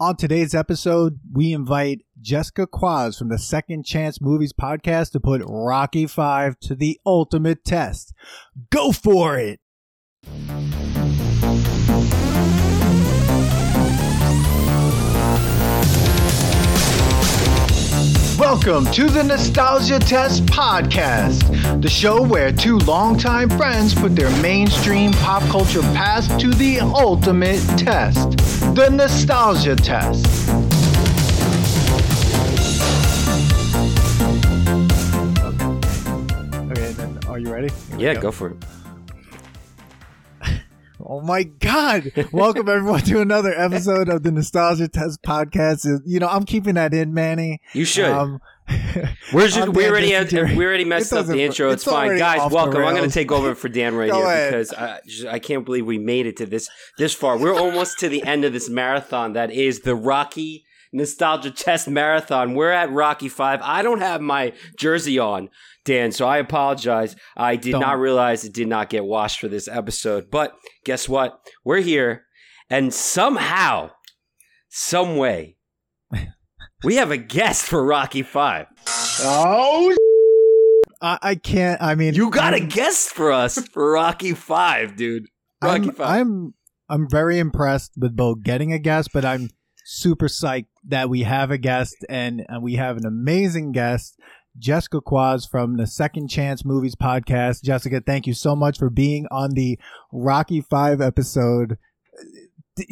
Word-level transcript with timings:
On 0.00 0.16
today's 0.16 0.56
episode, 0.56 1.20
we 1.32 1.52
invite 1.52 2.00
Jessica 2.20 2.66
Kwazz 2.66 3.16
from 3.16 3.28
the 3.28 3.38
Second 3.38 3.84
Chance 3.84 4.20
Movies 4.20 4.52
podcast 4.52 5.12
to 5.12 5.20
put 5.20 5.40
Rocky 5.46 6.08
5 6.08 6.58
to 6.62 6.74
the 6.74 6.98
ultimate 7.06 7.64
test. 7.64 8.12
Go 8.70 8.90
for 8.90 9.38
it! 9.38 9.60
Welcome 18.38 18.86
to 18.92 19.08
the 19.08 19.22
Nostalgia 19.22 20.00
Test 20.00 20.44
Podcast, 20.46 21.80
the 21.80 21.88
show 21.88 22.20
where 22.20 22.50
two 22.50 22.78
longtime 22.78 23.48
friends 23.50 23.94
put 23.94 24.16
their 24.16 24.30
mainstream 24.42 25.12
pop 25.12 25.42
culture 25.44 25.82
past 25.82 26.40
to 26.40 26.50
the 26.50 26.80
ultimate 26.80 27.60
test 27.78 28.36
the 28.74 28.88
Nostalgia 28.90 29.76
Test. 29.76 30.26
Okay, 36.70 36.92
then 36.92 37.18
are 37.28 37.38
you 37.38 37.52
ready? 37.52 37.68
Here 37.68 37.96
we 37.98 38.04
Yeah, 38.04 38.14
go 38.14 38.32
for 38.32 38.50
it. 38.50 38.56
Oh 41.06 41.20
my 41.20 41.42
God! 41.42 42.10
Welcome 42.32 42.66
everyone 42.66 43.00
to 43.02 43.20
another 43.20 43.52
episode 43.52 44.08
of 44.08 44.22
the 44.22 44.32
Nostalgia 44.32 44.88
Test 44.88 45.22
Podcast. 45.22 45.86
You 46.06 46.18
know, 46.18 46.28
I'm 46.28 46.44
keeping 46.44 46.74
that 46.76 46.94
in, 46.94 47.12
Manny. 47.12 47.60
You 47.74 47.84
should. 47.84 48.06
Um, 48.06 48.40
We're 49.34 49.48
just, 49.48 49.68
we 49.68 49.86
already 49.86 50.12
had, 50.12 50.32
we 50.32 50.64
already 50.64 50.86
messed 50.86 51.12
up 51.12 51.26
the 51.26 51.42
intro. 51.42 51.68
It's, 51.70 51.82
it's 51.82 51.92
fine, 51.92 52.16
guys. 52.16 52.50
Welcome. 52.50 52.82
I'm 52.82 52.94
going 52.96 53.08
to 53.10 53.12
take 53.12 53.30
over 53.30 53.54
for 53.54 53.68
Dan 53.68 53.94
right 53.94 54.10
here 54.10 54.24
ahead. 54.24 54.50
because 54.52 54.72
I, 54.72 55.00
just- 55.06 55.26
I 55.26 55.38
can't 55.38 55.66
believe 55.66 55.84
we 55.84 55.98
made 55.98 56.24
it 56.26 56.38
to 56.38 56.46
this 56.46 56.70
this 56.96 57.12
far. 57.12 57.36
We're 57.36 57.54
almost 57.54 57.98
to 57.98 58.08
the 58.08 58.22
end 58.22 58.46
of 58.46 58.54
this 58.54 58.70
marathon. 58.70 59.34
That 59.34 59.50
is 59.50 59.80
the 59.80 59.94
Rocky 59.94 60.64
Nostalgia 60.90 61.50
Test 61.50 61.86
Marathon. 61.86 62.54
We're 62.54 62.70
at 62.70 62.90
Rocky 62.90 63.28
Five. 63.28 63.60
I 63.62 63.82
don't 63.82 64.00
have 64.00 64.22
my 64.22 64.54
jersey 64.78 65.18
on, 65.18 65.50
Dan, 65.84 66.12
so 66.12 66.26
I 66.26 66.38
apologize. 66.38 67.14
I 67.36 67.56
did 67.56 67.72
Don't. 67.72 67.80
not 67.82 67.98
realize 67.98 68.44
it 68.44 68.54
did 68.54 68.68
not 68.68 68.88
get 68.90 69.04
washed 69.04 69.40
for 69.40 69.48
this 69.48 69.68
episode. 69.68 70.30
But 70.30 70.54
guess 70.84 71.08
what? 71.08 71.38
We're 71.64 71.80
here, 71.82 72.24
and 72.70 72.92
somehow, 72.92 73.90
some 74.70 75.16
way, 75.16 75.56
we 76.82 76.96
have 76.96 77.10
a 77.10 77.16
guest 77.18 77.64
for 77.66 77.84
Rocky 77.84 78.22
Five. 78.22 78.66
oh, 79.20 79.94
I, 81.02 81.18
I 81.22 81.34
can't. 81.34 81.80
I 81.82 81.94
mean, 81.94 82.14
You 82.14 82.30
got 82.30 82.54
a 82.54 82.58
I'm- 82.58 82.68
guest 82.68 83.10
for 83.10 83.30
us 83.32 83.58
for 83.68 83.92
Rocky 83.92 84.32
Five, 84.32 84.96
dude. 84.96 85.26
Rocky 85.62 85.88
I'm, 85.88 85.94
Five. 85.94 86.20
I'm 86.20 86.54
I'm 86.88 87.08
very 87.10 87.38
impressed 87.38 87.92
with 87.98 88.14
both 88.16 88.42
getting 88.42 88.72
a 88.72 88.78
guest, 88.78 89.10
but 89.12 89.24
I'm 89.24 89.48
super 89.86 90.28
psyched 90.28 90.66
that 90.88 91.08
we 91.10 91.22
have 91.22 91.50
a 91.50 91.58
guest 91.58 91.94
and, 92.08 92.42
and 92.48 92.62
we 92.62 92.74
have 92.74 92.96
an 92.98 93.06
amazing 93.06 93.72
guest, 93.72 94.18
Jessica 94.58 95.00
Kwazz 95.00 95.48
from 95.48 95.76
the 95.76 95.86
Second 95.86 96.28
Chance 96.28 96.64
Movies 96.64 96.94
podcast. 96.94 97.62
Jessica, 97.62 98.00
thank 98.00 98.26
you 98.26 98.34
so 98.34 98.54
much 98.54 98.78
for 98.78 98.88
being 98.88 99.26
on 99.30 99.50
the 99.50 99.78
Rocky 100.12 100.60
Five 100.60 101.00
episode. 101.00 101.76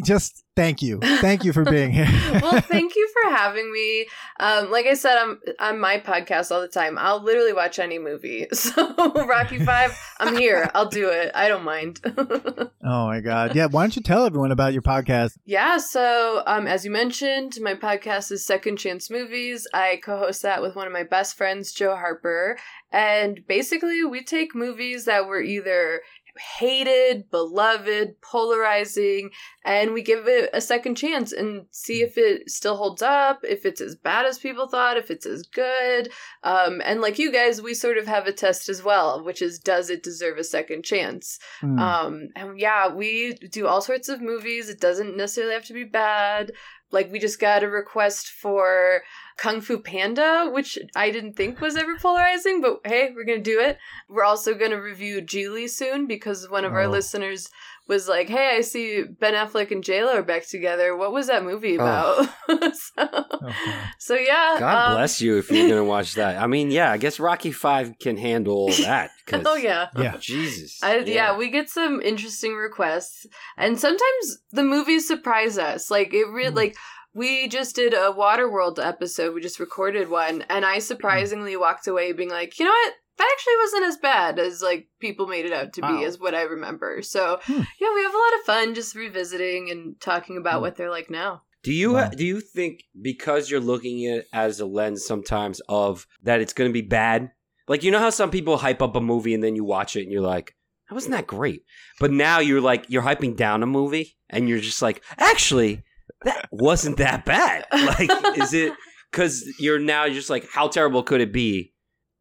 Just 0.04 0.44
thank 0.54 0.80
you, 0.80 1.00
thank 1.00 1.44
you 1.44 1.52
for 1.52 1.64
being 1.64 1.90
here. 1.90 2.06
well, 2.42 2.60
thank 2.60 2.94
you 2.94 3.08
for 3.12 3.30
having 3.30 3.72
me. 3.72 4.06
Um, 4.38 4.70
like 4.70 4.86
I 4.86 4.94
said, 4.94 5.16
I'm 5.18 5.40
on 5.58 5.80
my 5.80 5.98
podcast 5.98 6.52
all 6.52 6.60
the 6.60 6.68
time. 6.68 6.98
I'll 6.98 7.22
literally 7.22 7.52
watch 7.52 7.78
any 7.78 7.98
movie. 7.98 8.46
So 8.62 9.24
Rocky 9.26 9.58
Five, 9.58 9.98
I'm 10.20 10.36
here. 10.36 10.70
I'll 10.72 10.88
do 10.88 11.08
it. 11.08 11.32
I 11.34 11.48
don't 11.48 11.64
mind. 11.64 12.00
oh 12.16 12.70
my 13.06 13.20
god, 13.20 13.56
yeah. 13.56 13.66
Why 13.66 13.82
don't 13.82 13.96
you 13.96 14.02
tell 14.02 14.24
everyone 14.24 14.52
about 14.52 14.72
your 14.72 14.82
podcast? 14.82 15.32
yeah. 15.44 15.78
So 15.78 16.42
um, 16.46 16.68
as 16.68 16.84
you 16.84 16.92
mentioned, 16.92 17.54
my 17.60 17.74
podcast 17.74 18.30
is 18.30 18.46
Second 18.46 18.76
Chance 18.76 19.10
Movies. 19.10 19.66
I 19.74 20.00
co-host 20.04 20.42
that 20.42 20.62
with 20.62 20.76
one 20.76 20.86
of 20.86 20.92
my 20.92 21.02
best 21.02 21.36
friends, 21.36 21.72
Joe 21.72 21.96
Harper, 21.96 22.56
and 22.92 23.40
basically 23.48 24.04
we 24.04 24.22
take 24.22 24.54
movies 24.54 25.06
that 25.06 25.26
were 25.26 25.40
either 25.40 26.02
hated, 26.36 27.30
beloved, 27.30 28.20
polarizing, 28.20 29.30
and 29.64 29.92
we 29.92 30.02
give 30.02 30.26
it 30.26 30.50
a 30.52 30.60
second 30.60 30.96
chance 30.96 31.32
and 31.32 31.66
see 31.70 32.02
if 32.02 32.16
it 32.16 32.50
still 32.50 32.76
holds 32.76 33.02
up, 33.02 33.40
if 33.42 33.64
it's 33.66 33.80
as 33.80 33.94
bad 33.96 34.26
as 34.26 34.38
people 34.38 34.68
thought, 34.68 34.96
if 34.96 35.10
it's 35.10 35.26
as 35.26 35.42
good. 35.42 36.10
Um, 36.42 36.80
and 36.84 37.00
like 37.00 37.18
you 37.18 37.32
guys, 37.32 37.62
we 37.62 37.74
sort 37.74 37.98
of 37.98 38.06
have 38.06 38.26
a 38.26 38.32
test 38.32 38.68
as 38.68 38.82
well, 38.82 39.24
which 39.24 39.42
is 39.42 39.58
does 39.58 39.90
it 39.90 40.02
deserve 40.02 40.38
a 40.38 40.44
second 40.44 40.84
chance? 40.84 41.38
Hmm. 41.60 41.78
Um, 41.78 42.28
and 42.34 42.58
yeah, 42.58 42.92
we 42.92 43.34
do 43.34 43.66
all 43.66 43.80
sorts 43.80 44.08
of 44.08 44.20
movies. 44.20 44.68
It 44.68 44.80
doesn't 44.80 45.16
necessarily 45.16 45.54
have 45.54 45.66
to 45.66 45.74
be 45.74 45.84
bad. 45.84 46.52
Like 46.92 47.10
we 47.10 47.18
just 47.18 47.40
got 47.40 47.62
a 47.64 47.68
request 47.68 48.28
for 48.28 49.02
Kung 49.38 49.60
Fu 49.62 49.78
Panda, 49.80 50.50
which 50.52 50.78
I 50.94 51.10
didn't 51.10 51.34
think 51.34 51.60
was 51.60 51.74
ever 51.76 51.96
polarizing, 51.96 52.60
but 52.60 52.80
hey, 52.84 53.10
we're 53.14 53.24
gonna 53.24 53.40
do 53.40 53.58
it. 53.60 53.78
We're 54.08 54.24
also 54.24 54.54
gonna 54.54 54.80
review 54.80 55.22
Gigli 55.22 55.68
soon 55.68 56.06
because 56.06 56.48
one 56.50 56.64
of 56.66 56.74
our 56.74 56.82
Oh. 56.82 56.90
listeners 56.90 57.48
was 57.88 58.08
like, 58.08 58.28
"Hey, 58.28 58.56
I 58.56 58.60
see 58.60 59.02
Ben 59.02 59.34
Affleck 59.34 59.70
and 59.70 59.82
J 59.84 60.04
Lo 60.04 60.14
are 60.14 60.22
back 60.22 60.46
together. 60.46 60.96
What 60.96 61.12
was 61.12 61.26
that 61.26 61.44
movie 61.44 61.74
about?" 61.74 62.28
so, 62.48 63.02
Okay. 63.42 63.72
so 63.98 64.14
yeah. 64.14 64.56
God 64.58 64.90
um, 64.90 64.96
bless 64.96 65.20
you 65.20 65.38
if 65.38 65.50
you're 65.50 65.68
gonna 65.68 65.84
watch 65.84 66.14
that. 66.14 66.40
I 66.40 66.46
mean, 66.46 66.70
yeah, 66.70 66.90
I 66.92 66.96
guess 66.98 67.18
Rocky 67.20 67.52
Five 67.52 67.98
can 68.00 68.16
handle 68.16 68.68
that. 68.84 69.10
Oh 69.32 69.54
yeah. 69.56 69.88
Yeah. 69.96 70.16
Jesus. 70.18 70.82
I, 70.82 70.98
yeah. 70.98 71.36
we 71.36 71.48
get 71.50 71.70
some 71.70 72.00
interesting 72.02 72.54
requests, 72.54 73.26
and 73.56 73.78
sometimes 73.78 74.38
the 74.50 74.62
movies 74.64 75.06
surprise 75.08 75.58
us. 75.58 75.90
Like 75.90 76.12
it, 76.12 76.26
re- 76.28 76.46
Mm. 76.46 76.54
like 76.56 76.76
we 77.14 77.46
just 77.48 77.74
did 77.76 77.92
a 77.94 78.12
Waterworld 78.12 78.84
episode. 78.84 79.34
We 79.34 79.40
just 79.40 79.60
recorded 79.60 80.08
one, 80.10 80.44
and 80.50 80.64
I 80.64 80.78
surprisingly 80.80 81.56
walked 81.56 81.86
away 81.86 82.12
being 82.12 82.30
like, 82.30 82.58
you 82.58 82.64
know 82.64 82.70
what, 82.70 82.94
that 83.18 83.28
actually 83.32 83.54
wasn't 83.62 83.84
as 83.84 83.96
bad 83.98 84.38
as 84.38 84.62
like 84.62 84.88
people 85.00 85.26
made 85.26 85.44
it 85.46 85.52
out 85.52 85.72
to 85.74 85.80
Wow. 85.82 85.98
be, 85.98 86.04
is 86.04 86.18
what 86.18 86.34
I 86.34 86.42
remember. 86.42 87.02
So 87.02 87.38
Hmm. 87.42 87.60
yeah, 87.80 87.94
we 87.94 88.02
have 88.02 88.14
a 88.14 88.18
lot 88.18 88.34
of 88.38 88.44
fun 88.46 88.74
just 88.74 88.94
revisiting 88.94 89.70
and 89.70 90.00
talking 90.00 90.36
about 90.36 90.56
Hmm. 90.56 90.62
what 90.62 90.76
they're 90.76 90.90
like 90.90 91.10
now. 91.10 91.42
Do 91.62 91.72
you 91.72 91.92
Wow. 91.92 92.08
do 92.08 92.24
you 92.24 92.40
think 92.40 92.84
because 93.00 93.50
you're 93.50 93.60
looking 93.60 94.06
at 94.06 94.18
it 94.18 94.26
as 94.32 94.58
a 94.60 94.66
lens 94.66 95.04
sometimes 95.06 95.60
of 95.68 96.06
that 96.22 96.40
it's 96.40 96.52
going 96.52 96.68
to 96.68 96.72
be 96.72 96.82
bad? 96.82 97.30
Like 97.68 97.84
you 97.84 97.90
know 97.90 98.00
how 98.00 98.10
some 98.10 98.30
people 98.30 98.56
hype 98.56 98.82
up 98.82 98.96
a 98.96 99.00
movie 99.00 99.34
and 99.34 99.42
then 99.44 99.54
you 99.56 99.64
watch 99.64 99.94
it 99.94 100.02
and 100.02 100.10
you're 100.10 100.20
like, 100.22 100.56
that 100.88 100.94
wasn't 100.94 101.12
that 101.12 101.26
great. 101.28 101.62
But 102.00 102.10
now 102.10 102.40
you're 102.40 102.60
like 102.60 102.86
you're 102.88 103.02
hyping 103.02 103.36
down 103.36 103.62
a 103.62 103.66
movie 103.66 104.16
and 104.28 104.48
you're 104.48 104.58
just 104.58 104.82
like, 104.82 105.02
actually, 105.18 105.84
that 106.24 106.48
wasn't 106.50 106.96
that 106.96 107.24
bad. 107.24 107.66
Like, 107.72 108.10
is 108.36 108.52
it 108.54 108.72
because 109.10 109.44
you're 109.60 109.78
now 109.78 110.08
just 110.08 110.30
like, 110.30 110.48
how 110.52 110.66
terrible 110.68 111.02
could 111.04 111.20
it 111.20 111.32
be? 111.32 111.72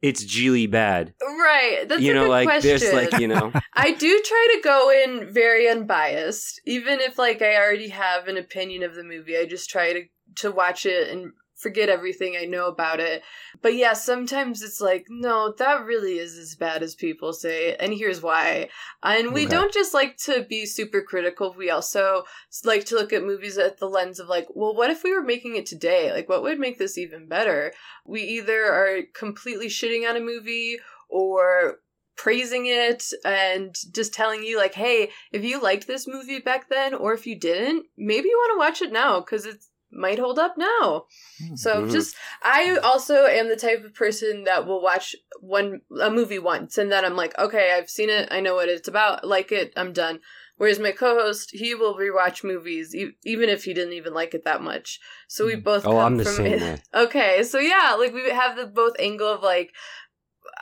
It's 0.02 0.24
Gigli 0.24 0.70
bad. 0.70 1.14
Right, 1.22 1.86
that's 1.88 2.02
you 2.02 2.12
a 2.12 2.16
know, 2.16 2.24
good 2.24 2.30
like 2.30 2.48
question. 2.48 2.70
there's 2.70 2.94
like 2.94 3.20
you 3.20 3.28
know, 3.28 3.52
I 3.74 3.92
do 3.92 4.22
try 4.26 4.56
to 4.56 4.62
go 4.64 4.90
in 4.90 5.32
very 5.32 5.70
unbiased, 5.70 6.62
even 6.66 7.00
if 7.00 7.18
like 7.18 7.42
I 7.42 7.56
already 7.56 7.90
have 7.90 8.28
an 8.28 8.38
opinion 8.38 8.84
of 8.84 8.96
the 8.96 9.04
movie. 9.04 9.38
I 9.38 9.46
just 9.46 9.70
try 9.70 9.94
to 9.94 10.04
to 10.38 10.52
watch 10.52 10.86
it 10.86 11.10
and 11.10 11.34
forget 11.62 11.90
everything 11.90 12.36
I 12.36 12.46
know 12.46 12.68
about 12.68 13.00
it. 13.00 13.24
But 13.62 13.76
yeah, 13.76 13.94
sometimes 13.94 14.62
it's 14.62 14.82
like, 14.82 15.06
no, 15.10 15.54
that 15.58 15.86
really 15.86 16.18
is 16.18 16.38
as 16.38 16.56
bad 16.56 16.84
as 16.84 16.96
people 16.96 17.34
say, 17.34 17.76
and 17.76 17.94
here's 17.94 18.22
why. 18.22 18.70
And 19.04 19.34
we 19.34 19.46
Okay. 19.46 19.52
don't 19.52 19.74
just 19.74 19.94
like 19.94 20.18
to 20.26 20.44
be 20.44 20.66
super 20.66 21.02
critical. 21.02 21.54
We 21.58 21.70
also 21.70 22.24
like 22.64 22.86
to 22.86 22.96
look 22.96 23.14
at 23.14 23.24
movies 23.24 23.58
at 23.58 23.78
the 23.78 23.90
lens 23.90 24.20
of 24.20 24.28
like, 24.28 24.48
well, 24.54 24.76
what 24.76 24.90
if 24.90 25.04
we 25.04 25.14
were 25.14 25.24
making 25.24 25.56
it 25.56 25.66
today? 25.66 26.12
Like, 26.12 26.28
what 26.28 26.44
would 26.44 26.60
make 26.60 26.78
this 26.78 26.98
even 26.98 27.28
better? 27.28 27.74
We 28.06 28.22
either 28.24 28.64
are 28.64 29.00
completely 29.14 29.68
shitting 29.68 30.10
on 30.10 30.18
a 30.18 30.22
movie 30.22 30.78
or 31.10 31.80
praising 32.18 32.68
it 32.68 33.06
and 33.26 33.76
just 33.92 34.14
telling 34.14 34.44
you 34.44 34.56
like 34.56 34.76
hey 34.76 35.10
if 35.32 35.44
you 35.44 35.60
liked 35.60 35.88
this 35.88 36.08
movie 36.08 36.40
back 36.40 36.70
then 36.70 36.94
or 36.94 37.14
if 37.14 37.26
you 37.26 37.40
didn't 37.40 37.86
maybe 37.98 38.28
you 38.28 38.38
want 38.38 38.54
to 38.54 38.60
watch 38.60 38.88
it 38.88 38.94
now 38.94 39.20
because 39.20 39.46
it 39.46 39.58
might 39.92 40.20
hold 40.20 40.40
up 40.40 40.56
now 40.58 41.06
Hmm. 41.40 41.56
so 41.56 41.88
just 41.88 42.16
i 42.44 42.78
also 42.84 43.26
am 43.26 43.50
the 43.50 43.56
type 43.56 43.84
of 43.84 43.94
person 43.94 44.44
that 44.46 44.66
will 44.66 44.82
watch 44.82 45.16
one 45.40 45.82
a 46.02 46.10
movie 46.10 46.40
once 46.40 46.78
and 46.78 46.92
then 46.92 47.04
i'm 47.06 47.16
like 47.16 47.38
okay 47.40 47.74
i've 47.78 47.90
seen 47.90 48.10
it 48.10 48.28
i 48.32 48.40
know 48.40 48.56
what 48.56 48.70
it's 48.70 48.88
about 48.88 49.26
like 49.28 49.52
it 49.52 49.74
i'm 49.76 49.92
done 49.94 50.20
whereas 50.58 50.80
my 50.80 50.92
co-host 50.92 51.50
he 51.52 51.74
will 51.74 51.96
rewatch 51.96 52.44
movies 52.44 52.94
e- 52.96 53.16
even 53.26 53.50
if 53.50 53.64
he 53.64 53.74
didn't 53.74 53.94
even 53.94 54.14
like 54.14 54.34
it 54.34 54.44
that 54.46 54.62
much 54.62 55.00
so 55.28 55.46
we 55.46 55.56
Mm. 55.56 55.64
both 55.64 55.86
oh, 55.86 55.92
come 55.98 56.00
I'm 56.00 56.18
the 56.18 56.26
from 56.26 56.36
same 56.36 56.54
it 56.54 56.62
way. 56.62 56.78
Okay, 56.94 57.44
so 57.44 57.58
yeah, 57.58 57.96
like 57.98 58.14
we 58.14 58.30
have 58.30 58.56
the 58.58 58.66
both 58.68 58.94
angle 59.00 59.28
of 59.30 59.42
like 59.42 59.72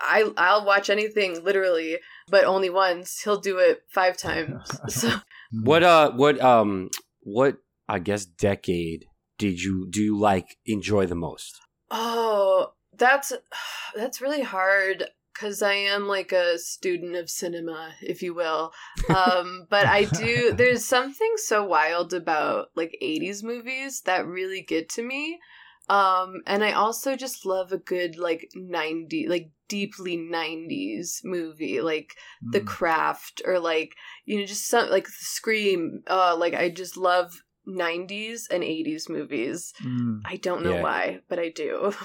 I 0.01 0.31
I'll 0.37 0.65
watch 0.65 0.89
anything 0.89 1.43
literally, 1.43 1.97
but 2.29 2.45
only 2.45 2.69
once. 2.69 3.21
He'll 3.21 3.39
do 3.39 3.57
it 3.57 3.81
five 3.89 4.15
times. 4.27 4.69
So 4.87 5.11
What 5.51 5.83
uh 5.83 6.11
what 6.11 6.39
um 6.39 6.89
what 7.21 7.57
I 7.87 7.99
guess 7.99 8.25
decade 8.25 9.05
did 9.39 9.63
you 9.63 9.87
do 9.89 10.03
you 10.03 10.15
like 10.19 10.57
enjoy 10.65 11.07
the 11.07 11.15
most? 11.15 11.59
oh, 11.89 12.73
that's 12.95 13.33
that's 13.95 14.21
really 14.21 14.43
hard 14.43 15.05
because 15.33 15.61
I 15.61 15.73
am 15.73 16.07
like 16.07 16.31
a 16.31 16.59
student 16.59 17.15
of 17.15 17.29
cinema, 17.29 17.93
if 18.01 18.21
you 18.21 18.33
will. 18.33 18.73
Um, 19.09 19.67
but 19.69 19.87
I 19.87 20.03
do, 20.03 20.53
there's 20.57 20.83
something 20.83 21.33
so 21.37 21.63
wild 21.63 22.13
about 22.13 22.67
like 22.75 22.97
80s 23.01 23.41
movies 23.41 24.01
that 24.01 24.27
really 24.27 24.61
get 24.61 24.89
to 24.89 25.03
me. 25.03 25.39
Um, 25.87 26.41
and 26.45 26.63
I 26.63 26.73
also 26.73 27.15
just 27.15 27.45
love 27.45 27.71
a 27.71 27.77
good 27.77 28.17
like 28.17 28.51
90, 28.53 29.27
like 29.27 29.49
deeply 29.69 30.17
90s 30.17 31.21
movie, 31.23 31.81
like 31.81 32.15
The 32.51 32.59
Mm. 32.59 32.67
Craft 32.67 33.41
or 33.45 33.59
like, 33.59 33.95
you 34.25 34.39
know, 34.39 34.45
just 34.45 34.67
some 34.67 34.89
like 34.89 35.07
Scream. 35.07 36.03
Uh, 36.07 36.35
like 36.37 36.53
I 36.53 36.69
just 36.69 36.97
love 36.97 37.41
90s 37.69 38.49
and 38.49 38.63
80s 38.63 39.09
movies. 39.09 39.73
Mm. 39.83 40.21
I 40.25 40.37
don't 40.37 40.63
know 40.63 40.73
Yeah. 40.75 40.83
why, 40.83 41.19
but 41.29 41.39
I 41.39 41.49
do. 41.49 41.93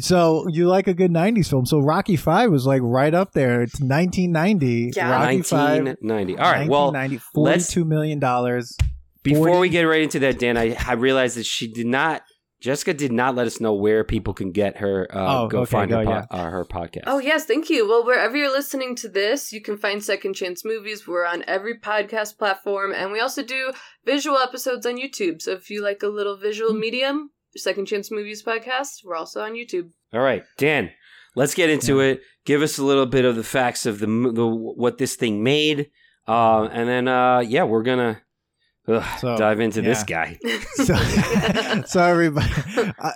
So 0.00 0.46
you 0.48 0.68
like 0.68 0.86
a 0.86 0.94
good 0.94 1.10
'90s 1.10 1.50
film? 1.50 1.66
So 1.66 1.80
Rocky 1.80 2.14
Five 2.14 2.52
was 2.52 2.64
like 2.66 2.80
right 2.84 3.12
up 3.12 3.32
there. 3.32 3.62
It's 3.62 3.80
1990. 3.80 4.92
Yeah. 4.94 5.10
Rocky 5.10 5.42
Five. 5.42 5.84
1990. 5.84 6.38
All 6.38 6.52
right. 6.52 6.68
Well, 6.68 6.92
1990, 6.92 7.24
let's- 7.34 7.72
42 7.74 7.84
million 7.84 8.18
dollars. 8.20 8.76
before 9.24 9.48
40 9.48 9.60
we 9.60 9.68
get 9.70 9.82
right 9.82 10.02
into 10.02 10.20
that, 10.20 10.38
Dan, 10.38 10.56
I, 10.56 10.76
I 10.86 10.92
realized 10.92 11.36
that 11.36 11.46
she 11.46 11.66
did 11.72 11.86
not. 11.86 12.22
Jessica 12.62 12.94
did 12.94 13.10
not 13.10 13.34
let 13.34 13.48
us 13.48 13.60
know 13.60 13.74
where 13.74 14.04
people 14.04 14.32
can 14.34 14.52
get 14.52 14.76
her. 14.76 15.08
Uh, 15.12 15.42
Oh, 15.42 15.48
go 15.48 15.62
okay, 15.62 15.70
find 15.70 15.90
her, 15.90 16.04
go, 16.04 16.10
po- 16.10 16.26
uh, 16.36 16.48
her 16.48 16.64
podcast. 16.64 17.02
Oh, 17.08 17.18
yes, 17.18 17.44
thank 17.44 17.68
you. 17.68 17.88
Well, 17.88 18.06
wherever 18.06 18.36
you're 18.36 18.52
listening 18.52 18.94
to 18.96 19.08
this, 19.08 19.52
you 19.52 19.60
can 19.60 19.76
find 19.76 20.02
Second 20.02 20.34
Chance 20.34 20.64
Movies. 20.64 21.06
We're 21.06 21.26
on 21.26 21.42
every 21.48 21.78
podcast 21.80 22.38
platform, 22.38 22.92
and 22.94 23.10
we 23.10 23.18
also 23.18 23.42
do 23.42 23.72
visual 24.06 24.38
episodes 24.38 24.86
on 24.86 24.96
YouTube. 24.96 25.42
So 25.42 25.50
if 25.52 25.70
you 25.70 25.82
like 25.82 26.04
a 26.04 26.08
little 26.08 26.36
visual 26.36 26.72
medium, 26.72 27.30
Second 27.56 27.86
Chance 27.86 28.12
Movies 28.12 28.44
podcast, 28.44 29.04
we're 29.04 29.16
also 29.16 29.42
on 29.42 29.54
YouTube. 29.54 29.90
All 30.12 30.20
right, 30.20 30.44
Dan. 30.56 30.90
Let's 31.34 31.54
get 31.54 31.68
into 31.70 31.98
it. 32.00 32.20
Give 32.44 32.62
us 32.62 32.78
a 32.78 32.84
little 32.84 33.06
bit 33.06 33.24
of 33.24 33.34
the 33.36 33.42
facts 33.44 33.86
of 33.86 33.98
the, 33.98 34.06
the 34.06 34.46
what 34.46 34.98
this 34.98 35.16
thing 35.16 35.42
made, 35.42 35.90
uh, 36.28 36.68
and 36.70 36.88
then 36.88 37.08
uh, 37.08 37.40
yeah, 37.40 37.64
we're 37.64 37.82
gonna 37.82 38.20
ugh, 38.88 39.18
So, 39.18 39.36
dive 39.36 39.60
into 39.60 39.82
this 39.82 40.02
guy. 40.02 40.38
So, 40.74 40.94
so 41.86 42.02
everybody, 42.02 42.50
uh, 42.98 43.10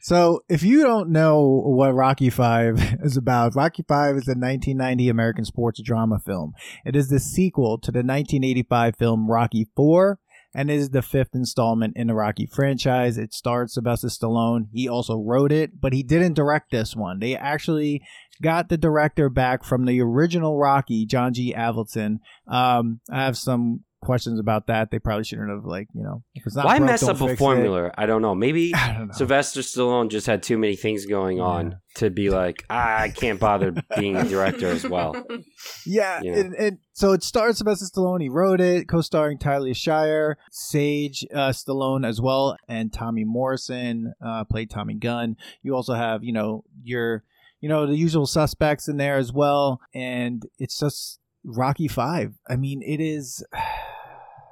so 0.00 0.40
if 0.48 0.62
you 0.62 0.82
don't 0.82 1.10
know 1.10 1.62
what 1.64 1.94
Rocky 1.94 2.30
Five 2.30 2.98
is 3.02 3.16
about, 3.16 3.54
Rocky 3.54 3.84
Five 3.86 4.16
is 4.16 4.28
a 4.28 4.36
1990 4.36 5.08
American 5.08 5.44
sports 5.44 5.80
drama 5.82 6.18
film. 6.18 6.52
It 6.84 6.94
is 6.96 7.08
the 7.08 7.20
sequel 7.20 7.78
to 7.78 7.90
the 7.90 7.98
1985 7.98 8.96
film 8.96 9.30
Rocky 9.30 9.68
Four, 9.74 10.18
and 10.54 10.70
is 10.70 10.90
the 10.90 11.02
fifth 11.02 11.34
installment 11.34 11.92
in 11.96 12.06
the 12.06 12.14
Rocky 12.14 12.46
franchise. 12.46 13.18
It 13.18 13.34
stars 13.34 13.74
Sylvester 13.74 14.08
Stallone. 14.08 14.68
He 14.72 14.88
also 14.88 15.18
wrote 15.18 15.52
it, 15.52 15.80
but 15.80 15.92
he 15.92 16.02
didn't 16.02 16.32
direct 16.32 16.70
this 16.70 16.96
one. 16.96 17.18
They 17.20 17.36
actually 17.36 18.00
got 18.42 18.68
the 18.68 18.78
director 18.78 19.28
back 19.28 19.64
from 19.64 19.84
the 19.84 20.00
original 20.00 20.58
Rocky, 20.58 21.04
John 21.04 21.34
G. 21.34 21.54
Avildsen. 21.54 22.18
Um, 22.48 23.00
I 23.10 23.24
have 23.24 23.36
some 23.36 23.80
questions 24.06 24.40
about 24.40 24.68
that. 24.68 24.90
They 24.90 24.98
probably 24.98 25.24
shouldn't 25.24 25.50
have, 25.50 25.64
like, 25.66 25.88
you 25.92 26.02
know, 26.02 26.22
if 26.34 26.46
it's 26.46 26.56
not 26.56 26.64
Why 26.64 26.78
broke, 26.78 26.90
mess 26.90 27.02
up 27.02 27.16
a 27.16 27.18
fix 27.18 27.32
it. 27.32 27.36
formula? 27.38 27.90
I 27.98 28.06
don't 28.06 28.22
know. 28.22 28.34
Maybe 28.34 28.74
I 28.74 28.92
don't 28.94 29.08
know. 29.08 29.12
Sylvester 29.12 29.60
Stallone 29.60 30.08
just 30.10 30.26
had 30.26 30.42
too 30.42 30.56
many 30.56 30.76
things 30.76 31.04
going 31.04 31.40
on 31.40 31.70
Yeah. 31.72 31.76
to 31.96 32.10
be 32.10 32.30
like, 32.40 32.64
ah, 32.70 33.00
I 33.00 33.10
can't 33.10 33.38
bother 33.38 33.74
being 33.98 34.16
a 34.16 34.24
director 34.24 34.68
as 34.68 34.88
well. 34.88 35.14
Yeah, 35.84 36.20
Yeah. 36.22 36.36
And, 36.38 36.54
and 36.54 36.78
so 36.92 37.12
it 37.12 37.22
stars 37.22 37.58
Sylvester 37.58 37.86
Stallone. 37.86 38.22
He 38.22 38.28
wrote 38.28 38.60
it, 38.60 38.88
co-starring 38.88 39.38
Talia 39.38 39.74
Shire, 39.74 40.36
Sage 40.50 41.24
uh, 41.34 41.50
Stallone 41.50 42.06
as 42.06 42.20
well, 42.20 42.56
and 42.68 42.92
Tommy 42.92 43.24
Morrison 43.24 44.12
uh, 44.24 44.44
played 44.44 44.70
Tommy 44.70 44.94
Gunn. 44.94 45.36
You 45.62 45.74
also 45.74 45.94
have, 45.94 46.24
you 46.24 46.32
know, 46.32 46.64
your, 46.82 47.24
you 47.60 47.68
know, 47.68 47.86
the 47.86 47.94
usual 47.96 48.26
suspects 48.26 48.88
in 48.88 48.96
there 48.96 49.16
as 49.16 49.32
well, 49.32 49.80
and 49.94 50.42
it's 50.58 50.78
just 50.78 51.18
Rocky 51.44 51.88
Five. 51.88 52.34
I 52.48 52.56
mean, 52.56 52.82
it 52.82 53.00
is 53.00 53.44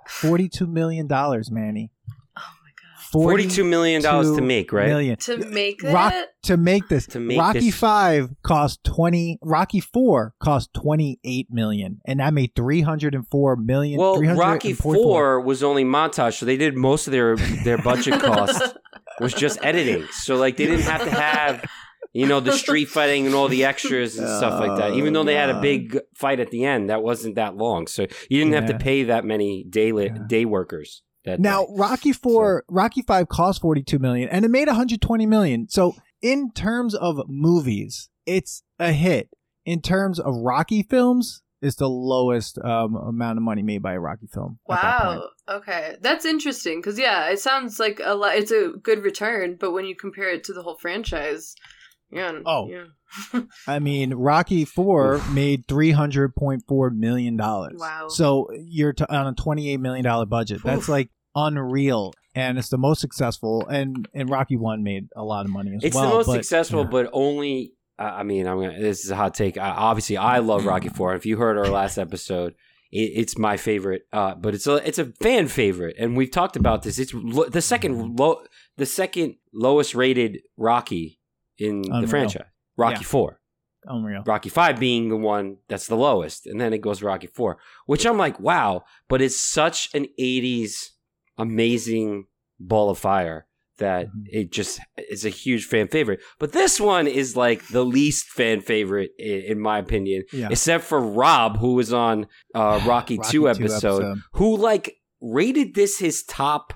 forty-two 0.09 0.67
million 0.67 1.07
dollars, 1.07 1.51
Manny. 1.51 1.91
oh 2.09 2.13
my 2.37 2.71
god. 2.71 3.05
Forty-two 3.13 3.65
million 3.65 4.03
dollars 4.03 4.35
to 4.37 4.43
make, 4.43 4.73
right? 4.73 4.89
million. 4.89 5.17
To 5.19 5.37
make 5.39 5.83
Rock- 5.83 6.13
it? 6.15 6.29
to 6.45 6.57
make 6.57 6.89
this 6.89 7.07
To 7.09 7.21
make 7.21 7.39
Rocky 7.39 7.61
this- 7.61 7.75
Five 7.75 8.31
cost 8.43 8.83
twenty. 8.85 9.39
Rocky 9.43 9.81
Four 9.81 10.35
cost 10.41 10.73
twenty 10.75 11.19
eight 11.25 11.49
million, 11.51 12.01
and 12.07 12.21
that 12.21 12.35
made 12.35 12.55
three 12.55 12.81
hundred 12.83 13.15
and 13.15 13.27
four 13.29 13.57
million. 13.57 13.99
Well, 14.01 14.21
Rocky 14.21 14.73
Four 14.73 15.41
was 15.41 15.63
only 15.63 15.85
montage, 15.85 16.35
so 16.39 16.47
they 16.47 16.57
did 16.57 16.77
most 16.77 17.07
of 17.07 17.13
their 17.13 17.37
their 17.65 17.79
budget 17.79 18.21
cost 18.21 18.77
was 19.21 19.33
just 19.33 19.59
editing. 19.65 20.07
So 20.13 20.37
like 20.37 20.57
they 20.57 20.67
didn't 20.67 20.83
have 20.87 21.05
to 21.05 21.11
have 21.11 21.65
you 22.15 22.27
know 22.27 22.41
the 22.41 22.53
street 22.65 22.87
fighting 22.89 23.27
and 23.27 23.35
all 23.35 23.49
the 23.49 23.65
extras 23.67 24.17
and 24.19 24.27
stuff 24.27 24.59
like 24.59 24.79
that. 24.79 24.95
Even 24.95 25.13
though 25.13 25.25
they 25.25 25.35
had 25.35 25.51
a 25.51 25.59
Oh, 25.59 25.61
big 25.61 25.99
fight 26.17 26.41
at 26.41 26.51
the 26.51 26.65
end, 26.65 26.89
that 26.89 27.03
wasn't 27.03 27.35
that 27.35 27.57
long, 27.57 27.87
so 27.87 28.03
you 28.31 28.39
didn't 28.43 28.55
have 28.55 28.67
to 28.67 28.79
pay 28.79 29.03
that 29.05 29.25
many 29.27 29.65
day 29.65 29.93
li- 29.93 30.07
Yeah. 30.07 30.19
day 30.27 30.45
workers. 30.47 31.03
That 31.27 31.41
Now, 31.41 31.65
day. 31.65 31.73
Rocky 31.77 32.13
Four, 32.13 32.65
Rocky 32.69 33.03
Five 33.03 33.29
cost 33.29 33.61
forty 33.61 33.83
two 33.83 33.99
million, 33.99 34.29
and 34.31 34.45
it 34.45 34.51
made 34.51 34.69
one 34.69 34.77
hundred 34.77 35.01
twenty 35.03 35.27
million. 35.27 35.69
So, 35.69 35.95
in 36.23 36.53
terms 36.53 36.95
of 36.95 37.19
movies, 37.29 38.09
it's 38.27 38.63
a 38.79 38.93
hit. 38.93 39.29
In 39.67 39.81
terms 39.81 40.21
of 40.21 40.35
Rocky 40.37 40.83
films, 40.83 41.43
it's 41.63 41.77
the 41.77 41.89
lowest 41.89 42.59
um, 42.59 42.95
amount 42.95 43.39
of 43.39 43.43
money 43.43 43.63
made 43.63 43.81
by 43.83 43.95
a 43.95 44.01
Rocky 44.01 44.27
film. 44.27 44.59
at 44.71 44.83
that 44.83 45.03
point. 45.03 45.21
Wow. 45.21 45.57
Okay. 45.57 45.97
That's 46.03 46.27
interesting 46.27 46.81
because, 46.81 46.99
yeah, 46.99 47.31
it 47.31 47.39
sounds 47.39 47.81
like 47.81 48.01
a 48.05 48.15
lot. 48.15 48.37
It's 48.37 48.51
a 48.51 48.73
good 48.83 49.03
return, 49.03 49.57
but 49.59 49.73
when 49.73 49.87
you 49.87 49.97
compare 49.97 50.29
it 50.31 50.45
to 50.45 50.53
the 50.53 50.63
whole 50.63 50.77
franchise, 50.77 51.55
yeah. 52.11 52.39
Oh. 52.45 52.69
yeah. 52.69 53.41
I 53.67 53.79
mean, 53.79 54.15
Rocky 54.15 54.65
Four 54.65 55.21
made 55.31 55.67
three 55.69 55.91
hundred 55.91 56.35
point 56.35 56.65
four 56.67 56.91
million 56.91 57.37
dollars. 57.37 57.77
Wow. 57.79 58.09
So 58.09 58.49
you're 58.67 58.93
t- 58.93 59.05
on 59.09 59.27
a 59.27 59.33
twenty 59.35 59.71
eight 59.71 59.81
million 59.81 60.05
dollar 60.05 60.27
budget. 60.27 60.63
That's 60.65 60.89
like 60.89 61.11
unreal, 61.35 62.13
and 62.35 62.59
it's 62.59 62.69
the 62.69 62.79
most 62.79 63.01
successful. 63.01 63.67
And 63.67 64.09
and 64.15 64.29
Rocky 64.29 64.57
One 64.57 64.83
made 64.83 65.09
a 65.17 65.23
lot 65.23 65.45
of 65.45 65.53
money 65.53 65.75
as 65.77 65.85
it's 65.85 65.95
well. 65.95 66.05
It's 66.05 66.11
the 66.11 66.17
most 66.17 66.27
but, 66.27 66.33
successful, 66.35 66.83
yeah. 66.83 66.89
but 66.91 67.11
only. 67.13 67.73
Uh, 67.97 68.03
I 68.03 68.23
mean, 68.25 68.49
I'm 68.49 68.61
gonna. 68.61 68.81
This 68.81 69.05
is 69.05 69.11
a 69.11 69.17
hot 69.17 69.35
take. 69.35 69.57
Uh, 69.57 69.75
obviously, 69.77 70.17
I 70.17 70.39
love 70.39 70.67
Rocky 70.67 70.89
Four. 70.89 71.15
If 71.15 71.27
you 71.27 71.37
heard 71.37 71.57
our 71.57 71.69
last 71.69 71.97
episode, 71.97 72.55
it's 72.91 73.39
my 73.39 73.57
favorite. 73.57 74.03
Uh, 74.13 74.35
but 74.35 74.55
it's 74.55 74.67
a 74.67 74.77
it's 74.87 74.99
a 74.99 75.07
fan 75.21 75.47
favorite, 75.47 75.97
and 75.99 76.17
we've 76.17 76.31
talked 76.31 76.57
about 76.57 76.83
this. 76.83 76.99
It's 76.99 77.15
lo- 77.15 77.49
the 77.49 77.63
second 77.63 78.17
low, 78.17 78.43
the 78.77 78.87
second 78.87 79.37
lowest 79.53 79.95
rated 79.95 80.41
Rocky 80.57 81.21
in 81.59 81.83
Unreal. 81.87 82.01
the 82.03 82.07
franchise. 82.09 82.47
Rocky 82.77 82.97
Yeah. 83.01 83.07
Four. 83.07 83.41
unreal. 83.87 84.23
Rocky 84.27 84.49
Five 84.49 84.81
being 84.81 85.11
the 85.11 85.17
one 85.17 85.59
that's 85.69 85.87
the 85.89 85.95
lowest, 85.97 86.47
and 86.47 86.59
then 86.61 86.73
it 86.73 86.81
goes 86.81 87.03
Rocky 87.03 87.27
Four, 87.27 87.59
which 87.87 88.07
I'm 88.07 88.17
like, 88.17 88.41
wow, 88.41 88.85
but 89.09 89.21
it's 89.21 89.39
such 89.39 89.91
an 89.95 90.07
'80s 90.19 90.93
amazing 91.39 92.27
ball 92.59 92.91
of 92.91 92.99
fire 92.99 93.47
that 93.79 94.07
Mhm. 94.07 94.25
it 94.31 94.53
just 94.53 94.79
is 95.11 95.25
a 95.25 95.29
huge 95.31 95.65
fan 95.67 95.89
favorite. 95.89 96.21
But 96.39 96.53
this 96.53 96.81
one 96.81 97.07
is 97.09 97.37
like 97.37 97.67
the 97.69 97.85
least 97.85 98.27
fan 98.29 98.61
favorite 98.61 99.11
in, 99.19 99.41
in 99.41 99.61
my 99.61 99.79
opinion, 99.79 100.23
Yeah. 100.33 100.49
except 100.51 100.85
for 100.85 101.01
Rob, 101.01 101.59
who 101.59 101.75
was 101.75 101.93
on 101.93 102.27
uh, 102.55 102.81
Rocky, 102.87 103.17
Rocky 103.19 103.31
Two 103.31 103.45
II 103.47 103.51
episode, 103.51 104.19
who 104.35 104.57
like 104.57 104.97
rated 105.21 105.75
this 105.75 105.99
his 105.99 106.23
top 106.23 106.73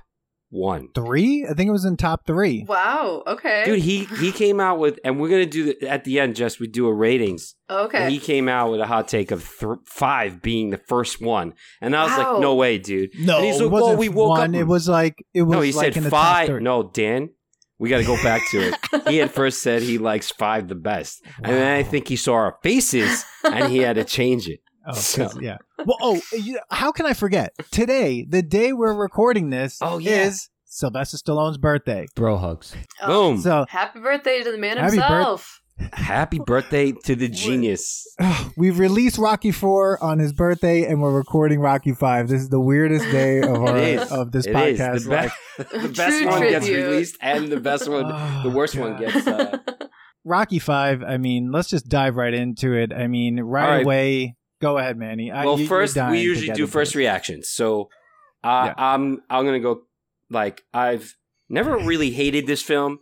one. 0.50 0.88
Three? 0.94 1.44
I 1.48 1.52
think 1.54 1.68
it 1.68 1.72
was 1.72 1.84
in 1.84 1.96
top 1.96 2.26
three. 2.26 2.64
Wow. 2.66 3.22
Okay. 3.26 3.64
Dude, 3.66 3.80
he 3.80 4.04
he 4.04 4.32
came 4.32 4.60
out 4.60 4.78
with, 4.78 4.98
and 5.04 5.20
we're 5.20 5.28
gonna 5.28 5.44
do 5.46 5.74
the, 5.74 5.88
at 5.88 6.04
the 6.04 6.20
end. 6.20 6.36
Just 6.36 6.58
we 6.60 6.66
do 6.66 6.86
a 6.86 6.94
ratings. 6.94 7.54
okay. 7.68 7.98
And 8.04 8.12
he 8.12 8.18
came 8.18 8.48
out 8.48 8.70
with 8.70 8.80
a 8.80 8.86
hot 8.86 9.08
take 9.08 9.30
of 9.30 9.46
th- 9.58 9.78
five 9.84 10.40
being 10.42 10.70
the 10.70 10.78
first 10.78 11.20
one, 11.20 11.54
and 11.80 11.94
I 11.94 12.04
was 12.04 12.12
Wow. 12.18 12.32
like, 12.34 12.40
"No 12.42 12.54
way, 12.54 12.78
dude!" 12.78 13.10
No, 13.18 13.36
And 13.38 13.46
he's 13.46 13.60
it 13.60 13.64
like, 13.64 13.72
"Well, 13.72 13.82
wasn't 13.82 14.00
we 14.00 14.08
woke 14.08 14.28
one. 14.38 14.54
up- 14.54 14.60
It 14.60 14.64
was 14.64 14.88
like 14.88 15.24
it 15.34 15.42
was 15.42 15.52
No, 15.54 15.60
he 15.60 15.72
like 15.72 15.84
said 15.86 15.96
in 15.98 16.04
the 16.04 16.10
five. 16.10 16.48
No, 16.62 16.82
Dan, 16.82 17.30
we 17.78 17.90
got 17.90 17.98
to 17.98 18.04
go 18.04 18.16
back 18.22 18.42
to 18.50 18.68
it. 18.68 18.74
he 19.08 19.18
had 19.18 19.30
first 19.40 19.62
said 19.62 19.82
he 19.82 19.98
likes 19.98 20.30
five 20.30 20.68
the 20.68 20.74
best, 20.74 21.22
and 21.42 21.52
then 21.54 21.76
I 21.76 21.82
think 21.82 22.08
he 22.08 22.16
saw 22.16 22.34
our 22.34 22.56
faces, 22.62 23.24
and 23.44 23.70
he 23.70 23.78
had 23.78 23.96
to 23.96 24.04
change 24.04 24.48
it. 24.48 24.60
Oh, 24.88 24.92
'cause- 24.94 25.04
So- 25.34 25.40
yeah. 25.40 25.58
Well, 25.84 25.98
oh, 26.00 26.20
you, 26.32 26.58
how 26.70 26.92
can 26.92 27.06
I 27.06 27.12
forget? 27.14 27.52
Today, 27.70 28.24
the 28.28 28.42
day 28.42 28.72
we're 28.72 28.94
recording 28.94 29.50
this, 29.50 29.78
Oh, 29.82 29.98
yeah. 29.98 30.22
is 30.24 30.48
Sylvester 30.64 31.16
Stallone's 31.18 31.58
birthday. 31.58 32.06
Bro 32.16 32.38
hugs. 32.38 32.74
Oh, 33.02 33.32
Boom! 33.32 33.40
So 33.40 33.66
Happy 33.68 34.00
birthday 34.00 34.42
to 34.42 34.50
the 34.52 34.58
man 34.58 34.76
Happy 34.78 34.96
birth- 34.96 35.04
himself. 35.06 35.60
Happy 35.92 36.40
birthday 36.44 36.90
to 37.04 37.14
the 37.14 37.28
genius! 37.44 38.04
we've 38.56 38.80
released 38.80 39.16
Rocky 39.16 39.52
Four 39.52 40.02
on 40.02 40.18
his 40.18 40.32
birthday, 40.32 40.82
and 40.84 41.00
we're 41.00 41.12
recording 41.16 41.60
Rocky 41.60 41.92
Five. 41.92 42.26
This 42.28 42.42
is 42.42 42.48
the 42.48 42.58
weirdest 42.60 43.04
day 43.12 43.38
of 43.42 43.62
our 43.62 43.76
of 44.20 44.32
this 44.32 44.44
It 44.46 44.56
is 44.56 44.80
podcast. 44.80 45.04
the 45.04 45.10
Like, 45.10 45.30
best. 45.56 45.70
the 45.70 45.88
best 45.90 46.18
True 46.18 46.26
one 46.28 46.40
gets 46.42 46.68
released, 46.68 47.16
and 47.20 47.48
the 47.52 47.60
best 47.60 47.88
one, 47.88 48.06
Oh, 48.12 48.40
the 48.42 48.50
worst 48.50 48.74
one 48.76 48.98
gets. 48.98 49.24
Uh, 49.26 49.58
Rocky 50.24 50.58
Five. 50.58 51.02
I 51.04 51.16
mean, 51.16 51.52
let's 51.52 51.68
just 51.68 51.88
dive 51.88 52.16
right 52.16 52.34
into 52.34 52.74
it. 52.74 52.92
I 52.92 53.06
mean, 53.06 53.40
right, 53.40 53.62
All 53.64 53.70
right. 53.70 53.84
away. 53.84 54.34
Go 54.60 54.78
ahead, 54.78 54.96
Manny. 54.96 55.30
I- 55.30 55.44
well, 55.44 55.58
you- 55.58 55.66
first 55.66 55.96
we 56.10 56.20
usually 56.20 56.52
do 56.52 56.66
first 56.66 56.94
it. 56.94 56.98
reactions. 56.98 57.48
So 57.48 57.88
uh, 58.44 58.64
Yeah. 58.66 58.74
I'm 58.76 59.22
I'm 59.30 59.44
gonna 59.44 59.60
go 59.60 59.82
like 60.30 60.64
I've 60.74 61.14
never 61.48 61.76
really 61.78 62.10
hated 62.10 62.46
this 62.46 62.62
film, 62.62 63.00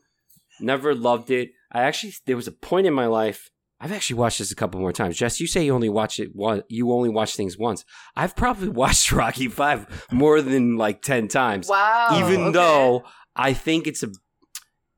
never 0.60 0.94
loved 0.94 1.30
it. 1.30 1.50
I 1.72 1.82
actually 1.82 2.14
there 2.26 2.36
was 2.36 2.46
a 2.46 2.52
point 2.52 2.86
in 2.86 2.94
my 2.94 3.06
life 3.06 3.50
I've 3.78 3.92
actually 3.92 4.16
watched 4.16 4.38
this 4.38 4.50
a 4.50 4.54
couple 4.56 4.80
more 4.80 4.92
times. 4.92 5.18
Jess, 5.18 5.38
you 5.38 5.46
say 5.46 5.66
you 5.66 5.74
only 5.74 5.90
watch 5.90 6.18
it 6.18 6.30
one. 6.34 6.62
You 6.70 6.92
only 6.92 7.10
watch 7.10 7.36
things 7.36 7.58
once. 7.58 7.84
I've 8.16 8.34
probably 8.34 8.68
watched 8.82 9.12
Rocky 9.12 9.48
Five 9.48 10.06
more 10.10 10.40
than 10.40 10.76
like 10.78 11.02
ten 11.02 11.28
times. 11.28 11.68
Wow. 11.68 12.08
even 12.18 12.40
okay. 12.40 12.52
though 12.52 13.04
I 13.34 13.52
think 13.52 13.86
it's 13.86 14.02
a 14.02 14.08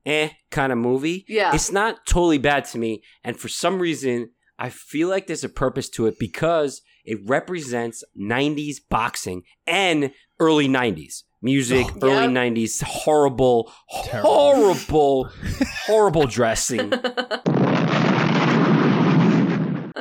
eh 0.06 0.28
kind 0.52 0.70
of 0.72 0.78
movie. 0.78 1.24
Yeah. 1.28 1.54
It's 1.54 1.72
not 1.72 2.06
totally 2.06 2.38
bad 2.38 2.66
to 2.66 2.78
me, 2.78 3.02
and 3.24 3.36
for 3.36 3.48
some 3.48 3.80
reason, 3.80 4.30
I 4.58 4.70
feel 4.70 5.08
like 5.08 5.26
there's 5.26 5.44
a 5.44 5.48
purpose 5.48 5.88
to 5.90 6.06
it 6.06 6.18
because 6.18 6.82
it 7.04 7.18
represents 7.24 8.02
'90s 8.18 8.76
boxing 8.88 9.42
and 9.66 10.10
early 10.40 10.68
'90s 10.68 11.22
music, 11.40 11.86
Oh, 12.02 12.08
early 12.08 12.22
Yep. 12.24 12.30
'90s 12.32 12.82
horrible, 12.82 13.72
Terrible. 14.04 14.30
horrible, 14.30 15.30
horrible 15.86 16.26
dressing. 16.26 16.90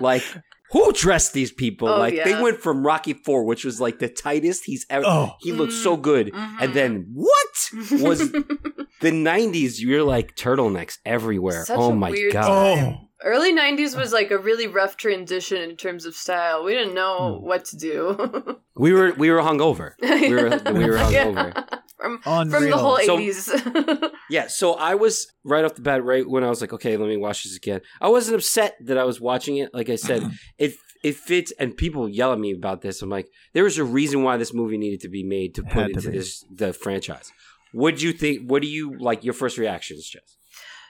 Like. 0.02 0.24
Who 0.72 0.92
dressed 0.92 1.32
these 1.32 1.50
people? 1.50 1.88
Oh, 1.88 1.98
like 1.98 2.22
they 2.26 2.42
went 2.42 2.60
from 2.60 2.86
Rocky 2.86 3.14
Four, 3.14 3.46
which 3.46 3.64
was 3.64 3.80
like 3.80 4.00
the 4.00 4.10
tightest 4.10 4.66
he's 4.66 4.86
ever. 4.90 5.06
Oh. 5.08 5.32
He 5.40 5.54
looked 5.54 5.72
so 5.72 5.96
good, 5.96 6.28
Mhm. 6.34 6.58
and 6.62 6.74
then 6.74 7.06
what 7.14 7.70
was 8.02 8.20
the 9.00 9.12
'90s? 9.12 9.80
You're 9.80 10.04
like 10.04 10.36
turtlenecks 10.36 10.98
everywhere. 11.06 11.64
Such 11.64 11.80
oh 11.80 11.92
a 11.92 11.96
my 11.96 12.10
weird 12.12 12.34
god! 12.34 12.76
time. 12.76 13.07
Early 13.24 13.52
90s 13.54 13.98
was 13.98 14.14
like 14.14 14.30
a 14.32 14.38
really 14.38 14.68
rough 14.68 14.96
transition 14.98 15.58
in 15.62 15.76
terms 15.76 16.06
of 16.06 16.16
style. 16.16 16.64
We 16.64 16.74
didn't 16.74 16.94
know 16.94 17.40
Hmm. 17.40 17.46
what 17.46 17.66
to 17.66 17.78
do. 17.78 18.58
We 18.80 18.94
were 18.94 19.12
we 19.18 19.32
were 19.32 19.40
hungover. 19.40 19.94
We 20.02 20.34
were 20.34 20.50
we 20.72 20.86
were 20.86 20.98
hungover. 20.98 21.68
From, 22.00 22.20
Unreal. 22.28 22.52
from 22.62 22.70
the 22.70 22.78
whole 22.78 22.98
So- 23.00 23.18
80s. 23.18 24.12
Yeah, 24.30 24.48
so 24.48 24.74
I 24.76 24.94
was 24.96 25.26
right 25.44 25.66
off 25.66 25.74
the 25.76 25.82
bat, 25.82 26.04
right 26.04 26.30
when 26.30 26.44
I 26.44 26.50
was 26.50 26.62
like, 26.62 26.74
okay, 26.74 26.96
let 26.98 27.08
me 27.08 27.18
watch 27.18 27.44
this 27.44 27.56
again. 27.56 27.82
I 28.02 28.10
wasn't 28.10 28.36
upset 28.36 28.76
that 28.82 28.98
I 28.98 29.04
was 29.06 29.20
watching 29.22 29.58
it. 29.58 29.74
Like 29.74 29.90
I 29.90 29.96
said, 29.96 30.22
it 30.60 30.74
it 31.04 31.16
fits, 31.16 31.52
and 31.60 31.76
people 31.78 32.08
yell 32.10 32.34
at 32.34 32.40
me 32.40 32.52
about 32.54 32.82
this. 32.82 33.02
I'm 33.02 33.10
like, 33.10 33.28
there 33.54 33.64
was 33.64 33.78
a 33.80 33.84
reason 33.84 34.22
why 34.24 34.38
this 34.38 34.54
movie 34.54 34.78
needed 34.78 35.02
to 35.02 35.10
be 35.10 35.24
made 35.24 35.56
to 35.56 35.64
put 35.64 35.74
Had 35.74 35.88
to 35.94 35.98
into 36.00 36.12
this 36.12 36.44
the 36.54 36.72
franchise. 36.74 37.32
What 37.72 37.98
do 37.98 38.06
you 38.06 38.14
think? 38.14 38.50
What 38.52 38.62
do 38.62 38.68
you 38.68 38.96
like? 39.00 39.24
Your 39.24 39.34
first 39.34 39.58
reactions, 39.58 40.08
Jess, 40.08 40.38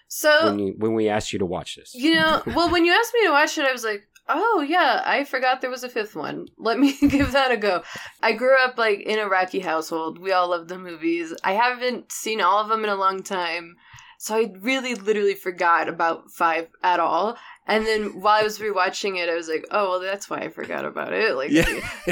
so, 0.08 0.46
when 0.46 0.60
you 0.60 0.74
when 0.78 0.94
we 0.94 1.10
asked 1.10 1.34
you 1.34 1.40
to 1.40 1.46
watch 1.46 1.76
this? 1.76 1.94
you 1.94 2.16
know, 2.16 2.42
well, 2.48 2.72
when 2.72 2.86
you 2.86 2.94
asked 2.94 3.14
me 3.14 3.28
to 3.28 3.32
watch 3.32 3.58
it, 3.58 3.66
I 3.66 3.72
was 3.72 3.84
like, 3.84 4.08
oh, 4.30 4.66
yeah, 4.68 5.02
I 5.06 5.24
forgot 5.24 5.62
there 5.62 5.70
was 5.70 5.84
a 5.84 5.90
fifth 5.90 6.16
one. 6.16 6.48
Let 6.58 6.80
me 6.80 6.98
give 7.08 7.32
that 7.34 7.52
a 7.52 7.58
go. 7.58 7.84
I 8.22 8.34
grew 8.34 8.58
up 8.58 8.78
like 8.78 9.02
in 9.02 9.20
a 9.20 9.28
Rocky 9.28 9.60
household. 9.60 10.20
We 10.20 10.32
all 10.32 10.50
love 10.50 10.68
the 10.68 10.78
movies. 10.78 11.34
I 11.44 11.54
haven't 11.54 12.12
seen 12.12 12.42
all 12.42 12.60
of 12.60 12.70
them 12.70 12.84
in 12.84 12.90
a 12.90 12.96
long 12.96 13.24
time. 13.24 13.76
So 14.20 14.36
I 14.36 14.52
really 14.62 14.96
literally 14.96 15.36
forgot 15.36 15.88
about 15.88 16.32
five 16.32 16.70
at 16.84 17.00
all. 17.00 17.38
And 17.68 17.86
then 17.86 18.22
while 18.22 18.40
I 18.40 18.44
was 18.44 18.60
rewatching 18.60 19.18
it, 19.18 19.30
I 19.30 19.36
was 19.36 19.50
like, 19.50 19.66
oh, 19.72 19.90
well, 19.92 20.00
that's 20.00 20.30
why 20.30 20.38
I 20.38 20.48
forgot 20.50 20.86
about 20.86 21.12
it. 21.14 21.36
Like, 21.36 21.52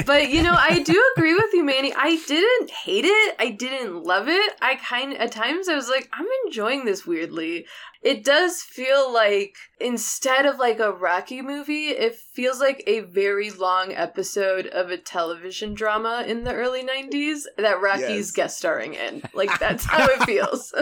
but 0.06 0.30
you 0.30 0.42
know, 0.42 0.54
I 0.56 0.80
do 0.82 1.02
agree 1.16 1.34
with 1.34 1.52
you, 1.54 1.64
Manny. 1.64 1.94
I 1.96 2.16
didn't 2.26 2.70
hate 2.70 3.06
it. 3.06 3.36
I 3.38 3.50
didn't 3.50 4.02
love 4.04 4.28
it. 4.28 4.52
I 4.60 4.76
kind 4.76 5.14
at 5.16 5.32
times 5.32 5.68
I 5.68 5.74
was 5.74 5.88
like, 5.88 6.08
I'm 6.12 6.26
enjoying 6.46 6.84
this 6.84 7.06
weirdly. 7.06 7.66
It 8.02 8.22
does 8.22 8.62
feel 8.62 9.12
like 9.12 9.56
instead 9.80 10.46
of 10.46 10.58
like 10.58 10.78
a 10.78 10.92
Rocky 10.92 11.42
movie, 11.42 11.88
it 11.88 12.14
feels 12.14 12.60
like 12.60 12.84
a 12.86 13.00
very 13.00 13.50
long 13.50 13.92
episode 13.92 14.66
of 14.68 14.90
a 14.90 14.96
television 14.96 15.74
drama 15.74 16.24
in 16.26 16.44
the 16.44 16.52
early 16.54 16.84
90s 16.84 17.40
that 17.58 17.80
Rocky's 17.80 18.06
Yes. 18.08 18.30
guest 18.30 18.58
starring 18.58 18.94
in. 18.94 19.22
Like 19.34 19.58
that's 19.58 19.84
how 19.90 20.04
it 20.06 20.22
feels. 20.24 20.72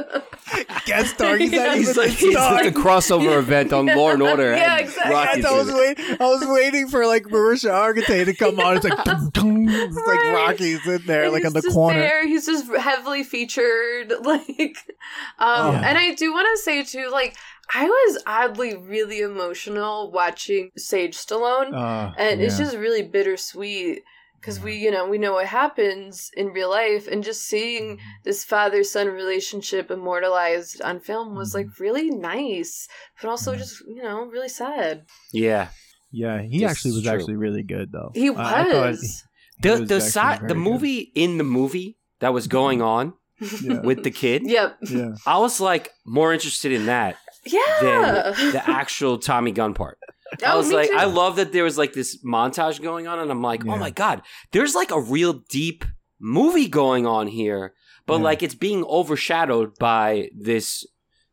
guest 0.85 1.15
starring. 1.15 1.41
He's 1.51 1.53
not 1.53 1.77
He's 1.77 1.97
like, 1.97 2.09
a 2.09 2.13
he's 2.13 2.35
like 2.35 2.67
a 2.67 2.71
crossover 2.73 3.39
event 3.39 3.73
on 3.73 3.87
Law 3.87 4.11
and 4.11 4.23
Order. 4.23 4.55
Yeah, 4.65 4.79
exactly. 4.79 5.45
I 5.45 5.53
was 5.53 5.73
waiting. 5.73 6.17
I 6.21 6.27
was 6.27 6.45
waiting 6.47 6.89
for 6.89 7.07
like 7.07 7.31
Mariska 7.31 7.69
Hargitay 7.69 8.25
to 8.25 8.35
come 8.35 8.59
on. 8.61 8.77
It's 8.77 8.85
like, 8.85 8.99
it's 9.07 9.97
like 9.97 10.07
Right. 10.21 10.33
Rocky's 10.49 10.87
in 10.87 11.03
there, 11.07 11.25
And 11.25 11.33
like 11.33 11.45
on 11.45 11.53
the 11.53 11.63
corner. 11.63 11.99
There. 12.01 12.27
He's 12.27 12.47
just 12.47 12.67
heavily 12.75 13.25
featured, 13.25 14.13
like. 14.23 14.77
Um, 15.39 15.65
Oh. 15.65 15.71
And 15.73 15.97
I 15.99 16.15
do 16.15 16.33
want 16.33 16.49
to 16.57 16.63
say 16.63 16.83
too, 16.85 17.09
like, 17.11 17.37
I 17.75 17.85
was 17.87 18.23
oddly 18.27 18.77
really 18.77 19.21
emotional 19.21 20.11
watching 20.11 20.71
Sage 20.77 21.17
Stallone, 21.17 21.73
Uh, 21.75 22.13
and 22.19 22.41
it's 22.43 22.59
just 22.59 22.77
really 22.77 23.03
bittersweet 23.03 24.03
because 24.45 24.61
we, 24.61 24.75
you 24.77 24.91
know, 24.91 25.09
we 25.09 25.17
know 25.17 25.33
what 25.33 25.47
happens 25.47 26.31
in 26.37 26.49
real 26.49 26.69
life, 26.69 27.09
and 27.09 27.25
just 27.25 27.47
seeing 27.47 27.97
mm-hmm. 27.97 28.07
this 28.25 28.45
father 28.45 28.85
son 28.85 29.09
relationship 29.09 29.91
immortalized 29.91 30.83
on 30.83 31.01
film 31.01 31.35
was 31.35 31.55
like 31.55 31.67
mm-hmm. 31.67 31.83
really 31.83 32.11
nice, 32.11 32.87
but 33.21 33.31
also 33.31 33.53
Yeah. 33.53 33.59
just 33.59 33.81
you 33.89 34.03
know 34.03 34.27
really 34.27 34.51
sad. 34.51 35.07
Yeah, 35.33 35.69
yeah. 36.11 36.43
He 36.43 36.59
This 36.59 36.71
actually 36.71 36.93
was 36.93 37.05
true. 37.05 37.13
actually 37.13 37.37
really 37.37 37.63
good 37.63 37.91
though. 37.91 38.11
He 38.15 38.29
I- 38.29 38.61
I 38.61 38.65
thought 38.71 38.91
was. 38.91 39.25
he 39.57 39.63
the 39.63 39.71
was 39.71 39.89
the 39.89 39.95
actually 39.97 40.11
side 40.11 40.41
the 40.43 40.49
very 40.49 40.65
good. 40.65 40.71
movie 40.71 41.13
in 41.15 41.39
the 41.39 41.45
movie 41.45 41.97
that 42.21 42.35
was 42.35 42.47
going 42.47 42.81
mm-hmm. 42.81 42.87
on 42.87 43.15
Yeah. 43.63 43.81
with 43.81 44.05
the 44.05 44.11
kid. 44.11 44.43
Yep. 44.45 44.77
Yeah. 44.91 45.15
I 45.27 45.39
was 45.39 45.59
like 45.61 45.91
more 46.05 46.33
interested 46.35 46.71
in 46.73 46.87
that 46.87 47.17
Yeah. 47.47 47.61
than 47.81 48.53
the 48.53 48.63
actual 48.69 49.19
Tommy 49.19 49.53
Gunn 49.53 49.75
part. 49.75 49.99
I 50.45 50.53
Oh, 50.53 50.59
was 50.59 50.73
like, 50.73 50.91
too. 50.91 50.97
I 50.97 51.05
love 51.05 51.37
that 51.37 51.53
there 51.53 51.65
was 51.65 51.79
like 51.79 51.93
this 51.93 52.23
montage 52.25 52.81
going 52.83 53.07
on, 53.07 53.19
and 53.19 53.31
I'm 53.31 53.43
like, 53.43 53.65
oh 53.65 53.69
Yeah. 53.69 53.75
oh 53.75 53.79
my 53.79 53.91
god, 53.91 54.23
there's 54.53 54.75
like 54.75 54.91
a 54.91 55.01
real 55.01 55.35
deep 55.49 55.85
movie 56.21 56.69
going 56.69 57.07
on 57.07 57.27
here, 57.27 57.75
but 58.07 58.19
Yeah. 58.19 58.25
like 58.25 58.43
it's 58.43 58.55
being 58.55 58.85
overshadowed 58.85 59.79
by 59.79 60.29
this 60.39 60.85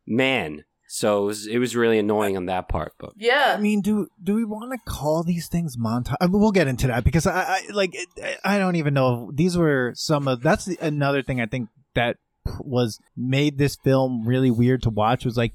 man. 0.08 0.64
So 0.94 1.24
it 1.24 1.28
was, 1.28 1.48
it 1.48 1.58
was 1.58 1.74
really 1.74 2.00
annoying 2.00 2.36
on 2.36 2.48
that 2.48 2.68
part. 2.68 2.94
But 3.00 3.14
Yeah. 3.16 3.54
I 3.58 3.62
mean, 3.62 3.80
do 3.82 4.08
do 4.22 4.36
we 4.36 4.44
want 4.44 4.74
to 4.74 4.92
call 4.92 5.24
these 5.24 5.48
things 5.48 5.78
montage? 5.78 6.16
I 6.20 6.28
mean, 6.28 6.42
we'll 6.42 6.52
get 6.52 6.68
into 6.68 6.88
that 6.88 7.06
because 7.06 7.26
I, 7.26 7.42
I 7.44 7.62
like 7.72 7.96
I 8.44 8.58
don't 8.58 8.76
even 8.76 8.94
know. 8.94 9.32
These 9.34 9.58
were 9.58 9.94
some 9.96 10.28
of 10.28 10.42
that's 10.42 10.66
the- 10.66 10.78
another 10.82 11.24
thing 11.24 11.40
I 11.40 11.46
think 11.46 11.70
that 11.96 12.18
was 12.60 13.00
made 13.16 13.58
this 13.58 13.78
film 13.84 14.28
really 14.28 14.52
weird 14.52 14.82
to 14.84 14.90
watch 14.90 15.24
was 15.24 15.38
like 15.38 15.54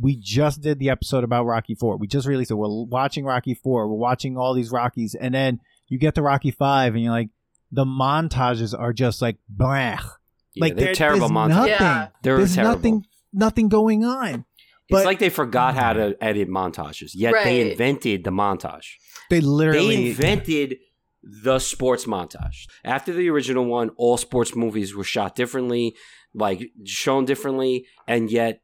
we 0.00 0.16
just 0.16 0.60
did 0.60 0.78
the 0.78 0.90
episode 0.90 1.24
about 1.24 1.44
Rocky 1.44 1.74
Four. 1.74 1.96
We 1.96 2.06
just 2.06 2.26
released 2.26 2.50
it. 2.50 2.54
We're 2.54 2.68
watching 2.68 3.24
Rocky 3.24 3.54
Four. 3.54 3.88
We're 3.88 3.96
watching 3.96 4.36
all 4.36 4.54
these 4.54 4.70
Rockies, 4.70 5.14
and 5.14 5.34
then 5.34 5.60
you 5.88 5.98
get 5.98 6.14
to 6.16 6.22
Rocky 6.22 6.50
Five, 6.50 6.94
and 6.94 7.02
you're 7.02 7.12
like, 7.12 7.30
the 7.70 7.84
montages 7.84 8.78
are 8.78 8.92
just 8.92 9.20
like 9.22 9.36
blah. 9.48 9.74
yeah, 9.74 10.00
like 10.56 10.76
they're 10.76 10.86
there- 10.86 10.94
terrible 10.94 11.28
montages. 11.28 11.48
Nothing. 11.48 11.70
Yeah. 11.70 12.08
They're 12.22 12.36
there's 12.38 12.54
terrible. 12.54 12.74
nothing. 12.76 13.06
Nothing 13.32 13.68
going 13.68 14.04
on. 14.04 14.44
But, 14.90 14.98
It's 14.98 15.06
like 15.06 15.18
they 15.18 15.30
forgot 15.30 15.74
how 15.74 15.94
to 15.94 16.00
mm. 16.10 16.16
edit 16.20 16.48
montages. 16.48 17.12
Yet 17.14 17.32
Right. 17.32 17.44
they 17.44 17.70
invented 17.70 18.22
the 18.24 18.30
montage. 18.30 18.92
They 19.30 19.40
They 19.40 19.46
literally 19.46 20.10
invented 20.10 20.76
the 21.22 21.58
sports 21.58 22.04
montage. 22.04 22.66
After 22.84 23.12
the 23.12 23.30
original 23.30 23.64
one, 23.64 23.90
all 23.96 24.18
sports 24.18 24.54
movies 24.54 24.94
were 24.94 25.04
shot 25.04 25.34
differently, 25.34 25.96
like 26.34 26.70
shown 26.84 27.24
differently, 27.24 27.86
and 28.06 28.30
yet 28.30 28.60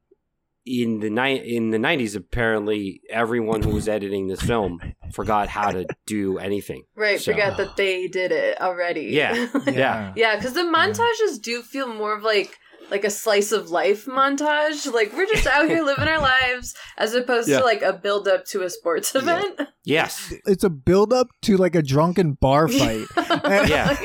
in 0.66 1.00
the 1.00 1.10
ni- 1.10 1.56
in 1.56 1.70
the 1.70 1.78
nineties, 1.78 2.14
apparently 2.14 3.00
everyone 3.10 3.62
who 3.62 3.70
was 3.70 3.88
editing 3.88 4.28
this 4.28 4.40
film 4.42 4.80
forgot 5.12 5.48
how 5.48 5.70
to 5.70 5.86
do 6.06 6.38
anything. 6.38 6.82
Right, 6.96 7.20
So- 7.20 7.32
forgot 7.32 7.56
that 7.56 7.76
they 7.76 8.08
did 8.08 8.32
it 8.32 8.60
already. 8.60 9.06
Yeah. 9.12 9.46
Yeah. 9.66 10.12
yeah, 10.16 10.36
because 10.36 10.52
the 10.52 10.62
montages 10.62 11.40
do 11.40 11.62
feel 11.62 11.88
more 11.92 12.14
of 12.16 12.22
like 12.22 12.56
like 12.90 13.04
a 13.04 13.10
slice 13.10 13.52
of 13.52 13.70
life 13.70 14.06
montage. 14.06 14.92
Like 14.92 15.12
we're 15.12 15.26
just 15.26 15.46
out 15.46 15.68
here 15.68 15.82
living 15.84 16.08
our 16.08 16.20
lives, 16.20 16.74
as 16.98 17.14
opposed 17.14 17.48
Yeah. 17.48 17.60
to 17.60 17.64
like 17.64 17.82
a 17.82 17.92
build 17.92 18.26
up 18.26 18.44
to 18.46 18.62
a 18.62 18.70
sports 18.70 19.12
Yeah. 19.14 19.20
event. 19.22 19.60
Yes, 19.84 20.34
it's 20.44 20.64
a 20.64 20.70
build 20.70 21.12
up 21.12 21.28
to 21.42 21.56
like 21.56 21.74
a 21.76 21.82
drunken 21.82 22.32
bar 22.32 22.66
fight. 22.80 23.06
and, 23.16 23.68
Yeah. 23.68 23.96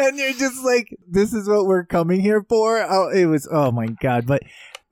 and 0.00 0.16
you're 0.16 0.32
just 0.32 0.64
like, 0.64 0.96
this 1.08 1.32
is 1.34 1.48
what 1.48 1.66
we're 1.66 1.84
coming 1.84 2.20
here 2.20 2.44
for. 2.48 2.78
Oh, 2.80 3.10
it 3.10 3.26
was, 3.26 3.48
oh 3.50 3.72
my 3.72 3.86
God. 4.00 4.26
But 4.26 4.42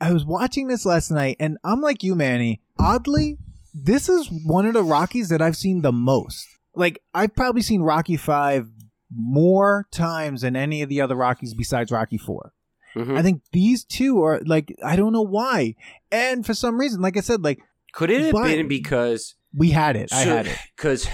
I 0.00 0.12
was 0.12 0.24
watching 0.24 0.68
this 0.68 0.84
last 0.86 1.10
night 1.10 1.36
and 1.40 1.58
I'm 1.64 1.80
like 1.80 2.02
you, 2.02 2.14
Manny. 2.14 2.60
Oddly, 2.78 3.38
this 3.74 4.08
is 4.08 4.28
one 4.46 4.66
of 4.66 4.74
the 4.74 4.82
Rockies 4.84 5.28
that 5.30 5.42
I've 5.42 5.56
seen 5.56 5.82
the 5.82 5.92
most. 5.92 6.46
Like, 6.74 7.02
I've 7.14 7.34
probably 7.34 7.62
seen 7.62 7.82
Rocky 7.82 8.16
5 8.16 8.68
more 9.14 9.86
times 9.90 10.42
than 10.42 10.54
any 10.54 10.82
of 10.82 10.88
the 10.88 11.00
other 11.00 11.16
Rockies 11.16 11.54
besides 11.54 11.90
Rocky 11.90 12.18
4. 12.18 12.52
Mhm. 12.94 13.16
I 13.18 13.22
think 13.22 13.42
these 13.52 13.84
two 13.84 14.22
are 14.22 14.40
like, 14.46 14.74
I 14.84 14.96
don't 14.96 15.12
know 15.12 15.22
why. 15.22 15.74
And 16.12 16.44
for 16.46 16.54
some 16.54 16.78
reason, 16.78 17.00
like 17.00 17.16
I 17.16 17.20
said, 17.20 17.42
like, 17.42 17.60
could 17.92 18.10
it 18.10 18.20
have 18.22 18.44
been 18.44 18.68
because 18.68 19.34
we 19.54 19.70
had 19.70 19.96
it. 19.96 20.12
I 20.12 20.20
had 20.20 20.46
it. 20.46 20.58
Because 20.76 21.08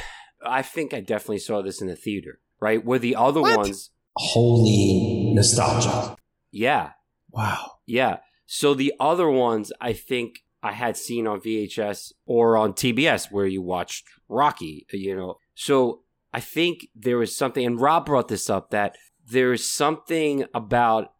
I 0.45 0.63
think 0.63 0.93
I 0.93 1.01
definitely 1.01 1.39
saw 1.39 1.63
this 1.63 1.81
in 1.81 1.87
the 1.87 1.97
theater, 1.97 2.41
right? 2.61 2.85
Where 2.85 2.99
the 2.99 3.17
other 3.17 3.41
What? 3.41 3.57
ones, 3.59 3.91
Holy 4.17 5.33
nostalgia. 5.35 6.17
yeah, 6.51 6.91
Wow. 7.31 7.73
Yeah. 7.87 8.19
So 8.47 8.75
the 8.75 8.93
other 9.01 9.29
ones 9.31 9.73
I 9.81 9.93
think 9.93 10.41
I 10.63 10.73
had 10.73 10.97
seen 10.97 11.27
on 11.27 11.41
VHS 11.41 12.13
or 12.27 12.57
on 12.57 12.73
TBS 12.73 13.31
where 13.31 13.47
you 13.47 13.63
watched 13.63 14.05
Rocky, 14.29 14.87
you 14.93 15.15
know. 15.17 15.37
So 15.55 16.03
I 16.33 16.41
think 16.41 16.89
there 16.95 17.19
was 17.19 17.37
something, 17.37 17.65
and 17.65 17.81
Rob 17.81 18.07
brought 18.07 18.29
this 18.29 18.49
up, 18.51 18.71
that 18.71 18.97
there 19.27 19.53
is 19.53 19.71
something 19.71 20.45
about 20.55 21.13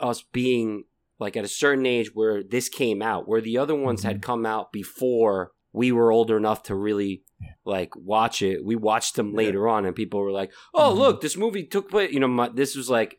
us 0.00 0.22
being 0.32 0.84
like 1.18 1.36
at 1.36 1.44
a 1.44 1.48
certain 1.48 1.86
age 1.86 2.14
where 2.14 2.42
this 2.42 2.68
came 2.68 3.02
out, 3.02 3.28
where 3.28 3.40
the 3.40 3.58
other 3.58 3.74
ones 3.74 4.02
had 4.02 4.22
come 4.22 4.44
out 4.46 4.72
before 4.72 5.52
we 5.72 5.90
were 5.92 6.12
older 6.12 6.36
enough 6.36 6.62
to 6.64 6.74
really 6.74 7.22
like 7.64 7.94
watch 7.96 8.42
it. 8.42 8.64
We 8.64 8.76
watched 8.76 9.16
them 9.16 9.34
later 9.34 9.68
on, 9.68 9.84
and 9.86 9.94
people 9.94 10.20
were 10.20 10.30
like, 10.32 10.52
"Oh, 10.72 10.92
Mhm. 10.94 10.98
look, 10.98 11.20
this 11.20 11.36
movie 11.36 11.64
took 11.64 11.90
place." 11.90 12.12
You 12.12 12.20
know, 12.20 12.28
my, 12.28 12.48
this 12.48 12.76
was 12.76 12.88
like, 12.88 13.18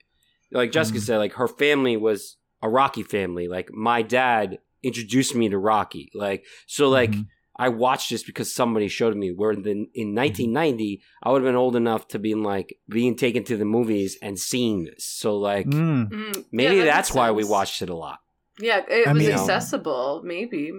like 0.51 0.71
Jessica 0.71 0.99
Mhm. 0.99 1.03
said, 1.03 1.17
like 1.17 1.33
her 1.33 1.47
family 1.49 1.97
was 1.97 2.37
a 2.65 2.69
Rocky 2.69 3.03
family. 3.03 3.47
Like 3.47 3.71
my 3.71 4.01
dad 4.01 4.59
introduced 4.83 5.33
me 5.35 5.49
to 5.49 5.57
Rocky. 5.57 6.11
Like 6.13 6.45
so, 6.67 6.89
like. 6.89 7.11
Mhm. 7.11 7.27
I 7.57 7.69
watched 7.69 8.09
this 8.09 8.21
because 8.21 8.53
somebody 8.53 8.89
showed 8.89 9.15
me. 9.15 9.31
Where 9.31 9.51
in, 9.51 9.87
in 9.93 10.13
1990, 10.13 11.01
I 11.23 11.31
would 11.31 11.41
have 11.41 11.47
been 11.47 11.55
old 11.55 11.77
enough 11.77 12.05
to 12.09 12.19
be 12.19 12.33
in, 12.33 12.43
like 12.43 12.77
being 12.89 13.15
taken 13.15 13.45
to 13.45 13.55
the 13.55 13.63
movies 13.63 14.17
and 14.21 14.37
seeing 14.37 14.83
this. 14.83 15.05
So 15.05 15.37
like 15.37 15.65
Mm. 15.65 16.09
Mm, 16.09 16.45
maybe 16.51 16.75
yeah, 16.75 16.81
that 16.83 16.93
that's 16.95 17.09
makes 17.11 17.15
why 17.15 17.31
we 17.31 17.45
watched 17.45 17.81
it 17.81 17.89
a 17.89 17.95
lot. 17.95 18.19
Yeah, 18.59 18.81
it 18.85 19.07
I 19.07 19.13
was 19.13 19.21
mean- 19.23 19.31
accessible. 19.31 20.21
Maybe. 20.25 20.73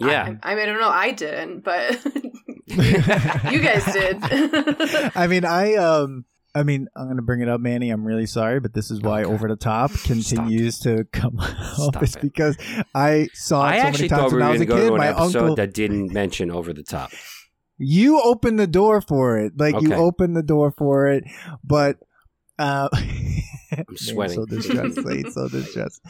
Yeah, 0.00 0.34
I, 0.42 0.50
I 0.50 0.54
mean, 0.56 0.64
I 0.64 0.66
don't 0.66 0.80
know. 0.80 0.88
I 0.88 1.12
didn't, 1.12 1.60
but 1.60 2.04
you 2.66 3.60
guys 3.60 3.84
did. 3.92 4.18
I 5.14 5.28
mean, 5.28 5.44
I 5.44 5.74
um, 5.76 6.24
I 6.58 6.62
mean, 6.62 6.88
I'm 6.96 7.08
gonna 7.08 7.22
bring 7.22 7.40
it 7.42 7.48
up, 7.48 7.60
Manny. 7.60 7.90
I'm 7.90 8.04
really 8.06 8.26
sorry, 8.26 8.60
but 8.60 8.72
this 8.74 8.90
is 8.90 9.00
why 9.00 9.22
Okay. 9.22 9.32
Over 9.32 9.48
the 9.48 9.56
Top 9.56 9.90
continues 10.04 10.78
to 10.80 11.04
come 11.12 11.38
up. 11.40 11.50
Stop 11.74 12.02
It's 12.02 12.16
it. 12.16 12.22
because 12.22 12.56
I 12.94 13.28
saw 13.34 13.66
it 13.68 13.72
I 13.74 13.78
so 13.92 13.98
many 13.98 14.08
times 14.08 14.32
we 14.32 14.38
when 14.38 14.46
I 14.48 14.50
was 14.52 14.60
a 14.60 14.66
go 14.66 14.74
kid. 14.76 14.86
to 14.88 14.92
an 14.94 14.98
My 14.98 15.08
episode 15.08 15.38
uncle, 15.40 15.56
that 15.56 15.74
didn't 15.74 16.12
mention 16.12 16.50
over 16.50 16.72
the 16.72 16.82
top. 16.82 17.10
you 17.78 18.20
opened 18.22 18.58
the 18.58 18.66
door 18.66 19.00
for 19.00 19.38
it. 19.38 19.52
Like 19.58 19.74
you 19.82 19.92
Okay. 19.92 19.96
opened 20.00 20.36
the 20.36 20.42
door 20.42 20.70
for 20.70 21.06
it, 21.08 21.24
but. 21.62 21.98
Uh, 22.58 22.88
I'm 23.76 23.96
sweating. 23.96 24.36
So 24.36 24.46
distressed, 24.46 25.34
so 25.34 25.48
distressed. 25.48 26.00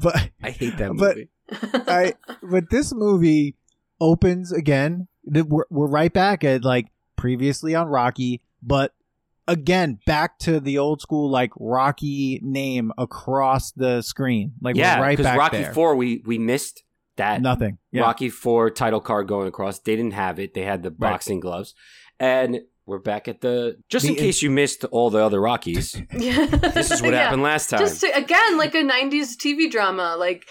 But 0.00 0.30
I 0.42 0.50
hate 0.50 0.76
that 0.78 0.92
movie. 0.92 1.28
But- 1.48 1.88
I 1.88 2.14
but 2.42 2.70
this 2.70 2.92
movie 2.92 3.54
opens 4.00 4.50
again. 4.50 5.06
We're, 5.24 5.66
we're 5.70 5.86
right 5.86 6.12
back 6.12 6.42
at 6.42 6.64
like 6.64 6.88
previously 7.14 7.76
on 7.76 7.86
Rocky, 7.86 8.42
but 8.60 8.92
again 9.48 9.98
back 10.06 10.38
to 10.40 10.60
the 10.60 10.78
old 10.78 11.00
school 11.00 11.30
like 11.30 11.50
Rocky 11.58 12.40
name 12.42 12.92
across 12.98 13.72
the 13.72 14.02
screen. 14.02 14.52
Like 14.60 14.76
yeah, 14.76 15.00
right 15.00 15.16
because 15.16 15.24
back 15.30 15.38
Rocky 15.38 15.58
there. 15.58 15.72
Four, 15.72 15.96
we 15.96 16.22
we 16.26 16.38
missed 16.38 16.82
that 17.16 17.40
Nothing. 17.40 17.78
Yeah. 17.92 18.02
Rocky 18.02 18.28
Four 18.28 18.70
title 18.70 19.00
card 19.00 19.26
going 19.28 19.48
across. 19.48 19.78
They 19.78 19.96
didn't 19.96 20.12
have 20.14 20.38
it. 20.38 20.54
They 20.54 20.62
had 20.62 20.82
the 20.82 20.90
Right. 20.90 21.12
boxing 21.12 21.40
gloves, 21.40 21.74
and 22.20 22.60
we're 22.84 22.98
back 22.98 23.26
at 23.26 23.40
the. 23.40 23.78
Just 23.88 24.06
in 24.06 24.14
The- 24.14 24.20
case 24.20 24.42
you 24.42 24.50
missed 24.50 24.84
all 24.86 25.10
the 25.10 25.18
other 25.20 25.40
Rockies, 25.40 26.00
yeah. 26.16 26.44
this 26.74 26.90
is 26.90 27.00
what 27.02 27.12
Yeah. 27.12 27.24
happened 27.24 27.42
last 27.42 27.70
time. 27.70 27.80
Just 27.80 28.00
to, 28.02 28.14
again, 28.16 28.58
like 28.58 28.74
a 28.74 28.82
'90s 28.82 29.36
TV 29.36 29.70
drama, 29.70 30.16
like 30.18 30.44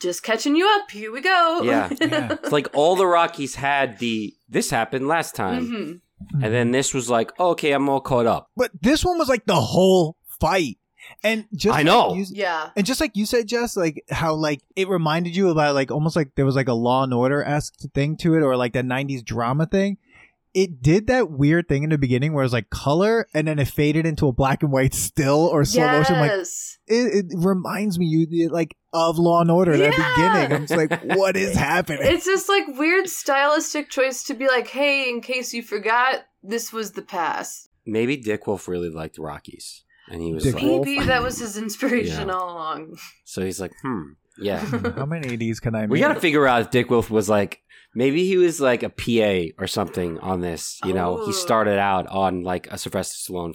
just 0.00 0.22
catching 0.22 0.56
you 0.56 0.66
up. 0.80 0.90
Here 0.90 1.10
we 1.12 1.20
go. 1.20 1.60
Yeah. 1.64 1.88
Yeah. 2.00 2.32
It's 2.42 2.52
like 2.52 2.68
all 2.74 2.96
the 2.96 3.06
Rockies 3.06 3.54
had 3.54 3.98
the. 3.98 4.34
This 4.48 4.70
happened 4.70 5.08
last 5.08 5.34
time, 5.34 5.66
Mhm. 5.68 6.00
And 6.32 6.44
hmm. 6.44 6.50
then 6.50 6.70
this 6.70 6.92
was 6.94 7.08
like, 7.10 7.32
oh, 7.38 7.50
okay, 7.50 7.72
I'm 7.72 7.88
all 7.88 8.00
caught 8.00 8.26
up. 8.26 8.50
But 8.56 8.70
this 8.80 9.04
one 9.04 9.18
was 9.18 9.28
like 9.28 9.46
the 9.46 9.60
whole 9.60 10.16
fight, 10.40 10.78
and 11.22 11.46
just 11.54 11.74
I 11.74 11.78
like 11.78 11.86
know. 11.86 12.14
you- 12.14 12.26
Yeah. 12.28 12.70
and 12.76 12.86
just 12.86 13.00
like 13.00 13.16
you 13.16 13.26
said, 13.26 13.48
Jess, 13.48 13.76
like 13.76 14.04
how 14.10 14.34
like 14.34 14.62
it 14.76 14.88
reminded 14.88 15.34
you 15.34 15.48
about 15.50 15.74
like 15.74 15.90
almost 15.90 16.16
like 16.16 16.34
there 16.36 16.46
was 16.46 16.56
like 16.56 16.68
a 16.68 16.74
Law 16.74 17.04
and 17.04 17.14
Order 17.14 17.42
esque 17.42 17.74
thing 17.94 18.16
to 18.18 18.34
it, 18.34 18.42
or 18.42 18.56
like 18.56 18.72
that 18.74 18.84
'90s 18.84 19.24
drama 19.24 19.66
thing. 19.66 19.98
It 20.52 20.82
did 20.82 21.06
that 21.06 21.30
weird 21.30 21.68
thing 21.68 21.84
in 21.84 21.90
the 21.90 21.98
beginning 21.98 22.32
where 22.32 22.42
it 22.42 22.46
was 22.46 22.52
like 22.52 22.70
color, 22.70 23.28
and 23.32 23.46
then 23.46 23.58
it 23.58 23.68
faded 23.68 24.04
into 24.04 24.26
a 24.26 24.32
black 24.32 24.62
and 24.62 24.72
white 24.72 24.94
still 24.94 25.46
or 25.46 25.64
slow 25.64 25.86
motion. 25.86 26.16
Like 26.16 26.30
Yes. 26.32 26.69
It, 26.90 27.24
it 27.32 27.38
reminds 27.38 27.98
me 27.98 28.06
you 28.06 28.48
like 28.48 28.76
of 28.92 29.18
Law 29.18 29.40
and 29.40 29.50
Order. 29.50 29.76
That 29.76 29.90
the 29.92 30.14
beginning, 30.16 30.52
I'm 30.52 30.66
just 30.66 30.76
like, 30.76 31.16
what 31.16 31.36
is 31.36 31.54
happening? 31.70 32.00
It's 32.02 32.24
this 32.24 32.48
like 32.48 32.66
weird 32.68 33.08
stylistic 33.08 33.88
choice 33.90 34.24
to 34.24 34.34
be 34.34 34.46
like, 34.48 34.68
hey, 34.68 35.08
in 35.08 35.20
case 35.20 35.54
you 35.54 35.62
forgot, 35.62 36.24
this 36.42 36.72
was 36.72 36.92
the 36.92 37.02
past. 37.02 37.68
Maybe 37.86 38.16
Dick 38.16 38.46
Wolf 38.46 38.68
really 38.68 38.90
liked 38.90 39.18
Rockies, 39.18 39.84
and 40.08 40.20
he 40.20 40.32
was 40.34 40.44
Dick 40.44 40.54
like, 40.54 40.64
Wolf. 40.64 40.84
Maybe 40.86 41.04
that 41.06 41.22
was 41.22 41.38
his 41.38 41.56
inspiration 41.56 42.28
Yeah. 42.28 42.34
all 42.34 42.52
along. 42.52 42.96
so 43.24 43.42
he's 43.42 43.60
like, 43.60 43.72
hmm, 43.82 44.02
yeah. 44.38 44.58
How 44.96 45.06
many 45.06 45.34
of 45.34 45.40
these 45.40 45.60
can 45.60 45.74
I 45.74 45.82
make? 45.82 45.90
We 45.90 46.00
got 46.00 46.14
to 46.14 46.20
figure 46.20 46.46
out 46.46 46.60
if 46.62 46.70
Dick 46.70 46.90
Wolf 46.90 47.10
was 47.10 47.28
like 47.28 47.60
maybe 47.94 48.26
he 48.26 48.36
was 48.36 48.60
like 48.60 48.82
a 48.82 48.88
PA 48.88 49.52
or 49.62 49.66
something 49.66 50.18
on 50.20 50.40
this. 50.40 50.78
You 50.84 50.92
know, 50.94 51.18
Oh. 51.20 51.26
he 51.26 51.32
started 51.32 51.78
out 51.78 52.06
on 52.08 52.42
like 52.42 52.66
a 52.70 52.78
Sylvester 52.78 53.32
Stallone 53.32 53.54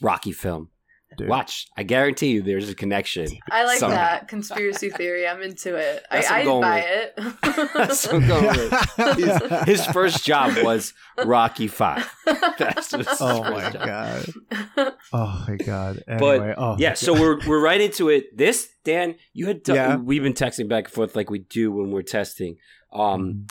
Rocky 0.00 0.32
film. 0.32 0.68
Dude. 1.16 1.28
Watch, 1.28 1.68
I 1.76 1.82
guarantee 1.82 2.28
you, 2.32 2.42
there's 2.42 2.68
a 2.68 2.74
connection. 2.74 3.26
I 3.50 3.64
like 3.64 3.78
Somehow. 3.78 3.96
that 3.96 4.28
conspiracy 4.28 4.90
theory. 4.90 5.26
I'm 5.28 5.42
into 5.42 5.76
it. 5.76 6.04
That's 6.10 6.30
I, 6.30 6.40
I'm 6.40 6.48
I'd 6.48 6.60
buy 6.60 7.12
with. 7.16 7.26
it. 7.26 7.68
That's 7.74 8.06
what 8.06 8.14
I'm 8.22 8.28
going 8.28 8.44
with. 8.46 9.16
His, 9.18 9.64
his 9.80 9.86
first 9.86 10.24
job 10.24 10.56
was 10.64 10.94
Rocky 11.24 11.68
Five. 11.68 12.10
That's 12.58 12.90
his 12.92 13.06
Oh 13.20 13.42
first 13.42 13.50
my 13.50 13.70
job. 13.70 13.86
god. 13.86 14.92
Oh 15.12 15.44
my 15.48 15.56
god. 15.56 16.02
Anyway, 16.08 16.54
oh 16.56 16.76
Yeah, 16.78 16.94
so 16.94 17.12
we're 17.12 17.38
we're 17.46 17.60
right 17.62 17.80
into 17.80 18.08
it. 18.08 18.36
This 18.36 18.68
Dan, 18.84 19.16
you 19.32 19.46
had 19.46 19.64
t- 19.64 19.74
Yeah. 19.74 19.96
we've 19.96 20.22
been 20.22 20.32
texting 20.34 20.68
back 20.68 20.84
and 20.84 20.92
forth 20.92 21.14
like 21.14 21.30
we 21.30 21.40
do 21.40 21.70
when 21.72 21.90
we're 21.90 22.02
testing. 22.02 22.56
Um, 22.92 23.22
Mhm. 23.22 23.48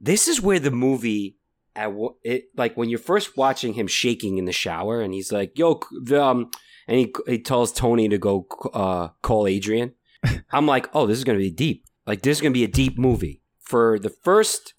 this 0.00 0.28
is 0.28 0.40
where 0.40 0.58
the 0.58 0.70
movie 0.70 1.36
at 1.74 1.92
it 2.22 2.44
like 2.56 2.76
when 2.76 2.88
you're 2.88 2.98
first 2.98 3.36
watching 3.36 3.74
him 3.74 3.86
shaking 3.86 4.38
in 4.38 4.44
the 4.44 4.52
shower 4.52 5.00
and 5.00 5.14
he's 5.14 5.32
like 5.32 5.56
yo 5.58 5.80
um 6.14 6.50
and 6.86 6.98
he 6.98 7.14
he 7.26 7.38
tells 7.38 7.72
Tony 7.72 8.08
to 8.08 8.18
go 8.18 8.46
uh 8.74 9.08
call 9.22 9.46
Adrian 9.46 9.94
I'm 10.52 10.66
like 10.66 10.88
oh 10.94 11.06
this 11.06 11.18
is 11.18 11.24
going 11.24 11.38
to 11.38 11.42
be 11.42 11.50
deep. 11.50 11.84
Like 12.06 12.22
this 12.22 12.38
is 12.38 12.42
going 12.42 12.52
to 12.52 12.58
be 12.58 12.64
a 12.64 12.68
deep 12.68 12.98
movie. 12.98 13.42
For 13.60 13.98
the 13.98 14.10
first 14.10 14.74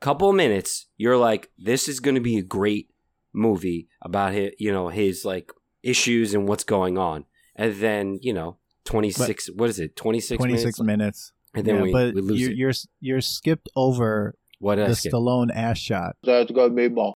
couple 0.00 0.30
of 0.30 0.36
minutes 0.36 0.86
you're 0.96 1.16
like 1.16 1.50
this 1.58 1.88
is 1.88 2.00
going 2.00 2.14
to 2.14 2.20
be 2.20 2.38
a 2.38 2.42
great 2.42 2.90
movie 3.32 3.88
about 4.02 4.32
his 4.32 4.52
you 4.58 4.72
know 4.72 4.88
his 4.88 5.24
like 5.24 5.52
issues 5.82 6.34
and 6.34 6.48
what's 6.48 6.64
going 6.64 6.96
on. 6.98 7.24
And 7.56 7.74
then 7.76 8.18
you 8.22 8.32
know 8.32 8.58
26 8.84 9.50
what 9.56 9.68
is 9.68 9.80
it 9.80 9.96
26 9.96 10.38
26 10.38 10.80
minutes 10.80 10.80
minutes. 10.80 11.32
and 11.54 11.64
then 11.64 11.76
yeah, 11.76 11.82
we, 11.82 11.92
but 11.92 12.14
we 12.14 12.20
lose 12.20 12.40
you're, 12.40 12.50
it. 12.50 12.56
you're 12.56 12.72
you're 13.00 13.20
skipped 13.20 13.68
over 13.74 14.36
what 14.58 14.76
did 14.76 14.88
the 14.88 14.94
skip? 14.94 15.12
Stallone 15.12 15.50
ass 15.54 15.78
shot. 15.78 16.16
That's 16.22 16.50
gonna 16.50 16.70
be 16.70 16.88
more. 16.88 17.14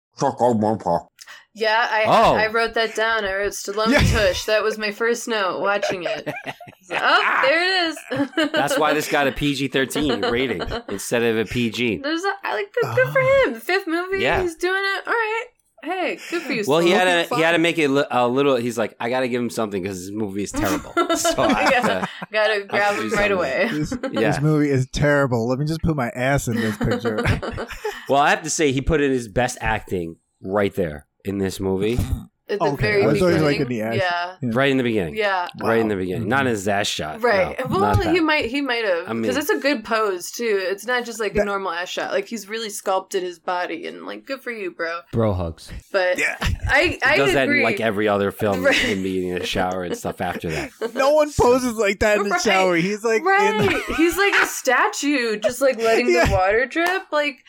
yeah, 1.53 1.87
I 1.89 2.03
Oh. 2.07 2.35
I 2.35 2.47
wrote 2.47 2.73
that 2.75 2.95
down. 2.95 3.25
I 3.25 3.33
wrote 3.35 3.51
Stallone 3.53 3.91
Yeah. 3.91 3.99
Tush. 4.01 4.45
That 4.45 4.63
was 4.63 4.77
my 4.77 4.91
first 4.91 5.27
note 5.27 5.59
watching 5.61 6.03
it. 6.03 6.27
oh, 6.91 7.39
there 7.43 7.63
it 7.63 7.89
is. 7.89 8.51
That's 8.51 8.77
why 8.77 8.93
this 8.93 9.11
got 9.11 9.27
a 9.27 9.31
PG 9.43 9.69
13 9.69 10.21
rating 10.25 10.61
instead 10.89 11.23
of 11.23 11.37
a 11.37 11.45
PG. 11.45 11.97
There's 11.97 12.23
a, 12.23 12.31
I 12.43 12.53
like 12.53 12.73
good, 12.73 12.95
good 12.95 13.07
ah. 13.07 13.11
for 13.11 13.21
him. 13.21 13.53
The 13.53 13.59
fifth 13.59 13.87
movie, 13.87 14.19
Yeah. 14.23 14.41
he's 14.41 14.55
doing 14.55 14.81
it. 14.81 15.07
All 15.07 15.13
right. 15.13 15.45
Hey, 15.83 16.17
good 16.31 16.41
for 16.41 16.53
you. 16.53 16.63
Well, 16.67 16.79
he 16.79 16.89
had 16.89 17.29
to 17.29 17.35
he 17.35 17.41
had 17.41 17.51
to 17.51 17.59
make 17.59 17.77
it 17.77 17.87
li- 17.89 18.03
a 18.09 18.27
little. 18.27 18.55
He's 18.55 18.77
like, 18.77 18.95
I 18.99 19.09
got 19.09 19.19
to 19.21 19.29
give 19.29 19.41
him 19.41 19.49
something 19.51 19.81
because 19.81 19.99
this 20.07 20.11
movie 20.15 20.43
is 20.43 20.51
terrible. 20.51 20.93
So 21.15 21.33
I 21.43 21.69
Yeah. 21.71 21.81
to, 21.81 22.09
Gotta 22.31 22.63
grab 22.65 22.95
him 22.95 23.03
right 23.09 23.11
something. 23.11 23.31
away. 23.31 23.69
This, 23.71 23.93
Yeah. 24.11 24.31
this 24.31 24.41
movie 24.41 24.69
is 24.69 24.87
terrible. 24.91 25.47
Let 25.47 25.59
me 25.59 25.65
just 25.65 25.81
put 25.81 25.95
my 25.95 26.09
ass 26.09 26.47
in 26.47 26.55
this 26.55 26.75
picture. 26.77 27.17
well, 28.09 28.19
I 28.21 28.29
have 28.31 28.43
to 28.43 28.49
say 28.49 28.71
he 28.71 28.81
put 28.81 29.01
in 29.01 29.11
his 29.11 29.27
best 29.27 29.57
acting 29.61 30.17
right 30.41 30.73
there 30.75 31.07
in 31.25 31.37
this 31.39 31.59
movie, 31.59 31.97
mm. 31.97 32.29
At 32.49 32.59
the 32.59 32.65
oh, 32.65 32.71
Okay, 32.73 32.81
very 32.91 33.03
I 33.03 33.05
beginning. 33.07 33.19
thought 33.19 33.27
he 33.27 33.33
was, 33.33 33.41
like, 33.43 33.59
in 33.59 33.67
the 33.67 33.81
ass. 33.81 33.95
Yeah. 33.97 34.35
Yeah. 34.41 34.49
right 34.53 34.71
in 34.71 34.77
the 34.77 34.83
beginning, 34.83 35.15
Yeah. 35.17 35.47
right 35.61 35.79
in 35.79 35.89
the 35.89 35.97
beginning. 35.97 36.21
Mm-hmm. 36.21 36.29
Not 36.29 36.45
in 36.47 36.51
his 36.51 36.65
ass 36.67 36.87
shot, 36.87 37.21
Right. 37.21 37.59
No, 37.59 37.65
well, 37.65 37.79
not 37.81 37.97
that. 38.01 38.13
he 38.15 38.21
might 38.21 38.45
he 38.45 38.61
might 38.61 38.85
have 38.85 39.09
I 39.09 39.13
because 39.13 39.15
mean- 39.35 39.37
it's 39.37 39.49
a 39.49 39.57
good 39.59 39.83
pose 39.83 40.31
too. 40.31 40.57
It's 40.61 40.85
not 40.85 41.03
just 41.03 41.19
like 41.19 41.35
a 41.35 41.43
normal 41.43 41.71
ass 41.73 41.89
shot. 41.89 42.11
Like 42.13 42.27
he's 42.27 42.47
really 42.47 42.69
sculpted 42.69 43.21
his 43.21 43.37
body 43.37 43.85
and 43.85 44.05
like 44.05 44.25
good 44.25 44.39
for 44.41 44.51
you, 44.51 44.71
bro. 44.71 45.01
Bro 45.11 45.33
hugs. 45.33 45.69
But 45.91 46.19
yeah. 46.19 46.37
I 46.39 46.97
I 47.03 47.11
He 47.13 47.17
does 47.17 47.33
that 47.33 47.49
in 47.49 47.63
like 47.63 47.81
every 47.81 48.07
other 48.07 48.31
film, 48.31 48.63
Right. 48.65 48.75
him 48.75 49.03
being 49.03 49.27
in 49.29 49.39
the 49.39 49.45
shower 49.45 49.83
and 49.83 49.97
stuff. 49.97 50.21
After 50.21 50.49
that, 50.49 50.71
No 50.95 51.11
one 51.11 51.31
poses 51.33 51.73
like 51.75 51.99
that 51.99 52.17
in 52.19 52.23
the 52.25 52.29
Right. 52.29 52.41
shower. 52.41 52.75
He's 52.77 53.03
like 53.03 53.19
in 53.19 53.25
right. 53.25 53.83
the- 53.87 53.93
He's 53.95 54.15
like 54.17 54.33
a 54.35 54.45
statue, 54.45 55.37
just 55.37 55.59
like 55.61 55.77
letting 55.79 56.09
Yeah. 56.13 56.25
the 56.27 56.31
water 56.31 56.65
drip. 56.65 57.11
Like 57.11 57.35
it 57.35 57.43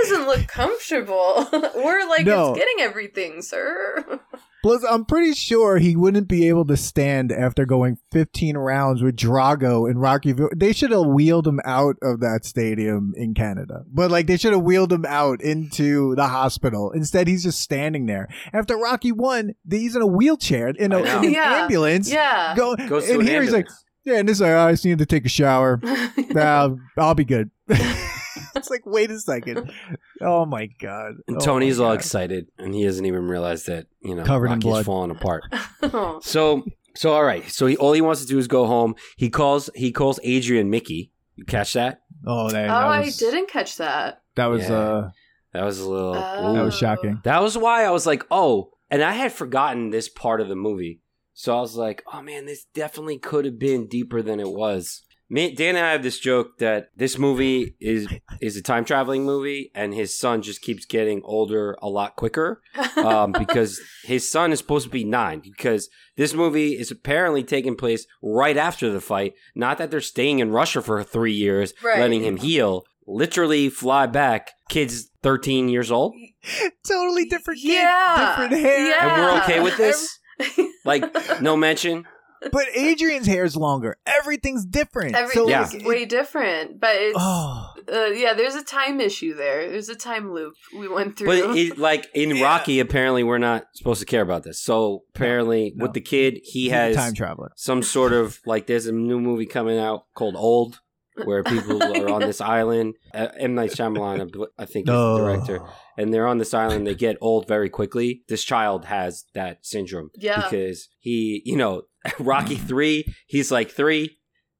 doesn't 0.00 0.26
look 0.26 0.46
comfortable. 0.46 1.48
We're 1.52 2.08
like 2.08 2.26
No. 2.26 2.50
it's 2.50 2.58
getting 2.58 2.80
everything, 2.80 3.42
sir. 3.42 4.20
Plus, 4.62 4.84
I'm 4.88 5.04
pretty 5.04 5.32
sure 5.34 5.78
he 5.78 5.96
wouldn't 5.96 6.28
be 6.28 6.46
able 6.48 6.64
to 6.66 6.76
stand 6.76 7.32
after 7.32 7.66
going 7.66 7.98
15 8.12 8.56
rounds 8.56 9.02
with 9.02 9.16
Drago 9.16 9.90
and 9.90 10.00
Rocky. 10.00 10.32
They 10.56 10.72
should 10.72 10.92
have 10.92 11.06
wheeled 11.06 11.48
him 11.48 11.58
out 11.64 11.96
of 12.00 12.20
that 12.20 12.44
stadium 12.44 13.12
in 13.16 13.34
Canada. 13.34 13.82
But 13.92 14.12
like, 14.12 14.28
they 14.28 14.36
should 14.36 14.52
have 14.52 14.62
wheeled 14.62 14.92
him 14.92 15.04
out 15.08 15.42
into 15.42 16.14
the 16.14 16.28
hospital. 16.28 16.92
Instead, 16.92 17.26
he's 17.26 17.42
just 17.42 17.60
standing 17.60 18.06
there. 18.06 18.28
After 18.52 18.76
Rocky 18.76 19.10
won, 19.10 19.54
he's 19.68 19.96
in 19.96 20.02
a 20.02 20.06
wheelchair 20.06 20.68
in, 20.68 20.92
a, 20.92 20.98
I 20.98 21.02
know. 21.02 21.18
in 21.18 21.24
an 21.24 21.32
Yeah. 21.32 21.54
ambulance. 21.62 22.08
yeah. 22.12 22.54
Go, 22.56 22.76
goes 22.76 23.10
and 23.10 23.20
an 23.22 23.26
here 23.26 23.42
he's 23.42 23.52
like, 23.52 23.66
yeah, 24.04 24.18
and 24.18 24.28
this 24.28 24.36
is 24.36 24.42
like, 24.42 24.52
I 24.52 24.70
just 24.70 24.84
need 24.84 24.98
to 24.98 25.06
take 25.06 25.24
a 25.26 25.28
shower. 25.28 25.80
Nah, 26.32 26.70
I'll 26.96 27.14
be 27.14 27.24
good. 27.24 27.50
it's 28.56 28.70
like, 28.70 28.82
wait 28.86 29.10
a 29.10 29.18
second. 29.18 29.72
Oh 30.20 30.44
my 30.46 30.66
god. 30.80 31.14
and 31.28 31.36
Oh 31.38 31.40
Tony's 31.40 31.78
my 31.78 31.84
all 31.86 31.90
God. 31.92 31.98
excited, 32.00 32.46
and 32.58 32.74
he 32.74 32.84
doesn't 32.84 33.04
even 33.06 33.26
realize 33.26 33.64
that 33.64 33.86
you 34.00 34.14
know 34.14 34.24
Covered 34.24 34.52
in 34.52 34.58
blood. 34.60 34.84
falling 34.86 35.10
apart. 35.10 35.44
Oh. 35.82 36.20
So 36.22 36.64
so 36.94 37.12
all 37.12 37.24
right. 37.24 37.48
So 37.50 37.66
he 37.66 37.76
all 37.76 37.92
he 37.92 38.00
wants 38.00 38.20
to 38.22 38.26
do 38.26 38.38
is 38.38 38.46
go 38.48 38.66
home. 38.66 38.94
He 39.16 39.30
calls 39.30 39.68
he 39.74 39.90
calls 39.92 40.20
Adrian 40.22 40.70
Mickey. 40.70 41.10
You 41.36 41.44
catch 41.44 41.72
that? 41.72 42.02
Oh, 42.26 42.50
that, 42.50 42.64
oh, 42.64 42.68
that 42.68 42.70
I 42.86 43.10
didn't 43.10 43.48
catch 43.48 43.78
that. 43.78 44.22
That 44.36 44.46
was 44.46 44.62
Yeah. 44.68 44.74
uh, 44.78 45.10
That 45.54 45.64
was 45.64 45.80
a 45.80 45.88
little. 45.90 46.14
Oh. 46.14 46.54
that 46.54 46.62
was 46.62 46.76
shocking. 46.76 47.20
That 47.24 47.42
was 47.42 47.58
why 47.58 47.84
I 47.84 47.90
was 47.90 48.06
like, 48.06 48.24
oh, 48.30 48.70
and 48.90 49.02
I 49.02 49.12
had 49.12 49.32
forgotten 49.32 49.90
this 49.90 50.08
part 50.08 50.40
of 50.40 50.48
the 50.48 50.54
movie. 50.54 51.00
So 51.34 51.56
I 51.56 51.60
was 51.60 51.74
like, 51.74 52.04
oh 52.12 52.22
man, 52.22 52.46
this 52.46 52.66
definitely 52.74 53.18
could 53.18 53.44
have 53.46 53.58
been 53.58 53.86
deeper 53.88 54.22
than 54.22 54.38
it 54.38 54.50
was. 54.52 55.02
Me, 55.32 55.54
Dan 55.54 55.76
and 55.76 55.86
I 55.86 55.92
have 55.92 56.02
this 56.02 56.18
joke 56.18 56.58
that 56.58 56.90
this 56.94 57.16
movie 57.16 57.74
is 57.80 58.06
is 58.42 58.54
a 58.56 58.60
time 58.62 58.84
traveling 58.84 59.24
movie, 59.24 59.70
and 59.74 59.94
his 59.94 60.14
son 60.16 60.42
just 60.42 60.60
keeps 60.60 60.84
getting 60.84 61.22
older 61.24 61.74
a 61.80 61.88
lot 61.88 62.16
quicker 62.16 62.60
um, 62.96 63.32
because 63.32 63.80
his 64.04 64.30
son 64.30 64.52
is 64.52 64.58
supposed 64.58 64.84
to 64.84 64.90
be 64.92 65.04
nine. 65.04 65.40
Because 65.40 65.88
this 66.18 66.34
movie 66.34 66.72
is 66.78 66.90
apparently 66.90 67.42
taking 67.42 67.76
place 67.76 68.06
right 68.22 68.58
after 68.58 68.90
the 68.90 69.00
fight. 69.00 69.32
Not 69.54 69.78
that 69.78 69.90
they're 69.90 70.02
staying 70.02 70.40
in 70.40 70.50
Russia 70.50 70.82
for 70.82 71.02
three 71.02 71.32
years, 71.32 71.72
Right. 71.82 71.98
letting 72.00 72.22
him 72.22 72.36
heal. 72.36 72.84
Literally 73.06 73.70
fly 73.70 74.04
back. 74.06 74.50
Kid's 74.68 75.08
thirteen 75.22 75.70
years 75.70 75.90
old, 75.90 76.14
totally 76.86 77.24
different. 77.24 77.58
kid, 77.60 77.72
yeah, 77.72 78.36
different 78.44 78.62
hair. 78.62 78.86
Yeah. 78.86 79.14
and 79.14 79.22
we're 79.22 79.42
okay 79.42 79.60
with 79.60 79.78
this. 79.78 80.18
Like 80.84 81.04
no 81.40 81.56
mention. 81.56 82.04
But 82.50 82.66
Adrian's 82.74 83.26
hair 83.26 83.44
is 83.44 83.56
longer. 83.56 83.96
Everything's 84.06 84.64
different. 84.64 85.14
Everything's 85.14 85.48
Yeah. 85.50 85.68
like, 85.72 85.84
way 85.86 86.04
different, 86.04 86.80
but 86.80 86.94
it's 86.96 87.16
Oh, 87.18 87.70
uh, 87.92 88.04
yeah. 88.06 88.34
There's 88.34 88.54
a 88.54 88.64
time 88.64 89.00
issue 89.00 89.34
there. 89.34 89.70
There's 89.70 89.88
a 89.88 89.94
time 89.94 90.32
loop 90.32 90.54
we 90.76 90.88
went 90.88 91.16
through. 91.16 91.26
But 91.28 91.56
it, 91.56 91.78
like 91.78 92.08
in 92.14 92.36
Yeah. 92.36 92.44
Rocky, 92.44 92.80
apparently 92.80 93.22
we're 93.22 93.38
not 93.38 93.66
supposed 93.74 94.00
to 94.00 94.06
care 94.06 94.22
about 94.22 94.42
this. 94.44 94.60
So 94.60 95.04
apparently, 95.14 95.72
No. 95.76 95.84
with 95.84 95.92
the 95.94 96.00
kid, 96.00 96.40
he 96.42 96.62
he's 96.64 96.72
has 96.72 96.96
time 96.96 97.14
traveler. 97.14 97.52
some 97.56 97.82
sort 97.82 98.12
of 98.12 98.40
like. 98.46 98.66
There's 98.66 98.86
a 98.86 98.92
new 98.92 99.20
movie 99.20 99.46
coming 99.46 99.78
out 99.78 100.04
called 100.14 100.34
Old, 100.36 100.80
where 101.24 101.42
people 101.42 101.82
are 101.82 102.08
on 102.10 102.20
this 102.20 102.40
island. 102.58 102.94
Uh, 103.14 103.28
M 103.38 103.54
Night 103.54 103.70
Shyamalan, 103.70 104.20
I 104.20 104.24
bel- 104.24 104.48
I 104.58 104.64
think, 104.64 104.88
is 104.88 104.92
the 104.94 105.16
director, 105.18 105.60
and 105.98 106.12
they're 106.12 106.26
on 106.26 106.38
this 106.38 106.54
island. 106.54 106.86
They 106.86 106.94
get 106.94 107.16
old 107.20 107.46
very 107.48 107.68
quickly. 107.70 108.22
This 108.28 108.44
child 108.44 108.86
has 108.86 109.24
that 109.34 109.58
syndrome 109.66 110.10
yeah, 110.16 110.42
because 110.42 110.88
he, 110.98 111.42
you 111.44 111.56
know, 111.56 111.82
Rocky 112.18 112.56
three, 112.56 113.04
he's 113.26 113.50
like 113.52 113.70
three, 113.70 114.18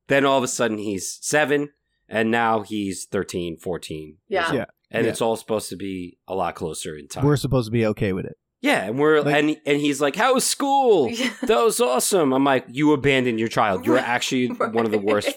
then 0.08 0.24
all 0.24 0.38
of 0.38 0.44
a 0.44 0.48
sudden 0.48 0.78
he's 0.78 1.18
seven, 1.22 1.70
and 2.08 2.30
now 2.30 2.60
he's 2.60 3.06
13, 3.10 3.56
14. 3.58 4.18
Yeah. 4.28 4.52
Yeah. 4.52 4.64
And 4.90 5.06
Yeah. 5.06 5.10
it's 5.12 5.22
all 5.22 5.36
supposed 5.36 5.70
to 5.70 5.76
be 5.76 6.18
a 6.28 6.34
lot 6.34 6.54
closer 6.54 6.96
in 6.96 7.08
time. 7.08 7.24
We're 7.24 7.36
supposed 7.36 7.66
to 7.68 7.72
be 7.72 7.86
okay 7.86 8.12
with 8.12 8.26
it. 8.26 8.36
yeah, 8.60 8.84
and 8.84 8.98
we're 8.98 9.22
Like- 9.22 9.34
and 9.34 9.56
and 9.66 9.80
he's 9.80 10.00
like, 10.02 10.14
"How 10.14 10.34
was 10.34 10.44
school? 10.44 11.08
Yeah. 11.10 11.30
That 11.48 11.62
was 11.64 11.80
awesome." 11.80 12.32
I'm 12.34 12.44
like, 12.44 12.66
"You 12.68 12.92
abandoned 12.92 13.38
your 13.40 13.48
child. 13.48 13.86
You're 13.86 13.98
actually 13.98 14.48
one 14.48 14.84
of 14.84 14.90
the 14.92 14.98
worst." 14.98 15.30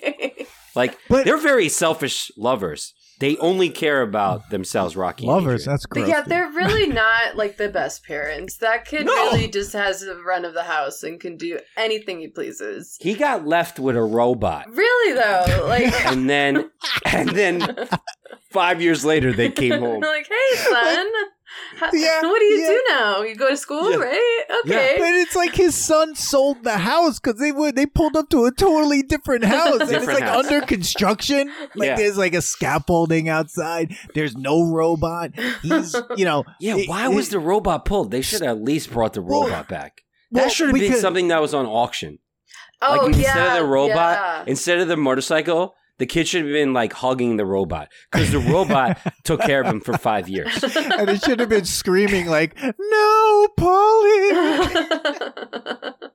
Like 0.75 0.97
But 1.09 1.25
they're 1.25 1.37
very 1.37 1.69
selfish 1.69 2.31
lovers. 2.37 2.93
They 3.21 3.37
only 3.37 3.69
care 3.69 4.01
about 4.01 4.49
themselves. 4.49 4.97
Rocky 4.97 5.25
lovers, 5.25 5.61
Adrian. 5.61 5.73
that's 5.73 5.85
But 5.87 5.93
gross. 5.95 6.09
yeah, 6.09 6.21
dude. 6.23 6.29
they're 6.31 6.51
really 6.51 6.87
not 6.87 7.37
like 7.37 7.55
the 7.55 7.69
best 7.69 8.03
parents. 8.03 8.57
That 8.57 8.83
kid 8.83 9.05
No. 9.05 9.13
really 9.13 9.47
just 9.47 9.71
has 9.71 10.01
the 10.01 10.21
run 10.21 10.43
of 10.43 10.53
the 10.53 10.63
house 10.63 11.01
and 11.01 11.17
can 11.17 11.37
do 11.37 11.57
anything 11.77 12.19
he 12.19 12.27
pleases. 12.27 12.97
He 12.99 13.13
got 13.13 13.47
left 13.47 13.79
with 13.79 13.95
a 13.95 14.01
robot, 14.03 14.65
Really 14.69 15.13
though, 15.15 15.65
like 15.65 15.93
and 16.05 16.29
then 16.29 16.69
and 17.05 17.29
then 17.29 17.87
five 18.51 18.81
years 18.81 19.05
later 19.05 19.31
they 19.31 19.49
came 19.49 19.79
home. 19.79 20.01
like, 20.01 20.27
hey 20.27 20.57
son, 20.57 21.07
how- 21.77 21.89
Yeah, 21.93 22.21
what 22.21 22.39
do 22.39 22.45
you 22.45 22.61
yeah. 22.61 22.67
do 22.67 22.83
now? 22.89 23.21
You 23.23 23.35
go 23.35 23.49
to 23.49 23.57
school, 23.57 23.91
Yeah. 23.91 23.97
right? 23.97 24.43
Okay. 24.65 24.95
But 24.97 25.13
it's 25.15 25.35
like 25.35 25.53
his 25.55 25.75
son 25.75 26.15
sold 26.15 26.63
the 26.63 26.77
house 26.77 27.19
because 27.19 27.39
they 27.39 27.51
would 27.51 27.75
they 27.75 27.85
pulled 27.85 28.15
up 28.15 28.29
to 28.29 28.45
a 28.45 28.51
totally 28.51 29.01
different 29.03 29.43
house. 29.55 29.81
and 29.81 29.91
it's 29.91 30.05
like 30.07 30.23
house. 30.23 30.45
under 30.45 30.65
construction. 30.65 31.51
Like 31.75 31.87
Yeah. 31.87 31.95
there's 31.97 32.17
like 32.17 32.33
a 32.33 32.41
scaffolding 32.41 33.27
outside. 33.29 33.95
There's 34.13 34.35
no 34.37 34.63
robot. 34.63 35.31
He's 35.61 35.95
you 36.15 36.25
know 36.25 36.43
Yeah, 36.59 36.77
it- 36.77 36.89
why 36.89 37.05
it- 37.05 37.13
was 37.15 37.29
the 37.29 37.39
robot 37.39 37.85
pulled? 37.85 38.11
They 38.11 38.21
should 38.21 38.41
have 38.41 38.57
at 38.57 38.63
least 38.63 38.91
brought 38.91 39.13
the 39.13 39.21
Well, 39.21 39.43
robot 39.43 39.67
back. 39.67 40.01
well, 40.31 40.43
that 40.45 40.51
should 40.53 40.67
have 40.69 40.75
been 40.75 40.95
something 40.99 41.27
that 41.29 41.41
was 41.41 41.53
on 41.53 41.65
auction. 41.65 42.19
oh 42.81 42.95
like 42.97 43.07
instead 43.15 43.35
yeah, 43.35 43.53
of 43.55 43.59
the 43.63 43.65
robot, 43.65 44.17
yeah. 44.17 44.43
instead 44.47 44.79
of 44.79 44.87
the 44.87 44.97
motorcycle, 44.97 45.73
the 45.97 46.05
kid 46.05 46.27
should 46.27 46.43
have 46.43 46.51
been 46.51 46.73
like 46.73 46.93
hugging 46.93 47.37
the 47.37 47.45
robot 47.45 47.89
because 48.11 48.31
the 48.31 48.39
robot 48.39 48.99
took 49.23 49.41
care 49.41 49.61
of 49.61 49.67
him 49.67 49.81
for 49.81 49.97
five 49.97 50.27
years. 50.27 50.63
and 50.63 51.09
it 51.09 51.23
should 51.23 51.39
have 51.39 51.49
been 51.49 51.65
screaming 51.65 52.27
like 52.27 52.57
no 52.77 53.47
Paulie. 53.57 54.31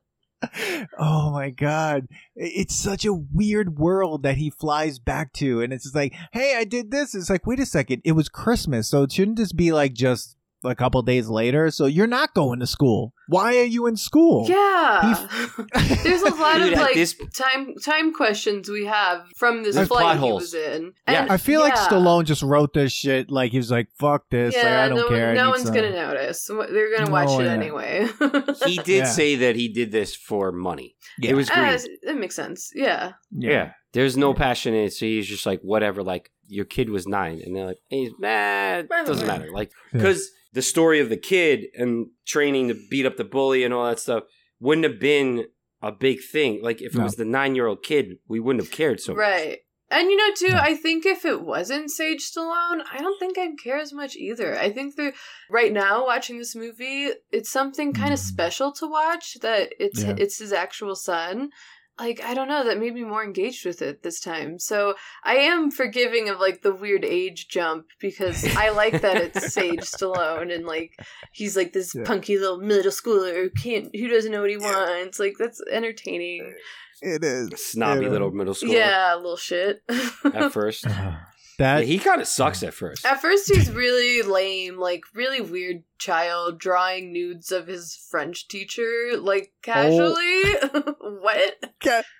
Oh 0.98 1.30
my 1.32 1.50
god. 1.50 2.06
It's 2.34 2.74
such 2.74 3.04
a 3.04 3.12
weird 3.12 3.78
world 3.78 4.22
that 4.22 4.36
he 4.38 4.50
flies 4.50 4.98
back 4.98 5.32
to 5.34 5.60
and 5.60 5.72
it's 5.72 5.84
just 5.84 5.94
like, 5.94 6.14
"Hey, 6.32 6.56
I 6.56 6.64
did 6.64 6.90
this." 6.90 7.14
It's 7.14 7.28
like, 7.30 7.46
"Wait 7.46 7.60
a 7.60 7.66
second. 7.66 8.00
It 8.04 8.12
was 8.12 8.28
Christmas, 8.28 8.88
so 8.88 9.02
it 9.02 9.12
shouldn't 9.12 9.36
this 9.36 9.52
be 9.52 9.70
like 9.70 9.92
just 9.92 10.36
a 10.64 10.74
couple 10.74 11.00
days 11.02 11.28
later? 11.28 11.70
So 11.70 11.86
you're 11.86 12.06
not 12.06 12.34
going 12.34 12.60
to 12.60 12.66
school. 12.66 13.12
Why 13.28 13.56
are 13.58 13.64
you 13.64 13.86
in 13.86 13.96
school?" 13.96 14.46
yeah. 14.48 15.26
There's 16.02 16.22
a 16.22 16.34
lot 16.34 16.58
Dude, 16.58 16.72
of 16.74 16.78
like 16.78 16.94
this- 16.94 17.16
time 17.34 17.74
time 17.84 18.12
questions 18.12 18.68
we 18.68 18.86
have 18.86 19.24
from 19.36 19.62
this 19.62 19.76
There's 19.76 19.88
flight 19.88 20.18
plot 20.18 20.26
he 20.26 20.32
was 20.32 20.54
in. 20.54 20.92
Yeah. 21.08 21.26
I 21.28 21.36
feel 21.36 21.60
like. 21.60 21.74
Stallone 21.74 22.24
just 22.24 22.42
wrote 22.42 22.72
this 22.74 22.92
shit 22.92 23.30
like 23.30 23.52
he 23.52 23.58
was 23.58 23.70
like, 23.70 23.88
"Fuck 23.98 24.28
this. 24.30 24.54
like, 24.54 24.64
I 24.64 24.88
don't 24.88 24.98
no, 24.98 25.08
care." 25.08 25.34
No 25.34 25.50
one's 25.50 25.64
some- 25.64 25.74
gonna 25.74 25.90
notice. 25.92 26.46
They're 26.46 26.96
gonna 26.98 27.10
watch 27.10 27.28
No, 27.28 27.40
it 27.40 27.44
yeah. 27.44 27.52
anyway. 27.52 28.08
He 28.66 28.76
did 28.78 28.88
Yeah. 28.88 29.04
say 29.04 29.36
that 29.36 29.56
he 29.56 29.68
did 29.68 29.90
this 29.92 30.14
for 30.14 30.52
money. 30.52 30.96
Yeah. 31.18 31.30
It 31.30 31.34
was 31.34 31.48
green. 31.50 31.64
Uh, 31.66 31.78
that 32.04 32.16
makes 32.16 32.34
sense. 32.36 32.70
Yeah. 32.74 33.12
yeah. 33.30 33.72
There's 33.92 34.16
no 34.16 34.34
passion 34.34 34.72
in 34.74 34.84
it, 34.84 34.92
so 34.92 35.04
he's 35.06 35.26
just 35.26 35.46
like, 35.46 35.60
whatever. 35.62 36.02
Like, 36.02 36.30
your 36.46 36.64
kid 36.64 36.90
was 36.90 37.06
nine, 37.08 37.40
and 37.44 37.56
they're 37.56 37.66
like, 37.66 37.78
hey, 37.88 38.10
nah, 38.18 38.82
doesn't 39.04 39.26
matter. 39.26 39.50
Like, 39.52 39.72
Yeah. 39.92 39.98
because 40.00 40.30
the 40.52 40.62
story 40.62 41.00
of 41.00 41.08
the 41.08 41.16
kid 41.16 41.66
and 41.74 42.08
training 42.26 42.68
to 42.68 42.74
beat 42.90 43.06
up 43.06 43.16
the 43.16 43.24
bully 43.24 43.64
and 43.64 43.72
all 43.72 43.86
that 43.86 43.98
stuff 44.00 44.24
wouldn't 44.58 44.84
have 44.84 44.98
been 45.00 45.46
a 45.82 45.92
big 45.92 46.18
thing. 46.22 46.60
Like, 46.62 46.82
if 46.82 46.94
it 46.94 47.00
was 47.02 47.16
the 47.16 47.24
nine 47.24 47.54
year 47.54 47.66
old 47.66 47.82
kid, 47.82 48.18
we 48.28 48.40
wouldn't 48.40 48.62
have 48.64 48.72
cared 48.72 49.00
so 49.00 49.12
much. 49.12 49.18
Right. 49.20 49.58
And 49.92 50.08
you 50.08 50.16
know, 50.16 50.32
too, 50.36 50.48
No. 50.54 50.60
I 50.60 50.74
think 50.76 51.04
if 51.04 51.24
it 51.24 51.42
wasn't 51.42 51.90
Sage 51.90 52.30
Stallone, 52.30 52.82
I 52.92 52.98
don't 52.98 53.18
think 53.18 53.36
I'd 53.38 53.58
care 53.58 53.78
as 53.78 53.92
much 53.92 54.14
either. 54.14 54.56
I 54.56 54.70
think 54.70 54.94
the 54.94 55.12
right 55.48 55.72
now 55.72 56.04
watching 56.06 56.38
this 56.38 56.54
movie, 56.54 57.08
it's 57.32 57.50
something 57.50 57.92
kind 57.92 58.12
of 58.12 58.20
Mm. 58.20 58.24
special 58.24 58.70
to 58.72 58.86
watch 58.86 59.38
that 59.40 59.72
it's 59.80 60.02
Yeah. 60.04 60.14
it's 60.16 60.38
his 60.38 60.52
actual 60.52 60.94
son. 60.94 61.50
Like 62.00 62.22
I 62.24 62.32
don't 62.32 62.48
know, 62.48 62.64
that 62.64 62.78
made 62.80 62.94
me 62.94 63.04
more 63.04 63.22
engaged 63.22 63.66
with 63.66 63.82
it 63.82 64.02
this 64.02 64.20
time. 64.20 64.58
So 64.58 64.94
I 65.22 65.34
am 65.36 65.70
forgiving 65.70 66.30
of 66.30 66.40
like 66.40 66.62
the 66.62 66.74
weird 66.74 67.04
age 67.04 67.48
jump 67.48 67.86
because 68.00 68.44
I 68.56 68.70
like 68.70 69.02
that 69.02 69.18
it's 69.18 69.52
Sage 69.54 69.80
Stallone 69.80 70.52
and 70.54 70.64
like 70.64 70.98
he's 71.32 71.56
like 71.58 71.74
this 71.74 71.94
Yeah. 71.94 72.04
punky 72.06 72.38
little 72.38 72.58
middle 72.58 72.90
schooler 72.90 73.34
who 73.34 73.50
can't 73.50 73.94
who 73.94 74.08
doesn't 74.08 74.32
know 74.32 74.40
what 74.40 74.50
he 74.50 74.56
wants. 74.56 75.20
Like 75.20 75.34
that's 75.38 75.60
entertaining. 75.70 76.54
It 77.02 77.22
is. 77.22 77.50
Snobby 77.70 78.04
Yeah. 78.04 78.08
little 78.10 78.30
middle 78.30 78.54
schooler 78.54 78.72
Yeah, 78.72 79.14
a 79.14 79.16
little 79.16 79.36
shit. 79.36 79.82
at 80.24 80.52
first. 80.52 80.86
Uh-huh. 80.86 81.12
That 81.58 81.80
Yeah, 81.80 81.84
he 81.84 81.98
kind 81.98 82.22
of 82.22 82.26
sucks 82.26 82.62
at 82.62 82.72
first. 82.72 83.04
At 83.04 83.20
first, 83.20 83.52
he's 83.52 83.70
really 83.70 84.22
lame, 84.22 84.78
like 84.78 85.02
really 85.14 85.42
weird 85.42 85.82
child 85.98 86.58
drawing 86.58 87.12
nudes 87.12 87.52
of 87.52 87.66
his 87.66 87.94
French 88.10 88.48
teacher, 88.48 89.10
like 89.18 89.52
oh. 89.52 89.60
casually. 89.62 90.94
What? 91.20 91.54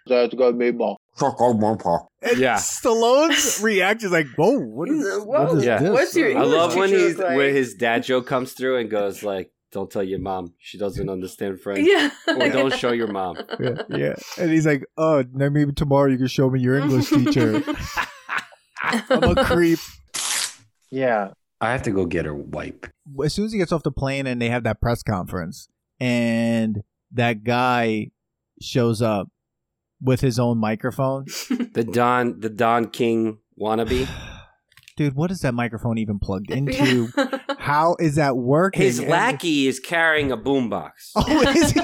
That's 0.06 0.34
gonna 0.34 0.56
be 0.56 0.72
more. 0.72 0.96
And 1.20 2.38
Yeah. 2.38 2.56
Stallone's 2.56 3.60
reaction 3.62 4.06
is 4.06 4.12
like, 4.12 4.26
"Whoa, 4.36 4.58
what 4.60 4.88
is, 4.88 5.04
Whoa, 5.04 5.24
what 5.24 5.58
is 5.58 5.64
Yeah. 5.64 5.78
this?" 5.80 5.90
what's 5.90 6.16
your 6.16 6.28
I 6.28 6.30
English 6.32 6.48
love 6.50 6.76
when 6.76 6.88
teacher 6.90 7.00
he's 7.06 7.16
look 7.18 7.26
like? 7.28 7.36
when 7.36 7.54
his 7.54 7.74
dad 7.74 8.02
joke 8.02 8.26
comes 8.26 8.52
through 8.52 8.76
and 8.78 8.90
goes 8.90 9.22
like, 9.22 9.50
"Don't 9.72 9.90
tell 9.90 10.02
your 10.02 10.18
mom; 10.18 10.54
she 10.58 10.78
doesn't 10.78 11.08
understand 11.08 11.60
French." 11.60 11.86
Yeah. 11.86 12.10
Or 12.28 12.48
don't 12.48 12.72
show 12.74 12.92
your 12.92 13.08
mom. 13.08 13.36
yeah, 13.60 13.82
yeah. 13.90 14.14
And 14.38 14.50
he's 14.50 14.66
like, 14.66 14.84
"Oh, 14.96 15.22
then 15.22 15.52
maybe 15.52 15.72
tomorrow 15.72 16.10
you 16.10 16.18
can 16.18 16.26
show 16.28 16.48
me 16.50 16.60
your 16.60 16.78
English 16.78 17.10
teacher." 17.10 17.62
I'm 18.82 19.36
a 19.36 19.44
creep. 19.44 19.78
Yeah. 20.90 21.28
I 21.60 21.72
have 21.72 21.82
to 21.82 21.90
go 21.90 22.06
get 22.06 22.24
her 22.24 22.34
wipe. 22.34 22.86
As 23.22 23.34
soon 23.34 23.44
as 23.44 23.52
he 23.52 23.58
gets 23.58 23.70
off 23.72 23.82
the 23.82 23.92
plane 23.92 24.26
and 24.26 24.40
they 24.40 24.48
have 24.48 24.62
that 24.64 24.80
press 24.80 25.02
conference, 25.02 25.68
and 26.00 26.82
that 27.12 27.44
guy 27.44 28.10
shows 28.60 29.00
up 29.02 29.28
with 30.02 30.20
his 30.20 30.38
own 30.38 30.58
microphone, 30.58 31.24
The 31.48 31.84
Don, 31.90 32.40
the 32.40 32.48
Don 32.50 32.88
King 32.88 33.38
wannabe. 33.60 34.08
dude, 34.96 35.14
what 35.14 35.30
is 35.30 35.40
that 35.40 35.54
microphone 35.54 35.98
even 35.98 36.18
plugged 36.18 36.50
into? 36.50 37.08
How 37.58 37.96
is 37.98 38.16
that 38.16 38.36
working? 38.36 38.82
His 38.82 39.02
lackey 39.02 39.66
is 39.66 39.80
carrying 39.80 40.32
a 40.32 40.36
boombox. 40.36 40.90
Oh, 41.16 41.42
is 41.42 41.72
he? 41.72 41.80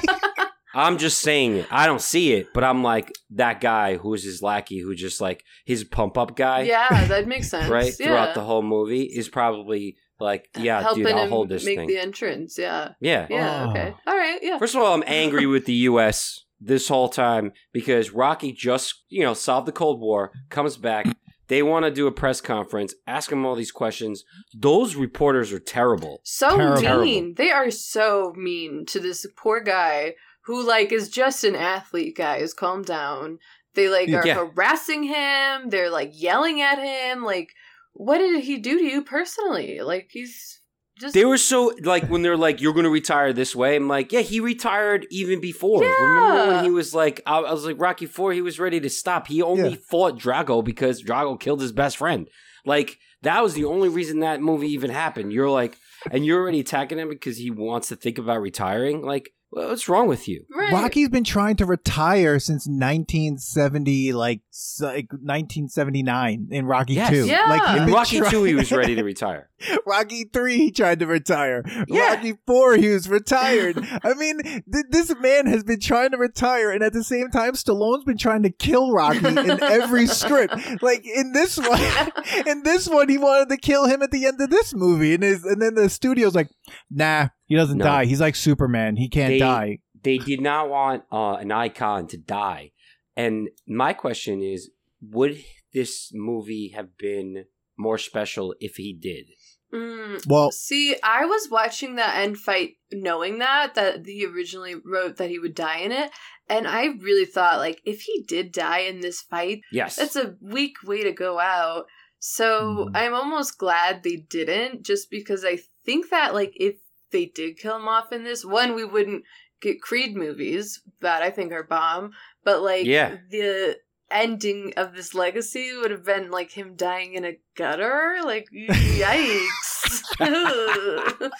I'm 0.75 0.99
just 0.99 1.21
saying 1.23 1.57
it. 1.57 1.67
I 1.71 1.87
don't 1.87 2.03
see 2.03 2.35
it, 2.35 2.49
but 2.53 2.63
I'm 2.63 2.83
like 2.83 3.11
that 3.31 3.63
guy 3.63 3.97
who's 3.97 4.23
his 4.23 4.43
lackey, 4.43 4.79
who 4.79 4.95
just 4.95 5.23
like 5.23 5.43
his 5.65 5.85
pump 5.85 6.19
up 6.19 6.37
guy, 6.37 6.63
yeah, 6.63 7.07
that 7.07 7.27
makes 7.27 7.49
sense. 7.49 7.71
right? 7.71 7.95
Yeah. 7.99 8.07
Throughout 8.09 8.35
the 8.35 8.43
whole 8.43 8.61
movie 8.61 9.05
is 9.05 9.31
probably 9.31 9.97
like, 10.21 10.49
yeah, 10.59 10.83
helping 10.83 11.05
dude, 11.05 11.13
I'll 11.15 11.25
him 11.25 11.31
hold 11.31 11.49
this 11.49 11.65
make 11.65 11.79
thing. 11.79 11.89
the 11.89 11.97
entrance. 11.99 12.59
Yeah. 12.59 12.91
yeah. 13.01 13.27
Yeah. 13.31 13.65
Oh. 13.67 13.71
Okay. 13.71 13.95
All 14.07 14.17
right. 14.17 14.39
Yeah. 14.43 14.59
First 14.59 14.75
of 14.75 14.83
all, 14.83 14.93
I'm 14.95 15.05
angry 15.07 15.47
with 15.47 15.65
the 15.65 15.73
U.S. 15.75 16.45
this 16.61 16.89
whole 16.89 17.09
time 17.09 17.53
because 17.73 18.11
Rocky 18.11 18.53
just, 18.53 19.05
you 19.09 19.23
know, 19.23 19.35
solved 19.35 19.67
the 19.69 19.73
Cold 19.73 20.01
War, 20.01 20.33
comes 20.51 20.77
back, 20.77 21.07
They 21.49 21.63
want 21.63 21.85
to 21.85 21.93
do 21.93 22.09
a 22.09 22.13
press 22.13 22.41
conference, 22.41 22.93
ask 23.07 23.31
him 23.31 23.47
all 23.47 23.55
these 23.55 23.71
questions. 23.71 24.25
Those 24.53 24.97
reporters 24.97 25.53
are 25.53 25.61
terrible. 25.61 26.21
So 26.25 26.57
Terrible. 26.57 27.05
mean. 27.05 27.35
They 27.35 27.51
are 27.53 27.71
so 27.71 28.33
mean 28.37 28.85
to 28.87 28.99
this 28.99 29.25
poor 29.37 29.61
guy 29.61 30.15
who 30.47 30.67
like 30.67 30.91
is 30.91 31.09
just 31.09 31.45
an 31.45 31.55
athlete, 31.55 32.17
guys. 32.17 32.53
Calm 32.53 32.83
down. 32.83 33.39
They 33.75 33.89
like 33.89 34.09
are 34.09 34.27
Yeah. 34.27 34.35
harassing 34.35 35.05
him. 35.05 35.69
They're 35.71 35.91
like 35.91 36.11
yelling 36.15 36.61
at 36.61 36.79
him. 36.79 37.23
Like, 37.23 37.51
what 37.93 38.19
did 38.19 38.43
he 38.43 38.59
do 38.59 38.79
to 38.79 38.85
you 38.85 39.03
personally? 39.05 39.81
Like 39.83 40.09
he's 40.11 40.61
just 40.99 41.15
They 41.15 41.25
were 41.25 41.39
so 41.39 41.73
like 41.83 42.09
when 42.09 42.23
they're 42.23 42.37
like, 42.37 42.61
"You're 42.61 42.73
going 42.73 42.85
to 42.85 42.91
retire 42.91 43.33
this 43.33 43.55
way." 43.55 43.77
I'm 43.77 43.89
like, 43.89 44.13
"Yeah, 44.13 44.21
he 44.21 44.41
retired 44.41 45.07
even 45.11 45.41
before." 45.41 45.83
Remember 45.83 46.49
when 46.55 46.65
he 46.65 46.71
was 46.71 46.95
like, 46.95 47.21
I, 47.27 47.39
I 47.39 47.53
was 47.53 47.65
like 47.67 47.81
Rocky 47.81 48.07
Four. 48.07 48.33
He 48.33 48.43
was 48.43 48.59
ready 48.59 48.81
to 48.81 48.89
stop. 48.91 49.27
He 49.29 49.43
only 49.43 49.71
Yeah. 49.71 49.77
fought 49.91 50.19
Drago 50.19 50.65
because 50.65 51.03
Drago 51.03 51.39
killed 51.39 51.61
his 51.61 51.73
best 51.73 51.97
friend. 51.99 52.29
Like 52.65 52.99
that 53.23 53.43
was 53.43 53.55
the 53.55 53.65
only 53.65 53.89
reason 53.89 54.21
that 54.21 54.41
movie 54.41 54.69
even 54.73 54.91
happened. 54.91 55.33
You're 55.33 55.51
like, 55.51 55.77
and 56.11 56.25
you're 56.25 56.41
already 56.41 56.61
attacking 56.61 56.99
him 56.99 57.09
because 57.09 57.37
he 57.39 57.51
wants 57.51 57.89
to 57.89 57.97
think 57.97 58.19
about 58.19 58.41
retiring. 58.41 59.03
Like, 59.03 59.31
well, 59.31 59.36
what's 59.51 59.89
wrong 59.89 60.09
with 60.09 60.29
you? 60.29 60.45
right. 60.55 60.73
Rocky's 60.73 61.09
been 61.09 61.25
trying 61.25 61.57
to 61.57 61.67
retire 61.67 62.39
since 62.39 62.67
1970, 62.67 64.13
like, 64.13 64.41
like 64.81 65.07
1979 65.13 66.49
in 66.51 66.67
Rocky 66.67 66.95
Yes. 66.95 67.11
2. 67.11 67.27
Yeah. 67.27 67.41
Like, 67.49 67.81
In 67.81 67.93
Rocky 67.93 68.19
trying- 68.19 68.31
Two, 68.31 68.45
he 68.45 68.55
was 68.55 68.71
ready 68.73 68.95
to 68.95 69.03
retire. 69.05 69.49
Rocky 69.87 70.25
3, 70.25 70.57
he 70.59 70.71
tried 70.71 70.99
to 71.01 71.07
retire. 71.07 71.63
Yeah. 71.89 72.15
Rocky 72.15 72.35
4, 72.47 72.77
he 72.77 72.89
was 72.89 73.09
retired. 73.09 73.79
I 74.05 74.15
mean, 74.15 74.41
th- 74.43 74.85
this 74.91 75.15
man 75.21 75.47
has 75.47 75.65
been 75.65 75.81
trying 75.81 76.11
to 76.11 76.19
retire, 76.19 76.71
and 76.71 76.83
at 76.83 76.93
the 76.93 77.05
same 77.05 77.31
time, 77.31 77.53
Stallone's 77.53 78.05
been 78.05 78.19
trying 78.19 78.43
to 78.43 78.51
kill 78.51 78.93
Rocky 78.93 79.27
in 79.27 79.63
every 79.63 80.07
script. 80.21 80.55
Like, 80.83 81.07
in 81.07 81.33
this 81.33 81.57
one, 81.57 81.81
in 82.47 82.63
this 82.65 82.89
one, 82.89 83.09
he 83.09 83.19
wanted 83.19 83.49
to 83.51 83.57
kill 83.57 83.87
him 83.87 84.03
at 84.03 84.11
the 84.11 84.27
end 84.27 84.41
of 84.41 84.51
this 84.51 84.75
movie, 84.75 85.15
and, 85.15 85.23
his, 85.23 85.45
and 85.45 85.61
then 85.63 85.75
the 85.75 85.89
studio's 85.89 86.35
like, 86.35 86.49
nah, 86.91 87.29
he 87.47 87.55
doesn't 87.55 87.79
No. 87.79 87.85
die. 87.85 88.05
He's 88.07 88.21
like 88.21 88.35
Superman. 88.37 88.97
He 88.97 89.09
can't 89.09 89.36
They- 89.39 89.45
die. 89.45 89.79
they 90.03 90.19
did 90.19 90.41
not 90.41 90.69
want 90.69 91.05
uh, 91.13 91.35
an 91.35 91.53
icon 91.53 92.07
to 92.09 92.17
die. 92.17 92.73
And 93.17 93.49
my 93.67 93.93
question 93.93 94.43
is, 94.43 94.71
would 95.01 95.43
this 95.73 96.11
movie 96.15 96.69
have 96.75 96.97
been 96.99 97.47
more 97.79 97.99
special 97.99 98.55
if 98.61 98.77
he 98.77 98.93
did? 98.93 99.27
Mm, 99.73 100.25
Well, 100.27 100.51
See, 100.53 100.95
I 101.03 101.25
was 101.27 101.49
watching 101.51 101.97
that 101.97 102.17
end 102.17 102.39
fight 102.39 102.75
knowing 102.93 103.39
that 103.41 103.75
that 103.75 104.07
he 104.07 104.25
originally 104.25 104.75
wrote 104.85 105.17
that 105.17 105.29
he 105.31 105.39
would 105.41 105.55
die 105.55 105.79
in 105.79 105.91
it, 105.93 106.11
and 106.49 106.69
I 106.69 106.85
really 106.87 107.25
thought 107.25 107.59
like 107.59 107.81
if 107.85 108.03
he 108.03 108.23
did 108.29 108.53
die 108.53 108.81
in 108.81 109.01
this 109.01 109.21
fight, 109.23 109.61
Yes. 109.73 109.97
that's 109.97 110.15
a 110.17 110.37
weak 110.41 110.77
way 110.85 111.03
to 111.03 111.13
go 111.13 111.41
out. 111.41 111.87
So 112.21 112.87
Mhm. 112.89 112.91
I'm 112.97 113.15
almost 113.15 113.59
glad 113.59 114.03
they 114.03 114.17
didn't, 114.17 114.85
just 114.85 115.11
because 115.11 115.45
I 115.45 115.59
think 115.85 116.11
that 116.11 116.33
like 116.33 116.53
if 116.57 116.77
they 117.13 117.27
did 117.27 117.59
kill 117.59 117.77
him 117.77 117.89
off 117.89 118.13
in 118.13 118.25
this 118.25 118.45
one, 118.45 118.75
we 118.75 118.85
wouldn't 118.85 119.25
get 119.61 119.81
Creed 119.81 120.17
movies 120.17 120.83
that 121.01 121.23
I 121.23 121.31
think 121.31 121.53
are 121.53 121.63
bomb. 121.63 122.13
But 122.45 122.63
like 122.63 122.87
Yeah. 122.87 123.17
the 123.31 123.77
ending 124.11 124.73
of 124.77 124.95
this 124.95 125.15
legacy 125.15 125.77
would 125.77 125.91
have 125.91 126.05
been 126.05 126.31
like 126.31 126.53
him 126.53 126.77
dying 126.77 127.15
in 127.15 127.25
a 127.25 127.39
gutter. 127.57 128.19
Like 128.25 128.49
yikes. 128.55 130.03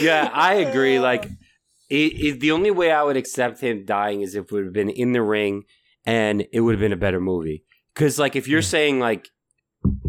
yeah, 0.00 0.30
I 0.32 0.54
agree. 0.54 0.98
Like, 0.98 1.26
it, 1.90 1.94
it, 1.94 2.40
the 2.40 2.52
only 2.52 2.70
way 2.70 2.90
I 2.90 3.02
would 3.02 3.16
accept 3.16 3.60
him 3.60 3.84
dying 3.84 4.22
is 4.22 4.34
if 4.34 4.44
it 4.44 4.52
would 4.52 4.64
have 4.64 4.72
been 4.72 4.90
in 4.90 5.12
the 5.12 5.22
ring 5.22 5.64
and 6.04 6.46
it 6.52 6.60
would 6.60 6.72
have 6.72 6.80
been 6.80 6.92
a 6.92 6.96
better 6.96 7.20
movie. 7.20 7.64
Because, 7.94 8.18
like, 8.18 8.36
if 8.36 8.48
you're 8.48 8.60
hmm. 8.60 8.64
saying, 8.64 9.00
like, 9.00 9.28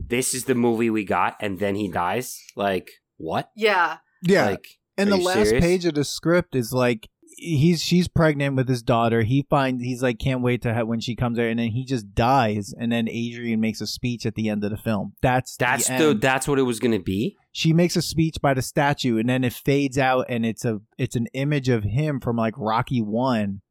this 0.07 0.33
is 0.33 0.45
the 0.45 0.55
movie 0.55 0.89
we 0.89 1.03
got 1.03 1.35
and 1.39 1.59
then 1.59 1.75
he 1.75 1.89
dies, 1.89 2.41
like, 2.55 2.89
what? 3.17 3.51
yeah. 3.55 3.97
Yeah. 4.25 4.45
Like, 4.45 4.67
And 4.97 5.11
the 5.11 5.17
last 5.17 5.49
serious? 5.49 5.63
page 5.63 5.85
of 5.85 5.95
the 5.95 6.03
script 6.03 6.55
is 6.55 6.73
like 6.73 7.09
he's 7.37 7.81
she's 7.81 8.07
pregnant 8.07 8.55
with 8.55 8.67
his 8.67 8.81
daughter. 8.81 9.23
He 9.23 9.45
finds 9.49 9.83
he's 9.83 10.01
like 10.01 10.19
can't 10.19 10.41
wait 10.41 10.61
to 10.61 10.73
have 10.73 10.87
when 10.87 10.99
she 10.99 11.15
comes 11.15 11.37
there, 11.37 11.49
and 11.49 11.59
then 11.59 11.69
he 11.69 11.85
just 11.85 12.13
dies. 12.13 12.73
And 12.77 12.91
then 12.91 13.09
Adrian 13.09 13.59
makes 13.59 13.81
a 13.81 13.87
speech 13.87 14.25
at 14.25 14.35
the 14.35 14.49
end 14.49 14.63
of 14.63 14.71
the 14.71 14.77
film. 14.77 15.13
That's 15.21 15.55
that's 15.57 15.87
the, 15.87 15.97
the, 15.97 16.13
that's 16.15 16.47
what 16.47 16.59
it 16.59 16.63
was 16.63 16.79
going 16.79 16.93
to 16.93 17.03
be? 17.03 17.37
she 17.55 17.71
makes 17.71 17.95
a 17.95 18.01
speech 18.01 18.35
by 18.41 18.53
the 18.53 18.61
statue, 18.61 19.17
and 19.17 19.29
then 19.29 19.45
it 19.45 19.53
fades 19.53 19.97
out, 19.97 20.25
and 20.27 20.45
it's 20.45 20.65
a 20.65 20.81
it's 20.97 21.15
an 21.15 21.27
image 21.33 21.69
of 21.69 21.85
him 21.85 22.19
from 22.19 22.35
like 22.35 22.53
Rocky 22.57 23.01
One, 23.01 23.61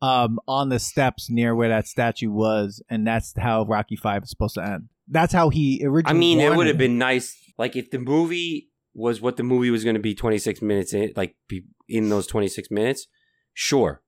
um, 0.00 0.38
on 0.48 0.70
the 0.70 0.78
steps 0.78 1.28
near 1.28 1.54
where 1.54 1.68
that 1.68 1.86
statue 1.86 2.30
was, 2.30 2.82
and 2.88 3.06
that's 3.06 3.34
how 3.36 3.64
Rocky 3.64 3.94
Five 3.94 4.22
is 4.22 4.30
supposed 4.30 4.54
to 4.54 4.64
end. 4.64 4.88
That's 5.06 5.34
how 5.34 5.50
he 5.50 5.82
originally. 5.84 6.16
I 6.16 6.18
mean, 6.18 6.40
it 6.40 6.56
would 6.56 6.66
have 6.66 6.78
been 6.78 6.96
nice. 6.96 7.36
Like, 7.58 7.76
if 7.76 7.90
the 7.90 7.98
movie 7.98 8.70
was 8.96 9.20
what 9.20 9.36
the 9.36 9.42
movie 9.42 9.70
was 9.70 9.84
going 9.84 9.94
to 9.94 10.00
be 10.00 10.14
26 10.14 10.62
minutes 10.62 10.94
in, 10.94 11.12
like, 11.16 11.36
be 11.48 11.64
in 11.88 12.08
those 12.08 12.26
26 12.26 12.70
minutes, 12.70 13.06
sure. 13.52 14.02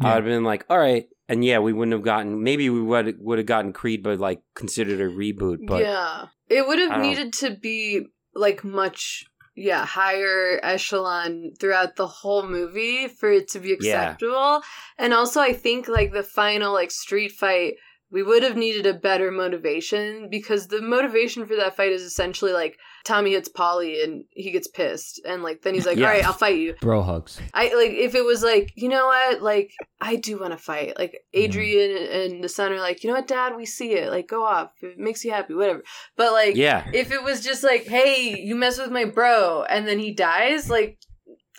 I 0.00 0.04
Yeah. 0.04 0.14
would 0.16 0.24
have 0.24 0.32
been 0.32 0.44
like, 0.44 0.64
all 0.68 0.78
right. 0.78 1.06
And 1.28 1.44
yeah, 1.44 1.60
we 1.60 1.72
wouldn't 1.72 1.92
have 1.92 2.02
gotten, 2.02 2.42
maybe 2.42 2.68
we 2.68 2.82
would 2.82 3.16
would 3.20 3.38
have 3.38 3.46
gotten 3.46 3.72
Creed, 3.72 4.02
but 4.02 4.18
like 4.18 4.42
considered 4.54 5.00
a 5.00 5.08
reboot. 5.08 5.58
But 5.66 5.82
yeah. 5.82 6.26
It 6.48 6.66
would 6.66 6.78
have 6.80 6.90
don't- 6.90 7.02
needed 7.02 7.32
to 7.34 7.50
be 7.56 8.06
like 8.34 8.64
much 8.64 9.24
yeah, 9.54 9.84
higher 9.84 10.58
echelon 10.62 11.52
throughout 11.60 11.96
the 11.96 12.06
whole 12.06 12.42
movie 12.48 13.06
for 13.06 13.30
it 13.30 13.48
to 13.48 13.58
be 13.60 13.68
Yeah. 13.68 13.76
acceptable. 14.12 14.62
And 14.98 15.12
also 15.12 15.40
I 15.40 15.52
think 15.52 15.88
like 15.88 16.12
the 16.12 16.22
final 16.22 16.72
like 16.72 16.90
street 16.90 17.32
fight 17.32 17.74
we 18.12 18.22
would 18.22 18.42
have 18.44 18.56
needed 18.56 18.86
a 18.86 18.94
better 18.94 19.30
motivation 19.30 20.28
because 20.30 20.68
the 20.68 20.80
motivation 20.82 21.46
for 21.46 21.56
that 21.56 21.74
fight 21.76 21.90
is 21.92 22.02
essentially 22.02 22.52
like 22.52 22.76
Tommy 23.04 23.32
hits 23.32 23.48
Paulie 23.48 24.04
and 24.04 24.24
he 24.30 24.50
gets 24.52 24.68
pissed 24.68 25.20
and 25.26 25.42
like 25.42 25.62
then 25.62 25.74
he's 25.74 25.86
like, 25.86 25.96
Yeah. 25.96 26.06
"All 26.06 26.12
right, 26.12 26.24
I'll 26.26 26.32
fight 26.32 26.58
you." 26.58 26.74
bro 26.80 27.02
hugs. 27.02 27.40
I 27.54 27.74
like 27.74 27.90
if 27.92 28.14
it 28.14 28.24
was 28.24 28.42
like, 28.44 28.72
you 28.76 28.88
know 28.88 29.06
what, 29.06 29.42
like 29.42 29.72
I 30.00 30.16
do 30.16 30.38
want 30.38 30.52
to 30.52 30.58
fight. 30.58 30.98
Like. 30.98 31.18
Adrian 31.34 31.96
and 32.12 32.44
the 32.44 32.48
son 32.48 32.72
are 32.72 32.78
like, 32.78 33.02
you 33.02 33.08
know 33.08 33.16
what, 33.16 33.26
Dad, 33.26 33.56
we 33.56 33.64
see 33.64 33.92
it. 33.94 34.10
Like 34.10 34.28
go 34.28 34.44
off, 34.44 34.70
if 34.82 34.92
it 34.92 34.98
makes 34.98 35.24
you 35.24 35.30
happy, 35.32 35.54
whatever. 35.54 35.82
But 36.14 36.32
like, 36.32 36.56
Yeah. 36.56 36.86
if 36.92 37.10
it 37.10 37.22
was 37.24 37.42
just 37.42 37.64
like, 37.64 37.84
hey, 37.86 38.38
you 38.38 38.54
mess 38.54 38.78
with 38.78 38.90
my 38.90 39.06
bro, 39.06 39.64
and 39.64 39.88
then 39.88 39.98
he 39.98 40.12
dies, 40.12 40.68
like, 40.68 40.98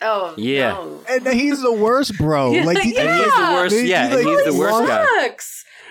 oh 0.02 0.36
Yeah. 0.38 0.74
no. 0.74 1.02
and 1.10 1.28
he's 1.28 1.62
the 1.64 1.74
worst, 1.74 2.18
bro. 2.20 2.52
Like 2.64 2.78
yeah. 2.84 3.02
And 3.02 3.24
he's 3.24 3.34
the 3.36 3.52
worst. 3.54 3.76
He- 3.76 3.90
Yeah, 3.90 4.08
he, 4.10 4.16
like, 4.18 4.26
he's 4.28 4.46
the 4.54 4.60
worst 4.60 4.74
lost- 4.74 4.88
guy. 4.88 5.28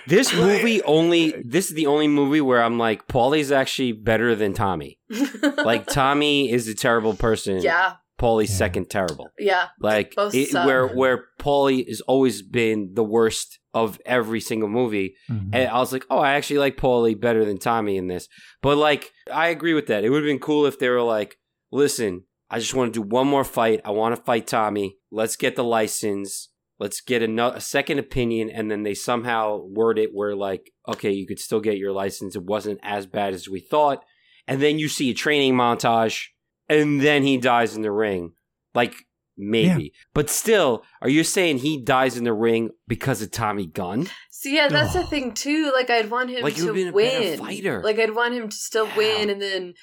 Sucks. 0.07 0.11
This 0.11 0.35
movie 0.35 0.83
only. 0.83 1.35
This 1.45 1.69
is 1.71 1.75
the 1.75 1.87
only 1.87 2.09
movie 2.09 2.41
where 2.41 2.63
I'm 2.63 2.79
like, 2.79 3.07
Paulie's 3.09 3.53
actually 3.53 3.93
better 3.93 4.35
than 4.35 4.53
Tommy. 4.55 4.99
Like 5.65 5.87
Tommy 5.87 6.51
is 6.51 6.69
a 6.69 6.75
terrible 6.75 7.15
person. 7.15 7.61
yeah, 7.63 7.95
Paulie's 8.21 8.51
Yeah. 8.51 8.57
second 8.57 8.91
terrible. 8.91 9.29
yeah, 9.39 9.69
Like 9.81 10.15
Both 10.15 10.35
it, 10.35 10.53
where 10.55 10.87
where 10.89 11.25
Paulie 11.41 11.87
has 11.89 12.01
always 12.03 12.43
been 12.43 12.91
the 12.95 13.05
worst 13.05 13.59
of 13.75 14.01
every 14.07 14.41
single 14.41 14.69
movie. 14.69 15.15
Mhm. 15.31 15.51
And 15.55 15.69
I 15.71 15.79
was 15.79 15.93
like, 15.93 16.05
oh, 16.11 16.19
I 16.19 16.33
actually 16.35 16.59
like 16.59 16.77
Paulie 16.77 17.19
better 17.19 17.45
than 17.45 17.59
Tommy 17.59 17.97
in 17.97 18.07
this. 18.09 18.29
But 18.61 18.77
like, 18.77 19.13
I 19.33 19.49
agree 19.49 19.73
with 19.75 19.87
that. 19.87 20.05
It 20.05 20.11
would 20.11 20.23
have 20.23 20.29
been 20.29 20.39
cool 20.39 20.67
if 20.67 20.79
they 20.79 20.89
were 20.91 21.03
like, 21.03 21.37
listen, 21.71 22.25
I 22.51 22.59
just 22.59 22.75
want 22.75 22.93
to 22.93 23.01
do 23.03 23.09
one 23.09 23.27
more 23.27 23.45
fight. 23.45 23.81
I 23.85 23.91
want 23.93 24.15
to 24.15 24.23
fight 24.23 24.47
Tommy. 24.47 24.97
Let's 25.11 25.37
get 25.37 25.57
the 25.57 25.65
license. 25.65 26.51
Let's 26.83 27.01
get 27.01 27.23
a, 27.23 27.55
a 27.55 27.61
second 27.61 28.01
opinion. 28.01 28.51
And 28.51 28.69
then 28.69 28.83
they 28.83 28.95
somehow 28.95 29.59
word 29.65 30.01
it 30.01 30.11
where 30.13 30.35
like, 30.35 30.73
okay, 30.89 31.13
you 31.13 31.29
could 31.29 31.39
still 31.39 31.61
get 31.61 31.79
your 31.79 31.93
license. 31.93 32.35
It 32.35 32.43
wasn't 32.43 32.81
as 32.83 33.07
bad 33.07 33.35
as 33.35 33.49
we 33.49 33.61
thought. 33.61 34.05
And 34.49 34.61
then 34.61 34.81
you 34.81 34.89
see 34.89 35.11
a 35.11 35.15
training 35.15 35.55
montage, 35.55 36.27
and 36.69 37.01
then 37.01 37.23
he 37.23 37.39
dies 37.39 37.77
in 37.77 37.83
the 37.83 37.93
ring. 37.93 38.33
Like, 38.75 38.95
maybe. 39.39 39.93
But 40.13 40.29
still, 40.29 40.83
are 41.01 41.09
you 41.09 41.23
saying 41.23 41.59
he 41.59 41.81
dies 41.81 42.17
in 42.17 42.25
the 42.25 42.33
ring 42.33 42.71
because 42.89 43.23
of 43.23 43.31
Tommy 43.31 43.67
Gunn? 43.67 44.09
So 44.31 44.49
yeah, 44.49 44.67
that's 44.67 44.95
the 44.95 45.05
thing 45.07 45.35
too. 45.35 45.71
Like 45.73 45.89
I'd 45.89 46.11
want 46.11 46.31
him 46.31 46.43
Like, 46.43 46.57
to 46.57 46.75
been 46.75 46.89
a 46.89 46.93
win. 46.93 47.39
fighter. 47.39 47.81
Like 47.85 48.01
I'd 48.01 48.17
want 48.17 48.35
him 48.35 48.49
to 48.49 48.57
still 48.57 48.87
How? 48.87 48.99
win, 48.99 49.31
and 49.31 49.41
then 49.41 49.75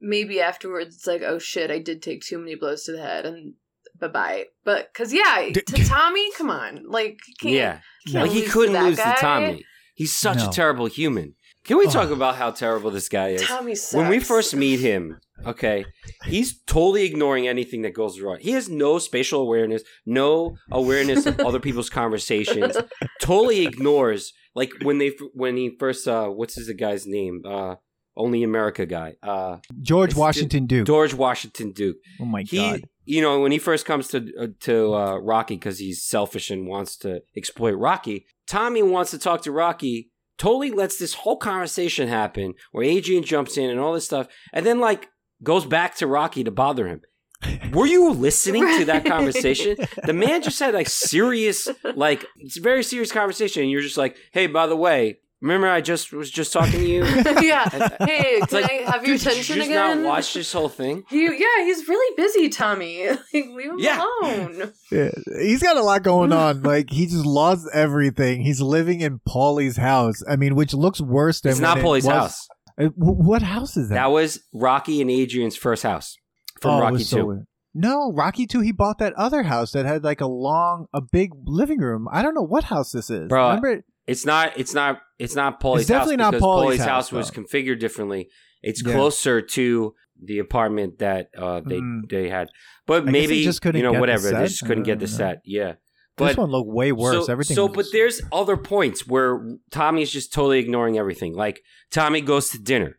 maybe 0.00 0.40
afterwards 0.40 0.96
it's 0.96 1.06
like, 1.06 1.22
oh 1.22 1.38
shit, 1.38 1.70
I 1.70 1.78
did 1.78 2.02
take 2.02 2.22
too 2.22 2.38
many 2.38 2.56
blows 2.56 2.82
to 2.84 2.92
the 2.92 3.00
head, 3.00 3.24
and 3.26 3.54
bye 4.00 4.08
bye. 4.08 4.44
But 4.64 4.92
because 4.92 5.12
yeah, 5.12 5.48
D- 5.52 5.60
to 5.60 5.84
Tommy, 5.84 6.30
come 6.32 6.50
on, 6.50 6.84
like 6.88 7.18
can't, 7.40 7.54
Yeah. 7.54 7.80
can't 8.06 8.26
Like 8.26 8.30
he 8.32 8.42
couldn't 8.42 8.74
that 8.74 8.84
lose 8.84 8.96
guy. 8.96 9.14
to 9.14 9.20
Tommy. 9.20 9.64
He's 9.94 10.16
such 10.16 10.38
No. 10.38 10.48
a 10.48 10.52
terrible 10.52 10.86
human. 10.86 11.34
Can 11.64 11.76
we 11.76 11.86
talk 11.86 12.10
about 12.10 12.36
how 12.36 12.50
terrible 12.50 12.90
this 12.90 13.08
guy 13.10 13.30
is? 13.30 13.42
Tommy 13.42 13.74
sucks. 13.74 13.92
When 13.94 14.08
we 14.08 14.20
first 14.20 14.54
meet 14.56 14.80
him, 14.80 15.18
okay, 15.44 15.84
he's 16.24 16.62
totally 16.62 17.04
ignoring 17.04 17.46
anything 17.46 17.82
that 17.82 17.92
goes 17.92 18.20
wrong. 18.20 18.38
He 18.40 18.52
has 18.52 18.70
no 18.70 18.98
spatial 18.98 19.42
awareness, 19.42 19.82
no 20.06 20.56
awareness 20.70 21.26
of 21.26 21.38
other 21.40 21.60
people's 21.60 21.90
conversations. 21.90 22.74
Totally 23.20 23.66
ignores 23.66 24.32
like 24.54 24.70
when 24.82 24.96
they 24.98 25.12
when 25.34 25.56
he 25.58 25.76
first 25.78 26.08
uh 26.08 26.28
what's 26.28 26.54
his 26.54 26.70
guy's 26.70 27.06
name? 27.06 27.42
Uh 27.44 27.74
only 28.18 28.42
America 28.42 28.84
guy. 28.84 29.14
Uh 29.22 29.58
George 29.80 30.14
Washington 30.14 30.66
Duke. 30.66 30.86
George 30.86 31.14
Washington 31.14 31.72
Duke. 31.72 31.96
oh 32.20 32.26
my 32.26 32.42
he 32.42 32.58
god. 32.58 32.82
you 33.06 33.22
know 33.22 33.40
when 33.40 33.52
he 33.52 33.58
first 33.58 33.86
comes 33.86 34.08
to 34.08 34.30
uh, 34.38 34.46
to 34.60 34.94
uh, 34.94 35.16
Rocky 35.16 35.54
because 35.54 35.78
he's 35.78 36.04
selfish 36.04 36.50
and 36.50 36.66
wants 36.66 36.96
to 36.98 37.22
exploit 37.36 37.76
Rocky. 37.76 38.26
Tommy 38.46 38.82
wants 38.82 39.10
to 39.12 39.18
talk 39.18 39.42
to 39.42 39.52
Rocky 39.52 40.10
totally 40.38 40.70
lets 40.70 40.98
this 40.98 41.14
whole 41.14 41.36
conversation 41.36 42.08
happen 42.08 42.54
where 42.72 42.84
Adrian 42.84 43.24
jumps 43.24 43.58
in 43.58 43.68
and 43.68 43.78
all 43.78 43.92
this 43.92 44.04
stuff, 44.06 44.28
and 44.52 44.64
then 44.64 44.80
like 44.80 45.08
goes 45.42 45.66
back 45.66 45.96
to 45.96 46.06
Rocky 46.06 46.44
to 46.44 46.50
bother 46.50 46.86
him. 46.86 47.02
Were 47.72 47.86
you 47.86 48.10
listening 48.10 48.66
to 48.78 48.84
that 48.86 49.04
conversation? 49.04 49.76
The 50.04 50.12
man 50.12 50.42
just 50.42 50.58
had 50.58 50.74
like 50.74 50.88
serious, 50.88 51.68
like 51.94 52.24
it's 52.36 52.56
a 52.56 52.62
very 52.62 52.82
serious 52.82 53.12
conversation, 53.12 53.62
and 53.62 53.70
you're 53.70 53.82
just 53.82 53.96
like, 53.98 54.16
"Hey, 54.32 54.46
by 54.46 54.66
the 54.66 54.76
way, 54.76 55.18
remember 55.40 55.68
I 55.68 55.80
just 55.80 56.12
was 56.12 56.30
just 56.30 56.52
talking 56.52 56.80
to 56.80 56.86
you." 56.86 57.04
yeah. 57.40 57.68
Hey, 58.00 58.38
It's 58.40 58.46
can 58.52 58.62
like, 58.62 58.70
I 58.70 58.90
have 58.92 59.06
your 59.06 59.16
Dude, 59.16 59.20
did 59.20 59.32
attention 59.32 59.56
you 59.56 59.60
just 59.62 59.70
again? 59.70 60.02
not 60.02 60.08
watch 60.08 60.34
this 60.34 60.52
whole 60.52 60.68
thing? 60.68 61.04
He, 61.08 61.24
yeah, 61.24 61.64
he's 61.64 61.86
really 61.88 62.16
busy, 62.16 62.48
Tommy. 62.48 63.08
like, 63.08 63.18
leave 63.32 63.70
him 63.70 63.76
Yeah. 63.78 64.04
alone. 64.22 64.72
Yeah, 64.90 65.10
he's 65.40 65.62
got 65.62 65.76
a 65.76 65.82
lot 65.82 66.02
going 66.02 66.32
on. 66.32 66.62
Like 66.68 66.90
he 66.90 67.06
just 67.06 67.24
lost 67.26 67.66
everything. 67.72 68.42
He's 68.42 68.60
living 68.60 69.00
in 69.00 69.20
Paulie's 69.26 69.76
house. 69.76 70.22
I 70.28 70.36
mean, 70.36 70.54
which 70.54 70.74
looks 70.74 71.00
worse 71.00 71.40
than 71.40 71.52
It's 71.52 71.60
not 71.60 71.82
when 71.82 71.98
it 71.98 72.04
house. 72.04 72.46
Uh, 72.80 72.86
What 72.96 73.42
house 73.42 73.76
is 73.76 73.88
that? 73.88 73.94
That 73.94 74.10
was 74.10 74.40
Rocky 74.52 75.00
and 75.00 75.10
Adrian's 75.10 75.56
first 75.56 75.82
house 75.82 76.16
from 76.60 76.72
Oh, 76.72 76.80
Rocky 76.80 76.92
was 76.94 77.08
so 77.08 77.16
Two. 77.18 77.42
No, 77.74 78.12
Rocky 78.12 78.46
Two. 78.46 78.60
He 78.60 78.72
bought 78.72 78.98
that 78.98 79.12
other 79.14 79.42
house 79.44 79.72
that 79.72 79.86
had 79.86 80.02
like 80.04 80.20
a 80.20 80.26
long, 80.26 80.86
a 80.92 81.00
big 81.00 81.30
living 81.44 81.78
room. 81.80 82.06
I 82.12 82.22
don't 82.22 82.34
know 82.34 82.42
what 82.42 82.64
house 82.64 82.90
this 82.92 83.08
is. 83.10 83.28
Bro, 83.28 83.46
Remember? 83.48 83.82
It's 84.08 84.24
not. 84.26 84.52
It's 84.56 84.74
not. 84.74 85.00
It's 85.18 85.34
not 85.36 85.60
Paulie's 85.60 85.82
It's 85.82 85.88
definitely 85.88 86.16
house 86.16 86.18
not 86.18 86.30
because 86.32 86.42
Paulie's 86.42 86.78
house, 86.80 86.88
house, 87.10 87.12
was 87.12 87.30
configured 87.30 87.78
differently. 87.78 88.28
It's 88.62 88.82
Yeah. 88.84 88.92
closer 88.94 89.40
to 89.40 89.94
the 90.22 90.38
apartment 90.40 90.98
that 90.98 91.28
uh, 91.36 91.60
they 91.64 91.76
Mm. 91.78 92.08
they 92.10 92.28
had, 92.28 92.48
but 92.86 93.06
I 93.06 93.10
maybe 93.10 93.44
just 93.44 93.62
couldn't 93.62 93.78
you 93.78 93.84
know 93.84 93.92
get 93.92 93.96
the 93.98 94.00
whatever 94.00 94.30
they 94.30 94.46
just 94.48 94.64
couldn't 94.64 94.82
get 94.84 94.98
the 94.98 95.06
know. 95.06 95.12
set. 95.12 95.42
Yeah, 95.44 95.74
this 96.16 96.36
one 96.36 96.50
looked 96.50 96.68
way 96.70 96.90
worse. 96.90 97.26
So, 97.26 97.32
Everything. 97.32 97.54
So, 97.54 97.66
was 97.66 97.76
but 97.76 97.86
there's 97.92 98.20
other 98.32 98.56
points 98.56 99.06
where 99.06 99.40
Tommy's 99.70 100.10
just 100.10 100.32
totally 100.32 100.58
ignoring 100.58 100.98
everything. 100.98 101.34
Like 101.34 101.60
Tommy 101.92 102.20
goes 102.20 102.48
to 102.50 102.58
dinner, 102.58 102.98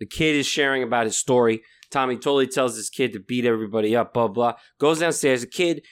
the 0.00 0.06
kid 0.06 0.34
is 0.36 0.46
sharing 0.46 0.82
about 0.82 1.04
his 1.04 1.18
story. 1.18 1.60
Tommy 1.90 2.14
totally 2.16 2.46
tells 2.46 2.76
his 2.76 2.88
kid 2.88 3.12
to 3.12 3.20
beat 3.20 3.44
everybody 3.44 3.94
up. 3.94 4.14
Blah 4.14 4.28
blah. 4.28 4.54
Goes 4.78 5.00
downstairs. 5.00 5.42
The 5.42 5.48
kid 5.48 5.82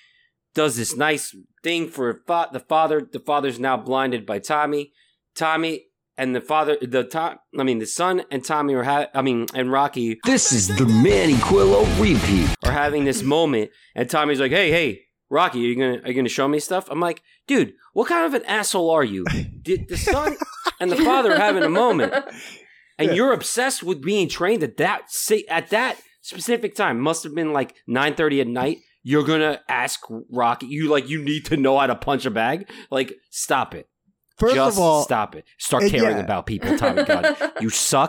does 0.55 0.77
this 0.77 0.97
nice 0.97 1.35
thing 1.63 1.89
for 1.89 2.23
fa- 2.27 2.49
the 2.53 2.61
father. 2.61 3.07
The 3.11 3.21
father's 3.21 3.59
now 3.59 3.77
blinded 3.77 4.25
by 4.27 4.39
Tommy. 4.39 4.93
Tommy 5.35 5.87
and 6.17 6.35
the 6.35 6.41
father, 6.41 6.77
the 6.81 7.03
Tom, 7.05 7.39
I 7.59 7.65
mean 7.65 7.79
the 7.81 7.87
son 7.87 8.23
and 8.31 8.45
Tommy 8.45 8.75
are 8.75 8.85
ha- 8.85 9.09
I 9.15 9.23
mean 9.23 9.47
and 9.55 9.71
Rocky 9.73 10.19
This 10.25 10.53
is 10.53 10.69
the 10.69 10.87
Manny 10.87 11.35
Quillo 11.35 11.85
repeat. 12.01 12.55
are 12.65 12.71
having 12.73 13.05
this 13.05 13.23
moment, 13.23 13.71
and 13.97 14.09
Tommy's 14.09 14.39
like, 14.41 14.53
"Hey, 14.53 14.71
hey, 14.71 15.01
Rocky, 15.29 15.59
are 15.65 15.69
you 15.69 15.75
gonna 15.77 15.99
are 16.05 16.09
you 16.09 16.15
gonna 16.15 16.29
show 16.29 16.47
me 16.47 16.61
stuff?" 16.61 16.87
I'm 16.91 17.01
like, 17.01 17.21
"Dude, 17.49 17.73
what 17.95 18.07
kind 18.09 18.27
of 18.27 18.35
an 18.41 18.47
asshole 18.47 18.91
are 18.91 19.03
you? 19.05 19.25
Did 19.63 19.89
the 19.89 19.97
son 19.97 20.37
and 20.79 20.91
the 20.93 20.97
father 20.97 21.33
are 21.33 21.39
having 21.39 21.65
a 21.65 21.69
moment, 21.69 22.13
and 22.99 23.09
Yeah. 23.09 23.15
you're 23.15 23.33
obsessed 23.33 23.83
with 23.83 24.01
being 24.01 24.29
trained 24.29 24.63
at 24.63 24.77
that 24.77 25.11
say 25.11 25.45
at 25.49 25.71
that 25.71 25.97
specific 26.21 26.77
time? 26.77 27.01
Must 27.01 27.25
have 27.25 27.35
been 27.35 27.53
like 27.53 27.75
9:30 27.89 28.41
at 28.41 28.47
night. 28.47 28.79
You're 29.07 29.23
gonna 29.23 29.61
ask 29.69 30.01
Rocky, 30.31 30.67
you 30.67 30.89
like 30.89 31.09
you 31.11 31.23
need 31.23 31.45
to 31.47 31.59
know 31.59 31.79
how 31.79 31.87
to 31.87 31.95
punch 31.95 32.25
a 32.25 32.31
bag? 32.31 32.71
Like, 32.91 33.13
stop 33.31 33.75
it. 33.75 33.87
First 34.39 34.55
Just 34.55 34.79
of 34.79 34.83
all, 34.83 35.03
stop 35.03 35.37
it. 35.37 35.45
Start 35.59 35.85
caring 35.91 36.17
yeah. 36.17 36.23
about 36.25 36.47
people, 36.47 36.77
Tommy 36.79 37.05
Gunn. 37.05 37.37
You 37.61 37.69
suck. 37.71 38.09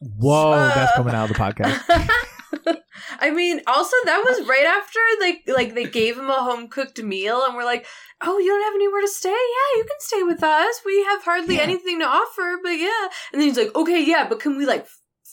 whoa, 0.00 0.52
that's 0.74 0.92
coming 0.96 1.14
out 1.14 1.28
of 1.28 1.36
the 1.36 1.42
podcast. 1.42 1.82
I 3.20 3.30
mean, 3.32 3.60
also 3.66 3.96
that 4.04 4.22
was 4.24 4.46
right 4.48 4.64
after 4.64 4.98
like 5.20 5.42
like 5.46 5.74
they 5.74 5.84
gave 5.90 6.16
him 6.16 6.30
a 6.30 6.42
home 6.42 6.68
cooked 6.68 7.02
meal 7.02 7.42
and 7.44 7.54
we're 7.56 7.64
like, 7.64 7.86
oh, 8.22 8.38
you 8.38 8.46
don't 8.48 8.62
have 8.64 8.74
anywhere 8.74 9.00
to 9.00 9.08
stay? 9.08 9.28
Yeah, 9.28 9.78
you 9.78 9.82
can 9.84 9.98
stay 9.98 10.22
with 10.22 10.42
us. 10.42 10.80
We 10.86 11.02
have 11.04 11.22
hardly 11.24 11.56
Yeah. 11.56 11.62
anything 11.62 11.98
to 11.98 12.06
offer, 12.06 12.58
but 12.62 12.70
yeah. 12.70 13.08
And 13.32 13.40
then 13.40 13.48
he's 13.48 13.58
like, 13.58 13.74
okay, 13.74 14.02
yeah, 14.04 14.26
but 14.28 14.40
can 14.40 14.56
we 14.56 14.66
like 14.66 14.86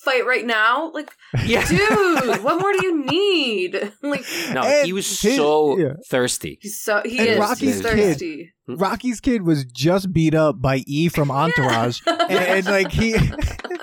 fight 0.10 0.26
right 0.26 0.46
now? 0.46 0.92
Like, 0.94 1.12
Yeah, 1.46 1.68
dude, 1.68 2.44
what 2.44 2.60
more 2.62 2.72
do 2.74 2.86
you 2.86 3.06
need? 3.06 3.92
Like, 4.02 4.26
no, 4.54 4.62
And 4.64 4.86
he 4.86 4.94
was 4.94 5.08
his- 5.22 5.36
so 5.36 5.78
yeah. 5.78 5.94
thirsty. 6.10 6.60
he's 6.62 6.80
so 6.82 7.02
he 7.04 7.20
And 7.20 7.28
is 7.28 7.40
Rocky's 7.40 7.82
he's 7.82 7.82
kid- 7.82 8.48
hmm? 8.68 8.76
Rocky's 8.76 9.20
kid 9.20 9.42
was 9.44 9.66
just 9.66 10.14
beat 10.14 10.34
up 10.36 10.62
by 10.62 10.84
E 10.88 11.10
from 11.10 11.30
Entourage, 11.32 12.02
and, 12.08 12.32
and 12.32 12.66
like 12.66 12.92
he 12.92 13.14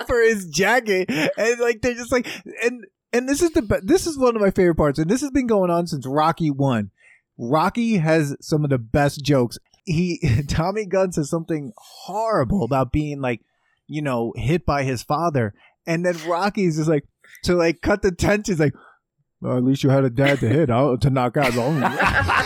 for 0.07 0.21
his 0.21 0.47
jacket, 0.47 1.09
and 1.09 1.59
like 1.59 1.81
they're 1.81 1.93
just 1.95 2.11
like, 2.11 2.27
and 2.63 2.85
and 3.13 3.27
this 3.29 3.41
is 3.41 3.51
the 3.51 3.61
be- 3.61 3.75
this 3.83 4.05
is 4.07 4.17
one 4.17 4.35
of 4.35 4.41
my 4.41 4.51
favorite 4.51 4.75
parts, 4.75 4.99
and 4.99 5.09
this 5.09 5.21
has 5.21 5.31
been 5.31 5.47
going 5.47 5.69
on 5.71 5.87
since 5.87 6.05
Rocky 6.07 6.49
one. 6.51 6.91
Rocky 7.37 7.97
has 7.97 8.35
some 8.41 8.63
of 8.63 8.69
the 8.69 8.77
best 8.77 9.23
jokes. 9.23 9.57
He 9.85 10.19
Tommy 10.47 10.85
Gunn 10.85 11.11
says 11.11 11.29
something 11.29 11.73
horrible 11.77 12.63
about 12.63 12.91
being 12.91 13.21
like, 13.21 13.41
you 13.87 14.01
know, 14.01 14.33
hit 14.35 14.65
by 14.65 14.83
his 14.83 15.03
father, 15.03 15.53
and 15.87 16.05
then 16.05 16.15
Rocky's 16.27 16.77
just 16.77 16.89
like 16.89 17.03
to 17.43 17.55
like 17.55 17.81
cut 17.81 18.01
the 18.01 18.11
tension. 18.11 18.53
He's 18.53 18.59
like, 18.59 18.73
well, 19.41 19.57
at 19.57 19.63
least 19.63 19.83
you 19.83 19.89
had 19.89 20.03
a 20.05 20.09
dad 20.09 20.39
to 20.39 20.47
hit, 20.49 20.69
out 20.69 21.01
to 21.01 21.09
knock 21.09 21.37
out. 21.37 21.53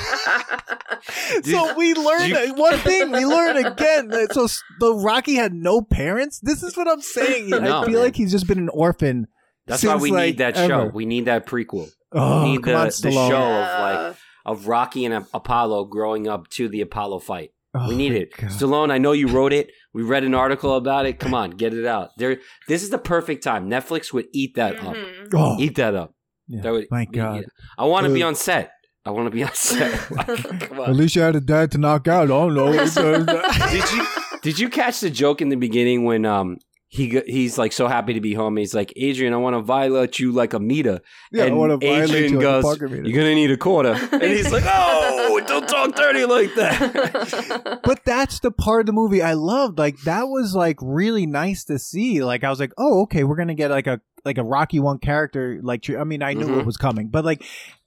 so 1.43 1.73
we 1.78 1.93
learned 1.93 2.30
you- 2.30 2.54
one 2.56 2.78
thing. 2.80 3.12
We 3.12 3.25
learned 3.25 3.65
again. 3.65 4.08
That, 4.10 4.34
so 4.34 4.47
the 4.80 4.93
Rocky 4.95 5.36
had 5.36 5.54
no 5.54 5.82
parents. 5.82 6.39
This 6.39 6.63
is 6.63 6.75
what 6.75 6.88
I'm 6.88 7.02
saying. 7.02 7.54
I 7.54 7.60
No, 7.60 7.84
feel 7.84 7.93
man. 7.95 8.04
like 8.04 8.15
he's 8.15 8.32
just 8.32 8.47
been 8.47 8.60
an 8.60 8.69
orphan. 8.69 9.28
That's 9.67 9.84
why 9.84 9.95
we 9.97 10.12
like, 10.12 10.25
need 10.25 10.38
that 10.39 10.58
ever. 10.58 10.67
show. 10.67 10.86
We 10.88 11.06
need 11.06 11.25
that 11.25 11.45
prequel 11.45 11.89
Oh, 12.12 12.43
we 12.43 12.52
need 12.54 12.63
come 12.63 12.73
the- 12.73 12.80
on, 12.80 12.86
the 12.88 13.12
show. 13.12 13.30
Yeah. 13.30 14.06
like- 14.08 14.15
of 14.45 14.67
Rocky 14.67 15.06
and 15.06 15.25
Apollo 15.34 15.86
growing 15.86 16.28
up 16.28 16.47
to 16.52 16.67
the 16.67 16.82
Apollo 16.82 17.19
fight. 17.19 17.52
Oh, 17.75 17.88
we 17.89 17.95
need 17.95 18.13
it. 18.13 18.29
God. 18.36 18.49
Stallone, 18.49 18.91
I 18.91 18.97
know 18.97 19.12
you 19.12 19.27
wrote 19.27 19.53
it. 19.53 19.71
We 19.93 20.01
read 20.03 20.23
an 20.23 20.34
article 20.34 20.75
about 20.75 21.05
it. 21.05 21.19
Come 21.19 21.34
on, 21.36 21.51
get 21.51 21.73
it 21.73 21.86
out. 21.86 22.10
There 22.17 22.38
this 22.67 22.82
is 22.84 22.89
the 22.89 22.97
perfect 22.97 23.43
time. 23.43 23.69
Netflix 23.69 24.12
would 24.12 24.25
eat 24.34 24.55
that 24.55 24.77
up. 24.79 24.95
Mhm. 24.95 25.29
Oh, 25.36 25.55
Eat 25.60 25.75
that 25.75 25.93
up. 25.95 26.13
yeah, 26.47 26.62
That 26.62 26.71
would 26.71 26.88
my 26.89 27.05
be- 27.05 27.17
God. 27.17 27.45
I 27.77 27.86
want 27.86 28.08
to 28.08 28.13
be 28.13 28.23
on 28.23 28.34
set. 28.36 28.71
I 29.05 29.12
want 29.12 29.27
to 29.27 29.32
be 29.32 29.43
on 29.43 29.53
set. 29.53 30.10
Like, 30.12 30.27
come 30.62 30.79
At 30.79 30.95
least 30.95 31.15
you 31.15 31.21
had 31.21 31.36
a 31.36 31.41
dad 31.41 31.71
to 31.73 31.77
knock 31.77 32.08
out. 32.08 32.23
I 32.23 32.27
don't 32.27 32.53
know. 32.55 32.71
Did 33.71 33.91
you 33.91 34.08
did 34.41 34.58
you 34.58 34.69
catch 34.69 35.01
the 35.01 35.10
joke 35.10 35.41
in 35.41 35.49
the 35.49 35.58
beginning 35.58 36.05
when 36.05 36.25
um 36.25 36.58
he 36.91 37.21
he's 37.28 37.58
like 37.58 37.71
so 37.71 37.88
happy 37.88 38.13
to 38.15 38.19
be 38.19 38.34
home. 38.34 38.58
He's 38.58 38.73
like, 38.73 38.91
Adrian, 38.95 39.32
I 39.34 39.38
want 39.38 39.56
to 39.56 39.62
violate 39.62 40.17
you 40.17 40.32
like 40.32 40.54
a 40.54 40.60
meter. 40.60 40.99
yeah, 41.32 41.43
I 41.45 41.52
want 41.52 41.71
to 41.71 41.78
violate 41.78 42.10
Adrian 42.10 42.32
you 42.34 42.38
on 42.39 42.43
the 42.43 42.49
goes, 42.49 42.63
poker 42.63 42.88
meter. 42.89 43.04
You're 43.08 43.21
gonna 43.21 43.36
need 43.36 43.52
a 43.52 43.58
quarter, 43.58 43.91
and 44.12 44.23
he's 44.23 44.52
like, 44.52 44.63
Oh, 44.67 45.39
don't 45.47 45.67
talk 45.69 45.95
dirty 45.95 46.25
like 46.25 46.54
that. 46.56 47.80
but 47.84 48.04
that's 48.06 48.39
the 48.39 48.52
part 48.52 48.82
of 48.82 48.86
the 48.88 48.93
movie 48.93 49.21
I 49.21 49.34
loved. 49.34 49.78
Like 49.78 49.99
that 50.02 50.23
was 50.23 50.56
like 50.56 50.78
really 50.82 51.25
nice 51.25 51.63
to 51.65 51.78
see. 51.80 52.23
Like 52.23 52.43
I 52.43 52.49
was 52.49 52.60
like, 52.60 52.73
oh, 52.78 53.04
okay, 53.04 53.23
we're 53.23 53.36
gonna 53.38 53.56
get 53.56 53.69
like 53.71 53.88
a 53.88 54.02
like 54.25 54.38
a 54.38 54.43
Rocky 54.43 54.80
one 54.80 54.97
character. 54.99 55.60
Like 55.62 55.88
I 55.89 56.04
mean, 56.04 56.23
I 56.23 56.34
knew 56.34 56.47
Mhm. 56.47 56.60
it 56.62 56.65
was 56.65 56.78
coming, 56.78 57.10
but 57.10 57.23
like 57.23 57.43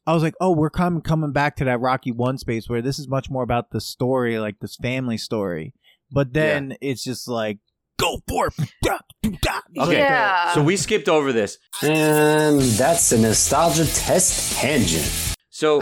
I 0.06 0.14
was 0.14 0.22
like, 0.22 0.34
oh, 0.40 0.52
we're 0.52 0.70
coming 0.70 1.00
coming 1.02 1.32
back 1.32 1.56
to 1.56 1.64
that 1.64 1.80
Rocky 1.80 2.12
one 2.12 2.38
space 2.38 2.68
where 2.68 2.82
this 2.82 2.98
is 2.98 3.08
much 3.08 3.30
more 3.30 3.42
about 3.42 3.70
the 3.70 3.80
story, 3.80 4.38
like 4.38 4.60
this 4.60 4.76
family 4.76 5.18
story. 5.18 5.74
But 6.10 6.32
then 6.34 6.76
it's 6.80 7.02
just 7.02 7.26
like 7.26 7.58
go 7.98 8.18
for 8.28 8.48
it. 8.48 8.54
Okay, 9.78 9.98
Yeah. 9.98 10.52
so 10.54 10.62
we 10.62 10.76
skipped 10.76 11.08
over 11.08 11.32
this. 11.32 11.58
And 11.82 12.60
that's 12.60 13.12
a 13.12 13.18
nostalgia 13.18 13.86
test 13.86 14.52
tangent. 14.58 15.10
So 15.54 15.80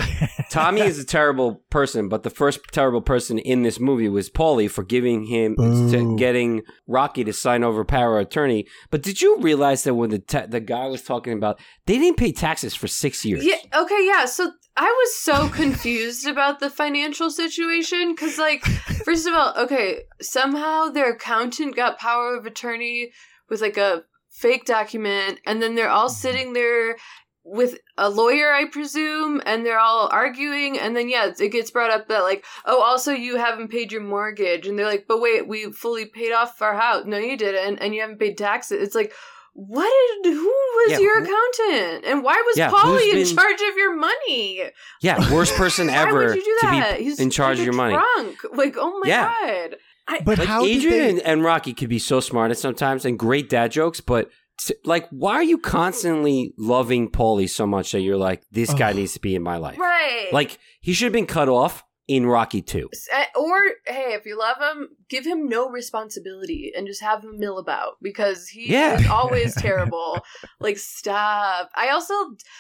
Tommy 0.51 0.83
is 0.83 0.99
a 0.99 1.05
terrible 1.07 1.63
person, 1.71 2.09
but 2.09 2.23
the 2.23 2.29
first 2.29 2.61
terrible 2.73 3.01
person 3.01 3.39
in 3.39 3.63
this 3.63 3.81
movie 3.81 4.09
was 4.11 4.29
Paulie 4.29 4.71
for 4.71 4.83
giving 4.85 5.25
him 5.25 5.55
to 5.57 6.17
getting 6.19 6.63
Rocky 6.87 7.25
to 7.25 7.33
sign 7.33 7.65
over 7.65 7.85
power 7.85 8.19
attorney. 8.19 8.67
But 8.91 9.03
did 9.03 9.23
you 9.23 9.39
realize 9.39 9.85
that 9.85 9.95
when 9.95 10.11
the 10.11 10.19
ta- 10.19 10.47
the 10.49 10.61
guy 10.61 10.87
was 10.89 11.03
talking 11.03 11.33
about, 11.33 11.61
they 11.87 11.99
didn't 11.99 12.19
pay 12.19 12.33
taxes 12.33 12.75
for 12.75 12.89
six 12.89 13.25
years? 13.25 13.45
Yeah. 13.45 13.57
Okay. 13.75 14.05
Yeah. 14.07 14.27
So 14.27 14.53
I 14.77 14.87
was 14.87 15.17
so 15.17 15.49
confused 15.49 16.27
about 16.27 16.61
the 16.61 16.71
financial 16.71 17.31
situation 17.31 18.15
because, 18.15 18.39
like, 18.39 18.65
first 19.05 19.27
of 19.27 19.35
all, 19.35 19.53
okay, 19.59 20.03
somehow 20.21 20.87
their 20.87 21.13
accountant 21.13 21.77
got 21.77 21.99
power 21.99 22.37
of 22.37 22.47
attorney 22.47 23.13
with 23.49 23.61
like 23.61 23.77
a 23.77 24.05
fake 24.31 24.65
document, 24.65 25.41
and 25.45 25.61
then 25.61 25.75
they're 25.75 25.91
all 25.91 26.09
mm-hmm. 26.09 26.21
sitting 26.21 26.53
there 26.53 26.97
with 27.43 27.79
a 27.99 28.09
lawyer, 28.09 28.53
I 28.53 28.67
presume, 28.67 29.43
and 29.45 29.67
they're 29.67 29.81
all 29.81 30.09
arguing, 30.13 30.79
and 30.79 30.97
then 30.97 31.09
yeah, 31.09 31.33
it 31.39 31.49
gets 31.53 31.71
brought 31.71 31.91
up 31.91 32.07
that 32.09 32.23
like, 32.23 32.45
oh, 32.65 32.81
also 32.81 33.13
you 33.13 33.37
haven't 33.37 33.73
paid 33.73 33.91
your 33.93 34.03
mortgage, 34.03 34.67
and 34.67 34.79
they're 34.79 34.87
like, 34.87 35.07
but 35.09 35.21
wait, 35.21 35.49
we 35.49 35.73
fully 35.73 36.07
paid 36.07 36.33
off 36.33 36.63
our 36.63 36.77
house. 36.77 37.05
No, 37.07 37.19
you 37.19 37.37
didn't, 37.37 37.79
and 37.79 37.95
you 37.95 38.03
haven't 38.03 38.21
paid 38.21 38.39
taxes. 38.39 38.83
It's 38.83 38.95
like. 38.95 39.13
What 39.55 39.91
did 40.23 40.33
who 40.33 40.45
was 40.47 40.91
Yeah, 40.93 40.99
your 40.99 41.19
accountant 41.23 42.05
and 42.07 42.23
why 42.23 42.43
was 42.47 42.57
Yeah, 42.57 42.71
Paulie 42.71 43.13
who's 43.13 43.31
in 43.31 43.37
been- 43.37 43.45
charge 43.45 43.61
of 43.71 43.77
your 43.77 43.95
money? 43.97 44.71
Yeah, 45.03 45.33
worst 45.33 45.55
person 45.57 45.87
Why 45.89 45.95
ever 45.95 46.27
would 46.29 46.37
you 46.37 46.45
do 46.45 46.57
to 46.61 46.67
that? 46.67 46.99
be 46.99 47.05
He's 47.05 47.21
in 47.21 47.31
charge 47.31 47.59
like 47.59 47.69
of 47.69 47.75
your 47.75 47.75
a 47.75 47.91
money. 47.91 47.95
Drunk. 48.15 48.39
Like, 48.55 48.77
oh 48.79 48.99
my 49.03 49.09
Yeah. 49.09 49.25
god. 49.25 49.77
I, 50.09 50.21
But 50.25 50.39
Like 50.39 50.49
how 50.49 50.65
Adrian 50.65 50.99
they- 50.99 51.11
and, 51.11 51.21
and 51.21 51.45
Rocky 51.45 51.73
could 51.75 51.89
be 51.89 51.99
so 51.99 52.21
smart 52.21 52.51
at 52.51 52.59
sometimes 52.59 53.05
and 53.05 53.19
great 53.19 53.49
dad 53.49 53.71
jokes, 53.73 54.01
but 54.01 54.31
t- 54.65 54.75
like, 54.85 55.07
why 55.11 55.35
are 55.35 55.43
you 55.43 55.59
constantly 55.59 56.53
loving 56.59 57.11
Paulie 57.11 57.49
so 57.51 57.67
much 57.67 57.93
that 57.93 58.01
you're 58.01 58.17
like, 58.17 58.43
this 58.51 58.73
guy 58.75 58.93
needs 58.93 59.13
to 59.15 59.21
be 59.21 59.35
in 59.35 59.43
my 59.43 59.57
life? 59.57 59.79
right. 59.79 60.29
Like 60.33 60.59
he 60.81 60.93
should 60.93 61.07
have 61.07 61.13
been 61.13 61.27
cut 61.27 61.49
off 61.49 61.85
in 62.11 62.27
Rocky 62.27 62.61
2. 62.61 62.91
Uh, 63.15 63.23
Or 63.37 63.57
hey, 63.87 64.15
if 64.15 64.27
you 64.27 64.37
love 64.37 64.57
him, 64.61 64.89
give 65.09 65.25
him 65.25 65.49
no 65.49 65.71
responsibility 65.71 66.73
and 66.77 66.89
just 66.89 67.01
have 67.01 67.23
him 67.23 67.39
mill 67.39 67.57
about 67.59 67.99
because 68.03 68.49
he 68.49 68.73
Yeah. 68.73 68.99
is 68.99 69.07
always 69.07 69.55
terrible. 69.55 70.21
Like 70.59 70.77
stop. 70.77 71.71
I 71.77 71.91
also 71.91 72.15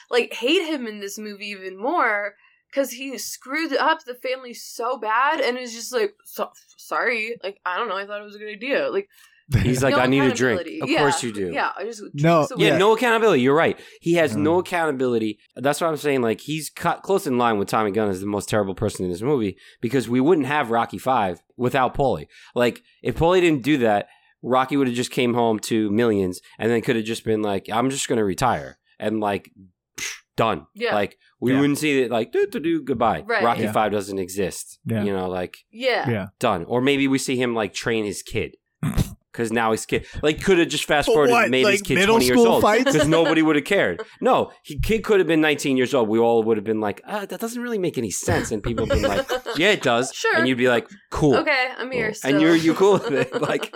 like 0.08 0.32
hate 0.34 0.64
him 0.66 0.86
in 0.86 1.00
this 1.00 1.18
movie 1.18 1.48
even 1.48 1.76
more 1.76 2.34
because 2.70 2.92
he 2.92 3.18
screwed 3.18 3.74
up 3.76 4.04
the 4.04 4.14
family 4.14 4.54
so 4.54 4.96
bad 4.98 5.40
and 5.40 5.58
is 5.58 5.72
just 5.74 5.92
like 5.92 6.14
so, 6.24 6.52
sorry. 6.76 7.36
Like 7.42 7.58
I 7.66 7.76
don't 7.76 7.88
know. 7.88 7.96
I 7.96 8.06
thought 8.06 8.20
it 8.20 8.24
was 8.24 8.36
a 8.36 8.38
good 8.38 8.54
idea. 8.54 8.88
Like 8.88 9.08
He's 9.62 9.82
like, 9.82 9.94
no 9.96 10.00
I 10.00 10.06
need 10.06 10.22
a 10.22 10.32
drink. 10.32 10.60
Of 10.82 10.88
Yeah. 10.88 10.98
course 11.00 11.22
you 11.22 11.32
do. 11.32 11.50
Yeah, 11.52 11.70
I 11.76 11.84
just 11.84 12.02
No, 12.14 12.40
away. 12.40 12.46
Yeah, 12.56 12.68
Yeah. 12.68 12.78
no 12.78 12.92
accountability. 12.94 13.42
You're 13.42 13.54
right. 13.56 13.78
He 14.00 14.14
has 14.14 14.34
Mm. 14.36 14.42
no 14.42 14.58
accountability. 14.60 15.38
That's 15.56 15.80
what 15.80 15.88
I'm 15.88 15.96
saying. 15.96 16.22
Like 16.22 16.40
he's 16.40 16.70
cut 16.70 17.02
close 17.02 17.26
in 17.26 17.36
line 17.38 17.58
with 17.58 17.68
Tommy 17.68 17.90
Gunn 17.90 18.08
as 18.10 18.20
the 18.20 18.26
most 18.26 18.48
terrible 18.48 18.74
person 18.74 19.04
in 19.04 19.10
this 19.10 19.22
movie 19.22 19.56
because 19.80 20.08
we 20.08 20.20
wouldn't 20.20 20.46
have 20.46 20.70
Rocky 20.70 20.98
Five 20.98 21.42
without 21.56 21.94
Paulie. 21.94 22.26
Like 22.54 22.82
if 23.02 23.16
Paulie 23.16 23.40
didn't 23.40 23.62
do 23.64 23.78
that, 23.78 24.06
Rocky 24.42 24.76
would 24.76 24.86
have 24.86 24.96
just 24.96 25.10
came 25.10 25.34
home 25.34 25.58
to 25.60 25.90
millions 25.90 26.40
and 26.58 26.70
then 26.70 26.80
could 26.80 26.96
have 26.96 27.04
just 27.04 27.24
been 27.24 27.42
like, 27.42 27.68
I'm 27.72 27.90
just 27.90 28.08
gonna 28.08 28.24
retire 28.24 28.78
and 28.98 29.20
like 29.20 29.50
psh, 29.98 30.12
done. 30.36 30.66
Yeah. 30.74 30.94
Like 30.94 31.18
we 31.40 31.52
Yeah. 31.52 31.60
wouldn't 31.60 31.78
see 31.78 32.02
it 32.02 32.10
like 32.10 32.30
do 32.32 32.46
do 32.46 32.60
do 32.60 32.82
goodbye. 32.82 33.24
Right. 33.26 33.42
Rocky 33.42 33.62
Yeah. 33.62 33.72
Five 33.72 33.90
doesn't 33.92 34.18
exist. 34.18 34.78
Yeah. 34.86 35.02
You 35.02 35.12
know, 35.12 35.28
like 35.28 35.56
Yeah. 35.72 36.08
Yeah. 36.08 36.26
done. 36.38 36.64
Or 36.66 36.80
maybe 36.80 37.08
we 37.08 37.18
see 37.18 37.36
him 37.36 37.52
like 37.54 37.74
train 37.74 38.04
his 38.04 38.22
kid. 38.22 38.56
Because 39.32 39.52
now 39.52 39.70
his 39.70 39.86
kid, 39.86 40.06
like, 40.22 40.42
could 40.42 40.58
have 40.58 40.68
just 40.68 40.84
fast 40.84 41.06
But 41.06 41.12
forwarded 41.12 41.32
what, 41.34 41.42
and 41.44 41.50
made 41.52 41.66
his 41.66 41.82
kid 41.82 41.94
middle 41.94 42.16
20 42.16 42.26
years 42.26 42.38
old. 42.38 42.62
Because 42.62 43.06
nobody 43.18 43.42
would 43.42 43.54
have 43.56 43.64
cared. 43.64 44.02
No, 44.20 44.50
he 44.64 44.78
kid 44.80 45.04
could 45.04 45.20
have 45.20 45.28
been 45.28 45.40
19 45.40 45.76
years 45.76 45.94
old. 45.94 46.08
We 46.08 46.18
all 46.18 46.42
would 46.42 46.56
have 46.56 46.64
been 46.64 46.80
like, 46.80 47.00
ah, 47.06 47.26
that 47.26 47.38
doesn't 47.38 47.62
really 47.62 47.78
make 47.78 47.96
any 47.96 48.10
sense. 48.10 48.50
And 48.50 48.60
people 48.62 48.86
have 48.86 49.00
been 49.00 49.08
like, 49.08 49.28
yeah, 49.56 49.70
it 49.70 49.82
does. 49.82 50.12
Sure. 50.12 50.36
And 50.36 50.48
you'd 50.48 50.58
be 50.58 50.68
like, 50.68 50.88
cool. 51.10 51.36
Okay, 51.36 51.68
I'm 51.78 51.90
here. 51.92 52.08
Cool. 52.08 52.14
Still. 52.14 52.30
And 52.32 52.40
you're 52.42 52.56
you 52.56 52.74
cool 52.74 52.94
with 52.94 53.12
it. 53.12 53.32
Like, 53.40 53.74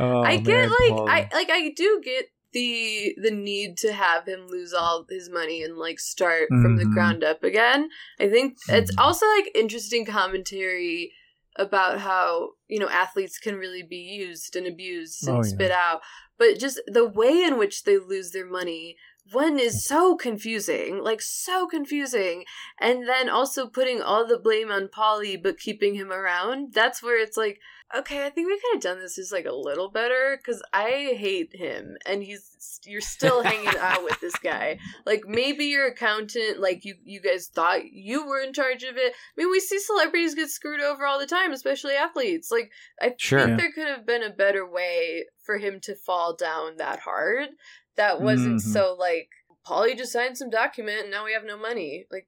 Oh, 0.00 0.22
I 0.22 0.36
get 0.36 0.46
man, 0.54 0.68
like 0.70 0.92
Paulie. 0.92 1.08
I 1.08 1.28
like 1.32 1.50
I 1.50 1.72
do 1.74 2.00
get 2.04 2.26
the 2.52 3.14
the 3.22 3.30
need 3.30 3.76
to 3.78 3.92
have 3.92 4.26
him 4.26 4.46
lose 4.48 4.72
all 4.72 5.06
his 5.08 5.28
money 5.30 5.62
and 5.62 5.76
like 5.76 5.98
start 5.98 6.48
from 6.48 6.76
the 6.76 6.84
Mhm. 6.84 6.92
ground 6.92 7.24
up 7.24 7.42
again. 7.42 7.88
I 8.20 8.28
think 8.28 8.56
it's 8.68 8.94
Mhm. 8.94 9.02
also 9.02 9.26
like 9.36 9.50
interesting 9.54 10.04
commentary 10.04 11.12
about 11.58 11.98
how 12.00 12.50
you 12.68 12.78
know 12.78 12.88
athletes 12.88 13.38
can 13.38 13.56
really 13.56 13.82
be 13.82 13.96
used 13.96 14.56
and 14.56 14.66
abused 14.66 15.26
and 15.26 15.38
Oh, 15.38 15.42
yeah. 15.42 15.48
spit 15.48 15.70
out, 15.70 16.00
but 16.38 16.58
just 16.58 16.80
the 16.86 17.06
way 17.06 17.42
in 17.42 17.58
which 17.58 17.84
they 17.84 17.98
lose 17.98 18.30
their 18.30 18.48
money. 18.48 18.96
One 19.30 19.58
is 19.58 19.74
mm. 19.74 19.80
so 19.80 20.16
confusing, 20.16 21.02
like 21.02 21.20
so 21.20 21.66
confusing, 21.66 22.44
and 22.80 23.06
then 23.06 23.28
also 23.28 23.66
putting 23.66 24.00
all 24.00 24.26
the 24.26 24.38
blame 24.38 24.70
on 24.70 24.88
Paulie, 24.88 25.42
but 25.42 25.58
keeping 25.58 25.96
him 25.96 26.10
around. 26.10 26.72
That's 26.72 27.02
where 27.02 27.20
it's 27.20 27.36
like, 27.36 27.58
okay, 27.96 28.26
I 28.26 28.30
think 28.30 28.46
we 28.48 28.58
could 28.60 28.74
have 28.74 28.82
done 28.82 28.98
this 29.00 29.16
just 29.16 29.32
like 29.32 29.46
a 29.46 29.52
little 29.54 29.90
better 29.90 30.36
because 30.38 30.62
I 30.72 31.14
hate 31.16 31.54
him 31.54 31.96
and 32.06 32.22
he's 32.22 32.80
you're 32.84 33.00
still 33.00 33.42
hanging 33.42 33.72
out 33.80 34.04
with 34.04 34.20
this 34.20 34.36
guy. 34.36 34.78
Like 35.06 35.22
maybe 35.26 35.66
your 35.66 35.86
accountant, 35.86 36.60
like 36.60 36.84
you 36.84 36.94
you 37.04 37.20
guys 37.20 37.46
thought 37.48 37.90
you 37.90 38.26
were 38.26 38.40
in 38.40 38.52
charge 38.52 38.82
of 38.82 38.96
it. 38.96 39.12
I 39.14 39.34
mean, 39.36 39.50
we 39.50 39.58
see 39.60 39.78
celebrities 39.78 40.34
get 40.34 40.50
screwed 40.50 40.80
over 40.80 41.06
all 41.06 41.18
the 41.18 41.26
time, 41.26 41.52
especially 41.52 41.94
athletes. 41.94 42.50
Like 42.50 42.70
I 43.00 43.14
Sure. 43.16 43.44
think 43.46 43.58
there 43.58 43.72
could 43.72 43.88
have 43.88 44.04
been 44.06 44.22
a 44.22 44.30
better 44.30 44.68
way 44.70 45.24
for 45.44 45.56
him 45.58 45.80
to 45.84 45.94
fall 45.94 46.34
down 46.36 46.76
that 46.76 47.00
hard. 47.00 47.48
That 47.96 48.20
wasn't 48.20 48.56
Mhm. 48.60 48.72
so 48.72 48.94
like 48.98 49.30
Paulie 49.66 49.96
just 49.96 50.12
signed 50.12 50.36
some 50.38 50.50
document 50.50 51.02
and 51.02 51.10
now 51.10 51.24
we 51.24 51.32
have 51.32 51.44
no 51.44 51.56
money. 51.56 52.06
Like 52.10 52.26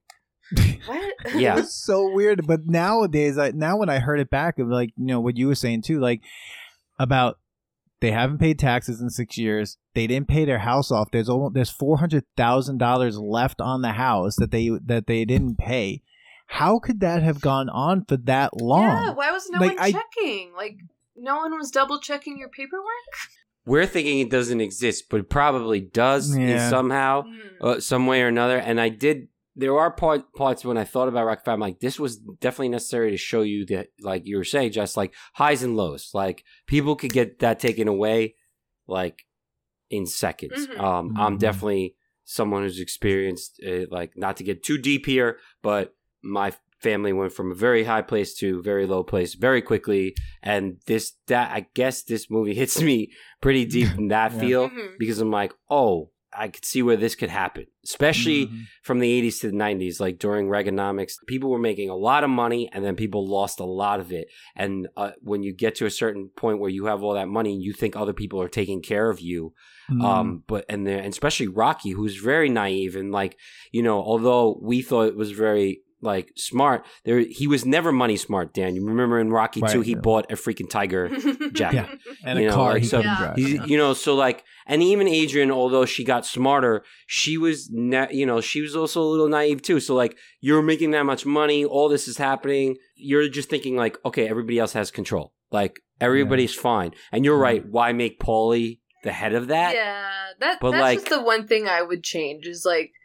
what? 0.87 1.15
Yeah. 1.35 1.53
It 1.55 1.61
was 1.63 1.75
so 1.75 2.11
weird. 2.13 2.47
But 2.47 2.67
nowadays, 2.67 3.39
I 3.39 3.51
now 3.53 3.77
when 3.79 3.89
I 3.89 3.99
heard 3.99 4.21
it 4.21 4.31
back 4.31 4.59
of 4.59 4.69
like 4.69 4.91
you 4.97 5.07
know 5.07 5.21
what 5.21 5.37
you 5.37 5.47
were 5.47 5.55
saying 5.55 5.83
too, 5.83 6.01
like 6.01 6.21
about 6.99 7.39
they 8.01 8.13
haven't 8.13 8.39
paid 8.39 8.59
taxes 8.59 9.01
in 9.01 9.11
six 9.11 9.37
years. 9.37 9.77
They 9.95 10.07
didn't 10.07 10.29
pay 10.29 10.45
their 10.45 10.61
house 10.61 10.91
off. 10.91 11.11
There's 11.11 11.29
almost 11.29 11.55
there's 11.55 11.71
four 11.71 11.99
hundred 11.99 12.25
thousand 12.37 12.79
dollars 12.79 13.19
left 13.19 13.61
on 13.61 13.83
the 13.83 13.93
house 13.93 14.37
that 14.37 14.51
they 14.51 14.71
that 14.87 15.07
they 15.07 15.25
didn't 15.25 15.57
pay. 15.59 16.03
How 16.47 16.79
could 16.81 17.01
that 17.01 17.23
have 17.23 17.41
gone 17.41 17.69
on 17.69 18.05
for 18.07 18.17
that 18.17 18.61
long? 18.61 18.83
Yeah, 18.83 19.13
why 19.13 19.31
was 19.31 19.49
no 19.51 19.61
Like, 19.61 19.77
one 19.77 19.79
I- 19.79 19.93
checking? 19.93 20.53
Like 20.57 20.77
no 21.17 21.37
one 21.37 21.57
was 21.57 21.71
double 21.71 22.01
checking 22.01 22.39
your 22.39 22.49
paperwork? 22.49 22.85
we're 23.67 23.87
thinking 23.87 24.19
it 24.21 24.31
doesn't 24.31 24.61
exist, 24.63 25.05
but 25.11 25.21
it 25.21 25.29
probably 25.29 25.81
does 25.81 26.37
Yeah. 26.37 26.71
somehow, 26.71 27.23
Mm. 27.23 27.39
uh, 27.61 27.79
some 27.81 28.07
way 28.07 28.23
or 28.23 28.27
another. 28.27 28.57
And 28.57 28.81
I 28.81 28.89
did. 28.89 29.29
There 29.61 29.79
are 29.79 29.91
part, 29.91 30.33
parts 30.35 30.65
when 30.65 30.79
I 30.79 30.85
thought 30.85 31.09
about 31.09 31.27
Rock 31.27 31.45
Five, 31.45 31.55
I'm 31.55 31.61
like, 31.61 31.81
this 31.81 31.99
was 32.01 32.17
definitely 32.17 32.71
necessary 32.71 33.11
to 33.11 33.17
show 33.17 33.43
you 33.43 33.67
that, 33.67 33.89
like 34.01 34.27
you 34.27 34.37
were 34.39 34.45
saying, 34.55 34.73
just 34.73 34.97
like 34.97 35.13
highs 35.35 35.63
and 35.63 35.77
lows. 35.77 36.11
Like 36.15 36.45
people 36.67 36.97
could 36.97 37.13
get 37.13 37.39
that 37.41 37.61
taken 37.61 37.87
away, 37.89 38.37
like 38.87 39.17
in 39.91 40.07
seconds. 40.07 40.67
Mhm. 40.67 40.79
Um, 40.81 41.15
I'm 41.17 41.37
Mhm. 41.37 41.41
definitely 41.41 41.97
someone 42.25 42.63
who's 42.63 42.81
experienced, 42.81 43.61
uh, 43.67 43.87
like 43.91 44.17
not 44.17 44.37
to 44.39 44.45
get 44.45 44.63
too 44.63 44.79
deep 44.79 45.05
here, 45.07 45.39
but 45.63 45.95
my 46.23 46.53
family 46.79 47.13
went 47.13 47.33
from 47.33 47.51
a 47.53 47.55
very 47.55 47.85
high 47.85 48.01
place 48.03 48.33
to 48.35 48.61
a 48.61 48.63
very 48.63 48.87
low 48.87 49.03
place 49.03 49.35
very 49.35 49.61
quickly 49.61 50.15
and 50.43 50.79
this 50.87 51.13
that 51.27 51.51
i 51.53 51.61
guess 51.75 52.03
this 52.05 52.31
movie 52.31 52.55
hits 52.63 52.81
me 52.81 53.11
pretty 53.43 53.67
deep 53.67 53.89
in 53.99 54.09
that 54.09 54.33
Yeah. 54.35 54.41
feel 54.41 54.71
Mhm. 54.71 54.93
because 54.99 55.19
i'm 55.21 55.31
like 55.31 55.53
oh 55.69 56.11
i 56.33 56.49
could 56.49 56.65
see 56.65 56.83
where 56.83 56.97
this 56.97 57.15
could 57.15 57.31
happen 57.31 57.67
especially 57.85 58.47
Mhm. 58.47 58.63
from 58.83 58.99
the 59.01 59.11
80s 59.11 59.41
to 59.41 59.47
the 59.51 59.57
90s 59.57 60.01
like 60.01 60.19
during 60.19 60.47
reaganomics 60.49 61.15
people 61.27 61.51
were 61.51 61.59
making 61.59 61.89
a 61.91 61.97
lot 61.97 62.25
of 62.25 62.31
money 62.31 62.69
and 62.73 62.85
then 62.85 62.95
people 62.97 63.27
lost 63.27 63.59
a 63.61 63.65
lot 63.65 64.01
of 64.01 64.13
it 64.13 64.29
and 64.57 64.89
uh, 64.97 65.11
when 65.23 65.43
you 65.43 65.53
get 65.53 65.75
to 65.77 65.87
a 65.87 65.91
certain 65.91 66.29
point 66.37 66.61
where 66.61 66.71
you 66.71 66.85
have 66.87 67.03
all 67.03 67.15
that 67.15 67.29
money 67.29 67.53
and 67.55 67.63
you 67.63 67.73
think 67.73 67.97
other 67.97 68.13
people 68.13 68.41
are 68.41 68.49
taking 68.49 68.81
care 68.83 69.11
of 69.11 69.21
you 69.21 69.53
Mhm. 69.91 70.05
um 70.05 70.45
but 70.47 70.65
and 70.69 70.87
and 70.87 71.07
especially 71.13 71.49
rocky 71.49 71.91
who's 71.91 72.17
very 72.17 72.49
naive 72.49 72.95
and 72.97 73.11
like 73.13 73.37
you 73.73 73.83
know 73.83 74.01
although 74.01 74.59
we 74.63 74.83
thought 74.83 75.09
it 75.09 75.17
was 75.17 75.33
very 75.33 75.83
like 76.03 76.33
smart 76.37 76.85
there 77.05 77.19
he 77.21 77.47
was 77.47 77.65
never 77.67 77.93
money 77.93 78.17
smart 78.17 78.55
dan 78.55 78.75
you 78.75 78.85
remember 78.85 79.19
in 79.19 79.31
rocky 79.31 79.61
2 79.61 79.81
he 79.83 79.93
yeah. 79.93 79.99
bought 79.99 80.31
a 80.33 80.35
freaking 80.35 80.69
tiger 80.69 81.09
jacket 81.53 81.87
Yeah. 81.87 81.95
and 82.25 82.39
a 82.39 82.43
know, 82.47 82.55
car 82.55 82.73
like, 82.75 82.83
he 82.83 82.89
so 82.89 83.01
Yeah. 83.01 83.17
drive. 83.35 83.39
You 83.69 83.77
know, 83.79 83.93
so 83.95 84.15
like, 84.15 84.45
and 84.67 84.83
even 84.83 85.09
Adrian, 85.09 85.51
although 85.51 85.85
she 85.85 86.05
got 86.05 86.25
smarter, 86.27 86.85
she 87.07 87.37
was, 87.39 87.69
na- 87.71 88.07
you 88.11 88.25
know, 88.27 88.41
she 88.41 88.61
was 88.61 88.77
also 88.77 89.03
a 89.03 89.09
little 89.13 89.29
naive 89.29 89.63
too. 89.63 89.81
So 89.81 89.95
like, 89.95 90.17
you're 90.41 90.63
making 90.63 90.91
that 90.93 91.05
much 91.05 91.27
money, 91.27 91.65
all 91.65 91.89
this 91.89 92.07
is 92.09 92.17
happening. 92.19 92.77
You're 92.95 93.29
just 93.29 93.49
thinking 93.51 93.77
like, 93.77 93.99
okay, 94.05 94.29
everybody 94.29 94.59
else 94.59 94.73
has 94.75 94.91
control. 94.91 95.33
Like 95.51 95.81
everybody's 96.01 96.55
fine, 96.55 96.93
and 97.13 97.25
you're 97.25 97.39
right. 97.39 97.65
Why 97.67 97.93
make 97.93 98.21
Paulie 98.21 98.79
the 99.03 99.13
head 99.13 99.35
of 99.35 99.49
that? 99.49 99.75
yeah, 99.75 100.07
that 100.41 100.59
But, 100.61 100.71
that's 100.73 100.81
like- 100.83 100.99
just 101.01 101.11
the 101.11 101.23
one 101.23 101.47
thing 101.49 101.67
I 101.67 101.83
would 101.83 102.03
change 102.05 102.47
is 102.47 102.65
like 102.65 102.91
it's 102.91 103.00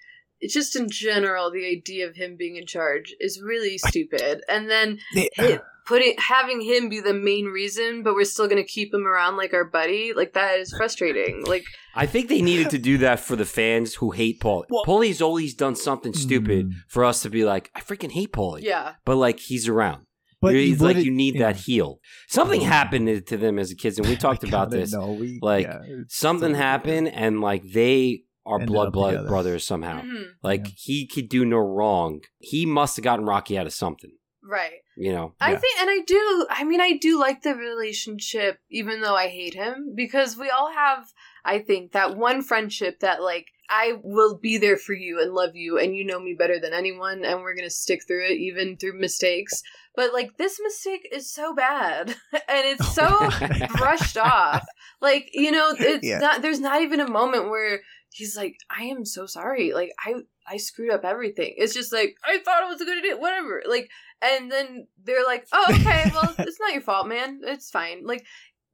just 0.49 0.75
in 0.75 0.89
general 0.89 1.51
the 1.51 1.65
idea 1.65 2.07
of 2.07 2.15
him 2.15 2.35
being 2.37 2.55
in 2.55 2.65
charge 2.65 3.13
is 3.19 3.41
really 3.41 3.77
stupid. 3.77 4.41
And 4.49 4.69
then 4.69 4.99
They- 5.13 5.29
it, 5.37 5.61
putting 5.87 6.15
having 6.17 6.61
him 6.61 6.89
be 6.89 6.99
the 6.99 7.13
main 7.13 7.45
reason, 7.45 8.01
but 8.03 8.15
we're 8.15 8.25
still 8.25 8.47
gonna 8.47 8.63
keep 8.63 8.91
him 8.93 9.05
around 9.05 9.37
like 9.37 9.53
our 9.53 9.63
buddy, 9.65 10.13
like 10.15 10.33
that 10.33 10.59
is 10.59 10.73
frustrating. 10.75 11.43
Like 11.45 11.63
I 11.93 12.05
think 12.07 12.27
they 12.27 12.41
needed 12.41 12.69
to 12.71 12.77
do 12.79 12.97
that 12.99 13.19
for 13.19 13.35
the 13.35 13.45
fans 13.45 13.95
who 13.95 14.11
hate 14.11 14.39
Paulie. 14.41 14.65
Well- 14.69 14.83
Paulie's 14.85 15.21
always 15.21 15.53
done 15.53 15.75
something 15.75 16.13
stupid 16.13 16.67
Mm. 16.67 16.73
for 16.89 17.05
us 17.05 17.21
to 17.21 17.29
be 17.29 17.45
like, 17.45 17.69
I 17.75 17.81
freaking 17.81 18.11
hate 18.11 18.31
Paulie. 18.33 18.63
yeah, 18.63 18.93
But 19.05 19.17
like, 19.17 19.39
he's 19.39 19.67
around. 19.67 20.05
but 20.41 20.51
You're- 20.53 20.65
you 20.65 20.73
it's 20.73 20.81
like 20.81 20.87
wouldn't- 20.89 21.05
you 21.05 21.11
need 21.11 21.35
yeah. 21.35 21.53
that 21.53 21.55
heel. 21.61 21.99
Something 22.27 22.61
happened 22.61 23.25
to 23.27 23.37
them 23.37 23.57
as 23.57 23.73
kids, 23.75 23.97
and 23.97 24.07
we 24.07 24.15
talked 24.27 24.43
about 24.43 24.69
this. 24.69 24.91
know. 24.91 25.13
We- 25.13 25.39
Like, 25.41 25.65
yeah, 25.65 25.79
something 26.09 26.51
so 26.53 26.57
happened 26.57 27.07
and 27.09 27.41
like 27.41 27.63
they 27.71 28.24
are 28.45 28.55
Ended 28.59 28.67
blood 28.73 28.93
blood 28.93 29.11
together. 29.11 29.27
brothers 29.29 29.65
somehow 29.65 30.01
Mhm. 30.01 30.25
like 30.43 30.65
Yeah. 30.67 30.73
he 30.77 31.07
could 31.07 31.29
do 31.29 31.45
no 31.45 31.57
wrong 31.57 32.21
he 32.39 32.65
must 32.65 32.95
have 32.97 33.03
gotten 33.03 33.25
rocky 33.25 33.57
out 33.57 33.65
of 33.65 33.73
something 33.73 34.11
right. 34.43 34.81
you 34.97 35.11
know 35.11 35.33
I 35.41 35.51
Yeah. 35.53 35.57
think, 35.57 35.81
and 35.81 35.89
I 35.89 35.99
do. 36.05 36.47
I 36.49 36.63
mean, 36.63 36.79
I 36.79 36.97
do 36.97 37.19
like 37.19 37.41
the 37.41 37.55
relationship, 37.55 38.59
even 38.69 39.01
though 39.01 39.15
I 39.15 39.27
hate 39.27 39.53
him, 39.53 39.93
because 39.95 40.37
we 40.37 40.49
all 40.49 40.71
have, 40.71 41.11
I 41.43 41.59
think, 41.59 41.91
that 41.91 42.15
one 42.15 42.41
friendship 42.41 42.99
that, 43.01 43.21
like, 43.21 43.47
I 43.69 43.93
will 44.03 44.37
be 44.37 44.57
there 44.57 44.77
for 44.77 44.93
you 44.93 45.19
and 45.21 45.33
love 45.33 45.55
you, 45.55 45.77
and 45.79 45.95
you 45.95 46.05
know 46.05 46.19
me 46.19 46.33
better 46.37 46.59
than 46.59 46.73
anyone, 46.73 47.25
and 47.25 47.41
we're 47.41 47.55
gonna 47.55 47.69
stick 47.69 48.01
through 48.07 48.25
it, 48.27 48.37
even 48.37 48.77
through 48.77 48.99
mistakes. 48.99 49.61
But 49.95 50.13
like, 50.13 50.37
this 50.37 50.59
mistake 50.61 51.07
is 51.11 51.31
so 51.31 51.53
bad, 51.55 52.09
and 52.33 52.65
it's 52.67 52.93
so 52.93 53.07
brushed 53.77 54.17
off. 54.17 54.63
Like, 55.01 55.29
you 55.33 55.51
know, 55.51 55.73
it's 55.77 56.05
Yeah. 56.07 56.19
not. 56.19 56.41
There's 56.41 56.59
not 56.59 56.81
even 56.81 56.99
a 56.99 57.09
moment 57.09 57.49
where 57.49 57.81
he's 58.15 58.35
like, 58.37 58.55
"I 58.69 58.83
am 58.85 59.05
so 59.05 59.25
sorry. 59.25 59.73
Like, 59.73 59.91
I 60.05 60.13
I 60.47 60.57
screwed 60.57 60.91
up 60.91 61.03
everything." 61.03 61.53
It's 61.57 61.73
just 61.73 61.91
like 61.93 62.15
I 62.23 62.39
thought 62.39 62.63
it 62.63 62.69
was 62.71 62.81
a 62.81 62.85
good 62.85 62.97
idea. 62.99 63.17
Whatever. 63.17 63.61
Like, 63.67 63.89
and 64.21 64.51
then 64.51 64.87
they're 65.03 65.25
like, 65.25 65.47
"Oh, 65.53 65.65
okay. 65.69 66.09
Well, 66.13 66.33
it's 66.39 66.59
not 66.59 66.73
your 66.73 66.81
fault, 66.81 67.07
man. 67.07 67.41
It's 67.43 67.69
fine." 67.69 68.05
Like 68.05 68.25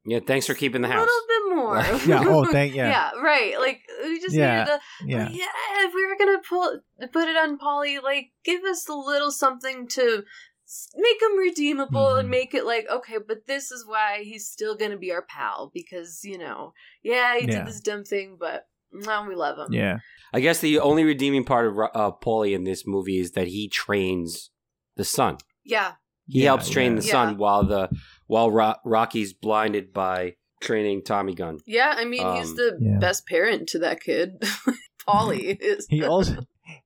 yeah 0.04 0.18
thanks 0.26 0.48
for 0.48 0.54
keeping 0.54 0.82
the 0.82 0.88
house. 0.88 0.96
a 0.96 1.00
house 1.00 1.08
little 1.08 1.28
bit 1.28 1.56
more. 1.56 1.76
yeah. 2.08 2.24
Oh, 2.28 2.44
thank 2.50 2.74
yeah. 2.80 2.88
yeah. 3.14 3.20
Right. 3.20 3.56
Like 3.60 3.82
we 4.02 4.18
just 4.20 4.34
Yeah. 4.34 4.64
needed 4.64 4.66
to. 4.66 4.80
Yeah. 5.06 5.28
Yeah. 5.30 5.86
If 5.86 5.94
we 5.94 6.04
were 6.06 6.16
gonna 6.18 6.40
pull 6.48 6.80
put 7.12 7.28
it 7.28 7.36
on 7.36 7.56
Paulie, 7.58 8.02
like 8.02 8.32
give 8.44 8.64
us 8.64 8.88
a 8.88 8.94
little 8.94 9.30
something 9.30 9.86
to 9.88 10.24
make 10.96 11.22
him 11.22 11.38
redeemable 11.38 12.16
and 12.16 12.26
Mhm. 12.26 12.30
make 12.32 12.54
it 12.54 12.64
like 12.64 12.86
okay, 12.90 13.18
but 13.24 13.46
this 13.46 13.70
is 13.70 13.86
why 13.86 14.22
he's 14.24 14.48
still 14.50 14.74
gonna 14.76 14.96
be 14.96 15.12
our 15.12 15.22
pal 15.22 15.70
because 15.72 16.24
you 16.24 16.36
know, 16.38 16.74
yeah, 17.04 17.36
he 17.38 17.46
Yeah. 17.46 17.58
did 17.58 17.66
this 17.68 17.80
dumb 17.80 18.02
thing, 18.04 18.36
but 18.40 18.66
now 18.92 19.26
we 19.28 19.34
love 19.34 19.58
him. 19.58 19.72
Yeah. 19.72 19.98
I 20.32 20.40
guess 20.40 20.60
the 20.60 20.78
only 20.80 21.04
redeeming 21.04 21.44
part 21.44 21.66
of 21.66 21.74
Ro- 21.76 21.88
uh, 21.94 22.10
Paulie 22.12 22.54
in 22.54 22.64
this 22.64 22.86
movie 22.86 23.18
is 23.18 23.32
that 23.32 23.48
he 23.48 23.68
trains 23.68 24.50
the 24.96 25.04
son. 25.04 25.36
yeah, 25.64 25.92
He 26.28 26.40
Yeah, 26.42 26.50
helps 26.50 26.70
train 26.70 26.94
yeah. 26.94 27.00
the 27.00 27.06
Yeah. 27.06 27.12
son 27.12 27.36
while 27.38 27.64
the 27.64 27.90
while 28.26 28.50
Ro- 28.50 28.74
Rocky's 28.84 29.32
blinded 29.34 29.92
by 29.92 30.36
training 30.60 31.02
Tommy 31.04 31.34
Gunn. 31.34 31.58
yeah. 31.66 31.94
I 31.96 32.04
mean, 32.04 32.26
he's 32.36 32.50
Um, 32.50 32.56
the 32.56 32.78
Yeah. 32.80 32.98
best 32.98 33.26
parent 33.26 33.68
to 33.70 33.78
that 33.80 34.00
kid. 34.00 34.40
Paulie 35.06 35.56
is. 35.60 35.86
He 35.90 36.02
also 36.04 36.36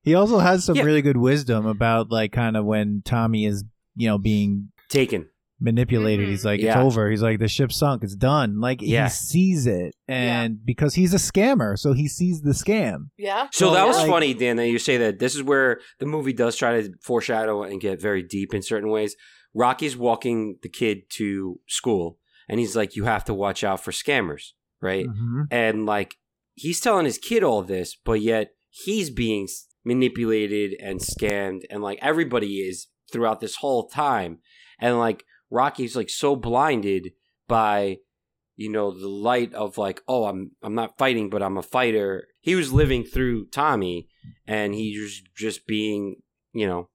he 0.01 0.15
also 0.15 0.39
has 0.39 0.65
some 0.65 0.75
Yeah. 0.75 0.83
really 0.83 1.01
good 1.01 1.17
wisdom 1.17 1.65
about 1.65 2.11
like 2.11 2.31
kind 2.31 2.57
of 2.57 2.65
when 2.65 3.01
Tommy 3.05 3.45
is 3.45 3.63
you 3.95 4.07
know 4.07 4.17
being 4.17 4.71
Taken. 4.89 5.29
Manipulated. 5.59 6.27
Mhm. 6.27 6.29
He's 6.31 6.45
like, 6.45 6.61
Yeah. 6.61 6.79
it's 6.81 6.85
over. 6.93 7.09
He's 7.09 7.21
like, 7.23 7.39
the 7.39 7.47
ship 7.47 7.71
sunk. 7.71 8.03
It's 8.03 8.15
done. 8.15 8.59
Like 8.59 8.81
Yeah. 8.81 9.05
he 9.05 9.09
sees 9.09 9.65
it, 9.67 9.95
and 10.07 10.63
because 10.65 10.93
he's 10.95 11.13
a 11.13 11.17
scammer, 11.17 11.77
so 11.77 11.93
he 11.93 12.07
sees 12.07 12.41
the 12.41 12.51
scam. 12.51 13.09
yeah. 13.17 13.47
So 13.51 13.67
Well, 13.67 13.75
that 13.75 13.87
was 13.87 13.97
like- 13.97 14.07
funny, 14.09 14.33
Dan, 14.33 14.57
that 14.57 14.67
you 14.67 14.79
say 14.79 14.97
that. 14.97 15.19
This 15.19 15.35
is 15.35 15.41
where 15.43 15.79
the 15.99 16.05
movie 16.05 16.33
does 16.33 16.55
try 16.55 16.81
to 16.81 16.93
foreshadow 17.01 17.63
and 17.63 17.81
get 17.81 18.01
very 18.01 18.21
deep 18.23 18.53
in 18.53 18.61
certain 18.61 18.89
ways. 18.89 19.15
Rocky's 19.53 19.97
walking 19.97 20.57
the 20.61 20.69
kid 20.69 21.09
to 21.11 21.59
school, 21.67 22.19
and 22.47 22.59
he's 22.59 22.75
like, 22.75 22.95
"You 22.95 23.05
have 23.05 23.25
to 23.25 23.33
watch 23.33 23.63
out 23.63 23.83
for 23.83 23.91
scammers, 23.91 24.51
right?" 24.81 25.07
Mhm. 25.07 25.47
and 25.49 25.85
like 25.85 26.17
he's 26.53 26.79
telling 26.79 27.05
his 27.05 27.17
kid 27.17 27.43
all 27.43 27.63
this, 27.63 27.95
but 27.95 28.21
yet 28.21 28.51
he's 28.69 29.09
being 29.09 29.47
manipulated 29.83 30.75
and 30.81 30.99
scammed, 30.99 31.61
and 31.71 31.81
like 31.81 31.97
everybody 32.01 32.57
is 32.59 32.87
throughout 33.11 33.39
this 33.39 33.55
whole 33.55 33.87
time, 33.87 34.39
and 34.79 34.99
like 34.99 35.23
Rocky's 35.49 35.95
like 35.95 36.09
so 36.09 36.35
blinded 36.35 37.13
by 37.47 37.97
you 38.55 38.69
know 38.69 38.91
the 38.91 39.07
light 39.07 39.53
of 39.53 39.77
like 39.77 40.01
oh 40.07 40.25
I'm 40.25 40.51
I'm 40.61 40.75
not 40.75 40.97
fighting 40.97 41.29
but 41.29 41.43
I'm 41.43 41.57
a 41.57 41.63
fighter. 41.63 42.27
He 42.41 42.55
was 42.55 42.73
living 42.73 43.03
through 43.03 43.47
Tommy, 43.47 44.07
and 44.45 44.73
he 44.73 44.99
was 44.99 45.21
just 45.35 45.67
being 45.67 46.17
you 46.53 46.67
know 46.67 46.89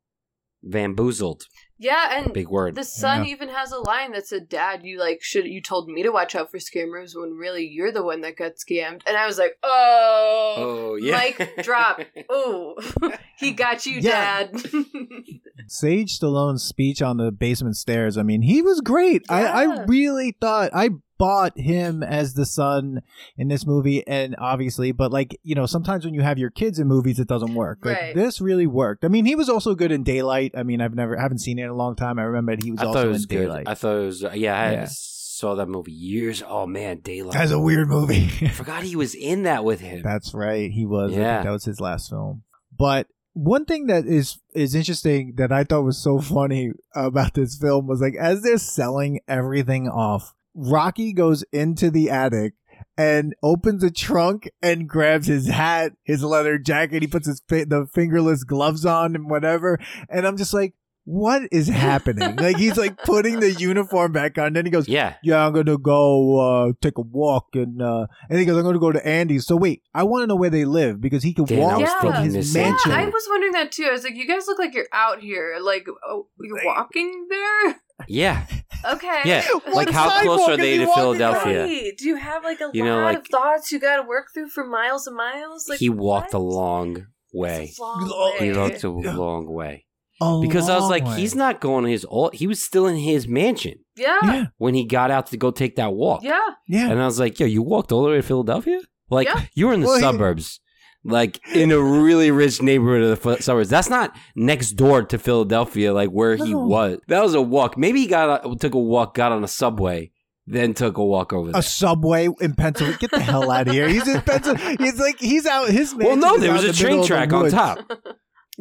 bamboozled. 0.62 1.44
Yeah, 1.82 2.16
and 2.18 2.32
Big 2.32 2.48
word. 2.48 2.76
the 2.76 2.84
son 2.84 3.24
Yeah. 3.24 3.32
even 3.32 3.48
has 3.48 3.72
a 3.72 3.78
line 3.78 4.12
that 4.12 4.26
said, 4.28 4.48
"Dad, 4.48 4.82
you 4.84 5.00
like 5.00 5.20
should 5.22 5.46
you 5.46 5.60
told 5.60 5.88
me 5.88 6.04
to 6.04 6.10
watch 6.10 6.36
out 6.36 6.50
for 6.50 6.58
scammers 6.58 7.12
when 7.14 7.32
really 7.32 7.66
you're 7.66 7.90
the 7.90 8.04
one 8.04 8.20
that 8.20 8.36
got 8.36 8.52
scammed." 8.54 9.02
And 9.06 9.16
I 9.16 9.26
was 9.26 9.36
like, 9.38 9.58
"Oh, 9.64 10.54
oh 10.58 10.94
yeah. 10.94 11.18
mic 11.38 11.62
drop. 11.64 12.00
oh, 12.30 12.74
he 13.38 13.50
got 13.52 13.84
you, 13.84 14.00
Yeah. 14.00 14.44
Dad." 14.44 14.62
Sage 15.66 16.18
Stallone's 16.18 16.62
speech 16.62 17.02
on 17.02 17.16
the 17.16 17.32
basement 17.32 17.76
stairs. 17.76 18.16
I 18.16 18.22
mean, 18.22 18.42
he 18.42 18.62
was 18.62 18.80
great. 18.80 19.22
I, 19.28 19.44
I 19.46 19.84
really 19.84 20.36
thought 20.40 20.70
I 20.74 20.90
bought 21.22 21.56
him 21.56 22.02
as 22.02 22.34
the 22.34 22.44
son 22.44 23.00
in 23.36 23.46
this 23.46 23.64
movie, 23.64 24.04
and 24.08 24.34
obviously, 24.38 24.90
but 24.90 25.12
like 25.12 25.38
you 25.44 25.54
know, 25.54 25.66
sometimes 25.66 26.04
when 26.04 26.14
you 26.14 26.22
have 26.22 26.36
your 26.38 26.50
kids 26.50 26.80
in 26.80 26.88
movies, 26.88 27.20
it 27.20 27.28
doesn't 27.28 27.54
work. 27.54 27.78
Like 27.84 27.96
Right. 28.00 28.14
this 28.14 28.40
really 28.40 28.66
worked. 28.66 29.04
I 29.04 29.08
mean, 29.08 29.24
he 29.24 29.36
was 29.36 29.48
also 29.48 29.74
good 29.76 29.92
in 29.92 30.02
Daylight. 30.02 30.52
I 30.56 30.64
mean, 30.64 30.80
I've 30.80 30.94
never 30.94 31.16
haven't 31.16 31.38
seen 31.38 31.60
it 31.60 31.62
in 31.64 31.68
a 31.70 31.74
long 31.76 31.94
time. 31.94 32.18
I 32.18 32.22
remember 32.22 32.56
that 32.56 32.64
he 32.64 32.72
was 32.72 32.80
I 32.80 32.86
also 32.86 32.98
thought 32.98 33.06
it 33.06 33.10
was 33.10 33.22
in 33.22 33.28
good. 33.28 33.42
Daylight. 33.44 33.68
I 33.68 33.74
thought 33.74 33.96
it 33.96 34.06
was 34.06 34.24
uh, 34.24 34.32
yeah. 34.34 34.60
I 34.60 34.72
Yeah. 34.72 34.86
saw 34.90 35.54
that 35.54 35.68
movie 35.68 35.92
years. 35.92 36.42
Oh 36.46 36.66
man, 36.66 36.98
Daylight. 37.04 37.34
That's 37.34 37.52
a 37.52 37.60
weird 37.60 37.88
movie. 37.88 38.28
I 38.42 38.48
forgot 38.48 38.82
he 38.82 38.96
was 38.96 39.14
in 39.14 39.44
that 39.44 39.64
with 39.64 39.80
him. 39.80 40.02
That's 40.02 40.34
right. 40.34 40.70
He 40.72 40.84
was. 40.84 41.12
Yeah. 41.12 41.42
that 41.44 41.50
was 41.50 41.64
his 41.64 41.80
last 41.80 42.10
film. 42.10 42.42
But 42.76 43.06
one 43.34 43.64
thing 43.64 43.86
that 43.86 44.06
is 44.06 44.38
is 44.54 44.74
interesting 44.74 45.34
that 45.36 45.52
I 45.52 45.62
thought 45.64 45.82
was 45.84 46.02
so 46.02 46.18
funny 46.20 46.72
about 46.96 47.34
this 47.34 47.56
film 47.56 47.86
was 47.86 48.00
like 48.00 48.14
as 48.20 48.42
they're 48.42 48.58
selling 48.58 49.20
everything 49.28 49.88
off, 49.88 50.34
Rocky 50.54 51.12
goes 51.12 51.44
into 51.52 51.90
the 51.90 52.10
attic 52.10 52.54
and 52.98 53.34
opens 53.42 53.82
a 53.82 53.90
trunk 53.90 54.50
and 54.62 54.88
grabs 54.88 55.26
his 55.26 55.48
hat, 55.48 55.92
his 56.04 56.22
leather 56.22 56.58
jacket. 56.58 57.02
He 57.02 57.08
puts 57.08 57.26
his 57.26 57.42
fi- 57.48 57.64
the 57.64 57.86
fingerless 57.94 58.44
gloves 58.44 58.84
on 58.84 59.14
and 59.14 59.30
whatever. 59.30 59.78
And 60.10 60.26
I'm 60.26 60.36
just 60.36 60.52
like, 60.52 60.74
what 61.04 61.42
is 61.50 61.66
happening? 61.66 62.36
like 62.36 62.56
he's 62.58 62.76
like 62.76 62.96
putting 63.04 63.40
the 63.40 63.50
uniform 63.54 64.12
back 64.12 64.38
on. 64.38 64.52
Then 64.52 64.66
he 64.66 64.70
goes, 64.70 64.86
yeah, 64.88 65.14
yeah, 65.24 65.44
I'm 65.44 65.52
gonna 65.52 65.76
go 65.78 66.38
uh, 66.38 66.72
take 66.80 66.96
a 66.96 67.00
walk, 67.00 67.46
and 67.54 67.82
uh, 67.82 68.06
and 68.30 68.38
he 68.38 68.44
goes, 68.44 68.56
I'm 68.56 68.62
gonna 68.62 68.78
go 68.78 68.92
to 68.92 69.04
Andy's. 69.04 69.44
So 69.46 69.56
wait, 69.56 69.82
I 69.94 70.04
want 70.04 70.22
to 70.22 70.26
know 70.28 70.36
where 70.36 70.48
they 70.50 70.64
live 70.64 71.00
because 71.00 71.24
he 71.24 71.34
can 71.34 71.44
Dan, 71.46 71.58
I 71.58 71.62
walk 71.64 71.80
was 71.80 71.90
Yeah. 71.90 72.00
from 72.00 72.24
his 72.30 72.52
same 72.52 72.70
mansion. 72.70 72.92
Yeah, 72.92 72.98
I 72.98 73.06
was 73.06 73.26
wondering 73.30 73.52
that 73.52 73.72
too. 73.72 73.86
I 73.88 73.90
was 73.92 74.04
like, 74.04 74.14
"You 74.14 74.28
guys 74.28 74.46
look 74.46 74.60
like 74.60 74.74
you're 74.74 74.86
out 74.92 75.20
here. 75.20 75.56
Like, 75.60 75.86
oh, 76.06 76.28
you're 76.40 76.64
walking 76.64 77.26
there." 77.28 77.80
yeah, 78.08 78.46
Okay. 78.84 79.20
yeah. 79.24 79.42
What 79.52 79.74
like 79.74 79.90
how 79.90 80.22
close 80.22 80.48
are 80.48 80.56
they 80.56 80.78
to 80.78 80.86
Philadelphia? 80.86 81.64
Right. 81.64 81.92
Do 81.96 82.06
you 82.08 82.16
have 82.16 82.44
like 82.44 82.60
a 82.60 82.70
You 82.72 82.84
lot 82.84 82.88
know, 82.88 83.02
like- 83.04 83.18
of 83.18 83.26
thoughts 83.28 83.70
you 83.72 83.78
got 83.78 83.96
to 83.96 84.02
work 84.02 84.26
through 84.34 84.48
for 84.48 84.64
miles 84.64 85.06
and 85.06 85.16
miles? 85.16 85.68
Like 85.68 85.78
he 85.78 85.88
walked 85.88 86.32
what? 86.34 86.38
a 86.40 86.42
long 86.42 87.06
way. 87.32 87.72
A 87.78 87.82
long 87.82 88.34
He 88.38 88.50
way. 88.52 88.56
walked 88.58 88.84
a 88.84 88.90
long 88.90 89.46
way 89.52 89.86
A 90.20 90.40
because 90.42 90.68
I 90.68 90.76
was 90.76 90.90
like, 90.90 91.04
way. 91.04 91.16
he's 91.20 91.34
not 91.34 91.60
going 91.60 91.84
to 91.84 91.90
his 91.90 92.04
old. 92.04 92.34
He 92.34 92.46
was 92.46 92.60
still 92.62 92.86
in 92.86 92.96
his 92.96 93.26
mansion 93.28 93.78
Yeah. 93.96 94.18
Yeah, 94.22 94.46
when 94.58 94.74
he 94.74 94.84
got 94.84 95.10
out 95.10 95.26
to 95.28 95.36
go 95.36 95.50
take 95.50 95.76
that 95.76 95.94
walk. 95.94 96.22
Yeah. 96.22 96.40
yeah. 96.68 96.90
And 96.90 97.00
I 97.00 97.06
was 97.06 97.18
like, 97.20 97.38
yo, 97.40 97.46
you 97.46 97.62
walked 97.62 97.92
all 97.92 98.02
the 98.04 98.10
way 98.10 98.16
to 98.16 98.22
Philadelphia? 98.22 98.80
Like, 99.10 99.28
Yeah. 99.28 99.42
you 99.54 99.66
were 99.66 99.74
in 99.74 99.80
the 99.80 99.86
Well, 99.86 99.96
he- 99.96 100.00
suburbs, 100.02 100.60
like 101.04 101.40
in 101.54 101.70
a 101.72 101.78
really 101.80 102.30
rich 102.30 102.62
neighborhood 102.62 103.02
of 103.02 103.22
the 103.22 103.42
suburbs. 103.42 103.68
That's 103.68 103.90
not 103.90 104.14
next 104.36 104.72
door 104.72 105.02
to 105.04 105.18
Philadelphia, 105.18 105.92
like 105.92 106.10
where 106.10 106.36
he 106.36 106.54
was. 106.54 106.98
That 107.08 107.22
was 107.22 107.34
a 107.34 107.42
walk. 107.42 107.76
Maybe 107.76 108.00
he 108.00 108.06
got 108.06 108.44
a, 108.46 108.56
took 108.56 108.74
a 108.74 108.78
walk, 108.78 109.14
got 109.14 109.32
on 109.32 109.42
a 109.42 109.48
subway, 109.48 110.12
then 110.46 110.74
took 110.74 110.98
a 110.98 111.04
walk 111.04 111.32
over 111.32 111.50
there. 111.52 111.58
A 111.60 111.62
subway 111.62 112.28
in 112.40 112.54
Pennsylvania. 112.54 112.98
Get 112.98 113.10
the 113.10 113.20
hell 113.20 113.50
out 113.50 113.68
of 113.68 113.74
here. 113.74 113.88
He's 113.88 114.06
in 114.06 114.20
Pennsylvania. 114.22 114.76
He's 114.78 115.00
like 115.00 115.18
he's 115.18 115.46
out. 115.46 115.68
His 115.70 115.94
well, 115.94 116.16
no, 116.16 116.34
is 116.36 116.42
there 116.42 116.52
was 116.52 116.64
a 116.64 116.68
the 116.68 116.72
train 116.72 116.98
middle 117.00 117.02
of 117.02 117.08
the 117.08 117.14
track 117.14 117.32
on 117.32 117.50
top. 117.50 117.92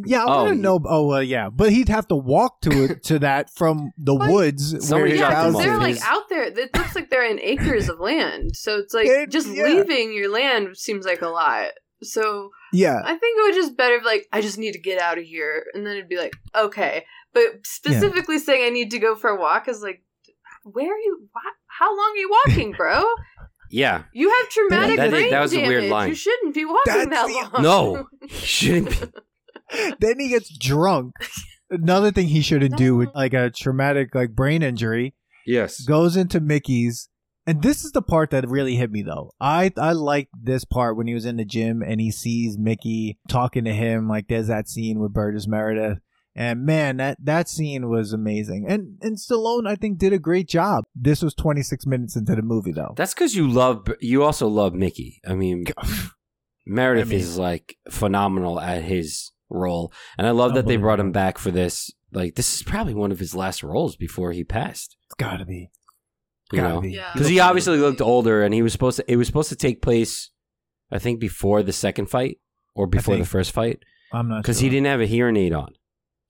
Yeah, 0.05 0.23
I 0.23 0.23
Oh, 0.23 0.37
want 0.43 0.49
to 0.51 0.55
you- 0.55 0.61
know. 0.61 0.79
Oh, 0.85 1.05
well, 1.07 1.21
yeah, 1.21 1.49
but 1.49 1.69
he'd 1.71 1.89
have 1.89 2.07
to 2.07 2.15
walk 2.15 2.61
to 2.61 2.85
it 2.85 3.03
to 3.03 3.19
that 3.19 3.49
from 3.53 3.91
the 3.97 4.15
Well, 4.15 4.31
woods 4.31 4.71
where 4.71 4.81
somebody 4.81 5.11
his 5.11 5.19
Yeah, 5.19 5.27
him 5.29 5.35
house 5.35 5.45
off. 5.55 5.61
because 5.61 5.65
they're 5.65 5.77
like 5.79 6.01
out 6.07 6.29
there. 6.29 6.43
It 6.43 6.75
looks 6.75 6.95
like 6.95 7.09
they're 7.09 7.29
in 7.29 7.39
acres 7.41 7.89
of 7.89 7.99
land. 7.99 8.55
So 8.55 8.77
it's 8.77 8.93
like 8.93 9.05
It- 9.07 9.29
just 9.29 9.47
yeah. 9.49 9.63
leaving 9.63 10.13
your 10.13 10.29
land 10.31 10.77
seems 10.77 11.05
like 11.05 11.21
a 11.21 11.27
lot. 11.27 11.71
So 12.03 12.49
yeah, 12.73 13.01
I 13.03 13.15
think 13.15 13.37
it 13.37 13.41
would 13.43 13.55
just 13.55 13.77
better 13.77 13.95
if 13.95 14.05
like 14.05 14.27
I 14.31 14.41
just 14.41 14.57
need 14.57 14.73
to 14.73 14.79
get 14.79 14.99
out 15.01 15.17
of 15.17 15.23
here, 15.23 15.65
and 15.73 15.85
then 15.85 15.93
it'd 15.97 16.09
be 16.09 16.17
like 16.17 16.33
okay. 16.55 17.05
But 17.33 17.43
specifically 17.65 18.39
saying 18.39 18.65
I 18.65 18.69
need 18.69 18.91
to 18.91 18.99
go 18.99 19.15
for 19.15 19.29
a 19.29 19.39
walk 19.39 19.67
is 19.67 19.81
like, 19.81 20.03
where 20.63 20.85
are 20.93 20.97
you? 20.97 21.27
Why, 21.31 21.41
how 21.67 21.89
long 21.95 22.11
are 22.13 22.17
you 22.17 22.29
walking, 22.47 22.71
bro? 22.73 23.03
Yeah. 23.73 24.03
You 24.11 24.29
have 24.29 24.49
traumatic 24.49 24.97
That 24.97 25.05
is- 25.07 25.11
brain 25.13 25.31
that 25.31 25.39
was 25.39 25.53
a 25.53 25.55
damage. 25.55 25.69
weird 25.69 25.83
line. 25.85 26.09
You 26.09 26.15
shouldn't 26.15 26.53
be 26.53 26.65
walking 26.65 26.81
That's 26.87 27.09
that 27.09 27.27
the- 27.53 27.59
long. 27.61 27.63
No, 27.63 28.07
shouldn't 28.27 28.89
be. 28.99 29.93
then 30.01 30.19
he 30.19 30.27
gets 30.27 30.49
drunk. 30.57 31.13
Another 31.69 32.11
thing 32.11 32.27
he 32.27 32.41
shouldn't 32.41 32.75
do 32.75 32.97
with 32.97 33.07
like 33.15 33.33
a 33.33 33.49
traumatic 33.49 34.13
like 34.13 34.31
brain 34.35 34.61
injury 34.61 35.15
Yes. 35.45 35.79
goes 35.85 36.17
into 36.17 36.41
Mickey's. 36.41 37.07
And 37.47 37.63
this 37.63 37.83
is 37.83 37.91
the 37.91 38.01
part 38.01 38.29
that 38.31 38.47
really 38.47 38.75
hit 38.75 38.91
me 38.91 39.01
though. 39.01 39.31
I 39.39 39.71
I 39.77 39.93
liked 39.93 40.31
this 40.39 40.63
part 40.65 40.95
when 40.95 41.07
he 41.07 41.13
was 41.13 41.25
in 41.25 41.37
the 41.37 41.45
gym 41.45 41.81
and 41.81 41.99
he 41.99 42.11
sees 42.11 42.57
Mickey 42.57 43.17
talking 43.27 43.63
to 43.65 43.73
him. 43.73 44.07
Like 44.07 44.27
there's 44.27 44.47
that 44.47 44.67
scene 44.69 44.99
with 44.99 45.13
Burgess 45.13 45.47
Meredith. 45.47 45.99
And 46.33 46.65
man, 46.65 46.97
that, 46.97 47.17
that 47.21 47.49
scene 47.49 47.89
was 47.89 48.13
amazing. 48.13 48.65
And 48.69 48.97
and 49.01 49.17
Stallone, 49.17 49.67
I 49.67 49.75
think, 49.75 49.97
did 49.97 50.13
a 50.13 50.19
great 50.19 50.47
job. 50.47 50.85
This 50.95 51.21
was 51.21 51.33
26 51.33 51.85
minutes 51.85 52.15
into 52.15 52.35
the 52.35 52.41
movie 52.41 52.71
though. 52.71 52.93
That's 52.95 53.13
because 53.13 53.35
you 53.35 53.49
love. 53.49 53.85
You 53.99 54.23
also 54.23 54.47
love 54.47 54.73
Mickey. 54.73 55.19
I 55.27 55.33
mean, 55.33 55.65
Meredith 56.65 57.07
I 57.07 57.09
mean- 57.09 57.19
is 57.19 57.37
like 57.37 57.75
phenomenal 57.89 58.59
at 58.59 58.83
his 58.83 59.31
role, 59.49 59.91
and 60.17 60.25
I 60.25 60.31
love 60.31 60.53
that 60.53 60.67
they 60.67 60.77
brought 60.77 60.99
him 60.99 61.11
back 61.11 61.37
for 61.37 61.51
this. 61.51 61.91
Like, 62.13 62.35
this 62.35 62.53
is 62.53 62.63
probably 62.63 62.93
one 62.93 63.11
of 63.11 63.19
his 63.19 63.33
last 63.35 63.63
roles 63.63 63.95
before 63.95 64.31
he 64.31 64.43
passed. 64.43 64.97
It's 65.05 65.15
gotta 65.15 65.45
be. 65.45 65.69
You 66.51 66.59
Gotta 66.61 66.73
know, 66.75 66.81
be. 66.81 66.91
Yeah. 66.91 67.11
because 67.13 67.27
he 67.27 67.39
obviously 67.39 67.77
looked 67.77 68.01
older, 68.01 68.43
and 68.43 68.53
he 68.53 68.61
was 68.61 68.71
supposed 68.73 68.97
to. 68.97 69.11
It 69.11 69.15
was 69.15 69.27
supposed 69.27 69.49
to 69.49 69.55
take 69.55 69.81
place, 69.81 70.29
I 70.91 70.99
think, 70.99 71.19
before 71.19 71.63
the 71.63 71.73
second 71.73 72.07
fight 72.07 72.39
or 72.75 72.87
before 72.87 73.15
the 73.15 73.19
think- 73.19 73.29
first 73.29 73.51
fight, 73.51 73.79
I'm 74.13 74.27
not 74.29 74.41
because 74.41 74.57
sure. 74.57 74.63
he 74.65 74.69
didn't 74.69 74.87
have 74.87 75.01
a 75.01 75.05
hearing 75.05 75.37
aid 75.37 75.53
on. 75.53 75.73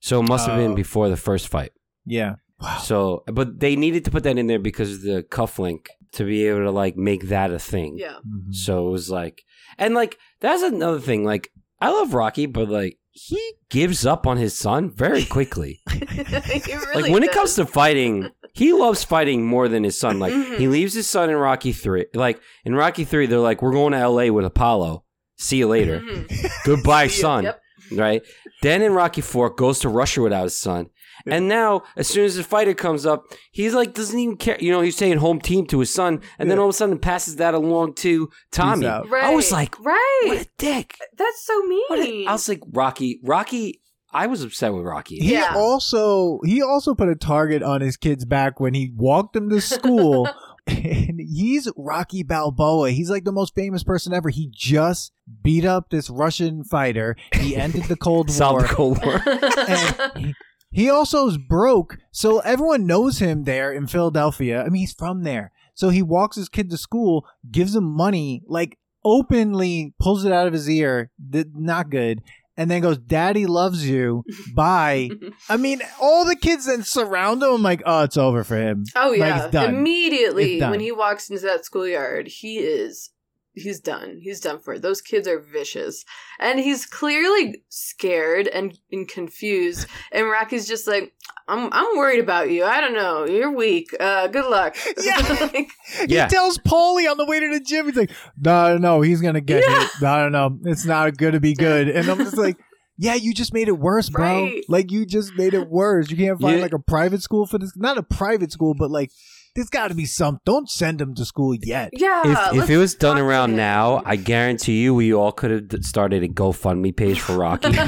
So 0.00 0.20
it 0.20 0.28
must 0.28 0.46
have 0.48 0.56
been 0.58 0.72
Oh. 0.72 0.74
before 0.76 1.08
the 1.08 1.16
first 1.16 1.48
fight. 1.48 1.72
Yeah. 2.04 2.34
Wow. 2.60 2.78
So, 2.78 3.24
but 3.26 3.60
they 3.60 3.76
needed 3.76 4.04
to 4.04 4.10
put 4.10 4.22
that 4.24 4.38
in 4.38 4.46
there 4.46 4.58
because 4.58 4.92
of 4.94 5.02
the 5.02 5.22
cuff 5.24 5.58
link 5.58 5.88
to 6.12 6.24
be 6.24 6.46
able 6.46 6.60
to 6.64 6.70
like 6.70 6.96
make 6.96 7.28
that 7.28 7.50
a 7.52 7.58
thing. 7.58 7.96
Yeah. 7.98 8.16
Mhm. 8.26 8.54
So 8.54 8.88
it 8.88 8.90
was 8.90 9.10
like, 9.10 9.42
and 9.78 9.94
like 9.94 10.18
that's 10.40 10.62
another 10.62 11.00
thing. 11.00 11.24
Like 11.24 11.50
I 11.80 11.90
love 11.90 12.14
Rocky, 12.14 12.46
but 12.46 12.68
like 12.68 12.98
he 13.10 13.40
gives 13.70 14.06
up 14.06 14.26
on 14.26 14.36
his 14.36 14.56
son 14.56 14.90
very 14.90 15.24
quickly. 15.24 15.80
He 15.90 16.74
really 16.76 17.02
like 17.02 17.12
when 17.12 17.22
it 17.22 17.26
does. 17.26 17.34
comes 17.34 17.54
to 17.56 17.66
fighting, 17.66 18.28
he 18.52 18.72
loves 18.72 19.02
fighting 19.04 19.44
more 19.46 19.68
than 19.68 19.84
his 19.84 19.98
son. 19.98 20.18
Like 20.18 20.32
Mhm. 20.32 20.58
he 20.58 20.68
leaves 20.68 20.94
his 20.94 21.08
son 21.08 21.30
in 21.30 21.36
Rocky 21.36 21.72
three. 21.72 22.06
Like 22.14 22.40
in 22.64 22.74
Rocky 22.74 23.04
three, 23.04 23.26
they're 23.26 23.38
like, 23.38 23.62
"We're 23.62 23.72
going 23.72 23.92
to 23.92 23.98
L.A. 23.98 24.30
with 24.30 24.44
Apollo. 24.44 25.04
See 25.38 25.56
you 25.58 25.68
later. 25.68 26.00
Mhm. 26.00 26.50
Goodbye, 26.64 27.06
son." 27.24 27.44
Yep. 27.44 27.60
Right. 27.92 28.22
Then 28.62 28.80
in 28.82 28.92
Rocky 28.92 29.20
four, 29.20 29.50
goes 29.50 29.80
to 29.80 29.88
Russia 29.88 30.22
without 30.22 30.44
his 30.44 30.56
son, 30.56 30.86
And 31.26 31.46
now, 31.46 31.82
as 31.96 32.08
soon 32.08 32.24
as 32.24 32.34
the 32.36 32.42
fighter 32.42 32.74
comes 32.74 33.06
up, 33.06 33.24
he's 33.52 33.74
like 33.74 33.92
doesn't 33.94 34.18
even 34.18 34.36
care. 34.36 34.56
You 34.60 34.72
know, 34.72 34.80
he's 34.80 34.96
saying 34.96 35.18
home 35.18 35.40
team 35.40 35.66
to 35.66 35.78
his 35.80 35.92
son, 35.94 36.20
and 36.38 36.50
then 36.50 36.56
Yeah. 36.58 36.62
all 36.62 36.68
of 36.68 36.74
a 36.74 36.76
sudden 36.76 36.98
passes 36.98 37.36
that 37.36 37.54
along 37.54 37.94
to 37.96 38.28
Tommy. 38.50 38.86
Right. 38.86 39.24
I 39.24 39.34
was 39.34 39.52
like, 39.52 39.78
right. 39.84 40.22
what 40.24 40.38
a 40.42 40.48
dick. 40.58 40.96
That's 41.16 41.44
so 41.44 41.62
mean. 41.64 41.84
What 41.88 41.98
a- 42.00 42.26
I 42.26 42.32
was 42.32 42.48
like, 42.48 42.60
Rocky, 42.72 43.20
Rocky. 43.22 43.80
I 44.12 44.26
was 44.26 44.42
upset 44.42 44.74
with 44.74 44.84
Rocky. 44.84 45.16
He 45.18 45.32
Yeah. 45.32 45.54
also 45.56 46.40
he 46.44 46.60
also 46.62 46.94
put 46.94 47.08
a 47.08 47.14
target 47.14 47.62
on 47.62 47.80
his 47.80 47.96
kid's 47.96 48.24
back 48.24 48.60
when 48.60 48.74
he 48.74 48.92
walked 48.96 49.34
him 49.36 49.48
to 49.50 49.60
school. 49.60 50.28
and 50.66 51.18
he's 51.20 51.68
Rocky 51.76 52.22
Balboa. 52.22 52.90
He's 52.90 53.10
like 53.10 53.24
the 53.24 53.32
most 53.32 53.54
famous 53.54 53.82
person 53.82 54.12
ever. 54.12 54.28
He 54.28 54.48
just 54.52 55.12
beat 55.42 55.64
up 55.64 55.90
this 55.90 56.08
Russian 56.08 56.62
fighter. 56.62 57.16
He 57.34 57.56
ended 57.56 57.84
the 57.84 57.96
Cold 57.96 58.30
Solved 58.30 58.60
War. 58.60 58.68
the 58.68 58.74
Cold 58.74 59.04
War. 59.04 59.20
And 59.68 60.24
he, 60.26 60.34
he 60.70 60.88
also 60.90 61.26
is 61.28 61.36
broke, 61.36 61.98
so 62.12 62.38
everyone 62.40 62.86
knows 62.86 63.18
him 63.18 63.44
there 63.44 63.72
in 63.72 63.86
Philadelphia. 63.88 64.62
I 64.62 64.68
mean, 64.68 64.80
he's 64.80 64.94
from 64.94 65.22
there. 65.24 65.52
So 65.74 65.88
he 65.88 66.00
walks 66.02 66.36
his 66.36 66.48
kid 66.48 66.70
to 66.70 66.76
school, 66.78 67.26
gives 67.50 67.74
him 67.74 67.84
money, 67.84 68.42
like 68.46 68.78
openly 69.04 69.94
pulls 70.00 70.24
it 70.24 70.32
out 70.32 70.46
of 70.46 70.52
his 70.52 70.68
ear. 70.70 71.10
Th- 71.32 71.46
not 71.54 71.90
good. 71.90 72.22
And 72.56 72.70
then 72.70 72.82
goes, 72.82 72.98
Daddy 72.98 73.46
loves 73.46 73.88
you. 73.88 74.24
Bye. 74.54 75.10
I 75.48 75.56
mean, 75.56 75.80
all 76.00 76.24
the 76.26 76.36
kids 76.36 76.66
then 76.66 76.82
surround 76.82 77.42
him. 77.42 77.50
I'm 77.50 77.62
like, 77.62 77.82
oh, 77.86 78.02
it's 78.02 78.16
over 78.18 78.44
for 78.44 78.56
him. 78.56 78.84
Oh 78.94 79.10
Like, 79.10 79.18
yeah, 79.18 79.48
done. 79.48 79.74
immediately 79.74 80.60
when 80.60 80.80
he 80.80 80.92
walks 80.92 81.30
into 81.30 81.42
that 81.46 81.64
schoolyard, 81.64 82.28
he 82.28 82.58
is 82.58 83.10
he's 83.54 83.80
done. 83.80 84.18
He's 84.20 84.40
done 84.40 84.58
for 84.58 84.74
it. 84.74 84.82
Those 84.82 85.00
kids 85.00 85.28
are 85.28 85.40
vicious, 85.40 86.04
and 86.38 86.58
he's 86.60 86.86
clearly 86.86 87.62
scared 87.68 88.48
and, 88.48 88.78
and 88.90 89.08
confused. 89.08 89.86
And 90.10 90.28
Rocky's 90.28 90.66
just 90.68 90.86
like, 90.86 91.12
"I'm 91.48 91.68
I'm 91.72 91.96
worried 91.96 92.20
about 92.20 92.50
you. 92.50 92.64
I 92.64 92.80
don't 92.80 92.94
know. 92.94 93.24
You're 93.26 93.50
weak. 93.54 93.88
Uh, 93.98 94.26
good 94.28 94.48
luck." 94.50 94.76
Yeah. 95.02 95.16
Like, 95.40 95.68
Yeah. 96.08 96.24
He 96.24 96.30
tells 96.34 96.58
Paulie 96.58 97.10
on 97.10 97.16
the 97.18 97.26
way 97.26 97.40
to 97.40 97.48
the 97.52 97.60
gym, 97.60 97.86
he's 97.86 97.96
like, 97.96 98.10
no, 98.40 98.72
no, 98.72 98.78
no, 98.78 99.00
he's 99.00 99.20
going 99.20 99.34
to 99.34 99.40
get 99.40 99.64
Yeah. 99.66 99.80
hit. 99.80 99.90
No, 100.00 100.28
no, 100.28 100.48
no, 100.48 100.70
it's 100.70 100.84
not 100.84 101.16
going 101.16 101.32
to 101.32 101.40
be 101.40 101.54
good. 101.54 101.88
And 101.88 102.08
I'm 102.08 102.18
just 102.18 102.36
like, 102.36 102.56
yeah, 102.98 103.14
you 103.14 103.34
just 103.34 103.52
made 103.52 103.68
it 103.68 103.78
worse, 103.78 104.08
bro. 104.08 104.24
Right. 104.44 104.64
Like, 104.68 104.90
you 104.92 105.04
just 105.06 105.34
made 105.36 105.54
it 105.54 105.68
worse. 105.68 106.10
You 106.10 106.16
can't 106.16 106.40
find 106.40 106.56
Yeah. 106.58 106.62
like 106.62 106.72
a 106.74 106.78
private 106.78 107.22
school 107.22 107.46
for 107.46 107.58
this. 107.58 107.72
Not 107.76 107.98
a 107.98 108.02
private 108.02 108.52
school, 108.52 108.74
but 108.74 108.90
like, 108.90 109.10
there's 109.54 109.68
got 109.68 109.88
to 109.88 109.94
be 109.94 110.06
some. 110.06 110.38
Don't 110.44 110.68
send 110.70 111.00
him 111.00 111.14
to 111.16 111.24
school 111.24 111.54
yet. 111.62 111.90
yeah. 111.92 112.22
if, 112.54 112.64
if 112.64 112.70
it 112.70 112.76
was 112.78 112.94
done 112.94 113.18
around 113.18 113.54
now, 113.56 114.02
I 114.04 114.16
guarantee 114.16 114.82
you, 114.82 114.94
we 114.94 115.12
all 115.12 115.32
could 115.32 115.50
have 115.72 115.84
started 115.84 116.22
a 116.22 116.28
GoFundMe 116.28 116.96
page 116.96 117.20
for 117.20 117.36
Rocky. 117.36 117.68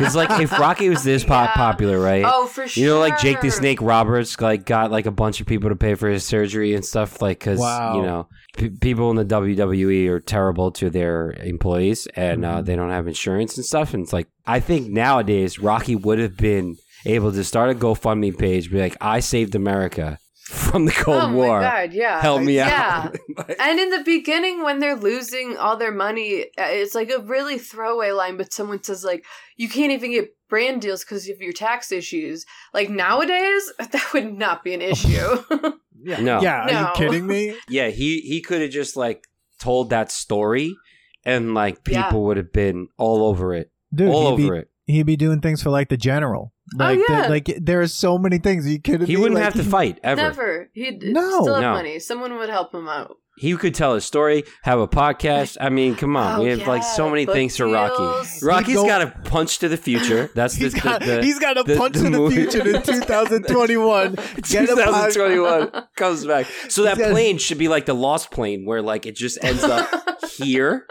Because 0.00 0.14
like, 0.16 0.40
if 0.40 0.52
Rocky 0.58 0.88
was 0.88 1.02
this 1.04 1.24
pop- 1.24 1.50
Yeah. 1.50 1.54
popular, 1.54 1.98
right? 2.00 2.24
oh, 2.26 2.46
for 2.46 2.66
sure. 2.66 2.82
You 2.82 2.88
know, 2.90 2.98
like 3.00 3.18
Jake 3.20 3.40
the 3.40 3.50
Snake 3.50 3.82
Roberts, 3.82 4.40
like 4.40 4.64
got 4.64 4.90
like 4.90 5.06
a 5.06 5.10
bunch 5.10 5.40
of 5.40 5.46
people 5.46 5.68
to 5.68 5.76
pay 5.76 5.94
for 5.94 6.08
his 6.08 6.24
surgery 6.24 6.74
and 6.74 6.84
stuff, 6.84 7.20
like 7.20 7.38
because 7.40 7.58
Wow. 7.58 7.96
you 7.96 8.02
know 8.02 8.28
p- 8.56 8.70
people 8.70 9.10
in 9.10 9.16
the 9.16 9.24
WWE 9.24 10.08
are 10.08 10.20
terrible 10.20 10.70
to 10.72 10.88
their 10.90 11.32
employees 11.42 12.06
and 12.16 12.44
uh, 12.44 12.58
Mhm. 12.62 12.64
they 12.66 12.76
don't 12.76 12.90
have 12.90 13.06
insurance 13.08 13.56
and 13.56 13.66
stuff. 13.66 13.92
And 13.94 14.04
it's 14.04 14.12
like 14.12 14.28
I 14.46 14.60
think 14.60 14.88
nowadays 14.90 15.58
Rocky 15.58 15.96
would 15.96 16.18
have 16.18 16.36
been 16.36 16.76
able 17.04 17.32
to 17.32 17.44
start 17.44 17.70
a 17.70 17.74
GoFundMe 17.74 18.36
page, 18.38 18.70
be 18.70 18.80
like, 18.80 18.96
"I 19.00 19.20
saved 19.20 19.54
America 19.54 20.18
from 20.50 20.84
the 20.84 20.92
Cold 20.92 21.22
oh 21.22 21.32
War, 21.32 21.60
my 21.60 21.86
god, 21.86 21.92
yeah. 21.92 22.20
help 22.20 22.42
me 22.42 22.56
yeah. 22.56 23.02
out." 23.04 23.16
Like, 23.36 23.56
And 23.60 23.78
in 23.80 23.90
the 23.90 24.02
beginning, 24.04 24.62
when 24.62 24.78
they're 24.80 24.96
losing 24.96 25.56
all 25.56 25.76
their 25.76 25.92
money, 25.92 26.42
uh, 26.58 26.68
it's 26.68 26.94
like 26.94 27.10
a 27.10 27.20
really 27.20 27.58
throwaway 27.58 28.10
line. 28.12 28.36
But 28.36 28.52
someone 28.52 28.82
says 28.82 29.04
like, 29.04 29.24
"You 29.56 29.68
can't 29.68 29.92
even 29.92 30.10
get 30.12 30.34
brand 30.48 30.82
deals 30.82 31.04
because 31.04 31.28
of 31.28 31.40
your 31.40 31.52
tax 31.52 31.92
issues." 31.92 32.44
Like 32.74 32.90
nowadays, 32.90 33.72
that 33.78 34.10
would 34.12 34.36
not 34.36 34.64
be 34.64 34.74
an 34.74 34.82
issue. 34.82 35.42
Yeah. 36.02 36.20
No. 36.20 36.40
Yeah. 36.40 36.62
Are 36.62 36.72
No. 36.72 36.80
you 36.80 36.88
kidding 36.94 37.26
me? 37.26 37.54
yeah, 37.68 37.88
he 37.88 38.20
he 38.20 38.40
could 38.40 38.62
have 38.62 38.70
just 38.70 38.96
like 38.96 39.28
told 39.58 39.90
that 39.90 40.10
story, 40.10 40.74
and 41.26 41.52
like 41.52 41.84
people 41.84 42.00
Yeah. 42.00 42.14
would 42.14 42.36
have 42.38 42.52
been 42.54 42.88
all 42.96 43.22
over 43.28 43.52
it, 43.54 43.70
Dude, 43.94 44.08
all 44.08 44.28
over 44.28 44.54
be, 44.54 44.58
it. 44.60 44.70
He'd 44.90 45.06
be 45.06 45.16
doing 45.16 45.40
things 45.40 45.62
for 45.62 45.70
like 45.70 45.88
the 45.88 45.96
general. 45.96 46.52
Oh, 46.74 46.84
like, 46.84 46.98
Oh, 46.98 47.04
yeah. 47.08 47.22
the- 47.22 47.28
like 47.28 47.58
there 47.60 47.80
are 47.80 47.88
so 47.88 48.18
many 48.18 48.38
things. 48.38 48.66
Are 48.66 48.70
you 48.70 48.78
kidding 48.80 49.06
He 49.06 49.16
me? 49.16 49.22
wouldn't 49.22 49.36
Like, 49.40 49.44
have 49.44 49.54
to 49.54 49.64
fight 49.64 49.98
ever. 50.04 50.20
Never. 50.22 50.70
He'd 50.72 51.02
No. 51.02 51.40
still 51.42 51.54
have 51.54 51.62
No. 51.62 51.72
money. 51.72 51.98
Someone 51.98 52.36
would 52.36 52.48
help 52.50 52.74
him 52.74 52.88
out. 52.88 53.16
He 53.38 53.56
could 53.56 53.74
tell 53.74 53.94
a 53.94 54.02
story, 54.02 54.44
have 54.64 54.80
a 54.80 54.86
podcast. 54.86 55.56
I 55.60 55.70
mean, 55.70 55.94
come 55.96 56.14
on. 56.14 56.40
Oh, 56.40 56.42
we 56.42 56.50
have 56.50 56.66
like 56.66 56.82
so 56.82 57.08
many 57.08 57.24
book 57.24 57.34
things 57.34 57.56
for 57.56 57.66
Rocky. 57.66 57.96
deals. 57.96 58.42
Rocky's 58.42 58.66
He'd 58.68 58.74
go- 58.74 58.86
got 58.86 59.00
a 59.00 59.06
punch 59.24 59.60
to 59.60 59.68
the 59.68 59.78
future. 59.78 60.30
That's 60.34 60.54
the, 60.56 60.64
He's 60.64 60.74
got, 60.74 61.00
the, 61.00 61.06
the 61.06 61.22
he's 61.22 61.38
got 61.38 61.56
a 61.56 61.62
the- 61.62 61.76
punch 61.76 61.94
the 61.96 62.10
to 62.10 62.10
the 62.10 62.30
future 62.30 62.68
in 62.76 62.82
2021. 62.82 64.14
Get 64.42 64.64
a 64.68 64.76
pod- 64.76 65.12
2021 65.12 65.70
comes 65.96 66.26
back. 66.26 66.46
So 66.68 66.82
that 66.82 66.98
He's 66.98 67.06
plane 67.06 67.38
should 67.38 67.56
be 67.58 67.68
like 67.68 67.86
the 67.86 67.94
lost 67.94 68.30
plane 68.30 68.66
where 68.66 68.82
like 68.82 69.06
it 69.06 69.16
just 69.16 69.42
ends 69.42 69.64
up 69.64 69.88
here. 70.36 70.86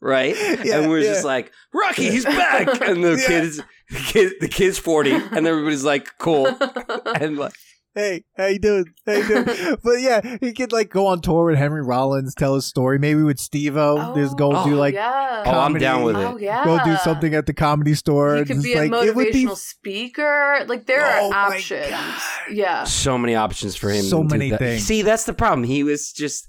Right? 0.00 0.34
Yeah, 0.64 0.80
and 0.80 0.90
we're 0.90 1.00
yeah. 1.00 1.12
just 1.12 1.24
like, 1.24 1.52
Rocky, 1.74 2.10
he's 2.10 2.24
back. 2.24 2.80
And 2.88 3.02
the 3.04 3.16
Yeah. 3.20 3.26
kid's 3.26 3.56
the 3.90 3.98
kid 3.98 4.32
the 4.40 4.48
kid's 4.48 4.78
40 4.78 5.12
and 5.12 5.46
everybody's 5.46 5.84
like, 5.84 6.16
cool. 6.18 6.46
And 7.20 7.36
like 7.38 7.52
hey, 7.92 8.22
how 8.36 8.46
you 8.46 8.60
doing? 8.60 8.84
How 9.04 9.12
you 9.14 9.26
doing? 9.26 9.76
but 9.82 10.00
yeah, 10.00 10.36
he 10.40 10.52
could 10.52 10.70
like 10.72 10.90
go 10.90 11.06
on 11.08 11.20
tour 11.20 11.46
with 11.46 11.58
Henry 11.58 11.82
Rollins, 11.82 12.34
tell 12.36 12.54
his 12.54 12.64
story. 12.64 12.98
Maybe 13.00 13.22
with 13.24 13.40
Steve-O, 13.40 14.14
just 14.14 14.38
go 14.38 14.52
Oh, 14.54 14.64
do 14.64 14.76
like 14.76 14.94
yeah. 14.94 15.42
Oh, 15.44 15.50
I'm 15.58 15.74
down 15.76 16.04
with 16.04 16.16
it. 16.16 16.20
Oh 16.24 16.36
yeah. 16.38 16.64
go 16.64 16.78
do 16.84 16.96
something 16.98 17.34
at 17.34 17.46
the 17.46 17.52
comedy 17.52 17.94
store. 17.94 18.34
He 18.34 18.38
and 18.38 18.46
could 18.46 18.54
just, 18.56 18.64
be 18.64 18.74
a 18.74 18.84
like, 18.86 19.06
it 19.08 19.14
would 19.16 19.32
be 19.32 19.44
motivational 19.44 19.56
speaker. 19.56 20.64
Like 20.68 20.86
there 20.86 21.04
Oh, 21.04 21.26
are 21.26 21.30
my 21.30 21.56
options. 21.56 21.88
God. 21.90 22.22
Yeah. 22.52 22.84
so 22.84 23.18
many 23.18 23.34
options 23.34 23.74
for 23.76 23.90
him. 23.90 24.04
So 24.04 24.22
to 24.22 24.28
do 24.28 24.34
many 24.38 24.50
that. 24.50 24.58
things. 24.60 24.84
See, 24.84 25.02
that's 25.02 25.24
the 25.24 25.34
problem. 25.34 25.64
He 25.64 25.82
was 25.82 26.12
just 26.12 26.48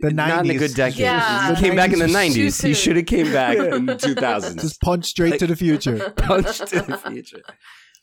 the 0.00 0.08
90s. 0.08 0.14
not 0.14 0.44
in 0.44 0.50
a 0.52 0.58
good 0.58 0.74
decade. 0.74 0.98
Yeah. 1.00 1.54
He 1.54 1.60
came 1.62 1.76
back 1.76 1.92
in 1.92 1.98
the 1.98 2.06
nineties. 2.08 2.60
He 2.60 2.74
should 2.74 2.96
have 2.96 3.06
came 3.06 3.32
back 3.32 3.56
in 3.74 3.86
the 3.86 3.96
two 3.96 4.14
thousands. 4.14 4.62
Just 4.62 4.80
punch 4.80 5.06
straight 5.06 5.38
to 5.40 5.46
the 5.46 5.56
future. 5.56 6.10
Punch 6.16 6.58
to 6.58 6.82
the 6.82 6.96
future. 7.10 7.42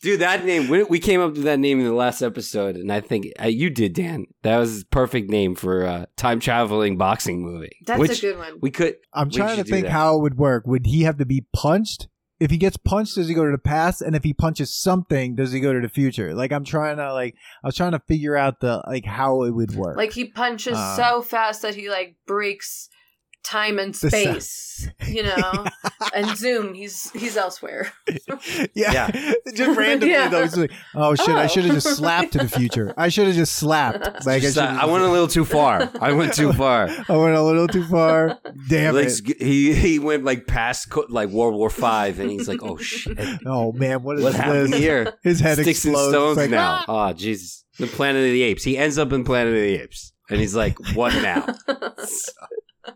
Dude, 0.02 0.20
that 0.20 0.46
name, 0.46 0.68
we, 0.70 0.84
we 0.84 1.00
came 1.00 1.22
up 1.22 1.32
with 1.34 1.44
that 1.44 1.58
name 1.58 1.80
in 1.80 1.86
the 1.86 1.94
last 1.94 2.22
episode, 2.22 2.76
and 2.76 2.92
I 2.92 3.00
think 3.00 3.28
uh, 3.42 3.48
you 3.48 3.70
did, 3.70 3.94
Dan. 3.94 4.26
That 4.44 4.58
was 4.58 4.82
a 4.82 4.86
perfect 4.88 5.30
name 5.32 5.56
for 5.56 5.84
a 5.84 6.08
time 6.18 6.40
traveling 6.40 6.98
boxing 6.98 7.42
movie. 7.42 7.78
That's 7.86 8.00
which 8.00 8.20
a 8.20 8.22
good 8.22 8.38
one. 8.38 8.60
we 8.62 8.72
could. 8.72 8.98
I'm 9.14 9.30
We 9.30 9.36
trying 9.38 9.58
to 9.58 9.64
think 9.64 9.86
that. 9.86 9.92
how 9.92 10.18
it 10.18 10.22
would 10.22 10.38
work. 10.38 10.68
Would 10.68 10.86
he 10.86 11.04
have 11.04 11.18
to 11.18 11.26
be 11.26 11.46
punched? 11.54 12.08
If 12.40 12.52
he 12.52 12.58
gets 12.58 12.76
punched, 12.76 13.16
does 13.16 13.28
he 13.28 13.34
go 13.34 13.46
to 13.46 13.52
the 13.52 13.58
past? 13.58 14.02
And 14.02 14.16
if 14.16 14.24
he 14.24 14.34
punches 14.34 14.74
something, 14.76 15.36
does 15.36 15.52
he 15.54 15.60
go 15.60 15.72
to 15.74 15.80
the 15.80 15.90
future? 15.90 16.34
Like 16.36 16.52
I'm 16.52 16.66
trying 16.66 16.98
to 16.98 17.14
like 17.14 17.36
I 17.64 17.68
was 17.68 17.76
trying 17.76 17.94
to 17.94 18.02
figure 18.08 18.36
out 18.36 18.60
the 18.60 18.84
like 18.88 19.06
how 19.06 19.44
it 19.44 19.52
would 19.52 19.76
work. 19.76 19.98
Like 19.98 20.12
he 20.12 20.26
punches 20.26 20.78
Uh, 20.78 20.96
so 20.96 21.22
fast 21.22 21.62
that 21.62 21.76
he 21.76 21.90
like 21.90 22.16
breaks 22.28 22.90
time 23.46 23.80
and 23.80 23.96
space, 23.96 24.88
you 25.08 25.24
know. 25.24 25.66
and 26.14 26.36
zoom, 26.38 26.74
he's 26.74 27.10
he's 27.12 27.38
elsewhere. 27.38 27.92
yeah, 28.74 28.92
yeah. 28.92 29.34
just 29.56 29.78
randomly 29.78 30.14
Yeah. 30.14 30.28
though. 30.30 30.44
It's 30.44 30.58
like, 30.58 30.72
oh 30.96 31.16
shit, 31.16 31.30
I 31.30 31.46
Oh. 31.46 31.48
should 31.48 31.66
have 31.66 31.74
just 31.76 31.96
slapped 31.98 32.34
to 32.34 32.40
the 32.40 32.50
future. 32.50 32.94
I 32.98 33.10
should 33.10 33.28
have 33.28 33.36
just 33.36 33.54
slapped. 33.56 34.26
Like 34.26 34.42
Just, 34.42 34.58
I, 34.58 34.82
I 34.82 34.86
went 34.86 35.04
a 35.04 35.08
little 35.10 35.28
too 35.28 35.46
far. 35.46 35.90
I 36.02 36.12
went 36.12 36.34
too 36.34 36.52
far. 36.54 36.90
I 37.08 37.16
went 37.16 37.36
a 37.36 37.42
little 37.44 37.68
too 37.68 37.84
far. 37.86 38.40
Damn 38.68 38.96
Like, 38.96 39.08
it! 39.08 39.42
he 39.42 39.74
he 39.74 40.00
went 40.00 40.24
like 40.24 40.48
past 40.48 40.90
co- 40.90 41.06
like 41.10 41.30
World 41.30 41.54
War 41.56 41.70
Five, 41.70 42.20
and 42.20 42.30
he's 42.32 42.48
like, 42.48 42.64
"Oh 42.64 42.78
shit, 42.78 43.18
Oh 43.46 43.72
man, 43.72 44.04
what 44.04 44.18
is 44.18 44.24
what 44.24 44.34
happened 44.34 44.74
this? 44.74 44.80
here?" 44.80 45.14
His 45.24 45.40
head 45.40 45.58
Sticks 45.60 45.86
and 45.86 45.94
explodes. 45.94 46.14
stones 46.14 46.38
like, 46.38 46.50
now. 46.50 46.84
Oh 46.88 47.14
Jesus, 47.14 47.64
the 47.80 47.88
Planet 47.88 48.26
of 48.26 48.32
the 48.32 48.42
Apes. 48.42 48.64
He 48.64 48.78
ends 48.78 48.98
up 48.98 49.14
in 49.14 49.24
Planet 49.24 49.54
of 49.54 49.60
the 49.60 49.82
Apes, 49.82 50.12
and 50.30 50.40
he's 50.40 50.56
like, 50.56 50.78
"What 50.96 51.14
now?" 51.22 51.46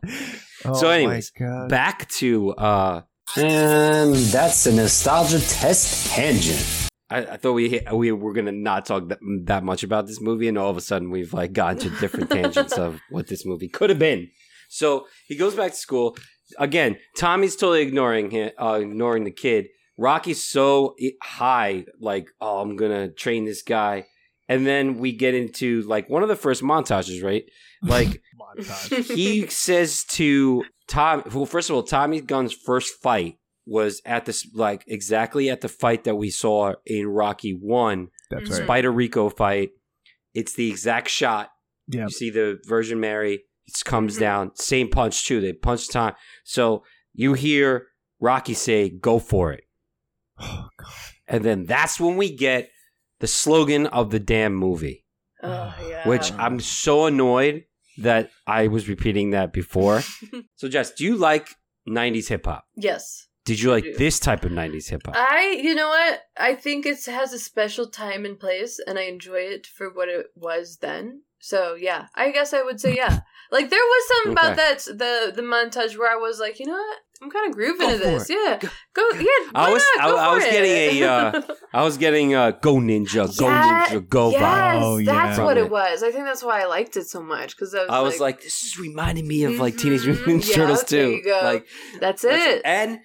Oh, 0.65 0.73
So 0.73 0.89
anyways, 0.89 1.31
Back 1.69 2.09
to 2.19 2.51
uh, 2.55 3.01
And 3.37 4.13
that's 4.15 4.65
a 4.65 4.73
nostalgia 4.73 5.39
test 5.39 6.07
tangent. 6.07 6.89
I, 7.09 7.19
I 7.19 7.37
thought 7.37 7.53
we 7.53 7.81
we 7.93 8.11
were 8.11 8.33
gonna 8.33 8.51
not 8.51 8.85
talk 8.85 9.09
that, 9.09 9.19
that 9.45 9.63
much 9.63 9.83
about 9.83 10.07
this 10.07 10.21
movie, 10.21 10.47
and 10.47 10.57
all 10.57 10.69
of 10.69 10.77
a 10.77 10.81
sudden 10.81 11.09
we've 11.09 11.33
like 11.33 11.53
gotten 11.53 11.79
to 11.79 11.89
different 11.99 12.29
tangents 12.37 12.73
of 12.73 12.99
what 13.09 13.27
this 13.27 13.45
movie 13.45 13.69
could 13.69 13.89
have 13.89 13.99
been. 13.99 14.29
So 14.69 15.07
he 15.27 15.35
goes 15.35 15.55
back 15.55 15.71
to 15.71 15.77
school 15.77 16.17
again. 16.57 16.97
Tommy's 17.17 17.55
totally 17.55 17.81
ignoring 17.81 18.29
him, 18.29 18.51
uh, 18.61 18.79
ignoring 18.81 19.23
the 19.23 19.31
kid. 19.31 19.67
Rocky's 19.97 20.43
so 20.43 20.95
high, 21.21 21.85
like, 21.99 22.29
oh, 22.39 22.59
I'm 22.59 22.75
gonna 22.75 23.09
train 23.09 23.45
this 23.45 23.63
guy, 23.63 24.05
and 24.47 24.65
then 24.65 24.99
we 24.99 25.11
get 25.11 25.33
into 25.33 25.81
like 25.81 26.09
one 26.09 26.23
of 26.23 26.29
the 26.29 26.35
first 26.35 26.61
montages, 26.61 27.23
right? 27.23 27.43
Like 27.81 28.21
Montage. 28.57 29.05
he 29.15 29.47
says 29.47 30.03
to 30.05 30.63
Tom. 30.87 31.23
Well, 31.33 31.45
first 31.45 31.69
of 31.69 31.75
all, 31.75 31.83
Tommy 31.83 32.21
Gunn's 32.21 32.53
first 32.53 32.93
fight 33.01 33.37
was 33.65 34.01
at 34.05 34.25
this 34.25 34.47
like 34.53 34.83
exactly 34.87 35.49
at 35.49 35.61
the 35.61 35.67
fight 35.69 36.03
that 36.05 36.15
we 36.15 36.29
saw 36.29 36.73
in 36.85 37.07
Rocky 37.07 37.51
One, 37.51 38.07
That's 38.31 38.49
Mhm. 38.49 38.53
right. 38.53 38.63
Spider 38.63 38.91
Rico 38.91 39.29
fight. 39.29 39.69
It's 40.33 40.53
the 40.53 40.69
exact 40.69 41.09
shot. 41.09 41.49
Yeah. 41.87 42.03
You 42.03 42.09
see 42.09 42.29
the 42.29 42.59
Virgin 42.67 42.99
Mary. 42.99 43.43
It 43.67 43.73
comes 43.85 44.15
Mhm. 44.17 44.19
down. 44.19 44.55
Same 44.55 44.89
punch 44.89 45.25
too. 45.25 45.41
They 45.41 45.53
punch 45.53 45.87
Tom. 45.89 46.13
So 46.43 46.83
you 47.13 47.33
hear 47.33 47.87
Rocky 48.19 48.53
say, 48.53 48.89
"Go 48.89 49.19
for 49.19 49.51
it," 49.53 49.63
Oh, 50.39 50.69
God. 50.77 50.89
and 51.27 51.43
then 51.43 51.65
that's 51.65 51.99
when 51.99 52.17
we 52.17 52.35
get 52.35 52.69
the 53.19 53.27
slogan 53.27 53.85
of 53.87 54.09
the 54.11 54.19
damn 54.19 54.55
movie, 54.55 55.05
Oh 55.43 55.75
yeah. 55.87 56.07
which 56.07 56.31
I'm 56.33 56.59
so 56.59 57.05
annoyed 57.05 57.65
that 57.99 58.31
I 58.47 58.67
was 58.67 58.87
repeating 58.87 59.31
that 59.31 59.53
before. 59.53 60.01
so, 60.55 60.67
Jess, 60.67 60.91
do 60.91 61.03
you 61.03 61.15
like 61.15 61.55
90s 61.87 62.27
hip 62.27 62.45
hop? 62.45 62.65
yes. 62.75 63.25
Did 63.45 63.61
you 63.61 63.71
like 63.71 63.95
this 63.97 64.19
type 64.19 64.45
of 64.45 64.51
90s 64.51 64.89
hip 64.89 65.01
hop? 65.07 65.15
I, 65.17 65.59
you 65.63 65.73
know 65.73 65.87
what? 65.87 66.19
I 66.37 66.53
think 66.53 66.85
it 66.85 67.03
has 67.05 67.33
a 67.33 67.39
special 67.39 67.87
time 67.87 68.23
and 68.23 68.39
place, 68.39 68.79
and 68.85 68.99
I 68.99 69.03
enjoy 69.03 69.39
it 69.39 69.65
for 69.65 69.89
what 69.89 70.07
it 70.07 70.27
was 70.35 70.77
then. 70.81 71.23
So 71.39 71.75
yeah, 71.75 72.07
I 72.15 72.31
guess 72.31 72.53
I 72.53 72.61
would 72.63 72.79
say 72.79 72.95
yeah. 72.95 73.21
Like 73.51 73.69
there 73.71 73.79
was 73.79 74.07
something 74.07 74.31
about 74.33 74.55
that 74.57 74.79
the 74.85 75.31
the 75.35 75.41
montage 75.41 75.97
where 75.97 76.11
I 76.11 76.15
was 76.15 76.39
like, 76.39 76.59
you 76.59 76.67
know 76.67 76.73
what? 76.73 76.97
I'm 77.21 77.29
kind 77.31 77.49
of 77.49 77.55
grooving 77.55 77.87
Go 77.87 77.91
to 77.93 77.97
this. 77.97 78.29
it. 78.29 78.33
Yeah, 78.33 78.57
Go- 78.93 79.09
go. 79.11 79.17
Yeah, 79.19 79.51
I 79.55 79.73
was- 79.73 79.83
not? 79.97 80.05
I- 80.05 80.09
Go 80.11 80.17
I 80.17 80.25
for 80.29 80.35
was 80.35 80.45
it. 80.45 80.51
getting 80.51 81.03
a, 81.03 81.05
uh, 81.07 81.41
I 81.73 81.83
was 81.83 81.97
getting 81.97 82.35
a 82.35 82.57
Go 82.61 82.75
Ninja, 82.75 83.37
Go 83.37 83.47
Yeah, 83.49 83.85
Ninja, 83.89 84.07
Go 84.07 84.29
yes, 84.31 84.41
vibe. 84.41 84.81
Oh, 84.83 85.01
that's 85.03 85.37
what 85.39 85.57
it 85.57 85.65
it. 85.65 85.71
was. 85.71 86.01
I 86.03 86.11
think 86.11 86.25
that's 86.25 86.43
why 86.43 86.61
I 86.61 86.65
liked 86.65 86.95
it 86.95 87.07
so 87.09 87.21
much 87.21 87.55
because 87.57 87.73
I 87.75 87.79
was, 87.81 87.89
I 87.89 87.99
was 88.01 88.19
like, 88.21 88.41
this 88.41 88.63
is 88.63 88.77
reminding 88.79 89.27
me 89.27 89.43
of 89.43 89.59
like 89.59 89.77
Teenage 89.77 90.01
Mhm, 90.03 90.05
Mutant 90.25 90.43
Ninja 90.43 90.49
yeah, 90.49 90.55
Turtles 90.55 90.83
there 90.83 91.05
too. 91.05 91.11
you 91.11 91.23
go. 91.23 91.39
Like 91.43 91.65
that's 91.99 92.21
that's 92.21 92.45
it. 92.45 92.61
And 92.63 92.99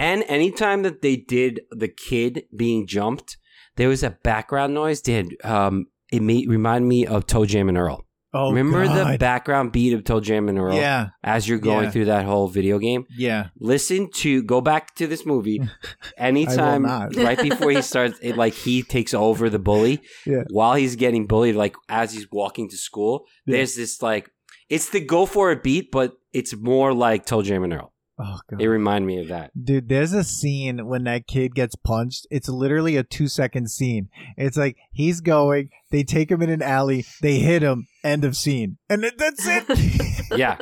and 0.00 0.24
anytime 0.28 0.82
that 0.82 1.02
they 1.02 1.16
did 1.16 1.60
the 1.70 1.88
kid 1.88 2.44
being 2.56 2.86
jumped, 2.88 3.36
there 3.76 3.88
was 3.88 4.02
a 4.02 4.10
background 4.10 4.72
noise. 4.74 5.00
Did 5.00 5.34
um 5.44 5.86
it 6.12 6.22
made 6.22 6.48
remind 6.48 6.88
me 6.88 7.06
of 7.06 7.26
ToeJam 7.26 7.68
and 7.68 7.78
Earl. 7.78 8.04
Oh, 8.32 8.50
Remember 8.52 8.86
the 8.86 9.16
background 9.18 9.72
beat 9.72 9.92
of 9.92 10.04
ToeJam 10.04 10.48
and 10.48 10.56
Earl? 10.56 10.74
Yeah, 10.76 11.08
As 11.24 11.48
you're 11.48 11.58
going 11.58 11.86
Yeah. 11.86 11.90
through 11.90 12.04
that 12.04 12.24
whole 12.26 12.46
video 12.46 12.78
game, 12.78 13.04
yeah. 13.18 13.48
listen 13.58 14.08
to 14.22 14.42
go 14.44 14.60
back 14.60 14.94
to 14.96 15.08
this 15.08 15.26
movie 15.26 15.60
anytime 16.16 16.84
right 16.84 17.40
before 17.42 17.70
he 17.70 17.82
starts 17.92 18.18
it 18.22 18.36
like 18.36 18.54
he 18.54 18.82
takes 18.82 19.14
over 19.14 19.50
the 19.50 19.58
bully 19.58 20.00
Yeah. 20.26 20.44
while 20.50 20.74
he's 20.74 20.96
getting 20.96 21.26
bullied 21.26 21.56
like 21.56 21.74
as 21.88 22.12
he's 22.12 22.30
walking 22.30 22.68
to 22.70 22.76
school 22.76 23.26
Yeah. 23.46 23.56
there's 23.56 23.74
this 23.76 24.00
like 24.02 24.30
it's 24.68 24.90
the 24.90 25.00
go 25.00 25.26
for 25.26 25.50
it 25.50 25.62
beat 25.62 25.90
but 25.90 26.12
it's 26.32 26.54
more 26.56 26.92
like 26.94 27.26
ToeJam 27.26 27.64
and 27.64 27.72
Earl 27.72 27.89
Oh 28.22 28.38
god. 28.48 28.60
it 28.60 28.68
reminded 28.68 29.06
me 29.06 29.20
of 29.20 29.28
that 29.28 29.50
Dude, 29.64 29.88
there's 29.88 30.12
a 30.12 30.24
scene 30.24 30.86
when 30.86 31.04
that 31.04 31.26
kid 31.26 31.54
gets 31.54 31.74
punched. 31.74 32.26
It's 32.30 32.48
literally 32.48 32.96
a 32.96 33.02
two 33.02 33.28
second 33.28 33.70
scene. 33.70 34.08
It's 34.36 34.56
like 34.56 34.76
he's 34.92 35.20
going, 35.20 35.70
they 35.90 36.02
take 36.02 36.30
him 36.30 36.42
in 36.42 36.50
an 36.50 36.62
alley, 36.62 37.06
they 37.22 37.38
hit 37.38 37.62
him, 37.62 37.86
end 38.04 38.24
of 38.24 38.36
scene. 38.36 38.78
And 38.88 39.04
that's 39.16 39.46
it. 39.46 40.22
yeah 40.38 40.58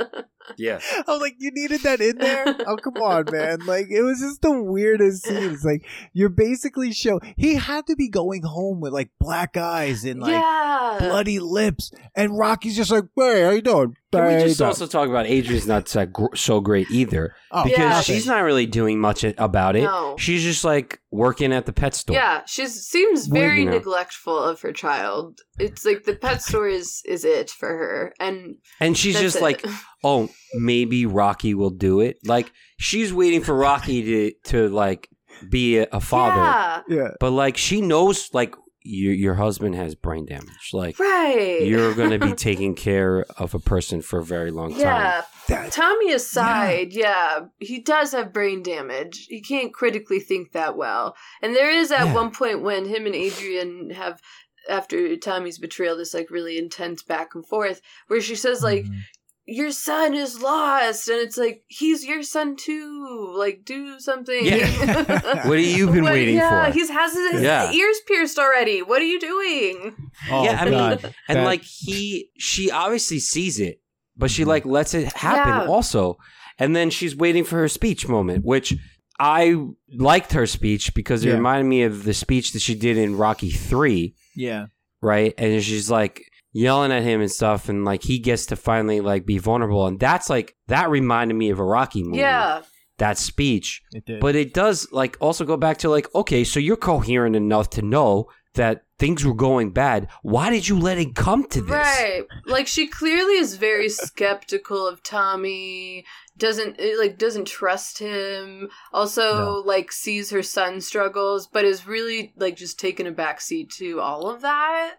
yeah 0.56 0.80
I 1.06 1.10
was 1.10 1.20
like, 1.20 1.36
you 1.38 1.50
needed 1.52 1.82
that 1.82 2.00
in 2.00 2.18
there? 2.18 2.56
Oh, 2.66 2.76
come 2.76 2.96
on, 2.96 3.26
man. 3.30 3.66
Like, 3.66 3.86
it 3.90 4.02
was 4.02 4.20
just 4.20 4.42
the 4.42 4.62
weirdest 4.62 5.24
scene. 5.24 5.52
It's 5.52 5.64
like, 5.64 5.84
you're 6.12 6.28
basically 6.28 6.92
show. 6.92 7.20
He 7.36 7.54
had 7.54 7.86
to 7.88 7.96
be 7.96 8.08
going 8.08 8.42
home 8.42 8.80
with 8.80 8.92
like 8.92 9.10
black 9.18 9.56
eyes 9.56 10.04
and 10.04 10.20
like 10.20 10.32
yeah. 10.32 10.96
bloody 11.00 11.40
lips. 11.40 11.90
And 12.14 12.38
Rocky's 12.38 12.76
just 12.76 12.90
like, 12.90 13.04
hey, 13.16 13.42
how 13.42 13.50
you 13.50 13.62
doing? 13.62 13.96
Can 14.12 14.26
we 14.26 14.42
just 14.44 14.62
also 14.62 14.86
talk 14.86 15.08
about 15.08 15.26
Adrian's 15.26 15.66
not 15.66 15.88
so 15.88 16.06
gr- 16.06 16.34
so 16.34 16.60
great 16.60 16.90
either 16.90 17.34
Oh, 17.50 17.64
because 17.64 17.78
Yeah. 17.78 18.00
she's 18.00 18.26
not 18.26 18.40
really 18.40 18.66
doing 18.66 18.98
much 19.00 19.24
about 19.24 19.76
it 19.76 19.82
No. 19.82 20.16
she's 20.18 20.42
just 20.42 20.64
like 20.64 21.00
working 21.10 21.52
at 21.52 21.66
the 21.66 21.72
pet 21.72 21.94
store 21.94 22.14
Yeah, 22.16 22.42
she 22.46 22.66
seems 22.66 23.28
Well, 23.28 23.40
very 23.42 23.60
you 23.60 23.64
know. 23.66 23.72
neglectful 23.72 24.38
of 24.38 24.60
her 24.62 24.72
child. 24.72 25.40
It's 25.58 25.84
like 25.84 26.04
the 26.04 26.14
pet 26.16 26.42
store 26.42 26.68
is 26.68 27.02
is 27.04 27.24
it 27.24 27.50
for 27.50 27.68
her, 27.68 28.12
and 28.20 28.56
and 28.80 28.96
she's 28.96 29.14
that's 29.14 29.22
just 29.24 29.36
it. 29.36 29.42
like 29.42 29.64
oh, 30.04 30.28
maybe 30.54 31.04
Rocky 31.06 31.54
will 31.54 31.70
do 31.70 32.00
it. 32.00 32.16
Like 32.24 32.52
she's 32.78 33.12
waiting 33.12 33.42
for 33.42 33.54
Rocky 33.54 34.02
to 34.02 34.32
to 34.50 34.68
like 34.68 35.08
be 35.50 35.78
a, 35.78 35.86
a 35.92 36.00
father, 36.00 36.40
yeah, 36.40 36.80
Yeah. 36.88 37.08
but 37.20 37.30
like 37.30 37.56
she 37.56 37.80
knows 37.80 38.28
like 38.32 38.54
your 38.88 39.12
your 39.14 39.34
husband 39.34 39.74
has 39.74 39.94
brain 39.94 40.26
damage. 40.26 40.70
Like 40.72 40.98
right. 40.98 41.60
you're 41.62 41.94
going 41.94 42.10
to 42.10 42.18
be 42.18 42.32
taking 42.48 42.74
care 42.74 43.24
of 43.36 43.54
a 43.54 43.58
person 43.58 44.02
for 44.02 44.18
a 44.18 44.24
very 44.24 44.50
long 44.50 44.70
time. 44.72 44.80
yeah. 44.80 45.22
That- 45.48 45.72
Tommy 45.72 46.12
aside, 46.12 46.92
yeah. 46.92 47.40
he 47.58 47.80
does 47.80 48.12
have 48.12 48.32
brain 48.32 48.62
damage. 48.62 49.26
He 49.28 49.40
can't 49.40 49.72
critically 49.72 50.20
think 50.20 50.52
that 50.52 50.76
well, 50.76 51.14
and 51.42 51.54
there 51.54 51.70
is 51.70 51.90
at 51.92 52.06
Yeah. 52.06 52.14
one 52.14 52.30
point 52.32 52.62
when 52.62 52.86
him 52.86 53.06
and 53.06 53.14
Adrian 53.14 53.90
have. 53.90 54.20
After 54.68 55.16
Tommy's 55.16 55.58
betrayal, 55.58 55.96
this 55.96 56.12
like 56.12 56.28
really 56.30 56.58
intense 56.58 57.02
back 57.02 57.34
and 57.34 57.46
forth, 57.46 57.80
where 58.08 58.20
she 58.20 58.34
says 58.36 58.62
like, 58.62 58.84
Mhm. 58.84 58.98
Your 59.50 59.70
son 59.72 60.12
is 60.12 60.42
lost 60.42 61.08
and 61.08 61.18
it's 61.18 61.38
like 61.38 61.62
he's 61.68 62.04
your 62.04 62.22
son 62.22 62.54
too 62.54 63.32
like 63.36 63.64
do 63.64 63.98
something 63.98 64.44
Yeah. 64.44 64.66
What 65.48 65.58
have 65.58 65.66
you 65.66 65.86
been 65.86 66.04
What- 66.04 66.12
waiting 66.12 66.36
yeah, 66.36 66.66
for? 66.66 66.72
he's 66.72 66.90
has 66.90 67.14
his 67.14 67.40
Yeah. 67.42 67.72
ears 67.72 67.96
pierced 68.06 68.38
already 68.38 68.82
what 68.82 69.00
are 69.00 69.06
you 69.06 69.18
doing 69.18 69.96
Oh, 70.30 70.44
yeah, 70.44 70.58
I 70.60 70.64
mean, 70.66 70.74
God. 70.74 71.14
and 71.28 71.38
That- 71.38 71.44
like 71.44 71.62
he, 71.62 72.28
she 72.38 72.70
obviously 72.70 73.20
sees 73.20 73.58
it, 73.58 73.80
but 74.16 74.30
she 74.30 74.42
mm-hmm. 74.42 74.50
like 74.50 74.66
lets 74.66 74.92
it 74.94 75.12
happen 75.16 75.62
Yeah. 75.62 75.66
also, 75.66 76.18
and 76.58 76.76
then 76.76 76.90
she's 76.90 77.16
waiting 77.16 77.44
for 77.44 77.56
her 77.56 77.68
speech 77.68 78.06
moment, 78.08 78.44
which 78.44 78.74
I 79.18 79.56
liked 79.92 80.32
her 80.34 80.46
speech 80.46 80.92
because 80.94 81.24
it 81.24 81.28
Yeah. 81.28 81.34
reminded 81.36 81.68
me 81.68 81.82
of 81.84 82.04
the 82.04 82.14
speech 82.14 82.52
that 82.52 82.60
she 82.62 82.74
did 82.74 82.98
in 82.98 83.16
Rocky 83.16 83.50
Three, 83.50 84.14
yeah. 84.36 84.66
right? 85.00 85.32
And 85.38 85.62
she's 85.62 85.90
like 85.90 86.22
yelling 86.52 86.92
at 86.92 87.02
him 87.02 87.20
and 87.20 87.30
stuff, 87.30 87.68
and 87.68 87.84
like 87.84 88.02
he 88.04 88.18
gets 88.18 88.46
to 88.46 88.56
finally 88.56 89.00
like 89.00 89.26
be 89.26 89.38
vulnerable, 89.38 89.86
and 89.86 89.98
that's 90.00 90.28
like 90.30 90.54
that 90.68 90.90
reminded 90.90 91.34
me 91.34 91.50
of 91.50 91.58
a 91.58 91.64
Rocky 91.64 92.02
movie. 92.02 92.18
yeah 92.18 92.62
that 92.98 93.16
speech, 93.16 93.80
It 93.92 94.04
did. 94.06 94.18
but 94.20 94.34
it 94.34 94.52
does 94.52 94.88
like 94.90 95.16
also 95.20 95.44
go 95.44 95.56
back 95.56 95.78
to 95.78 95.88
like 95.88 96.12
okay, 96.16 96.42
so 96.44 96.58
you're 96.58 96.76
coherent 96.76 97.36
enough 97.36 97.70
to 97.70 97.82
know 97.82 98.26
that 98.54 98.82
things 98.98 99.24
were 99.24 99.34
going 99.34 99.70
bad. 99.70 100.08
Why 100.22 100.50
did 100.50 100.66
you 100.66 100.76
let 100.76 100.98
it 100.98 101.14
come 101.14 101.46
to 101.50 101.60
this? 101.60 101.70
right 101.70 102.24
like 102.46 102.66
she 102.66 102.88
clearly 102.88 103.34
is 103.34 103.54
very 103.54 103.88
skeptical 103.88 104.84
of 104.88 105.00
tommy 105.04 106.04
doesn't 106.36 106.74
eh, 106.80 106.94
like 106.98 107.18
doesn't 107.18 107.46
trust 107.46 108.00
him 108.00 108.68
also 108.92 109.34
No. 109.38 109.62
like 109.64 109.92
sees 109.92 110.30
her 110.30 110.42
son 110.42 110.80
struggles 110.80 111.46
but 111.46 111.64
is 111.64 111.86
really 111.86 112.32
like 112.36 112.56
just 112.56 112.80
taking 112.80 113.06
a 113.06 113.12
backseat 113.12 113.70
to 113.76 114.00
all 114.00 114.28
of 114.28 114.40
that 114.40 114.94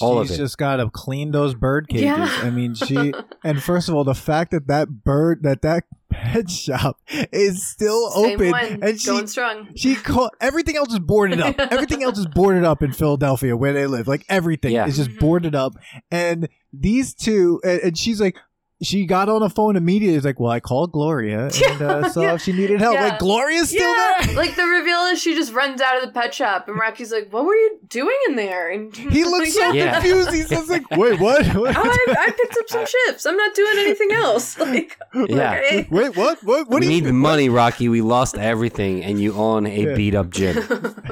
All 0.00 0.18
of 0.20 0.28
She's 0.28 0.36
it. 0.36 0.42
just 0.42 0.58
got 0.58 0.76
to 0.76 0.90
clean 0.90 1.30
those 1.32 1.54
bird 1.54 1.88
cages. 1.88 2.04
Yeah. 2.04 2.40
I 2.42 2.50
mean, 2.50 2.74
she 2.74 3.12
and 3.44 3.62
first 3.62 3.88
of 3.88 3.94
all, 3.94 4.04
the 4.04 4.14
fact 4.14 4.50
that 4.50 4.66
that 4.66 5.04
bird 5.04 5.42
that 5.42 5.62
that 5.62 5.84
pet 6.10 6.50
shop 6.50 7.00
is 7.32 7.66
still 7.66 8.10
Same 8.10 8.34
open 8.34 8.50
one, 8.50 8.78
and 8.82 9.00
she 9.00 9.06
going 9.06 9.26
strong 9.26 9.68
she 9.76 9.94
call 9.94 10.30
everything 10.40 10.76
else 10.76 10.92
is 10.92 10.98
boarded 10.98 11.40
up. 11.40 11.54
everything 11.58 12.02
else 12.02 12.18
is 12.18 12.26
boarded 12.26 12.64
up 12.64 12.82
in 12.82 12.92
Philadelphia 12.92 13.56
where 13.56 13.72
they 13.72 13.86
live. 13.86 14.06
Like 14.08 14.24
everything 14.28 14.72
Yeah. 14.72 14.86
is 14.86 14.96
just 14.96 15.10
Mhm. 15.10 15.18
boarded 15.20 15.54
up. 15.54 15.74
And 16.10 16.48
these 16.72 17.14
two, 17.14 17.60
and, 17.64 17.80
and 17.80 17.98
she's 17.98 18.20
like. 18.20 18.36
She 18.82 19.04
got 19.04 19.28
on 19.28 19.40
the 19.42 19.50
phone 19.50 19.76
immediately. 19.76 20.16
It's 20.16 20.24
like, 20.24 20.40
well, 20.40 20.50
I 20.50 20.58
called 20.60 20.90
Gloria 20.92 21.50
and 21.52 21.82
uh, 21.82 22.08
saw 22.08 22.20
Yeah. 22.22 22.34
if 22.34 22.42
she 22.42 22.52
needed 22.52 22.80
help. 22.80 22.94
Yeah. 22.94 23.08
Like, 23.08 23.18
Gloria's 23.18 23.68
still 23.68 23.94
yeah, 23.94 24.24
there. 24.26 24.36
like 24.36 24.56
the 24.56 24.64
reveal 24.64 25.00
is 25.06 25.20
she 25.20 25.34
just 25.34 25.52
runs 25.52 25.82
out 25.82 25.96
of 25.96 26.02
the 26.06 26.18
pet 26.18 26.32
shop, 26.32 26.66
and 26.66 26.78
Rocky's 26.78 27.12
like, 27.12 27.30
"What 27.30 27.44
were 27.44 27.54
you 27.54 27.78
doing 27.88 28.16
in 28.28 28.36
there?" 28.36 28.70
And 28.70 28.96
He 29.10 29.24
looks 29.24 29.52
so 29.54 29.72
Yeah. 29.72 29.92
confused. 30.00 30.32
He's 30.32 30.48
just 30.48 30.70
like, 30.70 30.88
wait, 30.92 31.20
what? 31.20 31.44
What? 31.54 31.76
Oh, 31.76 31.82
I, 31.84 32.14
I 32.18 32.30
picked 32.30 32.56
up 32.58 32.68
some 32.70 32.86
chips. 32.86 33.26
I'm 33.26 33.36
not 33.36 33.54
doing 33.54 33.74
anything 33.80 34.12
else. 34.12 34.58
Like, 34.58 34.96
Yeah. 35.14 35.54
okay. 35.58 35.86
Wait, 35.90 36.16
what? 36.16 36.42
What? 36.42 36.66
What 36.68 36.80
we 36.80 36.80
do 36.80 36.88
need 36.88 37.04
the 37.04 37.12
money, 37.12 37.50
Rocky. 37.50 37.88
We 37.90 38.00
lost 38.00 38.38
everything, 38.38 39.04
and 39.04 39.20
you 39.20 39.34
own 39.34 39.66
a 39.66 39.70
Yeah. 39.88 39.94
beat 39.94 40.14
up 40.14 40.30
gym. 40.30 40.56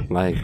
Like, 0.09 0.37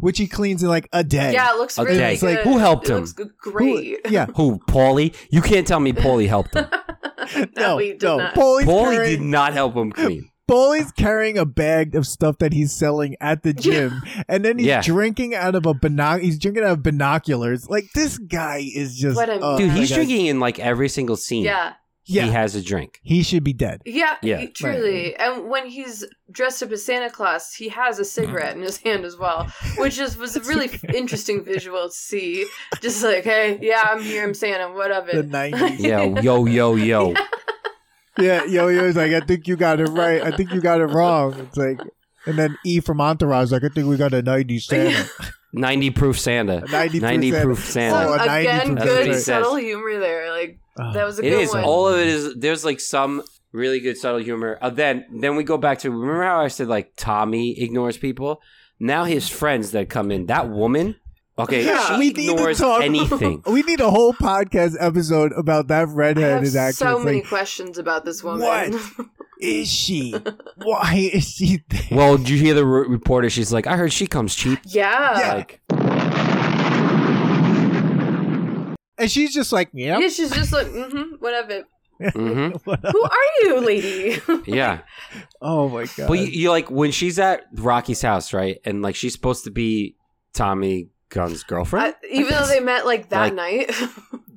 Which 0.00 0.18
he 0.18 0.26
cleans 0.26 0.62
in 0.64 0.68
like 0.68 0.88
a 0.92 1.04
day. 1.04 1.32
yeah, 1.34 1.52
it 1.52 1.56
looks 1.58 1.78
A 1.78 1.84
really 1.84 1.98
day. 1.98 2.14
It's 2.14 2.22
like, 2.22 2.38
good. 2.42 2.46
who 2.52 2.58
helped 2.58 2.86
It 2.88 2.92
him? 2.92 2.96
Looks 2.98 3.12
g- 3.12 3.22
Who- 3.42 3.52
great. 3.52 4.00
yeah. 4.10 4.26
who? 4.34 4.58
Paulie? 4.66 5.14
You 5.30 5.40
can't 5.40 5.66
tell 5.68 5.78
me 5.78 5.92
Paulie 5.92 6.26
helped 6.26 6.54
him. 6.56 6.63
no, 7.56 7.76
we 7.76 7.92
did 7.92 8.02
no. 8.02 8.18
not. 8.18 8.34
Paulie's 8.34 8.66
Paulie 8.66 8.94
carrying, 8.94 9.10
did 9.10 9.20
not 9.22 9.52
help 9.52 9.74
him 9.74 9.92
clean. 9.92 10.30
Paulie's 10.50 10.92
carrying 10.92 11.38
a 11.38 11.46
bag 11.46 11.94
of 11.94 12.06
stuff 12.06 12.36
that 12.38 12.52
he's 12.52 12.70
selling 12.70 13.16
at 13.20 13.42
the 13.42 13.54
gym, 13.54 14.02
and 14.28 14.44
then 14.44 14.58
he's 14.58 14.66
Yeah. 14.66 14.82
drinking 14.82 15.34
out 15.34 15.54
of 15.54 15.64
a 15.64 15.72
binoc. 15.72 16.20
He's 16.20 16.38
drinking 16.38 16.64
out 16.64 16.72
of 16.72 16.82
binoculars. 16.82 17.68
Like 17.70 17.84
this 17.94 18.18
guy 18.18 18.62
is 18.74 18.94
just. 18.96 19.16
What 19.16 19.30
a- 19.30 19.38
oh 19.40 19.56
Dude, 19.56 19.68
my 19.68 19.74
he's 19.74 19.88
God. 19.88 19.94
drinking 19.96 20.26
in 20.26 20.40
like 20.40 20.58
every 20.58 20.90
single 20.90 21.16
scene. 21.16 21.44
Yeah, 21.44 21.72
Yeah, 22.06 22.24
He 22.26 22.30
has 22.32 22.54
a 22.54 22.62
drink. 22.62 23.00
he 23.02 23.22
should 23.22 23.44
be 23.44 23.54
dead. 23.54 23.80
yeah, 23.86 24.16
Yeah. 24.22 24.36
he- 24.38 24.48
truly. 24.48 25.16
And 25.16 25.48
when 25.48 25.66
he's 25.66 26.04
dressed 26.30 26.62
up 26.62 26.70
as 26.72 26.84
Santa 26.84 27.08
Claus, 27.08 27.54
he 27.54 27.68
has 27.70 27.98
a 27.98 28.04
cigarette 28.04 28.54
in 28.56 28.62
his 28.62 28.76
hand 28.78 29.04
as 29.06 29.16
well, 29.16 29.50
which 29.78 29.98
is 29.98 30.16
was 30.18 30.36
a 30.36 30.40
really 30.42 30.66
f- 30.68 30.84
interesting 30.94 31.42
visual 31.44 31.88
to 31.88 31.94
see. 31.94 32.46
Just 32.82 33.02
like, 33.02 33.24
hey, 33.24 33.58
yeah, 33.62 33.82
I'm 33.90 34.02
here, 34.02 34.22
I'm 34.22 34.34
Santa. 34.34 34.70
What 34.72 34.90
of 34.92 35.06
The 35.06 35.20
it? 35.20 35.28
nineties. 35.28 35.80
Yeah, 35.84 36.20
yo, 36.20 36.44
yo, 36.44 36.74
yo. 36.74 37.14
yeah, 38.18 38.44
yo, 38.44 38.68
yo, 38.68 38.84
is 38.84 38.96
like, 38.96 39.12
I 39.12 39.20
think 39.20 39.48
you 39.48 39.56
got 39.56 39.80
it 39.80 39.88
right. 39.88 40.22
I 40.22 40.30
think 40.36 40.52
you 40.52 40.60
got 40.60 40.80
it 40.80 40.86
wrong. 40.86 41.34
It's 41.38 41.56
like, 41.56 41.80
and 42.26 42.38
then 42.38 42.56
E 42.64 42.80
from 42.80 43.00
Entourage, 43.00 43.50
like, 43.50 43.64
I 43.64 43.68
think 43.68 43.86
we 43.88 43.96
got 43.96 44.12
a 44.14 44.22
nineties 44.22 44.66
Santa, 44.66 45.08
90 45.54 45.90
proof 45.90 46.18
Santa. 46.18 46.64
a 46.66 46.70
ninety, 46.70 47.00
90 47.00 47.30
Santa. 47.30 47.44
proof 47.44 47.64
Santa. 47.64 47.96
Oh, 48.08 48.14
a 48.14 48.18
Some, 48.18 48.26
90 48.26 48.46
again, 48.46 48.66
proof 48.66 48.78
That's 48.78 48.90
good 48.90 49.14
says. 49.14 49.24
subtle 49.24 49.56
humor 49.56 49.98
there. 50.00 50.30
Like 50.32 50.58
that 50.76 51.04
was 51.04 51.18
a 51.18 51.22
It 51.22 51.30
good 51.30 51.40
is. 51.42 51.52
one. 51.54 51.64
All 51.64 51.88
of 51.88 51.98
it 52.00 52.06
is. 52.08 52.34
There's 52.36 52.64
like 52.64 52.80
some 52.80 53.22
really 53.52 53.80
good 53.80 53.96
subtle 53.96 54.20
humor. 54.20 54.58
Uh, 54.60 54.70
then, 54.70 55.06
then 55.12 55.36
we 55.36 55.44
go 55.44 55.56
back 55.56 55.78
to 55.80 55.90
remember 55.90 56.24
how 56.24 56.40
I 56.40 56.48
said 56.48 56.68
like 56.68 56.92
Tommy 56.96 57.60
ignores 57.60 57.96
people. 57.96 58.40
Now 58.80 59.04
his 59.04 59.28
friends 59.28 59.70
that 59.70 59.88
come 59.88 60.10
in. 60.10 60.26
That 60.26 60.50
woman 60.50 60.96
Okay, 61.36 61.64
Yeah. 61.66 61.84
she 61.86 61.92
we 61.98 61.98
need 62.10 62.14
to 62.14 62.32
ignores 62.32 62.58
talk- 62.58 62.82
anything. 62.82 63.42
We 63.46 63.62
need 63.62 63.80
a 63.80 63.90
whole 63.90 64.12
podcast 64.14 64.76
episode 64.78 65.32
about 65.32 65.66
that 65.68 65.80
I 65.88 65.92
redheaded 65.92 66.44
have 66.44 66.56
actress. 66.56 66.78
so 66.78 66.98
many 67.00 67.18
Like, 67.18 67.28
questions 67.28 67.76
about 67.78 68.04
this 68.04 68.22
woman. 68.22 68.42
What? 68.42 68.72
is 69.40 69.68
she? 69.70 70.14
Why 70.62 71.10
is 71.12 71.28
she 71.32 71.64
there? 71.68 71.82
Well, 71.90 72.18
did 72.18 72.28
you 72.28 72.38
hear 72.38 72.54
the 72.54 72.64
re- 72.64 72.86
reporter? 72.86 73.28
She's 73.30 73.52
like, 73.52 73.66
I 73.66 73.76
heard 73.76 73.92
she 73.92 74.06
comes 74.06 74.34
cheap. 74.36 74.60
yeah. 74.66 75.18
Yeah. 75.18 75.34
Like, 75.34 75.60
and 78.96 79.10
she's 79.10 79.34
just 79.34 79.52
like, 79.52 79.70
yep. 79.72 80.00
Yeah, 80.00 80.08
she's 80.08 80.30
just 80.30 80.52
like, 80.52 80.68
mm-hmm, 80.68 81.16
whatever. 81.18 81.64
hmm 82.12 82.50
Who 82.64 83.02
are 83.02 83.42
you, 83.42 83.60
lady? 83.60 84.20
yeah. 84.46 84.80
Oh 85.40 85.68
my 85.68 85.86
god. 85.96 86.08
But 86.08 86.18
you, 86.20 86.26
you 86.26 86.50
like 86.50 86.70
when 86.70 86.90
she's 86.92 87.18
at 87.18 87.44
Rocky's 87.54 88.02
house, 88.02 88.32
right? 88.32 88.58
And 88.64 88.82
like 88.82 88.94
she's 88.96 89.12
supposed 89.12 89.44
to 89.44 89.50
be 89.50 89.96
Tommy 90.32 90.88
Gunn's 91.08 91.42
girlfriend. 91.42 91.94
I- 92.02 92.06
even 92.10 92.32
though 92.32 92.46
they 92.46 92.60
met 92.60 92.86
like 92.86 93.08
that 93.10 93.34
Like- 93.34 93.34
night. 93.34 93.72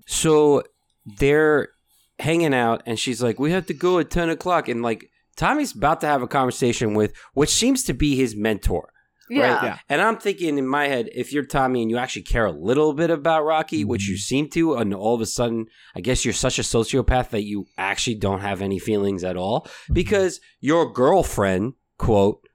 So 0.10 0.64
they're 1.06 1.68
hanging 2.18 2.54
out, 2.54 2.82
and 2.86 2.98
she's 2.98 3.22
like, 3.22 3.40
"We 3.40 3.52
have 3.52 3.66
to 3.66 3.74
go 3.74 4.00
at 4.00 4.10
ten 4.10 4.30
o'clock." 4.30 4.70
And 4.70 4.82
like 4.82 5.10
Tommy's 5.36 5.76
about 5.76 6.00
to 6.02 6.08
have 6.08 6.22
a 6.22 6.28
conversation 6.28 6.94
with, 6.94 7.14
which 7.34 7.50
seems 7.50 7.84
to 7.84 7.94
be 7.94 8.16
his 8.16 8.34
mentor, 8.34 8.90
yeah. 9.30 9.54
right? 9.54 9.64
Yeah. 9.64 9.80
And 9.90 10.02
I'm 10.02 10.18
thinking 10.18 10.58
in 10.58 10.66
my 10.66 10.88
head, 10.88 11.10
if 11.14 11.34
you're 11.34 11.46
Tommy 11.46 11.82
and 11.82 11.92
you 11.92 11.98
actually 11.98 12.22
care 12.22 12.46
a 12.46 12.52
little 12.52 12.94
bit 12.94 13.10
about 13.10 13.44
Rocky, 13.44 13.84
which 13.84 14.08
you 14.08 14.16
mm-hmm. 14.16 14.20
seem 14.20 14.50
to, 14.52 14.76
and 14.76 14.94
all 14.94 15.14
of 15.14 15.22
a 15.22 15.26
sudden, 15.26 15.66
I 15.94 16.00
guess 16.00 16.24
you're 16.24 16.34
such 16.34 16.58
a 16.58 16.64
sociopath 16.64 17.30
that 17.32 17.44
you 17.44 17.68
actually 17.78 18.16
don't 18.16 18.40
have 18.40 18.62
any 18.62 18.80
feelings 18.80 19.26
at 19.26 19.36
all, 19.36 19.62
mm-hmm. 19.62 19.94
because 19.94 20.40
your 20.62 20.92
girlfriend, 20.92 21.74
quote. 21.98 22.47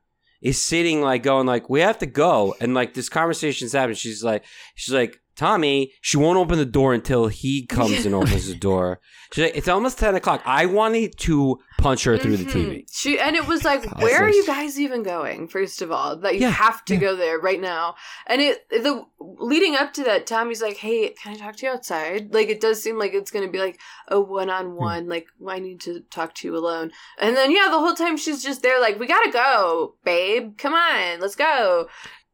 Is 0.43 0.61
sitting 0.61 1.01
like 1.01 1.23
going 1.23 1.47
like 1.47 1.71
we 1.71 1.81
have 1.81 1.99
to 1.99 2.07
go 2.07 2.55
and 2.61 2.75
like 2.75 2.95
this 2.95 3.09
conversation's 3.09 3.73
happening. 3.73 3.95
She's 3.95 4.25
like 4.25 4.45
she's 4.75 4.93
like 4.93 5.22
Tommy. 5.37 5.93
She 6.01 6.17
won't 6.17 6.39
open 6.39 6.59
the 6.59 6.65
door 6.65 6.93
until 6.95 7.29
he 7.29 7.67
comes 7.67 8.05
and 8.07 8.15
opens 8.15 8.49
the 8.49 8.55
door. 8.55 9.01
She's 9.33 9.45
like 9.45 9.57
it's 9.57 9.69
almost 9.69 9.99
ten 9.99 10.15
o'clock. 10.15 10.43
I 10.45 10.67
wanted 10.67 11.17
to 11.21 11.59
punch 11.79 12.05
her 12.05 12.17
through 12.19 12.37
the 12.37 12.45
Mhm. 12.45 12.53
TV. 12.53 12.87
She 12.93 13.19
and 13.19 13.35
it 13.35 13.47
was 13.47 13.65
like, 13.71 13.85
where 13.99 14.23
are 14.23 14.29
you 14.31 14.47
guys 14.47 14.79
even 14.79 15.03
going? 15.03 15.49
First 15.49 15.81
of 15.83 15.91
all, 15.91 16.17
that 16.19 16.35
you 16.35 16.43
Yeah, 16.43 16.51
have 16.51 16.85
to 16.87 16.95
yeah. 16.95 17.01
go 17.01 17.17
there 17.17 17.39
right 17.39 17.61
now. 17.61 17.95
And 18.27 18.41
it 18.43 18.69
the 18.71 19.05
leading 19.21 19.75
up 19.75 19.93
to 19.95 20.05
that, 20.05 20.27
Tommy's 20.27 20.61
like, 20.63 20.77
"Hey, 20.77 21.09
can 21.21 21.33
I 21.35 21.37
talk 21.39 21.57
to 21.57 21.67
you 21.67 21.73
outside?" 21.73 22.33
Like 22.35 22.49
it 22.49 22.61
does 22.61 22.83
seem 22.83 22.99
like 22.99 23.15
it's 23.15 23.31
going 23.31 23.47
to 23.47 23.51
be 23.51 23.59
like 23.59 23.81
a 24.09 24.21
one 24.21 24.51
on 24.51 24.77
one. 24.77 25.09
Like 25.09 25.27
I 25.49 25.59
need 25.59 25.81
to 25.83 26.01
talk 26.11 26.35
to 26.37 26.49
you 26.49 26.57
alone. 26.57 26.93
And 27.19 27.37
then 27.37 27.51
yeah, 27.53 27.69
the 27.71 27.79
whole 27.81 27.95
time 27.95 28.17
she's 28.17 28.43
just 28.43 28.63
there, 28.63 28.81
like, 28.81 28.99
"We 29.01 29.07
gotta 29.07 29.31
go, 29.33 29.95
babe. 30.05 30.59
Come 30.59 30.75
on, 30.75 31.21
let's 31.21 31.37
go." 31.37 31.89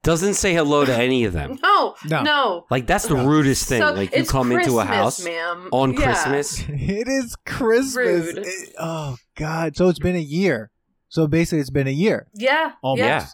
Doesn't 0.08 0.34
say 0.34 0.54
hello 0.54 0.86
to 0.86 0.96
any 0.96 1.24
of 1.24 1.34
them. 1.34 1.58
No, 1.68 1.94
No. 2.06 2.22
no. 2.22 2.66
Like 2.70 2.86
that's 2.86 3.06
the 3.06 3.14
No. 3.16 3.26
rudest 3.26 3.68
thing. 3.68 3.82
So, 3.82 3.92
like 3.92 4.10
you 4.14 4.22
it's 4.22 4.30
come 4.30 4.50
into 4.52 4.78
a 4.80 4.86
Christmas, 4.86 4.96
house 4.96 5.24
ma'am. 5.24 5.68
on 5.70 5.92
Yeah. 5.92 6.02
Christmas. 6.02 6.60
it 6.68 7.06
is 7.08 7.36
Christmas. 7.44 7.94
Rude. 7.96 8.38
It- 8.38 8.74
oh 8.78 9.16
god. 9.36 9.76
So 9.76 9.88
it's 9.88 9.98
been 9.98 10.16
a 10.16 10.20
year. 10.40 10.70
So 11.10 11.26
basically, 11.26 11.60
it's 11.60 11.70
been 11.70 11.86
a 11.86 11.90
year. 11.90 12.26
Yeah, 12.34 12.72
Almost. 12.82 13.00
yeah, 13.06 13.20
Yeah. 13.20 13.26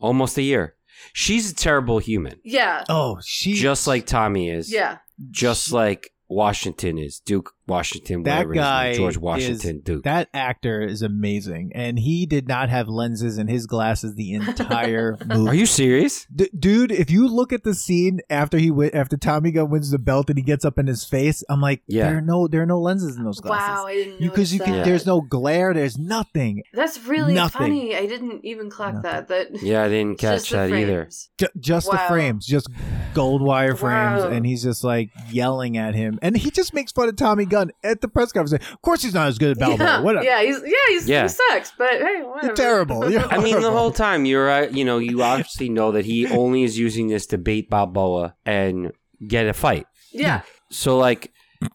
Almost 0.00 0.38
a 0.38 0.42
year. 0.42 0.74
She's 1.12 1.50
a 1.50 1.54
terrible 1.54 1.98
human. 1.98 2.40
yeah, 2.42 2.84
Oh, 2.88 3.18
she 3.24 3.52
Just 3.54 3.86
like 3.86 4.06
Tommy 4.06 4.48
is. 4.50 4.72
yeah. 4.72 4.98
Just 5.30 5.72
like 5.72 6.10
Washington 6.28 6.96
is. 6.98 7.20
Duke 7.20 7.52
Washington, 7.66 8.22
That 8.24 8.46
whatever 8.46 8.52
his 8.54 8.56
name, 8.56 8.62
guy 8.64 8.94
George 8.94 9.14
is- 9.14 9.18
Washington 9.18 9.80
Duke. 9.80 10.04
That 10.04 10.28
actor 10.34 10.82
is 10.82 11.00
amazing, 11.02 11.72
and 11.74 11.98
he 11.98 12.26
did 12.26 12.46
not 12.46 12.68
have 12.68 12.88
lenses 12.88 13.38
in 13.38 13.48
his 13.48 13.66
glasses 13.66 14.14
the 14.16 14.32
entire 14.34 15.16
movie. 15.26 15.48
Are 15.50 15.54
you 15.54 15.66
serious? 15.66 16.26
D- 16.34 16.50
dude, 16.58 16.92
if 16.92 17.10
you 17.10 17.26
look 17.26 17.52
at 17.52 17.64
the 17.64 17.74
scene 17.74 18.20
after 18.28 18.58
he 18.58 18.68
wi- 18.68 18.90
after 18.92 19.16
Tommy 19.16 19.50
Gunn 19.50 19.70
wins 19.70 19.90
the 19.90 19.98
belt 19.98 20.28
and 20.28 20.38
he 20.38 20.44
gets 20.44 20.64
up 20.64 20.78
in 20.78 20.86
his 20.86 21.04
face, 21.04 21.42
I'm 21.48 21.60
like, 21.60 21.82
Yeah. 21.86 22.08
there 22.08 22.18
are 22.18 22.20
no 22.20 22.46
there 22.48 22.62
are 22.62 22.66
no 22.66 22.80
lenses 22.80 23.16
in 23.16 23.24
those 23.24 23.40
glasses. 23.40 23.78
Wow, 23.82 23.86
I 23.86 23.94
didn't 23.94 24.20
know 24.20 24.28
because 24.30 24.52
you 24.52 24.60
can. 24.60 24.72
that. 24.74 24.84
There's 24.84 25.06
no 25.06 25.20
glare. 25.22 25.72
There's 25.72 25.96
nothing. 25.96 26.62
That's 26.74 26.98
really 27.06 27.32
Nothing. 27.34 27.58
funny. 27.60 27.96
I 27.96 28.06
didn't 28.06 28.44
even 28.44 28.68
clock 28.68 29.02
that. 29.02 29.28
That 29.28 29.62
Yeah, 29.62 29.82
I 29.84 29.88
didn't 29.88 30.18
catch 30.18 30.50
that 30.50 30.70
either. 30.70 31.02
frames. 31.04 31.30
Ju- 31.38 31.46
just 31.58 31.90
the 31.90 31.96
frames, 32.08 32.46
just 32.46 32.68
gold 33.14 33.40
wire 33.40 33.74
frames, 33.76 34.22
Wow. 34.22 34.28
and 34.28 34.44
he's 34.44 34.62
just 34.62 34.84
like 34.84 35.10
yelling 35.30 35.76
at 35.78 35.94
him, 35.94 36.18
and 36.20 36.36
he 36.36 36.50
just 36.50 36.74
makes 36.74 36.92
fun 36.92 37.08
of 37.08 37.16
Tommy 37.16 37.44
Gunn 37.46 37.53
at 37.82 38.00
the 38.00 38.08
press 38.08 38.32
conference. 38.32 38.64
Of 38.72 38.82
course, 38.82 39.02
he's 39.02 39.14
not 39.14 39.28
as 39.28 39.38
good 39.38 39.52
as 39.52 39.58
Balboa. 39.58 39.78
Yeah, 39.86 40.00
Whatever. 40.00 40.24
yeah, 40.24 40.42
he's 40.42 40.60
yeah, 40.64 40.72
he's, 40.88 41.08
Yeah. 41.08 41.22
he 41.22 41.28
sucks, 41.28 41.72
but 41.78 41.90
hey, 41.90 42.22
whatever. 42.22 42.46
You're 42.46 42.54
terrible. 42.56 43.10
You're 43.12 43.24
I 43.26 43.38
mean, 43.38 43.60
the 43.60 43.70
whole 43.70 43.90
time 43.90 44.24
you're, 44.24 44.50
uh, 44.50 44.68
you 44.68 44.84
know, 44.84 44.98
you 44.98 45.22
obviously 45.22 45.68
know 45.68 45.92
that 45.92 46.04
he 46.04 46.26
only 46.28 46.62
is 46.64 46.78
using 46.78 47.08
this 47.08 47.26
to 47.26 47.38
bait 47.38 47.70
Balboa 47.70 48.34
and 48.44 48.92
get 49.26 49.46
a 49.46 49.52
fight. 49.52 49.86
yeah, 50.12 50.42
So, 50.70 50.98
like, 50.98 51.30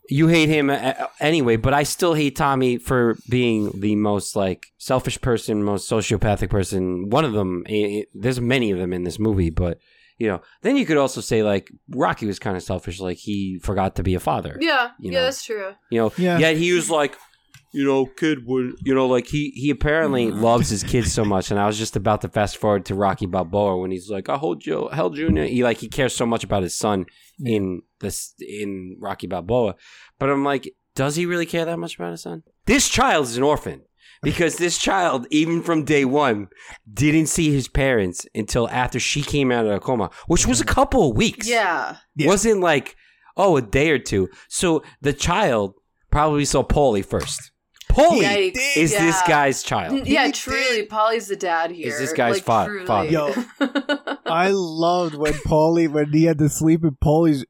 you 0.08 0.28
hate 0.28 0.50
him 0.50 0.70
uh, 0.70 0.94
anyway, 1.20 1.56
but 1.56 1.74
I 1.74 1.82
still 1.84 2.14
hate 2.14 2.36
Tommy 2.36 2.78
for 2.78 3.18
being 3.28 3.72
the 3.80 3.96
most 3.96 4.36
like 4.36 4.68
selfish 4.78 5.20
person, 5.20 5.64
most 5.64 5.90
sociopathic 5.90 6.50
person. 6.52 7.10
One 7.10 7.26
of 7.26 7.34
them. 7.34 7.64
eh, 7.68 8.02
eh, 8.02 8.04
There's 8.14 8.40
many 8.40 8.70
of 8.72 8.78
them 8.78 8.94
in 8.94 9.04
this 9.04 9.18
movie, 9.18 9.50
but 9.50 9.80
you 10.20 10.28
know. 10.28 10.42
Then 10.62 10.78
you 10.78 10.86
could 10.86 10.98
also 10.98 11.22
say 11.22 11.42
like 11.42 11.72
Rocky 11.90 12.28
was 12.28 12.38
kind 12.38 12.56
of 12.56 12.62
selfish, 12.62 13.00
like 13.00 13.18
he 13.18 13.60
forgot 13.60 13.96
to 13.96 14.04
be 14.04 14.14
a 14.14 14.20
father. 14.20 14.58
yeah, 14.60 14.92
You 15.00 15.12
yeah. 15.12 15.22
That's 15.22 15.44
true. 15.44 15.74
You 15.90 16.02
know. 16.02 16.14
Yeah. 16.18 16.38
Yet 16.38 16.58
he 16.58 16.74
was 16.74 16.90
like. 16.90 17.18
You 17.72 17.86
know, 17.86 18.08
kid 18.08 18.48
would 18.48 18.78
you 18.84 18.96
know 18.96 19.06
like 19.06 19.28
he 19.28 19.52
he 19.52 19.70
apparently 19.70 20.26
mm. 20.26 20.42
loves 20.42 20.70
his 20.70 20.82
kids 20.82 21.14
so 21.14 21.24
much, 21.24 21.52
and 21.52 21.60
I 21.60 21.68
was 21.68 21.78
just 21.78 21.96
about 21.96 22.22
to 22.22 22.28
fast 22.28 22.58
forward 22.58 22.84
to 22.86 22.96
Rocky 22.96 23.28
Balboa 23.28 23.78
when 23.78 23.92
he's 23.92 24.10
like, 24.10 24.28
"I 24.28 24.38
hold 24.38 24.66
you, 24.66 24.90
held 24.92 25.16
Junior." 25.16 25.46
He 25.46 25.64
like 25.64 25.78
he 25.78 25.88
cares 25.88 26.16
so 26.16 26.26
much 26.26 26.44
about 26.44 26.64
his 26.64 26.76
son 26.76 27.06
in 27.46 27.84
this 28.00 28.34
in 28.40 28.98
Rocky 29.00 29.28
Balboa, 29.28 29.76
but 30.18 30.32
I'm 30.32 30.44
like, 30.44 30.74
does 30.96 31.16
he 31.16 31.28
really 31.28 31.46
care 31.46 31.66
that 31.66 31.78
much 31.78 31.96
about 31.96 32.10
his 32.10 32.24
son? 32.24 32.42
This 32.66 32.90
child 32.90 33.26
is 33.26 33.38
an 33.38 33.44
orphan 33.44 33.84
because 34.22 34.58
this 34.58 34.78
child, 34.78 35.28
even 35.30 35.62
from 35.62 35.86
day 35.86 36.06
one, 36.06 36.48
didn't 36.92 37.28
see 37.28 37.52
his 37.52 37.68
parents 37.68 38.26
until 38.36 38.70
after 38.70 39.00
she 39.00 39.22
came 39.22 39.52
out 39.52 39.66
of 39.66 39.72
a 39.72 39.80
coma, 39.80 40.10
which 40.28 40.46
was 40.46 40.60
a 40.60 40.66
mm-hmm. 40.66 40.74
couple 40.74 41.10
of 41.10 41.16
weeks. 41.18 41.48
Yeah, 41.48 41.98
Yeah. 42.16 42.28
wasn't 42.28 42.62
like 42.62 42.96
oh 43.38 43.58
a 43.58 43.62
day 43.62 43.90
or 43.92 44.00
two. 44.00 44.30
So 44.48 44.84
the 45.02 45.14
child 45.14 45.74
probably 46.12 46.46
saw 46.46 46.64
Paulie 46.64 47.06
first. 47.06 47.52
Paulie 47.92 48.52
Yikes. 48.54 48.78
is 48.78 48.94
Yeah. 48.94 49.04
this 49.04 49.22
guy's 49.28 49.64
child. 49.64 50.06
yeah. 50.08 50.28
He 50.28 50.32
Truly, 50.32 50.86
Paulie's 50.86 51.28
the 51.28 51.36
dad 51.36 51.72
here. 51.72 51.88
Is 51.88 51.98
this 51.98 52.14
guy's 52.14 52.36
like, 52.36 52.44
fa- 52.44 52.86
father. 52.86 53.10
Yo. 53.10 53.34
I 54.28 54.50
loved 54.54 55.16
when 55.16 55.34
Paulie 55.34 55.90
when 55.92 56.12
he 56.14 56.26
had 56.26 56.38
to 56.38 56.50
sleep 56.50 56.84
in 56.84 56.98
Paulie's. 57.04 57.46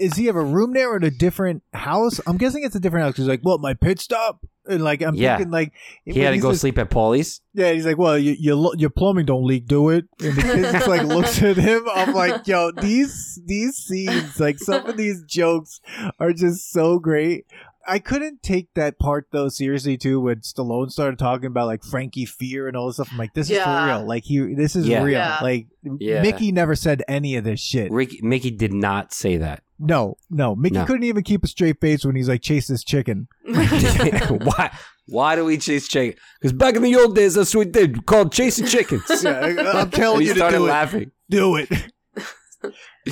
Is 0.00 0.16
he 0.16 0.26
have 0.26 0.34
a 0.34 0.42
room 0.44 0.72
there 0.72 0.90
or 0.90 0.96
in 0.96 1.04
a 1.04 1.10
different 1.10 1.62
house? 1.72 2.20
I'm 2.26 2.38
guessing 2.38 2.64
it's 2.64 2.74
a 2.74 2.80
different 2.80 3.04
house. 3.06 3.16
He's 3.16 3.28
like, 3.28 3.42
"What? 3.42 3.60
My 3.60 3.74
pit 3.74 4.00
stop?" 4.00 4.44
And 4.66 4.82
like, 4.82 5.02
I'm 5.02 5.14
Yeah. 5.14 5.36
thinking 5.36 5.52
like 5.52 5.72
He 6.04 6.20
had 6.20 6.30
to 6.32 6.38
go 6.38 6.50
just- 6.50 6.62
sleep 6.62 6.78
at 6.78 6.90
Paulie's. 6.90 7.40
Yeah, 7.52 7.72
he's 7.72 7.84
like, 7.86 7.98
"Well, 7.98 8.18
you, 8.18 8.34
your 8.38 8.54
lo- 8.56 8.72
your 8.76 8.90
plumbing 8.90 9.26
don't 9.26 9.44
leak, 9.44 9.66
do 9.66 9.90
it?" 9.90 10.06
And 10.20 10.34
the 10.36 10.42
kid 10.42 10.62
just 10.72 10.88
like 10.88 11.02
looks 11.06 11.42
at 11.42 11.56
him. 11.56 11.84
I'm 11.94 12.14
like, 12.14 12.46
"Yo, 12.46 12.70
these 12.72 13.38
these 13.44 13.76
scenes, 13.76 14.40
like 14.40 14.58
some 14.58 14.86
of 14.86 14.96
these 14.96 15.22
jokes, 15.24 15.80
are 16.18 16.32
just 16.32 16.70
so 16.72 16.98
great." 16.98 17.44
I 17.86 17.98
couldn't 17.98 18.42
take 18.42 18.72
that 18.76 18.98
part 18.98 19.26
though 19.30 19.50
seriously 19.50 19.98
too 19.98 20.18
when 20.18 20.36
Stallone 20.36 20.90
started 20.90 21.18
talking 21.18 21.48
about 21.48 21.66
like 21.66 21.84
Frankie 21.84 22.24
Fear 22.24 22.66
and 22.66 22.74
all 22.78 22.86
this 22.86 22.96
stuff. 22.96 23.10
I'm 23.12 23.18
like, 23.18 23.34
"This 23.34 23.50
is 23.50 23.58
for 23.58 23.68
real. 23.86 24.06
Like 24.06 24.24
he, 24.24 24.54
this 24.54 24.74
is 24.74 24.88
Yeah. 24.88 25.02
real. 25.02 25.12
Yeah. 25.12 25.38
Like 25.42 25.66
Yeah. 26.00 26.22
Mickey 26.22 26.50
never 26.50 26.74
said 26.74 27.02
any 27.06 27.36
of 27.36 27.44
this 27.44 27.60
shit. 27.60 27.92
Ricky, 27.92 28.20
Mickey 28.22 28.50
did 28.50 28.72
not 28.72 29.12
say 29.12 29.36
that. 29.36 29.62
No, 29.78 30.16
no, 30.30 30.54
Mickey 30.54 30.74
No. 30.76 30.84
couldn't 30.86 31.02
even 31.04 31.22
keep 31.24 31.42
a 31.42 31.48
straight 31.48 31.80
face 31.80 32.04
when 32.04 32.14
he's 32.16 32.28
like, 32.28 32.42
"Chase 32.42 32.68
this 32.68 32.84
chicken." 32.84 33.26
why? 33.44 34.70
Why 35.06 35.36
do 35.36 35.44
we 35.44 35.58
chase 35.58 35.88
chicken? 35.88 36.18
Because 36.40 36.52
back 36.52 36.76
in 36.76 36.82
the 36.82 36.94
old 36.96 37.14
days, 37.14 37.34
that's 37.34 37.54
what 37.54 37.66
we 37.66 37.72
did. 37.72 38.06
Called 38.06 38.32
chasing 38.32 38.66
chickens. 38.66 39.02
I'm 39.26 39.58
And 39.58 39.92
telling 39.92 40.20
he 40.22 40.28
you 40.28 40.34
to 40.34 40.38
started 40.38 40.58
do 40.58 40.64
it. 40.66 40.68
laughing. 40.70 41.10
do 41.28 41.56
it. 41.56 41.68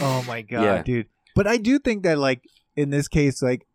oh 0.01 0.25
my 0.27 0.43
god, 0.43 0.63
Yeah. 0.63 0.83
dude. 0.83 1.07
But 1.35 1.47
I 1.47 1.57
do 1.57 1.79
think 1.79 2.03
that 2.05 2.19
like 2.19 2.43
in 2.77 2.91
this 2.91 3.09
case, 3.09 3.43
like 3.43 3.67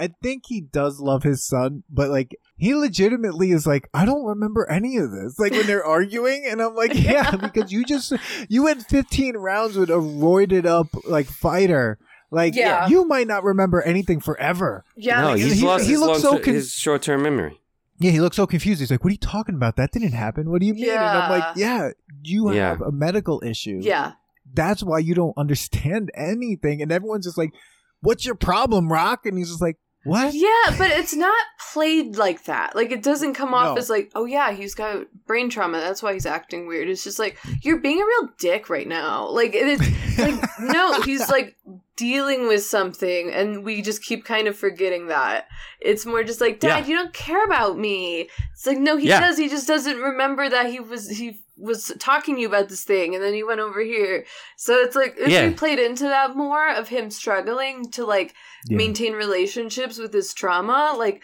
I 0.00 0.10
think 0.22 0.44
he 0.46 0.60
does 0.60 1.00
love 1.00 1.22
his 1.24 1.46
son, 1.46 1.82
but 1.90 2.10
like 2.10 2.34
he 2.56 2.74
legitimately 2.74 3.50
is 3.50 3.66
like, 3.66 3.88
I 3.92 4.04
don't 4.04 4.24
remember 4.24 4.68
any 4.70 4.96
of 4.96 5.10
this. 5.10 5.38
Like 5.38 5.52
when 5.52 5.66
they're 5.66 5.84
arguing, 5.84 6.46
and 6.48 6.60
I'm 6.62 6.74
like, 6.74 6.94
yeah, 6.94 7.36
because 7.36 7.72
you 7.72 7.84
just 7.84 8.12
you 8.48 8.64
went 8.64 8.84
15 8.86 9.36
rounds 9.36 9.76
with 9.76 9.90
a 9.90 9.94
roided 9.94 10.64
up 10.66 10.86
like 11.06 11.26
fighter. 11.26 11.98
Like 12.30 12.54
Yeah. 12.54 12.88
you 12.88 13.06
might 13.06 13.26
not 13.26 13.42
remember 13.44 13.80
anything 13.82 14.20
forever. 14.20 14.84
yeah, 14.96 15.20
no, 15.22 15.26
like, 15.28 15.40
he's 15.40 15.60
he- 15.60 15.66
lost 15.66 15.84
he 15.84 15.92
his, 15.92 16.00
looks 16.00 16.20
so 16.22 16.38
con- 16.38 16.54
his 16.54 16.72
short-term 16.72 17.22
memory. 17.22 17.60
Yeah, 18.00 18.10
he 18.12 18.20
looks 18.20 18.36
so 18.36 18.46
confused. 18.46 18.80
He's 18.80 18.90
like, 18.92 19.02
"What 19.02 19.08
are 19.08 19.12
you 19.12 19.18
talking 19.18 19.54
about? 19.56 19.74
That 19.76 19.90
didn't 19.90 20.12
happen. 20.12 20.50
What 20.50 20.60
do 20.60 20.66
you 20.66 20.74
mean?" 20.74 20.90
And 20.90 20.98
I'm 21.00 21.30
like, 21.30 21.56
Yeah. 21.56 21.86
"Yeah, 21.86 21.90
you 22.22 22.52
Yeah. 22.52 22.68
have 22.68 22.80
a 22.82 22.92
medical 22.92 23.42
issue. 23.44 23.80
yeah. 23.82 24.12
that's 24.54 24.82
why 24.82 24.98
you 24.98 25.14
don't 25.14 25.36
understand 25.36 26.10
anything. 26.14 26.80
And 26.80 26.90
everyone's 26.90 27.26
just 27.26 27.36
like, 27.36 27.52
What's 28.00 28.24
your 28.24 28.34
problem, 28.36 28.90
Rock? 28.90 29.26
And 29.26 29.36
he's 29.36 29.48
just 29.50 29.60
like, 29.60 29.76
What? 30.04 30.32
Yeah, 30.32 30.48
but 30.78 30.90
it's 30.90 31.14
not 31.14 31.36
played 31.72 32.16
like 32.16 32.44
that. 32.44 32.74
Like 32.74 32.90
it 32.90 33.02
doesn't 33.02 33.34
come 33.34 33.52
off 33.52 33.74
No. 33.74 33.78
as 33.78 33.90
like, 33.90 34.10
oh 34.14 34.24
yeah, 34.24 34.52
he's 34.52 34.74
got 34.74 35.04
brain 35.26 35.50
trauma. 35.50 35.78
That's 35.80 36.02
why 36.02 36.14
he's 36.14 36.24
acting 36.24 36.66
weird. 36.66 36.88
It's 36.88 37.04
just 37.04 37.18
like 37.18 37.36
you're 37.62 37.80
being 37.80 38.00
a 38.00 38.04
real 38.06 38.30
dick 38.38 38.70
right 38.70 38.86
now. 38.88 39.28
Like 39.28 39.50
it's 39.54 40.18
like 40.18 40.40
no, 40.60 41.02
he's 41.02 41.28
like 41.28 41.56
dealing 41.98 42.48
with 42.48 42.62
something, 42.64 43.30
and 43.30 43.64
we 43.64 43.82
just 43.82 44.02
keep 44.02 44.24
kind 44.24 44.48
of 44.48 44.56
forgetting 44.56 45.08
that. 45.08 45.48
It's 45.80 46.06
more 46.06 46.22
just 46.24 46.40
like, 46.40 46.60
Dad, 46.60 46.84
Yeah. 46.84 46.86
you 46.86 46.96
don't 46.96 47.12
care 47.12 47.44
about 47.44 47.76
me. 47.76 48.30
It's 48.54 48.66
like 48.66 48.78
no, 48.78 48.96
he 48.96 49.08
Yeah. 49.08 49.20
does. 49.20 49.36
He 49.36 49.48
just 49.50 49.66
doesn't 49.66 49.98
remember 50.00 50.48
that 50.48 50.66
he 50.70 50.80
was 50.80 51.10
he 51.10 51.40
was 51.56 51.92
talking 51.98 52.36
to 52.36 52.40
you 52.40 52.46
about 52.46 52.68
this 52.68 52.84
thing, 52.84 53.14
and 53.16 53.22
then 53.22 53.34
he 53.34 53.42
went 53.42 53.58
over 53.60 53.80
here. 53.80 54.24
So 54.56 54.74
it's 54.76 54.94
like 54.96 55.16
if 55.18 55.28
Yeah. 55.28 55.48
we 55.48 55.54
played 55.54 55.80
into 55.80 56.04
that 56.04 56.36
more 56.36 56.68
of 56.70 56.88
him 56.88 57.10
struggling 57.10 57.90
to 57.90 58.06
like 58.06 58.32
maintain 58.70 59.12
relationships 59.14 59.98
with 59.98 60.12
his 60.14 60.32
trauma, 60.32 60.94
like 60.96 61.20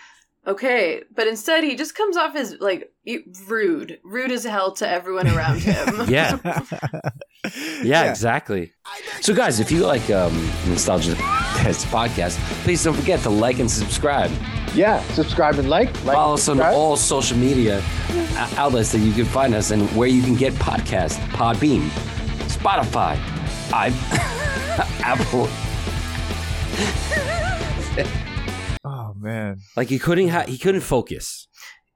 okay, 0.47 1.03
but 1.15 1.27
instead 1.27 1.65
he 1.65 1.75
just 1.75 1.95
comes 1.95 2.17
off 2.17 2.37
as 2.37 2.57
like 2.61 2.93
e- 3.05 3.21
rude, 3.47 3.99
rude 4.05 4.31
as 4.31 4.45
hell 4.45 4.73
to 4.73 4.89
everyone 4.89 5.29
around 5.29 5.61
him. 5.61 6.07
Yeah. 6.09 6.39
Yeah, 7.83 8.05
exactly. 8.11 8.73
So, 9.21 9.35
guys, 9.35 9.61
if 9.61 9.71
you 9.71 9.85
like 9.85 10.09
um, 10.11 10.35
Nostalgia 10.67 11.15
Test 11.15 11.87
podcast, 11.89 12.39
please 12.65 12.83
don't 12.83 12.95
forget 12.95 13.21
to 13.21 13.31
like 13.31 13.59
and 13.59 13.71
subscribe. 13.71 14.31
Yeah, 14.75 15.03
subscribe 15.13 15.59
and 15.59 15.69
like. 15.69 15.89
like 16.05 16.15
Follow 16.17 16.35
us 16.35 16.49
on 16.49 16.61
all 16.63 16.97
social 16.97 17.37
media 17.37 17.83
uh, 18.11 18.55
outlets 18.57 18.93
that 18.93 19.01
you 19.01 19.13
can 19.13 19.27
find 19.27 19.55
us 19.55 19.73
and 19.73 19.89
where 19.95 20.09
you 20.09 20.23
can 20.23 20.35
get 20.37 20.55
podcasts 20.55 21.19
Podbean, 21.33 21.89
Spotify, 22.49 23.19
I, 23.73 23.93
Apple. 25.05 25.49
Man. 29.25 29.59
Like 29.77 29.89
he 29.89 29.99
couldn't 29.99 30.29
ha- 30.29 30.45
he 30.47 30.59
couldn't 30.59 30.83
focus. 30.83 31.49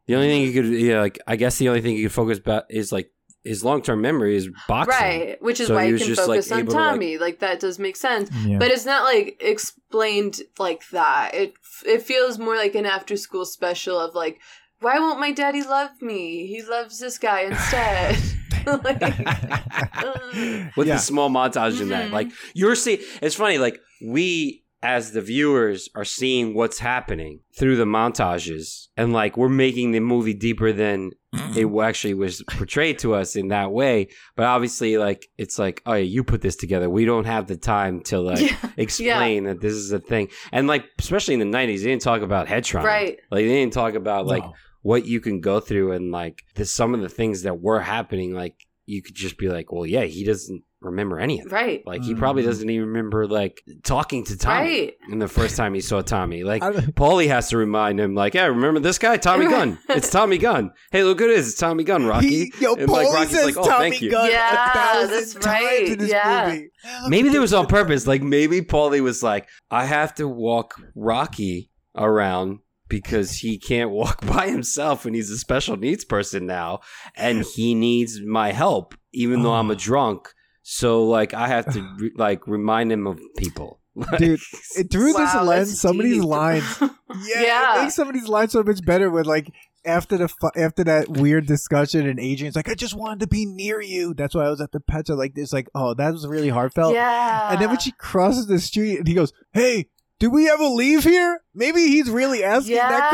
The 0.07 0.15
only 0.15 0.29
thing 0.29 0.43
he 0.47 0.53
could, 0.53 0.67
yeah, 0.67 1.01
like 1.01 1.19
I 1.27 1.37
guess 1.37 1.59
the 1.59 1.69
only 1.69 1.81
thing 1.83 1.97
he 1.97 2.03
could 2.03 2.13
focus 2.13 2.39
about 2.39 2.65
is 2.71 2.91
like 2.93 3.11
his 3.45 3.63
long 3.65 3.83
term 3.83 4.01
memory 4.01 4.37
is 4.37 4.49
boxing. 4.67 4.99
Right, 4.99 5.43
which 5.43 5.61
is 5.61 5.69
So 5.69 5.75
why 5.75 5.87
he 5.87 5.93
he 5.93 5.99
can 5.99 6.07
just, 6.09 6.21
like, 6.27 6.39
focus 6.39 6.53
on 6.53 6.59
able 6.61 6.73
to, 6.73 6.79
like- 6.79 6.91
Tommy. 6.93 7.19
Like, 7.19 7.39
that 7.41 7.61
does 7.61 7.79
make 7.79 7.97
sense, 7.97 8.31
Yeah. 8.47 8.59
but 8.59 8.71
it's 8.71 8.85
not 8.87 9.05
like 9.05 9.37
explained 9.41 10.41
like 10.59 10.89
that. 10.91 11.35
It 11.35 11.53
it 11.87 12.03
feels 12.03 12.39
more 12.39 12.57
like 12.57 12.75
an 12.75 12.87
after 12.87 13.17
school 13.17 13.45
special 13.45 13.99
of 14.01 14.15
like, 14.15 14.41
why 14.81 14.99
won't 14.99 15.21
my 15.21 15.31
daddy 15.33 15.63
love 15.63 15.91
me? 16.03 16.47
He 16.47 16.63
loves 16.63 16.99
this 16.99 17.19
guy 17.19 17.43
instead. 17.43 18.17
like, 18.85 19.03
ugh. 19.03 20.71
with 20.77 20.89
Yeah. 20.89 20.95
the 20.95 20.99
small 20.99 21.31
montage 21.31 21.81
in 21.81 21.89
that. 21.91 22.09
Mhm. 22.09 22.13
Like 22.13 22.29
you're 22.55 22.75
seeing, 22.75 23.01
it's 23.23 23.35
funny. 23.35 23.59
Like 23.59 23.81
we, 24.03 24.65
as 24.83 25.11
the 25.11 25.21
viewers, 25.21 25.89
are 25.95 26.05
seeing 26.05 26.55
what's 26.55 26.79
happening 26.79 27.41
through 27.57 27.77
the 27.77 27.85
montages, 27.85 28.89
and 28.97 29.13
like 29.13 29.37
we're 29.37 29.49
making 29.49 29.93
the 29.93 30.01
movie 30.01 30.35
deeper 30.35 30.73
than 30.73 31.11
mm-hmm. 31.35 31.59
it 31.59 31.85
actually 31.85 32.15
was 32.15 32.43
portrayed 32.51 32.99
to 33.01 33.15
us 33.15 33.35
in 33.35 33.49
that 33.49 33.73
way. 33.73 34.09
But 34.37 34.47
obviously, 34.47 34.97
like 34.97 35.27
it's 35.37 35.59
like, 35.59 35.83
oh 35.87 35.95
yeah, 35.95 36.05
you 36.05 36.23
put 36.23 36.43
this 36.43 36.57
together. 36.57 36.89
We 36.89 37.05
don't 37.05 37.25
have 37.27 37.47
the 37.49 37.57
time 37.57 38.03
to 38.05 38.21
like 38.31 38.41
Yeah. 38.41 38.71
explain 38.77 39.45
that 39.45 39.61
this 39.61 39.75
is 39.75 39.91
a 39.93 39.99
thing. 39.99 40.29
And 40.53 40.69
like, 40.69 40.85
especially 40.99 41.35
in 41.35 41.41
the 41.41 41.59
'90s, 41.59 41.79
they 41.79 41.91
didn't 41.91 42.03
talk 42.03 42.23
about 42.23 42.49
head 42.49 42.65
trauma. 42.65 42.87
Right. 42.87 43.19
Like 43.31 43.45
they 43.45 43.49
didn't 43.49 43.73
talk 43.73 43.95
about 43.95 44.27
like 44.27 44.45
No. 44.45 44.55
what 44.83 45.07
you 45.07 45.21
can 45.21 45.41
go 45.41 45.59
through 45.61 45.93
and 45.93 46.13
like 46.13 46.45
the, 46.55 46.65
some 46.65 46.95
of 46.95 47.01
the 47.01 47.09
things 47.09 47.43
that 47.43 47.61
were 47.61 47.81
happening 47.81 48.33
like 48.33 48.55
you 48.87 49.03
could 49.03 49.15
just 49.15 49.37
be 49.37 49.49
like 49.51 49.71
well 49.71 49.85
yeah 49.85 50.05
he 50.05 50.25
doesn't 50.25 50.63
remember 50.81 51.19
any 51.19 51.41
of 51.41 51.47
it 51.47 51.53
right, 51.53 51.83
like 51.87 52.03
he 52.05 52.15
probably 52.15 52.43
Mhm. 52.45 52.47
doesn't 52.47 52.71
even 52.71 52.89
remember 52.89 53.27
like 53.27 53.63
talking 53.83 54.25
to 54.27 54.37
tommy 54.39 54.61
right. 54.81 54.95
in 55.11 55.19
the 55.19 55.27
first 55.27 55.57
time 55.57 55.75
he 55.75 55.81
saw 55.81 56.01
tommy 56.03 56.45
like 56.45 56.63
I 56.63 56.71
paulie 56.73 57.27
has 57.27 57.49
to 57.49 57.57
remind 57.57 57.99
him 57.99 58.15
like 58.15 58.35
yeah 58.35 58.47
remember 58.47 58.79
this 58.79 58.97
guy 58.99 59.17
tommy 59.17 59.47
gunn 59.49 59.79
it's 59.89 60.09
tommy 60.09 60.39
gunn 60.39 60.71
hey 60.93 61.03
look 61.03 61.19
who 61.19 61.25
it 61.25 61.33
is. 61.33 61.49
it's 61.49 61.59
tommy 61.59 61.83
gunn 61.83 62.07
rocky 62.07 62.29
He, 62.29 62.53
yo, 62.61 62.75
And, 62.75 62.89
Paulie 62.89 63.05
like, 63.07 63.13
Rocky's 63.13 63.31
says 63.31 63.45
like, 63.47 63.57
"Oh, 63.57 63.65
Tommy 63.69 63.91
thank 63.91 64.03
you." 64.03 64.11
Gunn 64.13 64.31
Yeah, 64.31 64.71
a 64.71 64.73
thousand 64.73 65.11
that's 65.11 65.35
times 65.35 65.47
right. 65.47 65.89
in 65.89 65.99
this 65.99 66.11
Yeah. 66.11 66.47
movie. 66.49 66.71
maybe 67.09 67.29
it 67.35 67.39
was 67.41 67.53
on 67.53 67.67
purpose 67.67 68.07
like 68.07 68.23
maybe 68.23 68.61
paulie 68.61 69.01
was 69.01 69.21
like 69.23 69.49
i 69.71 69.85
have 69.85 70.15
to 70.15 70.29
walk 70.29 70.81
rocky 70.95 71.71
around 71.97 72.61
because 72.89 73.33
he 73.37 73.59
can't 73.59 73.91
walk 73.91 74.25
by 74.27 74.49
himself 74.49 75.05
and 75.07 75.15
he's 75.17 75.31
a 75.31 75.39
special 75.39 75.77
needs 75.77 76.05
person 76.05 76.47
now 76.47 76.81
and 77.17 77.45
he 77.57 77.75
needs 77.75 78.21
my 78.21 78.53
help 78.53 78.95
even 79.13 79.43
though 79.43 79.55
i'm 79.55 79.71
a 79.71 79.77
drunk 79.77 80.29
so 80.71 81.05
like 81.05 81.33
i 81.35 81.49
have 81.49 81.73
to 81.73 81.81
re- 81.99 82.13
like 82.17 82.47
remind 82.47 82.93
him 82.93 83.07
of 83.07 83.19
people 83.39 83.81
Dude, 84.19 84.39
it, 84.77 84.91
through 84.93 85.13
this 85.15 85.35
lens, 85.35 85.71
that's 85.71 85.81
some 85.81 85.99
of 85.99 86.05
these 86.05 86.21
deep. 86.21 86.25
lines, 86.25 86.65
yeah, 86.81 86.89
Yeah. 87.43 87.79
it 87.79 87.83
makes 87.83 87.95
somebody's 87.97 88.29
lines 88.29 88.53
so 88.53 88.63
much 88.63 88.85
better. 88.87 89.11
With 89.11 89.27
like 89.27 89.51
after 89.85 90.17
the 90.17 90.29
fu- 90.29 90.53
after 90.57 90.85
that 90.85 91.09
weird 91.09 91.47
discussion, 91.47 92.07
and 92.07 92.21
Adrian's 92.21 92.55
like, 92.55 92.69
"I 92.69 92.75
just 92.75 92.95
wanted 92.95 93.19
to 93.21 93.27
be 93.27 93.45
near 93.45 93.81
you." 93.81 94.15
That's 94.15 94.37
why 94.37 94.45
I 94.47 94.51
was 94.51 94.61
at 94.61 94.71
the 94.71 94.79
pet 94.79 95.07
store. 95.07 95.17
Like 95.17 95.35
this, 95.35 95.53
like, 95.53 95.67
oh, 95.75 95.95
that 95.95 96.13
was 96.13 96.25
really 96.29 96.49
heartfelt. 96.49 96.95
yeah. 96.95 97.51
And 97.51 97.61
then 97.61 97.71
when 97.71 97.81
she 97.81 97.91
crosses 97.91 98.47
the 98.47 98.61
street, 98.61 98.99
and 98.99 99.09
he 99.09 99.15
goes, 99.15 99.33
"Hey, 99.53 99.89
do 100.21 100.31
we 100.31 100.49
ever 100.49 100.63
leave 100.63 101.03
here?" 101.03 101.41
Maybe 101.53 101.89
he's 101.89 102.09
really 102.09 102.45
asking 102.45 102.77
that. 102.77 103.11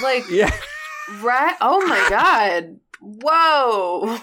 Question. 0.00 0.38
Yeah, 0.40 0.50
like 0.50 0.52
yeah 0.58 1.22
right. 1.24 1.54
Oh 1.60 1.86
my 1.86 2.04
god. 2.10 2.80
Whoa. 3.00 4.18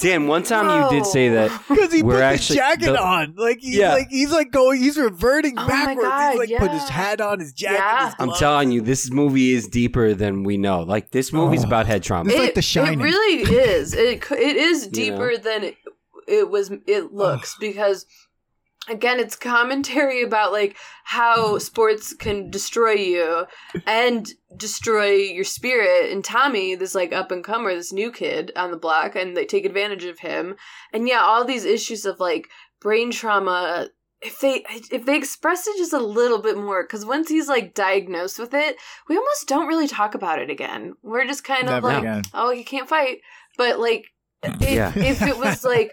Dan 0.00 0.26
one 0.26 0.42
time 0.42 0.84
you 0.92 0.98
did 0.98 1.06
say 1.06 1.28
that 1.30 1.50
Because 1.68 1.92
he 1.92 2.02
We're 2.02 2.14
put 2.14 2.22
actually- 2.22 2.56
the 2.56 2.60
jacket 2.60 2.92
the- 2.92 3.02
on, 3.02 3.34
like 3.36 3.58
he's 3.60 3.76
Yeah. 3.76 3.92
like 3.94 4.08
he's 4.10 4.30
like 4.32 4.50
going, 4.50 4.80
he's 4.80 4.96
reverting 4.96 5.54
Oh 5.58 5.66
backwards. 5.66 6.08
God, 6.08 6.30
he's 6.32 6.38
like 6.50 6.58
put 6.60 6.70
his 6.70 6.88
hat 6.88 7.20
on, 7.20 7.40
his 7.40 7.52
jacket. 7.52 7.74
Yeah. 7.78 8.06
his 8.06 8.14
i'm 8.18 8.30
telling 8.32 8.70
you 8.70 8.80
this 8.80 9.10
movie 9.10 9.52
is 9.52 9.66
deeper 9.68 10.14
than 10.14 10.44
we 10.44 10.56
know 10.56 10.82
like 10.82 11.10
this 11.10 11.32
oh. 11.32 11.36
movie's 11.38 11.64
Oh. 11.64 11.68
about 11.68 11.86
head 11.86 12.02
trauma 12.02 12.30
It's 12.30 12.38
like 12.38 12.54
The 12.54 12.62
Shining. 12.62 13.00
It 13.00 13.04
really 13.04 13.42
is. 13.54 13.94
It 13.94 14.24
c- 14.24 14.34
it 14.34 14.56
is 14.56 14.84
You 14.86 14.90
deeper 14.90 15.36
than 15.36 15.64
it, 15.64 15.76
it 16.26 16.50
was. 16.50 16.70
It 16.86 17.12
looks 17.12 17.54
because 17.60 18.06
again, 18.88 19.20
it's 19.20 19.36
commentary 19.36 20.22
about 20.22 20.52
like 20.52 20.76
how 21.04 21.36
mm-hmm. 21.36 21.58
sports 21.58 22.14
can 22.14 22.50
destroy 22.50 22.92
you 22.92 23.46
and 23.86 24.32
destroy 24.56 25.12
your 25.12 25.44
spirit. 25.44 26.10
And 26.10 26.24
Tommy, 26.24 26.74
this 26.74 26.94
like 26.94 27.12
up 27.12 27.30
and 27.30 27.44
comer, 27.44 27.74
this 27.74 27.92
new 27.92 28.12
kid 28.12 28.52
on 28.56 28.70
the 28.70 28.76
block, 28.76 29.16
and 29.16 29.36
they 29.36 29.44
take 29.46 29.64
advantage 29.64 30.04
of 30.04 30.18
him. 30.20 30.56
And 30.92 31.08
yeah, 31.08 31.20
all 31.20 31.44
these 31.44 31.64
issues 31.64 32.04
of 32.04 32.20
like 32.20 32.48
brain 32.80 33.10
trauma. 33.10 33.88
If 34.22 34.40
they 34.40 34.64
if 34.90 35.04
they 35.04 35.16
express 35.16 35.66
it 35.66 35.76
just 35.76 35.92
a 35.92 35.98
little 35.98 36.40
bit 36.40 36.56
more, 36.56 36.82
because 36.82 37.04
once 37.04 37.28
he's 37.28 37.46
like 37.48 37.74
diagnosed 37.74 38.38
with 38.38 38.54
it, 38.54 38.76
we 39.06 39.18
almost 39.18 39.46
don't 39.46 39.66
really 39.66 39.88
talk 39.88 40.14
about 40.14 40.40
it 40.40 40.48
again. 40.48 40.94
We're 41.02 41.26
just 41.26 41.44
kind 41.44 41.64
of 41.64 41.70
Never 41.70 41.88
like, 41.88 41.98
again. 41.98 42.22
oh, 42.32 42.50
he 42.50 42.64
can't 42.64 42.88
fight. 42.88 43.18
But 43.58 43.78
like, 43.78 44.06
mm, 44.42 44.62
if, 44.62 44.70
Yeah. 44.70 44.92
if 44.96 45.20
it 45.20 45.36
was 45.36 45.62
like, 45.62 45.92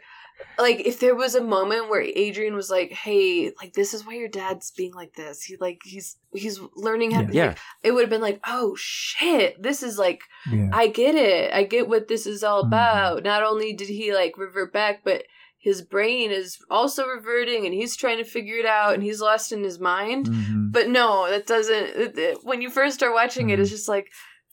like 0.57 0.79
if 0.81 0.99
there 0.99 1.15
was 1.15 1.35
a 1.35 1.43
moment 1.43 1.89
where 1.89 2.01
Adrian 2.01 2.55
was 2.55 2.69
like, 2.69 2.91
"Hey, 2.91 3.51
like 3.61 3.73
this 3.73 3.93
is 3.93 4.05
why 4.05 4.13
your 4.15 4.27
dad's 4.29 4.71
being 4.71 4.93
like 4.93 5.13
this. 5.15 5.43
He 5.43 5.57
like 5.57 5.81
he's 5.83 6.17
he's 6.33 6.59
learning 6.75 7.11
how." 7.11 7.23
to 7.23 7.33
yeah 7.33 7.55
It 7.83 7.91
would 7.91 8.01
have 8.01 8.09
been 8.09 8.21
like, 8.21 8.39
"Oh 8.45 8.75
shit, 8.77 9.61
this 9.61 9.81
is 9.83 9.97
like 9.97 10.21
Yeah. 10.51 10.69
I 10.73 10.87
get 10.87 11.15
it. 11.15 11.53
I 11.53 11.63
get 11.63 11.87
what 11.89 12.07
this 12.07 12.25
is 12.27 12.43
all 12.43 12.63
Mhm. 12.63 12.67
about." 12.67 13.23
Not 13.23 13.43
only 13.43 13.73
did 13.73 13.87
he 13.89 14.13
like 14.13 14.37
revert 14.37 14.71
back, 14.73 15.03
but 15.03 15.23
his 15.57 15.81
brain 15.83 16.31
is 16.31 16.57
also 16.71 17.05
reverting, 17.05 17.65
and 17.65 17.73
he's 17.73 17.95
trying 17.95 18.17
to 18.17 18.23
figure 18.23 18.55
it 18.57 18.65
out, 18.65 18.93
and 18.95 19.03
he's 19.03 19.21
lost 19.21 19.51
in 19.51 19.63
his 19.63 19.79
mind. 19.79 20.25
Mhm. 20.27 20.71
But 20.71 20.89
no, 20.89 21.29
that 21.29 21.45
doesn't. 21.45 21.83
It, 21.95 22.17
it- 22.17 22.37
when 22.43 22.61
you 22.61 22.69
first 22.69 22.95
start 22.95 23.13
watching 23.13 23.49
it, 23.51 23.59
Mhm. 23.59 23.61
it's 23.61 23.69
just 23.71 23.87
like, 23.87 24.07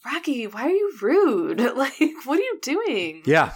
Rocky, 0.04 0.46
why 0.46 0.64
are 0.64 0.70
you 0.70 0.92
rude? 1.00 1.60
Like, 1.76 1.94
what 2.24 2.38
are 2.38 2.42
you 2.42 2.58
doing? 2.62 3.22
Yeah. 3.24 3.52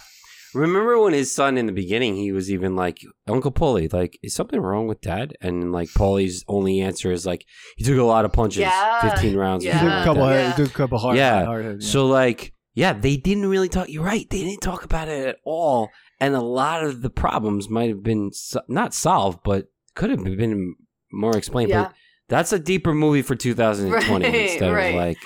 Remember 0.54 0.98
when 1.00 1.12
his 1.12 1.34
son 1.34 1.56
in 1.58 1.66
the 1.66 1.72
beginning, 1.72 2.16
he 2.16 2.32
was 2.32 2.50
even 2.50 2.76
like, 2.76 2.98
Uncle 3.26 3.52
Paulie, 3.52 3.92
like, 3.92 4.18
is 4.22 4.34
something 4.34 4.60
wrong 4.60 4.86
with 4.86 5.00
dad? 5.00 5.34
And 5.40 5.72
like, 5.72 5.88
Paulie's 5.90 6.44
only 6.48 6.80
answer 6.80 7.10
is 7.12 7.24
like, 7.24 7.44
he 7.76 7.84
took 7.84 7.98
a 7.98 8.02
lot 8.02 8.24
of 8.24 8.32
punches, 8.32 8.58
Yeah. 8.60 9.00
15 9.10 9.36
rounds. 9.36 9.64
or 9.64 9.68
He 9.68 9.74
Yeah. 9.74 9.80
took 9.82 9.92
a 9.92 10.04
couple, 10.04 10.26
that. 10.26 10.34
Yeah. 10.34 10.50
he 10.56 10.62
took 10.64 10.70
a 10.74 10.76
couple 10.76 10.98
hard, 10.98 11.16
Yeah. 11.16 11.44
hard 11.44 11.64
hits, 11.64 11.88
So, 11.88 12.06
like, 12.06 12.52
yeah, 12.74 12.92
they 12.92 13.16
didn't 13.16 13.46
really 13.46 13.68
talk. 13.68 13.88
You're 13.88 14.04
right. 14.04 14.28
They 14.30 14.42
didn't 14.44 14.60
talk 14.62 14.84
about 14.84 15.08
it 15.08 15.26
at 15.26 15.36
all. 15.44 15.88
And 16.20 16.34
a 16.34 16.40
lot 16.40 16.84
of 16.84 17.02
the 17.02 17.10
problems 17.10 17.68
might 17.68 17.88
have 17.88 18.02
been 18.02 18.30
so- 18.32 18.62
not 18.68 18.94
solved, 18.94 19.40
but 19.44 19.66
could 19.94 20.10
have 20.10 20.22
been 20.24 20.74
more 21.12 21.36
explained. 21.36 21.70
Yeah. 21.70 21.84
But 21.84 21.94
that's 22.28 22.52
a 22.52 22.58
deeper 22.58 22.94
movie 22.94 23.22
for 23.22 23.34
2020 23.34 24.24
Right, 24.26 24.34
instead 24.34 24.72
right. 24.72 24.86
of 24.86 24.94
like 24.94 25.18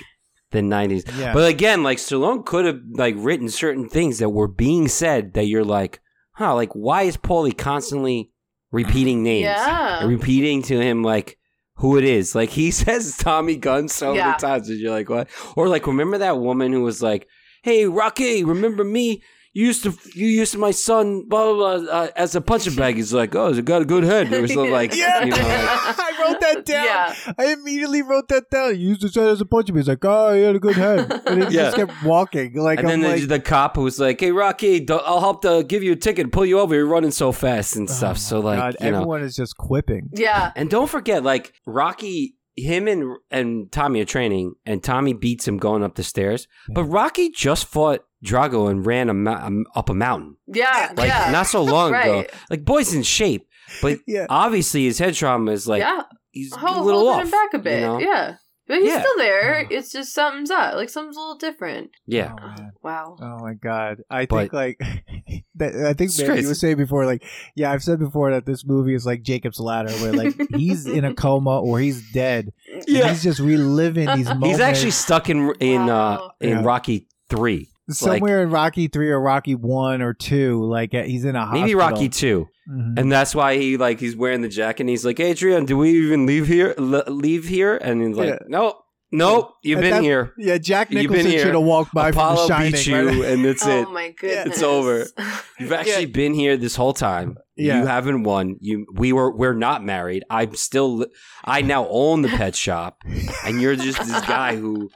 the 0.57 0.75
90s. 0.75 1.03
yeah. 1.17 1.33
But 1.33 1.49
again, 1.49 1.83
like 1.83 1.97
Stallone 1.97 2.45
could 2.45 2.65
have 2.65 2.79
like 2.93 3.15
written 3.17 3.49
certain 3.49 3.87
things 3.89 4.19
that 4.19 4.29
were 4.29 4.47
being 4.47 4.87
said 4.87 5.33
that 5.35 5.45
you're 5.45 5.63
like, 5.63 5.99
huh, 6.33 6.53
like 6.55 6.73
why 6.73 7.03
is 7.03 7.17
Paulie 7.17 7.57
constantly 7.57 8.31
repeating 8.71 9.23
names 9.23 9.43
Yeah. 9.45 10.03
repeating 10.05 10.61
to 10.63 10.79
him 10.79 11.03
like 11.03 11.37
who 11.75 11.97
it 11.97 12.03
is? 12.03 12.35
Like 12.35 12.49
he 12.49 12.71
says 12.83 13.15
Tommy 13.17 13.55
Gunn 13.55 13.87
so 13.87 14.13
Yeah. 14.13 14.25
many 14.25 14.37
times, 14.37 14.69
and 14.69 14.79
you're 14.79 14.91
like, 14.91 15.09
what? 15.09 15.29
Or 15.55 15.67
like 15.67 15.87
remember 15.87 16.17
that 16.19 16.39
woman 16.39 16.71
who 16.73 16.81
was 16.83 17.01
like, 17.01 17.27
hey 17.63 17.85
Rocky, 17.85 18.43
remember 18.43 18.83
me? 18.83 19.21
You 19.57 19.65
used 19.65 19.81
to 19.83 19.91
you 20.13 20.27
used 20.27 20.51
to 20.51 20.59
my 20.59 20.69
son 20.71 21.27
blah 21.27 21.51
blah 21.51 21.79
blah 21.79 21.91
uh, 21.91 22.07
as 22.15 22.35
a 22.35 22.41
punching 22.41 22.75
bag. 22.75 22.95
He's 22.95 23.11
like, 23.13 23.33
oh, 23.35 23.51
he's 23.51 23.61
got 23.61 23.81
a 23.81 23.85
good 23.85 24.03
head 24.03 24.31
or 24.31 24.47
something 24.47 24.71
like 24.71 24.93
Yeah, 25.03 25.23
you 25.23 25.31
know. 25.31 25.37
Like, 25.37 25.45
I 25.47 26.11
wrote 26.21 26.41
that 26.41 26.65
down. 26.65 26.85
Yeah. 26.85 27.15
I 27.39 27.53
immediately 27.53 28.01
wrote 28.03 28.27
that 28.29 28.49
down. 28.51 28.75
He 28.75 28.81
used 28.81 29.01
to 29.01 29.09
say 29.09 29.23
it 29.27 29.29
as 29.31 29.41
a 29.41 29.45
punch. 29.45 29.69
He's 29.73 29.87
like, 29.87 30.05
oh, 30.05 30.33
he 30.35 30.43
had 30.43 30.55
a 30.55 30.59
good 30.59 30.75
head, 30.75 31.11
and 31.25 31.43
he 31.43 31.49
Yeah. 31.55 31.63
just 31.71 31.77
kept 31.77 32.03
walking. 32.03 32.53
Like 32.55 32.79
and 32.79 32.87
I'm 32.89 33.01
then 33.01 33.11
like, 33.11 33.21
the, 33.21 33.27
the 33.27 33.39
cop 33.39 33.75
who 33.77 33.81
was 33.83 33.99
like, 33.99 34.19
"Hey 34.19 34.31
Rocky, 34.31 34.87
I'll 34.89 35.21
help 35.21 35.41
to 35.41 35.63
give 35.67 35.81
you 35.81 35.93
a 35.93 35.95
ticket, 35.95 36.31
pull 36.31 36.45
you 36.45 36.59
over. 36.59 36.75
You're 36.75 36.85
running 36.85 37.11
so 37.11 37.31
fast 37.31 37.75
and 37.75 37.89
stuff." 37.89 38.17
so 38.19 38.39
like, 38.39 38.57
Oh 38.59 38.61
God, 38.61 38.75
you 38.81 38.91
know, 38.91 38.97
everyone 38.97 39.23
is 39.23 39.35
just 39.35 39.57
quipping. 39.57 40.09
yeah. 40.13 40.51
And 40.55 40.69
don't 40.69 40.89
forget, 40.89 41.23
like 41.23 41.53
Rocky, 41.65 42.35
him 42.55 42.87
and 42.87 43.17
and 43.31 43.71
Tommy 43.71 44.01
are 44.01 44.05
training, 44.05 44.53
and 44.67 44.83
Tommy 44.83 45.13
beats 45.13 45.47
him 45.47 45.57
going 45.57 45.83
up 45.83 45.95
the 45.95 46.03
stairs. 46.03 46.47
But 46.69 46.83
Rocky 46.85 47.29
just 47.31 47.65
fought 47.65 48.01
Drago 48.25 48.69
and 48.69 48.85
ran 48.85 49.09
a 49.09 49.13
mou- 49.13 49.31
um, 49.31 49.65
up 49.75 49.89
a 49.89 49.93
mountain, 49.93 50.37
Yeah. 50.47 50.91
like 50.97 51.07
yeah. 51.09 51.29
not 51.31 51.47
so 51.47 51.63
long 51.63 51.93
ago. 51.93 52.25
Like 52.49 52.65
boy's 52.65 52.93
in 52.93 53.03
shape, 53.03 53.47
but 53.81 53.99
Yeah. 54.07 54.25
obviously 54.29 54.85
his 54.85 54.97
head 54.99 55.13
trauma 55.13 55.51
is 55.51 55.67
like 55.67 55.81
yeah. 55.81 56.01
he's 56.31 56.53
Hold, 56.55 56.77
a 56.77 56.81
little 56.81 57.01
holding 57.01 57.19
off. 57.19 57.23
him 57.25 57.31
back 57.31 57.53
a 57.53 57.59
bit. 57.59 57.79
you 57.81 57.85
know? 57.85 57.99
Yeah. 57.99 58.35
But 58.67 58.79
he's 58.79 58.87
Yeah. 58.87 58.99
still 58.99 59.17
there. 59.17 59.65
It's 59.69 59.93
just 59.93 60.13
something's 60.13 60.51
up. 60.51 60.73
Like 60.75 60.89
something's 60.89 61.15
a 61.15 61.19
little 61.21 61.37
different. 61.37 61.91
Yeah. 62.05 62.33
Oh. 62.41 62.55
Wow. 62.83 63.15
Oh 63.21 63.37
my 63.39 63.53
god! 63.53 63.99
I 64.09 64.25
But- 64.25 64.51
think 64.51 64.53
like 64.53 64.77
that. 65.55 65.73
I 65.75 65.93
think 65.93 66.09
It's 66.09 66.19
man, 66.21 66.41
you 66.41 66.47
were 66.49 66.53
saying 66.53 66.75
before, 66.75 67.05
like 67.05 67.23
yeah, 67.55 67.71
I've 67.71 67.81
said 67.83 67.97
before 67.99 68.29
that 68.31 68.45
this 68.45 68.65
movie 68.65 68.93
is 68.93 69.05
like 69.05 69.21
Jacob's 69.21 69.59
Ladder, 69.61 69.91
where 70.01 70.11
like 70.11 70.35
he's 70.55 70.85
in 70.85 71.05
a 71.05 71.13
coma 71.13 71.61
or 71.61 71.79
he's 71.79 72.11
dead. 72.11 72.51
and 72.73 72.83
he's 72.85 73.23
just 73.23 73.39
reliving 73.39 74.07
these 74.15 74.27
moments. 74.27 74.47
He's 74.47 74.59
actually 74.59 74.91
stuck 74.91 75.29
in 75.29 75.53
in 75.61 75.89
uh 75.89 76.27
in 76.41 76.49
Yeah. 76.49 76.63
Rocky 76.65 77.07
three, 77.29 77.69
somewhere 77.89 78.43
in 78.43 78.49
Rocky 78.49 78.87
three 78.87 79.09
or 79.09 79.19
Rocky 79.21 79.55
one 79.55 80.01
or 80.01 80.13
two. 80.13 80.63
Like 80.65 80.93
uh, 80.93 81.03
he's 81.03 81.25
in 81.25 81.35
a 81.35 81.51
maybe. 81.51 81.75
Rocky 81.75 82.09
two. 82.09 82.47
Mhm. 82.69 82.99
And 82.99 83.11
that's 83.11 83.33
why 83.33 83.57
he 83.57 83.77
like 83.77 83.99
he's 83.99 84.15
wearing 84.15 84.41
the 84.41 84.49
jacket 84.49 84.81
and 84.83 84.89
he's 84.89 85.05
like, 85.05 85.19
Adrian, 85.19 85.65
do 85.65 85.77
we 85.77 85.91
even 86.05 86.25
leave 86.25 86.47
here? 86.47 86.75
L- 86.77 87.03
leave 87.07 87.45
here? 87.47 87.77
And 87.77 88.01
he's 88.05 88.17
like, 88.17 88.27
Yeah. 88.29 88.39
nope, 88.47 88.75
nope, 89.11 89.53
you've 89.63 89.77
At 89.79 89.81
been 89.83 89.91
that- 89.91 90.03
here. 90.03 90.33
Yeah, 90.37 90.57
Jack 90.57 90.91
Nicholson 90.91 91.31
should 91.31 91.53
have 91.53 91.63
walked 91.63 91.93
by 91.93 92.09
Apollo 92.09 92.47
from 92.47 92.57
Shining. 92.57 92.71
beat 92.73 92.87
you, 92.87 92.95
right? 93.23 93.31
and 93.31 93.45
that's 93.45 93.63
oh 93.65 93.69
it. 93.81 93.85
Oh 93.87 93.91
my 93.91 94.11
goodness. 94.11 94.47
It's 94.55 94.63
over. 94.63 95.05
You've 95.59 95.71
actually 95.71 96.07
been 96.07 96.33
here 96.33 96.57
this 96.57 96.75
whole 96.75 96.93
time. 96.93 97.37
Yeah. 97.55 97.79
You 97.79 97.85
haven't 97.87 98.21
won. 98.23 98.57
You 98.59 98.85
we 98.93 99.13
were 99.13 99.33
we're 99.35 99.53
not 99.55 99.83
married. 99.83 100.23
I'm 100.29 100.53
still 100.55 101.07
I 101.45 101.61
now 101.61 101.87
own 101.89 102.21
the 102.21 102.27
pet 102.27 102.55
shop, 102.55 103.01
and 103.45 103.59
you're 103.61 103.75
just 103.77 103.97
this 103.99 104.25
guy 104.27 104.55
who 104.57 104.89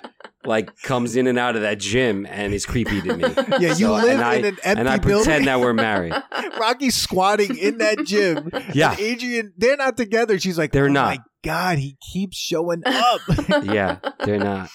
like 0.46 0.76
comes 0.82 1.16
in 1.16 1.28
and 1.28 1.38
out 1.38 1.56
of 1.56 1.62
that 1.62 1.80
gym 1.80 2.26
and 2.30 2.54
is 2.54 2.66
creepy 2.66 3.02
to 3.02 3.16
me. 3.18 3.24
Yeah, 3.60 3.70
you 3.70 3.76
So- 3.76 3.94
live 3.94 4.10
and 4.10 4.22
I, 4.22 4.36
in 4.36 4.46
an 4.46 4.58
empty 4.64 4.80
and 4.82 4.89
I 4.89 4.98
building. 4.98 5.24
pretend 5.26 5.48
that 5.48 5.60
we're 5.60 5.74
married. 5.74 6.14
Rocky's 6.60 6.96
squatting 6.96 7.58
in 7.58 7.78
that 7.80 8.04
gym. 8.06 8.50
Yeah. 8.74 8.96
Adrian, 8.98 9.54
they're 9.58 9.78
not 9.78 9.98
together. 9.98 10.39
She's 10.39 10.58
like, 10.58 10.72
They're 10.72 10.86
oh 10.86 10.92
not. 10.92 11.20
My 11.44 11.50
God, 11.52 11.78
he 11.80 11.98
keeps 12.12 12.38
showing 12.38 12.84
up. 12.86 13.22
Yeah, 13.64 13.98
they're 14.26 14.38
not. 14.39 14.70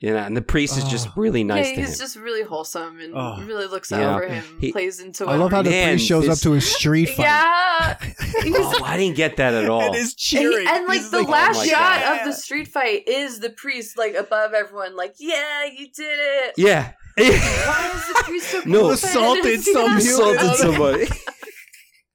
You 0.00 0.10
know, 0.14 0.18
and 0.18 0.36
the 0.36 0.42
priest 0.42 0.78
is 0.78 0.84
just 0.84 1.08
Oh. 1.08 1.12
really 1.16 1.44
nice 1.44 1.68
yeah, 1.68 1.74
to 1.74 1.80
he's 1.82 1.92
him. 2.00 2.04
just 2.04 2.16
really 2.16 2.42
wholesome 2.42 3.00
and 3.00 3.12
Oh. 3.14 3.42
really 3.46 3.66
looks 3.66 3.90
Yeah. 3.90 4.14
over 4.14 4.26
him, 4.26 4.44
He- 4.60 4.72
plays 4.72 5.00
into 5.00 5.26
I 5.26 5.36
love 5.36 5.50
how 5.50 5.62
the 5.62 5.70
Man, 5.70 5.94
priest 5.94 6.06
shows 6.08 6.26
this- 6.26 6.38
up 6.38 6.42
to 6.42 6.54
a 6.54 6.60
street 6.60 7.06
fight. 7.16 7.18
Yeah. 7.24 7.96
He's- 8.42 8.56
oh, 8.58 8.82
I 8.84 8.96
didn't 8.96 9.16
get 9.16 9.36
that 9.36 9.52
at 9.54 9.68
all. 9.68 9.82
And 9.82 9.94
is 9.94 10.00
and, 10.02 10.08
he- 10.10 10.14
cheering. 10.16 10.66
and, 10.68 10.86
like 10.86 11.00
He's 11.00 11.10
the 11.10 11.18
Oh 11.18 11.22
last 11.22 11.56
my 11.58 11.66
shot 11.66 12.00
God. 12.00 12.18
of 12.20 12.26
the 12.26 12.32
street 12.32 12.68
fight 12.68 13.06
is 13.08 13.40
the 13.40 13.50
priest 13.50 13.98
like 13.98 14.14
above 14.14 14.52
everyone, 14.54 14.96
like, 14.96 15.14
yeah, 15.18 15.64
you 15.66 15.88
did 15.94 16.18
it. 16.18 16.54
Yeah. 16.56 16.92
Why 17.16 17.90
is 17.94 18.08
the 18.08 18.22
priest 18.24 18.50
so 18.50 18.62
No, 18.64 18.80
cool? 18.80 18.90
assaulted 18.92 19.60
some 19.62 19.74
you 19.74 19.80
human. 19.88 19.96
assaulted 19.98 20.56
somebody. 20.56 21.08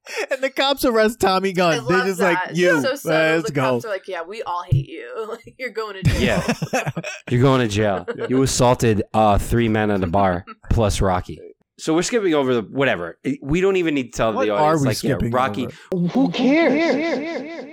And 0.31 0.41
the 0.41 0.49
cops 0.49 0.85
arrest 0.85 1.19
Tommy 1.19 1.51
Gunn. 1.53 1.85
They're 1.87 2.05
just 2.05 2.19
that. 2.19 2.47
like, 2.47 2.55
you, 2.57 2.79
So 2.81 2.89
uh, 2.89 2.91
let's 2.93 3.47
the 3.47 3.51
go. 3.53 3.61
cops 3.73 3.85
are 3.85 3.89
like, 3.89 4.07
yeah, 4.07 4.21
we 4.23 4.41
all 4.43 4.63
hate 4.69 4.87
you. 4.87 5.37
You're 5.57 5.69
going 5.71 5.95
to 5.95 6.03
jail. 6.03 6.43
Yeah. 6.73 6.91
You're 7.29 7.41
going 7.41 7.61
to 7.61 7.67
jail. 7.67 8.05
You 8.29 8.41
assaulted 8.43 9.03
uh, 9.13 9.37
three 9.37 9.67
men 9.69 9.89
at 9.91 10.03
a 10.03 10.07
bar 10.07 10.45
plus 10.71 11.01
Rocky. 11.01 11.39
So 11.77 11.93
we're 11.93 12.03
skipping 12.03 12.33
over 12.33 12.53
the 12.53 12.61
whatever. 12.61 13.19
We 13.41 13.59
don't 13.61 13.75
even 13.77 13.95
need 13.95 14.11
to 14.13 14.17
tell 14.17 14.33
What 14.33 14.45
the 14.45 14.51
are 14.53 14.75
audience. 14.75 15.03
we 15.03 15.11
like, 15.13 15.21
yeah, 15.23 15.29
Rocky, 15.31 15.67
over? 15.93 16.07
Who 16.09 16.31
cares? 16.31 17.65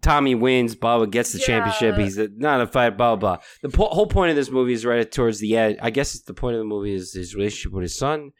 Tommy 0.00 0.34
wins. 0.34 0.74
Bubba 0.74 1.10
gets 1.10 1.32
the 1.32 1.38
Yeah. 1.38 1.46
championship. 1.46 1.96
He's 1.96 2.18
a, 2.18 2.28
not 2.36 2.60
a 2.60 2.66
fight. 2.66 2.96
Blah 2.96 3.16
blah. 3.16 3.36
blah. 3.36 3.44
The 3.62 3.68
po- 3.68 3.88
whole 3.88 4.06
point 4.06 4.30
of 4.30 4.36
this 4.36 4.50
movie 4.50 4.72
is 4.72 4.84
right 4.84 5.10
towards 5.10 5.38
the 5.38 5.56
end. 5.56 5.78
I 5.82 5.90
guess 5.90 6.14
it's 6.14 6.24
the 6.24 6.34
point 6.34 6.54
of 6.54 6.60
the 6.60 6.64
movie 6.64 6.94
is 6.94 7.12
his 7.12 7.34
relationship 7.34 7.72
with 7.72 7.82
his 7.82 7.96
son. 7.96 8.30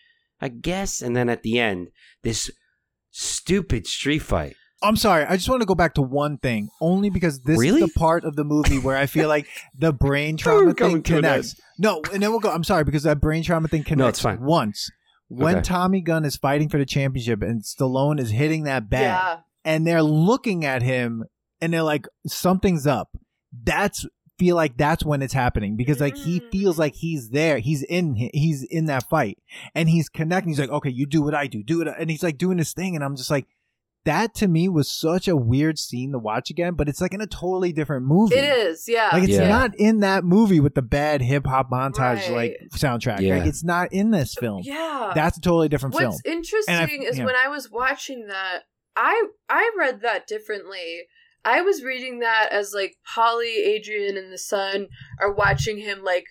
I 0.41 0.49
guess, 0.49 1.03
and 1.03 1.15
then 1.15 1.29
at 1.29 1.43
the 1.45 1.61
end, 1.61 1.89
this 2.25 2.51
stupid 3.13 3.87
street 3.87 4.21
fight. 4.21 4.57
I'm 4.83 4.97
sorry. 4.97 5.25
I 5.25 5.37
just 5.37 5.49
want 5.49 5.61
to 5.63 5.67
go 5.67 5.77
back 5.77 5.95
to 5.95 6.03
one 6.03 6.39
thing, 6.39 6.69
only 6.81 7.09
because 7.09 7.41
this 7.43 7.57
Really? 7.61 7.83
is 7.83 7.93
the 7.93 7.99
part 7.99 8.25
of 8.25 8.35
the 8.35 8.43
movie 8.43 8.79
where 8.81 8.97
I 8.97 9.07
feel 9.07 9.29
like 9.29 9.47
the 9.79 9.93
brain 9.93 10.37
trauma 10.39 10.75
thing 10.75 11.03
to 11.05 11.15
connects. 11.15 11.55
No, 11.79 12.03
and 12.13 12.21
then 12.21 12.31
we'll 12.33 12.41
go. 12.41 12.51
I'm 12.51 12.65
sorry 12.65 12.83
because 12.83 13.05
that 13.05 13.21
brain 13.21 13.45
trauma 13.45 13.69
thing 13.69 13.85
connects 13.85 13.99
No, 14.01 14.09
it's 14.09 14.21
fine. 14.21 14.41
once. 14.41 14.91
When 15.29 15.55
Okay. 15.59 15.63
Tommy 15.63 16.01
Gunn 16.01 16.25
is 16.25 16.37
fighting 16.37 16.69
for 16.69 16.79
the 16.79 16.85
championship 16.85 17.43
and 17.43 17.63
Stallone 17.63 18.19
is 18.19 18.31
hitting 18.31 18.65
that 18.65 18.91
bag, 18.91 19.03
Yeah. 19.03 19.39
and 19.65 19.87
they're 19.87 20.03
looking 20.03 20.65
at 20.65 20.83
him 20.83 21.25
and 21.61 21.73
they're 21.73 21.83
like, 21.85 22.07
something's 22.27 22.87
up. 22.87 23.17
That's 23.65 24.05
feel 24.43 24.57
like 24.57 24.77
that's 24.77 25.05
when 25.05 25.23
it's 25.23 25.33
happening 25.35 25.77
because 25.77 26.01
like 26.01 26.17
he 26.17 26.41
Mm. 26.41 26.51
feels 26.51 26.79
like 26.79 26.95
he's 26.95 27.31
there, 27.31 27.59
he's 27.59 27.83
in, 27.85 28.15
he's 28.35 28.65
in 28.65 28.87
that 28.87 29.09
fight, 29.09 29.39
and 29.75 29.89
he's 29.89 30.09
connecting. 30.09 30.51
He's 30.51 30.59
like, 30.59 30.71
okay, 30.71 30.91
you 30.91 31.07
do 31.07 31.23
what 31.23 31.35
I 31.35 31.47
do, 31.47 31.63
do 31.63 31.81
it, 31.83 31.89
and 31.99 32.11
he's 32.11 32.23
like 32.23 32.39
doing 32.39 32.57
this 32.59 32.73
thing, 32.73 32.95
and 32.97 33.05
I'm 33.05 33.17
just 33.17 33.31
like. 33.31 33.47
That 34.05 34.35
to 34.41 34.49
me 34.49 34.69
was 34.69 34.91
such 34.91 35.29
a 35.29 35.37
weird 35.37 35.79
scene 35.79 36.11
to 36.11 36.19
watch 36.19 36.51
again, 36.51 36.75
but 36.75 36.89
it's 36.89 37.01
like 37.01 37.15
in 37.15 37.21
a 37.21 37.27
totally 37.29 37.73
different 37.73 38.05
movie. 38.05 38.35
It 38.35 38.43
is, 38.67 38.89
yeah. 38.89 39.11
Like 39.13 39.23
it's 39.23 39.35
Yeah. 39.35 39.49
not 39.49 39.77
in 39.77 40.01
that 40.01 40.25
movie 40.25 40.59
with 40.59 40.75
the 40.75 40.83
bad 40.83 41.23
hip 41.23 41.47
hop 41.47 41.71
montage 41.71 42.29
Right. 42.29 42.33
like 42.33 42.57
soundtrack. 42.75 43.21
Yeah. 43.21 43.37
Like 43.37 43.47
it's 43.47 43.63
not 43.63 43.93
in 43.93 44.11
this 44.11 44.35
film. 44.35 44.63
Yeah. 44.65 45.13
That's 45.15 45.39
a 45.39 45.41
totally 45.41 45.69
different 45.69 45.95
film. 45.97 46.11
What's 46.11 46.23
interesting 46.25 47.05
is 47.05 47.17
yeah. 47.19 47.25
when 47.25 47.37
I 47.37 47.47
was 47.47 47.71
watching 47.71 48.27
that, 48.27 48.63
I 48.97 49.27
I 49.49 49.71
read 49.79 50.01
that 50.03 50.27
differently. 50.27 51.03
I 51.45 51.63
was 51.63 51.83
reading 51.83 52.21
that 52.21 52.49
as 52.53 52.73
like 52.75 52.97
Paulie, 53.17 53.67
Adrian, 53.67 54.17
and 54.17 54.33
the 54.33 54.39
son 54.39 54.89
are 55.21 55.33
watching 55.33 55.79
him 55.79 56.03
like 56.05 56.25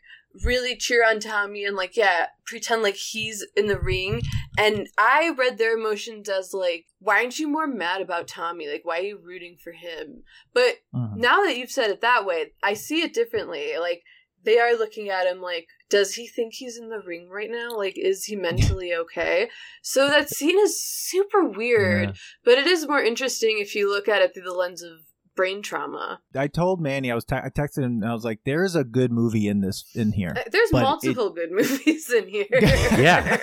really 0.45 0.77
cheer 0.77 1.05
on 1.05 1.19
Tommy 1.19 1.65
and 1.65 1.75
like 1.75 1.97
yeah, 1.97 2.27
pretend 2.45 2.83
like 2.83 2.95
he's 2.95 3.45
in 3.55 3.67
the 3.67 3.79
ring. 3.79 4.21
And 4.57 4.87
I 4.97 5.33
read 5.37 5.57
their 5.57 5.77
emotions 5.77 6.29
as 6.29 6.53
like, 6.53 6.85
why 6.99 7.17
aren't 7.17 7.39
you 7.39 7.47
more 7.49 7.67
mad 7.67 8.01
about 8.01 8.27
Tommy? 8.27 8.69
Like, 8.69 8.81
why 8.83 8.99
are 8.99 9.03
you 9.03 9.19
rooting 9.21 9.57
for 9.61 9.71
him? 9.71 10.23
But 10.53 10.77
Mhm. 10.93 11.17
now 11.17 11.43
that 11.43 11.57
you've 11.57 11.71
said 11.71 11.89
it 11.89 12.01
that 12.01 12.25
way, 12.25 12.51
I 12.63 12.73
see 12.73 13.01
it 13.01 13.13
differently. 13.13 13.77
Like 13.77 14.03
they 14.43 14.59
are 14.59 14.75
looking 14.77 15.09
at 15.09 15.27
him 15.27 15.41
like, 15.41 15.67
does 15.89 16.15
he 16.15 16.27
think 16.27 16.53
he's 16.53 16.77
in 16.77 16.89
the 16.89 16.99
ring 17.05 17.29
right 17.29 17.49
now? 17.51 17.75
Like, 17.75 17.97
is 17.97 18.25
he 18.25 18.35
mentally 18.35 18.93
okay? 18.93 19.49
So 19.81 20.07
that 20.07 20.29
scene 20.29 20.57
is 20.59 20.83
super 20.83 21.43
weird, 21.45 22.09
Yeah. 22.09 22.13
but 22.45 22.57
it 22.57 22.67
is 22.67 22.87
more 22.87 23.01
interesting 23.01 23.57
if 23.59 23.75
you 23.75 23.89
look 23.89 24.07
at 24.07 24.21
it 24.21 24.33
through 24.33 24.43
the 24.43 24.53
lens 24.53 24.81
of 24.81 24.91
brain 25.35 25.61
trauma. 25.61 26.19
I 26.35 26.47
told 26.47 26.81
Manny 26.81 27.09
I 27.09 27.15
was 27.15 27.23
te- 27.23 27.35
I 27.37 27.49
texted 27.49 27.79
him 27.79 28.01
and 28.01 28.05
I 28.05 28.13
was 28.13 28.25
like, 28.25 28.39
"There 28.45 28.65
is 28.65 28.75
a 28.75 28.83
good 28.83 29.11
movie 29.13 29.47
in 29.47 29.61
this 29.61 29.85
in 29.95 30.11
here." 30.11 30.33
Uh, 30.35 30.41
There's 30.51 30.69
But 30.71 30.81
multiple 30.83 31.29
good 31.29 31.51
movies 31.59 32.11
in 32.11 32.27
here. 32.27 32.45
Yeah. 32.51 33.37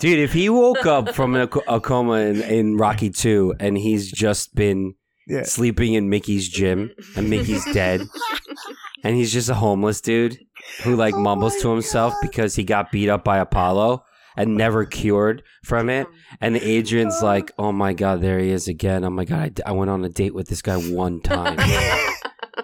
Dude, 0.00 0.18
if 0.18 0.32
he 0.32 0.48
woke 0.48 0.84
up 0.86 1.14
from 1.14 1.36
a, 1.36 1.44
a 1.68 1.80
coma 1.80 2.14
in, 2.14 2.42
in 2.42 2.76
Rocky 2.76 3.10
2 3.10 3.54
and 3.60 3.78
he's 3.78 4.10
just 4.10 4.54
been 4.56 4.94
Yeah. 5.28 5.44
sleeping 5.44 5.94
in 5.94 6.08
Mickey's 6.10 6.48
gym 6.48 6.90
and 7.16 7.30
Mickey's 7.30 7.64
dead 7.72 8.00
and 9.02 9.16
he's 9.16 9.32
just 9.32 9.48
a 9.48 9.54
homeless 9.54 10.00
dude 10.00 10.38
who 10.82 10.96
like 10.96 11.14
Oh 11.14 11.20
mumbles 11.20 11.56
to 11.62 11.70
himself 11.70 12.12
God. 12.14 12.20
because 12.22 12.54
he 12.56 12.64
got 12.64 12.90
beat 12.92 13.08
up 13.08 13.24
by 13.24 13.38
Apollo 13.38 14.04
and 14.36 14.56
never 14.56 14.84
cured 14.86 15.42
from 15.64 15.90
it. 15.90 16.06
And 16.40 16.56
Adrian's 16.56 17.20
like, 17.22 17.50
oh 17.58 17.72
my 17.72 17.92
God, 17.92 18.20
there 18.22 18.38
he 18.38 18.50
is 18.50 18.66
again. 18.68 19.04
Oh 19.04 19.10
my 19.10 19.24
God, 19.24 19.38
I, 19.38 19.48
d- 19.50 19.62
I 19.66 19.72
went 19.72 19.90
on 19.90 20.04
a 20.04 20.08
date 20.08 20.34
with 20.34 20.48
this 20.48 20.62
guy 20.62 20.76
one 20.78 21.20
time. 21.20 21.56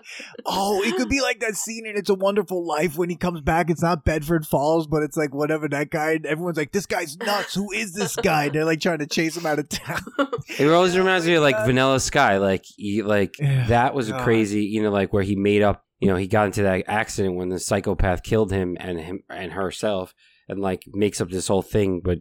oh, 0.47 0.83
it 0.83 0.97
could 0.97 1.09
be 1.09 1.21
like 1.21 1.41
that 1.41 1.57
scene 1.57 1.87
in 1.87 1.97
It's 1.97 2.09
a 2.11 2.15
Wonderful 2.15 2.67
Life 2.67 2.97
when 2.97 3.11
he 3.11 3.17
comes 3.17 3.41
back. 3.41 3.71
It's 3.71 3.83
not 3.83 4.05
Bedford 4.05 4.47
Falls, 4.47 4.87
but 4.87 5.03
it's 5.03 5.17
like 5.17 5.35
whatever 5.35 5.69
that 5.69 5.91
guy. 5.91 6.13
and 6.13 6.27
Everyone's 6.27 6.57
like, 6.57 6.73
"This 6.73 6.87
guy's 6.87 7.17
nuts. 7.19 7.55
Who 7.55 7.71
is 7.73 7.93
this 7.93 8.17
guy?" 8.17 8.49
They're 8.49 8.65
like 8.65 8.81
trying 8.81 8.99
to 8.99 9.07
chase 9.07 9.37
him 9.37 9.47
out 9.47 9.59
of 9.59 9.69
town. 9.69 10.01
It 10.59 10.67
always 10.69 10.97
reminds 10.97 11.27
me 11.27 11.35
of 11.35 11.43
like 11.43 11.57
Vanilla 11.67 12.01
Sky. 12.01 12.39
Like, 12.39 12.65
he, 12.77 13.03
like 13.03 13.39
Yeah. 13.39 13.67
that 13.69 13.95
was 13.95 14.09
a 14.09 14.19
crazy, 14.19 14.65
you 14.65 14.83
know, 14.83 14.91
like 14.91 15.13
where 15.13 15.23
he 15.23 15.37
made 15.37 15.63
up, 15.63 15.85
you 16.01 16.09
know, 16.09 16.17
he 16.17 16.27
got 16.27 16.47
into 16.47 16.63
that 16.63 16.85
accident 16.87 17.37
when 17.37 17.49
the 17.49 17.59
psychopath 17.59 18.23
killed 18.23 18.53
him 18.53 18.77
and 18.81 18.99
him 19.01 19.23
and 19.29 19.53
herself, 19.53 20.15
and 20.49 20.61
like 20.61 20.85
makes 20.93 21.21
up 21.21 21.31
this 21.31 21.49
whole 21.49 21.63
thing. 21.63 22.01
But 22.03 22.19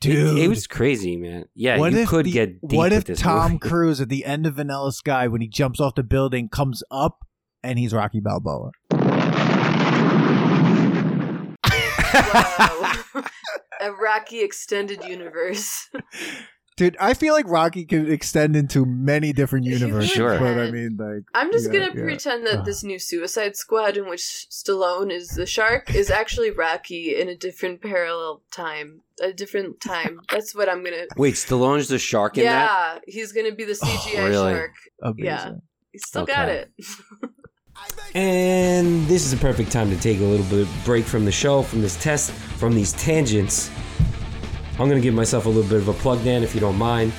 Dude. 0.00 0.38
it, 0.38 0.48
was 0.48 0.66
crazy, 0.66 1.16
man. 1.16 1.44
Yeah, 1.54 1.78
what 1.78 1.92
you 1.92 2.00
if 2.00 2.08
could 2.08 2.26
the- 2.26 2.32
get 2.32 2.60
deep 2.66 2.76
What 2.76 2.92
if 2.92 3.04
this 3.04 3.20
Tom 3.20 3.52
movie. 3.52 3.58
Cruise 3.68 4.00
at 4.00 4.08
the 4.08 4.24
end 4.24 4.46
of 4.46 4.54
Vanilla 4.56 4.92
Sky 4.92 5.28
when 5.28 5.40
he 5.40 5.48
jumps 5.48 5.80
off 5.80 5.94
the 5.94 6.02
building 6.02 6.48
comes 6.48 6.82
up 6.90 7.24
and 7.62 7.78
he's 7.78 7.94
Rocky 7.94 8.20
Balboa? 8.20 8.72
Whoa. 8.92 9.08
a 13.80 13.92
Rocky 13.92 14.40
extended 14.42 15.04
universe. 15.04 15.88
Dude, 16.76 16.96
I 16.98 17.12
feel 17.12 17.34
like 17.34 17.46
Rocky 17.48 17.84
could 17.84 18.08
extend 18.10 18.56
into 18.56 18.86
many 18.86 19.32
different 19.34 19.66
universes. 19.66 20.10
Sure. 20.10 20.38
But 20.38 20.58
I 20.58 20.70
mean, 20.70 20.96
like, 20.98 21.24
I'm 21.34 21.52
just 21.52 21.66
Yeah, 21.72 21.80
gonna 21.80 21.92
yeah. 21.94 22.04
pretend 22.04 22.46
that 22.46 22.60
Uh. 22.60 22.62
this 22.62 22.82
new 22.82 22.98
Suicide 22.98 23.56
Squad, 23.56 23.96
in 23.98 24.08
which 24.08 24.22
Stallone 24.50 25.12
is 25.12 25.28
the 25.28 25.44
shark, 25.44 25.94
is 25.94 26.10
actually 26.10 26.50
Rocky 26.50 27.14
in 27.14 27.28
a 27.28 27.36
different 27.36 27.82
parallel 27.82 28.40
time, 28.50 29.02
a 29.20 29.32
different 29.34 29.80
time. 29.82 30.20
That's 30.30 30.54
what 30.54 30.70
I'm 30.70 30.82
gonna. 30.82 31.04
Wait, 31.16 31.34
Stallone's 31.34 31.88
the 31.88 31.98
shark 31.98 32.38
in 32.38 32.44
that? 32.46 33.00
Yeah, 33.06 33.12
he's 33.12 33.32
gonna 33.32 33.52
be 33.52 33.64
the 33.64 33.74
CGI 33.74 34.28
really? 34.28 34.52
shark. 34.54 34.72
amazing. 35.02 35.24
Yeah. 35.26 35.50
He's 35.92 36.06
still 36.06 36.24
got 36.24 36.48
it. 36.48 36.70
And 38.14 39.06
this 39.06 39.24
is 39.26 39.32
a 39.32 39.36
perfect 39.36 39.72
time 39.72 39.90
to 39.90 39.96
take 40.00 40.20
a 40.20 40.24
little 40.24 40.44
bit 40.46 40.60
of 40.66 40.84
break 40.84 41.04
from 41.04 41.24
the 41.24 41.32
show, 41.32 41.62
from 41.62 41.80
this 41.82 42.00
test, 42.02 42.30
from 42.32 42.74
these 42.74 42.92
tangents. 42.92 43.70
I'm 44.78 44.88
going 44.88 45.00
to 45.00 45.00
give 45.00 45.14
myself 45.14 45.46
a 45.46 45.48
little 45.48 45.68
bit 45.68 45.80
of 45.80 45.88
a 45.88 45.92
plug, 45.92 46.24
Dan, 46.24 46.42
if 46.42 46.54
you 46.54 46.60
don't 46.60 46.78
mind. 46.78 47.12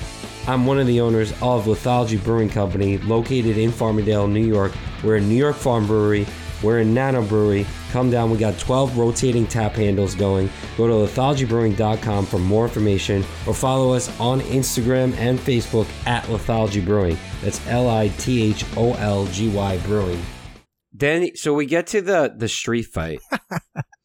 I'm 0.47 0.65
one 0.65 0.79
of 0.79 0.87
the 0.87 0.99
owners 0.99 1.31
of 1.41 1.65
Lithology 1.65 2.21
Brewing 2.21 2.49
Company, 2.49 2.97
located 2.97 3.57
in 3.57 3.71
Farmingdale, 3.71 4.29
New 4.29 4.45
York. 4.45 4.73
We're 5.03 5.15
a 5.17 5.21
New 5.21 5.35
York 5.35 5.55
Farm 5.55 5.87
Brewery. 5.87 6.25
We're 6.63 6.79
a 6.79 6.85
Nano 6.85 7.21
Brewery. 7.21 7.65
Come 7.91 8.09
down. 8.09 8.31
We 8.31 8.37
got 8.37 8.57
12 8.57 8.97
rotating 8.97 9.45
tap 9.45 9.73
handles 9.73 10.15
going. 10.15 10.49
Go 10.77 10.87
to 10.87 11.11
lithologybrewing.com 11.11 12.25
for 12.25 12.39
more 12.39 12.65
information 12.65 13.23
or 13.45 13.53
follow 13.53 13.93
us 13.93 14.19
on 14.19 14.41
Instagram 14.41 15.13
and 15.17 15.37
Facebook 15.37 15.87
at 16.07 16.23
Lithology 16.25 16.83
Brewing. 16.83 17.17
That's 17.41 17.65
L 17.67 17.89
I 17.89 18.07
T 18.17 18.51
H 18.51 18.65
O 18.77 18.93
L 18.95 19.25
G 19.27 19.49
Y 19.49 19.77
Brewing. 19.79 20.21
Then, 20.93 21.35
so 21.35 21.53
we 21.53 21.65
get 21.65 21.87
to 21.87 22.01
the 22.01 22.33
the 22.35 22.47
street 22.47 22.83
fight. 22.83 23.19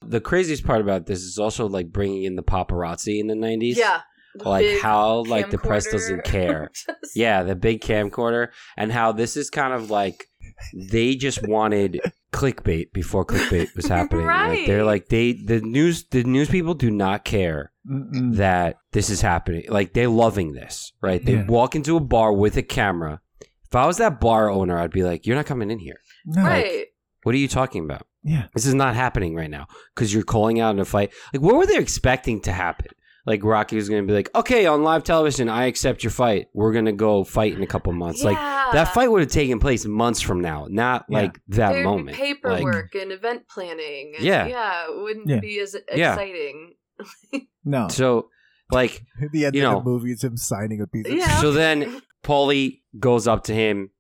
the 0.09 0.21
craziest 0.21 0.65
part 0.65 0.81
about 0.81 1.07
this 1.07 1.21
is 1.21 1.39
also 1.39 1.69
like 1.69 1.91
bringing 1.93 2.25
in 2.25 2.37
the 2.37 2.43
paparazzi 2.43 3.21
in 3.21 3.27
the 3.27 3.35
90s. 3.35 3.77
Yeah. 3.77 4.01
Like 4.45 4.67
big 4.67 4.83
how 4.83 5.25
like 5.25 5.51
the 5.51 5.59
press 5.59 5.91
doesn't 5.91 6.25
care. 6.25 6.71
Just- 6.75 7.17
Yeah, 7.17 7.43
the 7.43 7.57
big 7.57 7.81
camcorder 7.81 8.49
and 8.77 8.93
how 8.93 9.13
this 9.13 9.37
is 9.37 9.51
kind 9.51 9.73
of 9.73 9.91
like 9.91 10.27
they 10.75 11.15
just 11.17 11.47
wanted 11.47 12.01
clickbait 12.33 12.93
before 12.93 13.25
clickbait 13.25 13.75
was 13.75 13.87
happening. 13.97 14.27
Like 14.27 14.67
they're 14.67 14.85
like 14.85 15.09
they 15.09 15.33
the 15.33 15.61
news 15.61 16.05
the 16.11 16.25
news 16.25 16.49
people 16.49 16.75
do 16.75 16.91
not 16.91 17.25
care 17.25 17.73
Mm-mm. 17.89 18.37
that 18.37 18.77
this 18.93 19.11
is 19.11 19.21
happening. 19.21 19.65
Like 19.69 19.93
they're 19.95 20.09
loving 20.09 20.53
this, 20.53 20.93
right? 21.01 21.25
They 21.25 21.35
Yeah. 21.35 21.47
walk 21.47 21.75
into 21.75 21.97
a 21.97 22.01
bar 22.01 22.33
with 22.33 22.57
a 22.57 22.63
camera. 22.63 23.21
If 23.41 23.75
I 23.75 23.87
was 23.87 23.97
that 23.99 24.21
bar 24.21 24.51
owner, 24.51 24.79
I'd 24.79 24.91
be 24.93 25.03
like, 25.05 25.27
"You're 25.27 25.37
not 25.37 25.47
coming 25.47 25.71
in 25.71 25.79
here. 25.79 26.01
No. 26.27 26.43
Right. 26.43 26.87
What 27.25 27.35
are 27.35 27.39
you 27.39 27.49
talking 27.49 27.85
about? 27.85 28.07
Yeah. 28.23 28.47
This 28.55 28.67
is 28.67 28.75
not 28.75 28.95
happening 28.95 29.35
right 29.35 29.51
now 29.51 29.67
because 29.95 30.13
you're 30.13 30.23
calling 30.25 30.61
out 30.61 30.75
in 30.75 30.81
a 30.81 30.85
fight. 30.85 31.13
Like, 31.33 31.43
what 31.43 31.55
were 31.57 31.67
they 31.67 31.79
expecting 31.79 32.41
to 32.43 32.53
happen? 32.53 32.89
Like 33.27 33.45
Rocky 33.45 33.77
was 33.77 33.89
going 33.91 34.03
to 34.03 34.07
be 34.07 34.15
like, 34.15 34.31
"Okay, 34.35 34.65
on 34.65 34.83
live 34.83 35.05
television, 35.05 35.51
I 35.51 35.67
accept 35.67 36.03
your 36.03 36.11
fight. 36.11 36.47
We're 36.55 36.73
going 36.73 36.87
to 36.87 36.93
go 36.93 37.25
fight 37.25 37.53
in 37.53 37.63
a 37.63 37.67
couple 37.67 37.93
months." 37.93 38.25
Like 38.25 38.39
that 38.39 38.87
fight 38.95 39.11
would 39.11 39.21
have 39.21 39.31
taken 39.31 39.59
place 39.61 39.85
months 39.85 40.21
from 40.23 40.41
now, 40.41 40.67
not 40.71 41.05
Yeah. 41.11 41.19
like 41.19 41.35
that 41.49 41.73
There'd 41.73 41.85
moment. 41.85 42.17
be 42.17 42.23
paperwork 42.23 42.95
and 42.95 43.13
event 43.13 43.43
planning. 43.49 44.15
And 44.17 44.25
Yeah. 44.25 44.47
yeah, 44.47 44.85
it 44.89 45.03
wouldn't 45.03 45.29
Yeah. 45.29 45.41
be 45.41 45.61
as 45.61 45.77
Yeah. 45.95 46.13
exciting. 46.15 46.75
No. 47.65 47.89
So, 47.89 48.31
like, 48.73 49.03
the 49.33 49.45
end 49.45 49.55
you 49.55 49.67
of 49.67 49.73
know. 49.73 49.79
the 49.81 49.85
movie 49.85 50.13
is 50.13 50.25
him 50.25 50.39
signing 50.39 50.81
a 50.81 50.87
piece 50.87 51.07
of 51.07 51.13
Yeah. 51.13 51.41
so 51.43 51.51
then 51.53 52.01
Paulie 52.25 52.81
goes 52.99 53.29
up 53.29 53.45
to 53.45 53.55
him, 53.55 53.91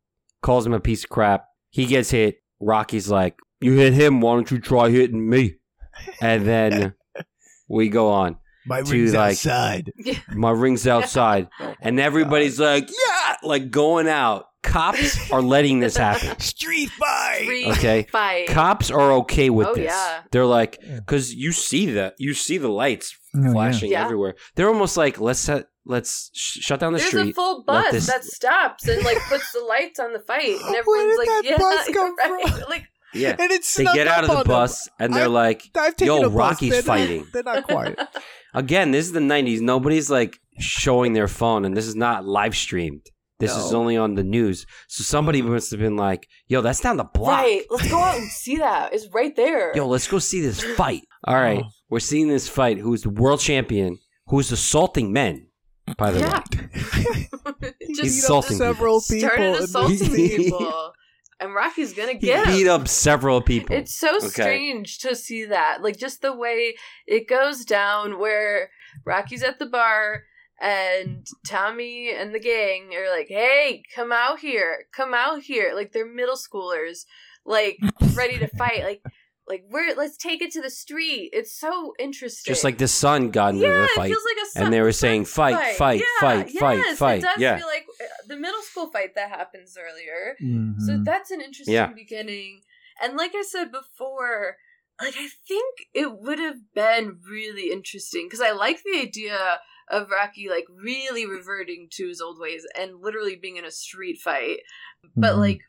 calls 0.40 0.65
him 0.66 0.73
a 0.73 0.81
piece 0.81 1.05
of 1.05 1.11
crap. 1.11 1.45
He 1.69 1.85
gets 1.85 2.11
hit. 2.11 2.36
Rocky's 2.61 3.11
like, 3.11 3.36
"You 3.61 3.73
hit 3.75 3.93
him. 3.95 4.21
Why 4.21 4.35
don't 4.35 4.51
you 4.51 4.59
try 4.61 4.91
hitting 4.91 5.29
me?" 5.29 5.57
And 6.21 6.47
then 6.47 6.95
we 7.69 7.89
go 7.89 8.11
on. 8.11 8.37
My 8.67 8.83
to, 8.83 8.91
ring's 8.93 9.15
like- 9.15 9.31
outside. 9.33 9.93
My 10.35 10.51
ring's 10.51 10.87
outside, 10.87 11.49
oh 11.61 11.75
and 11.81 11.99
everybody's 11.99 12.61
like, 12.61 12.89
"Yeah!" 12.89 13.37
Like 13.43 13.71
going 13.71 14.09
out. 14.09 14.45
Cops 14.61 15.31
are 15.31 15.41
letting 15.41 15.79
this 15.79 15.97
happen. 15.97 16.39
Street 16.41 16.91
fight. 16.91 17.43
Street 17.45 17.69
Okay. 17.69 18.03
fight. 18.11 18.49
Cops 18.49 18.91
are 18.91 19.13
okay 19.13 19.51
with 19.51 19.69
Oh, 19.69 19.75
this. 19.75 19.85
yeah. 19.87 20.23
They're 20.33 20.45
like, 20.45 20.81
because 20.83 21.33
you 21.33 21.53
see 21.53 21.87
the 21.87 22.13
you 22.19 22.35
see 22.35 22.59
the 22.59 22.69
lights 22.69 23.17
Oh, 23.37 23.53
flashing 23.53 23.93
Yeah. 23.93 24.05
everywhere. 24.05 24.35
They're 24.57 24.69
almost 24.69 24.97
like, 24.97 25.21
let's 25.21 25.39
set, 25.39 25.67
let's 25.87 26.31
sh- 26.35 26.59
shut 26.59 26.81
down 26.81 26.93
the 26.93 26.99
There's 26.99 27.09
street. 27.09 27.21
There's 27.23 27.31
a 27.31 27.35
full 27.35 27.63
bus 27.65 27.93
this- 27.93 28.07
that 28.09 28.25
stops 28.25 28.87
and 28.89 29.03
like 29.05 29.19
puts 29.29 29.53
the 29.53 29.61
lights 29.61 30.01
on 30.01 30.13
the 30.13 30.21
fight, 30.21 30.49
and 30.51 30.61
Where 30.61 30.79
everyone's 30.81 31.13
did 31.13 31.19
like, 31.19 31.29
that 31.29 31.43
"Yeah, 31.45 31.57
bus 31.57 31.89
you're 31.89 31.95
come 31.95 32.17
right." 32.19 32.49
from? 32.49 32.69
Like, 32.69 32.85
yeah, 33.15 33.37
And 33.39 33.51
it's 33.53 33.75
they 33.75 33.85
get 33.85 34.07
out 34.09 34.25
of 34.25 34.31
the 34.31 34.37
on 34.37 34.43
them. 34.45 34.47
bus 34.49 34.89
and 34.99 35.15
they're 35.15 35.25
I- 35.25 35.27
like, 35.27 35.63
I've 35.75 35.95
Yo. 36.01 36.29
Rocky's 36.31 36.71
They're 36.71 36.79
not- 36.83 36.87
fighting. 36.87 37.27
They're 37.33 37.43
not 37.43 37.65
quiet. 37.65 37.99
again, 38.55 38.91
this 38.91 39.07
is 39.07 39.13
the 39.13 39.21
'90s. 39.21 39.61
Nobody's 39.61 40.11
like 40.11 40.39
showing 40.59 41.13
their 41.13 41.29
phone, 41.29 41.65
and 41.65 41.77
this 41.77 41.87
is 41.87 41.95
not 41.97 42.25
live 42.27 42.57
streamed. 42.57 43.03
This 43.41 43.55
is 43.57 43.73
only 43.73 43.97
on 43.97 44.15
the 44.17 44.25
news. 44.25 44.67
So 44.89 45.05
somebody 45.05 45.43
must 45.43 45.71
have 45.71 45.79
been 45.79 45.97
like, 45.97 46.27
"Yo, 46.49 46.61
that's 46.61 46.81
down 46.81 46.97
the 46.97 47.05
block. 47.05 47.39
right? 47.43 47.63
Let's 47.71 47.89
go 47.89 48.01
out 48.01 48.17
and 48.19 48.29
see 48.29 48.57
that. 48.57 48.93
It's 48.93 49.07
right 49.15 49.35
there. 49.37 49.77
Yo, 49.77 49.87
let's 49.87 50.09
go 50.09 50.19
see 50.19 50.41
this 50.41 50.61
fight." 50.75 51.03
All 51.25 51.37
right, 51.37 51.63
Oh. 51.65 51.69
we're 51.89 52.01
seeing 52.01 52.27
this 52.29 52.49
fight. 52.49 52.79
Who's 52.79 53.03
the 53.03 53.11
world 53.11 53.39
champion? 53.41 53.99
Who's 54.27 54.51
assaulting 54.51 55.13
men? 55.13 55.47
By 55.97 56.11
the 56.11 56.19
Yeah. 56.21 56.43
way, 57.13 57.29
Just 57.89 58.03
He's 58.03 58.25
assaulting 58.25 58.57
several 58.59 59.01
started 59.01 59.31
people. 59.31 59.55
in 59.57 59.63
assaulting 59.63 60.15
people, 60.15 60.93
and 61.40 61.55
Rocky's 61.55 61.93
gonna 61.93 62.12
he 62.12 62.19
get 62.19 62.47
beat 62.47 62.66
him. 62.66 62.73
up 62.82 62.89
several 62.89 63.40
people. 63.40 63.74
It's 63.77 63.94
so 63.98 64.16
Okay. 64.16 64.28
strange 64.28 64.98
to 65.01 65.15
see 65.15 65.44
that. 65.47 65.82
Like 65.82 65.97
just 65.98 66.20
the 66.23 66.35
way 66.35 66.74
it 67.06 67.28
goes 67.28 67.65
down 67.65 68.19
where 68.19 68.70
Rocky's 69.05 69.43
at 69.43 69.59
the 69.59 69.66
bar 69.66 70.24
and 70.60 71.24
Tommy 71.47 72.10
and 72.12 72.35
the 72.35 72.40
gang 72.40 72.93
are 72.97 73.10
like, 73.16 73.28
"Hey, 73.28 73.82
come 73.94 74.10
out 74.12 74.40
here. 74.40 74.86
Come 74.93 75.15
out 75.15 75.43
here." 75.43 75.73
Like 75.74 75.93
they're 75.93 76.05
middle 76.12 76.36
schoolers 76.36 77.05
like 77.44 77.78
ready 78.15 78.39
to 78.39 78.48
fight. 78.48 78.82
Like 78.82 79.02
like 79.49 79.65
we're 79.70 79.95
let's 79.97 80.16
take 80.16 80.43
it 80.43 80.51
to 80.53 80.61
the 80.62 80.70
street. 80.70 81.31
It's 81.33 81.53
so 81.59 81.95
interesting. 81.99 82.51
Just 82.53 82.65
like 82.65 82.79
the 82.79 82.89
son 82.89 83.31
got 83.31 83.55
into 83.55 83.66
yeah, 83.66 83.87
the 83.97 84.03
it 84.03 84.07
feels 84.09 84.25
like 84.25 84.45
a 84.45 84.51
sun, 84.51 84.65
and 84.65 84.73
they 84.73 84.81
were 84.81 84.93
saying, 84.93 85.25
"Fight, 85.25 85.77
fight, 85.77 86.01
Yeah, 86.01 86.20
fight, 86.20 86.51
fight, 86.51 86.79
yes, 86.79 86.99
fight." 86.99 87.19
It 87.19 87.23
does 87.23 87.41
Yeah. 87.41 87.59
feel 87.59 87.66
like 87.66 87.87
uh, 88.01 88.05
the 88.29 88.37
middle 88.37 88.62
school 88.62 88.91
fight 88.91 89.15
that 89.15 89.31
happens 89.31 89.77
earlier. 89.79 90.37
Mhm. 90.43 90.81
So 90.81 91.01
that's 91.05 91.31
an 91.31 91.41
interesting 91.41 91.75
Yeah. 91.75 91.93
beginning. 91.93 92.62
And 93.03 93.16
like 93.16 93.33
I 93.35 93.43
said 93.43 93.70
before, 93.73 94.57
like 95.01 95.15
I 95.16 95.29
think 95.47 95.87
it 95.95 96.12
would 96.19 96.39
have 96.39 96.59
been 96.75 97.19
really 97.31 97.70
interesting 97.70 98.27
because 98.27 98.41
I 98.41 98.51
like 98.51 98.83
the 98.85 99.01
idea 99.01 99.61
of 99.91 100.11
Rocky 100.11 100.49
like 100.51 100.66
really 100.69 101.25
reverting 101.25 101.89
to 101.93 102.09
his 102.09 102.20
old 102.20 102.39
ways 102.39 102.66
and 102.79 103.01
literally 103.01 103.37
being 103.37 103.57
in 103.57 103.65
a 103.65 103.70
street 103.70 104.19
fight. 104.23 104.59
But 105.16 105.35
Mhm. 105.35 105.39
like 105.39 105.61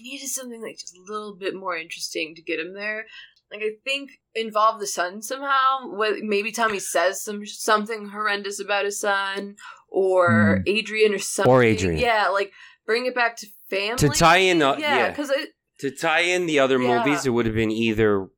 we 0.00 0.10
needed 0.10 0.28
something 0.28 0.62
like 0.62 0.78
just 0.78 0.96
a 0.96 1.12
little 1.12 1.34
bit 1.36 1.54
more 1.54 1.76
interesting 1.76 2.34
to 2.34 2.42
get 2.42 2.60
him 2.60 2.74
there. 2.74 3.06
Like 3.50 3.60
I 3.62 3.70
think 3.84 4.10
involve 4.34 4.80
the 4.80 4.86
son 4.86 5.22
somehow. 5.22 5.88
What 5.88 6.16
maybe 6.22 6.50
Tommy 6.50 6.78
says 6.80 7.22
some 7.22 7.46
something 7.46 8.08
horrendous 8.08 8.60
about 8.60 8.84
his 8.84 8.98
son, 9.00 9.56
or 9.88 10.62
Adrian 10.66 11.14
or 11.14 11.18
something. 11.18 11.52
Or 11.52 11.62
Adrian. 11.62 11.98
yeah. 11.98 12.28
Like 12.28 12.52
bring 12.86 13.06
it 13.06 13.14
back 13.14 13.36
to 13.38 13.46
family 13.70 13.96
To 13.98 14.08
tie 14.08 14.38
in, 14.38 14.60
uh, 14.62 14.76
yeah, 14.78 14.96
yeah. 14.96 15.10
because 15.10 15.30
it 15.30 15.50
To 15.80 15.90
tie 15.90 16.20
in 16.20 16.46
the 16.46 16.58
other 16.58 16.80
Yeah. 16.80 16.98
movies, 17.04 17.26
it 17.26 17.30
would 17.30 17.46
have 17.46 17.54
been 17.54 17.70
either 17.70 18.28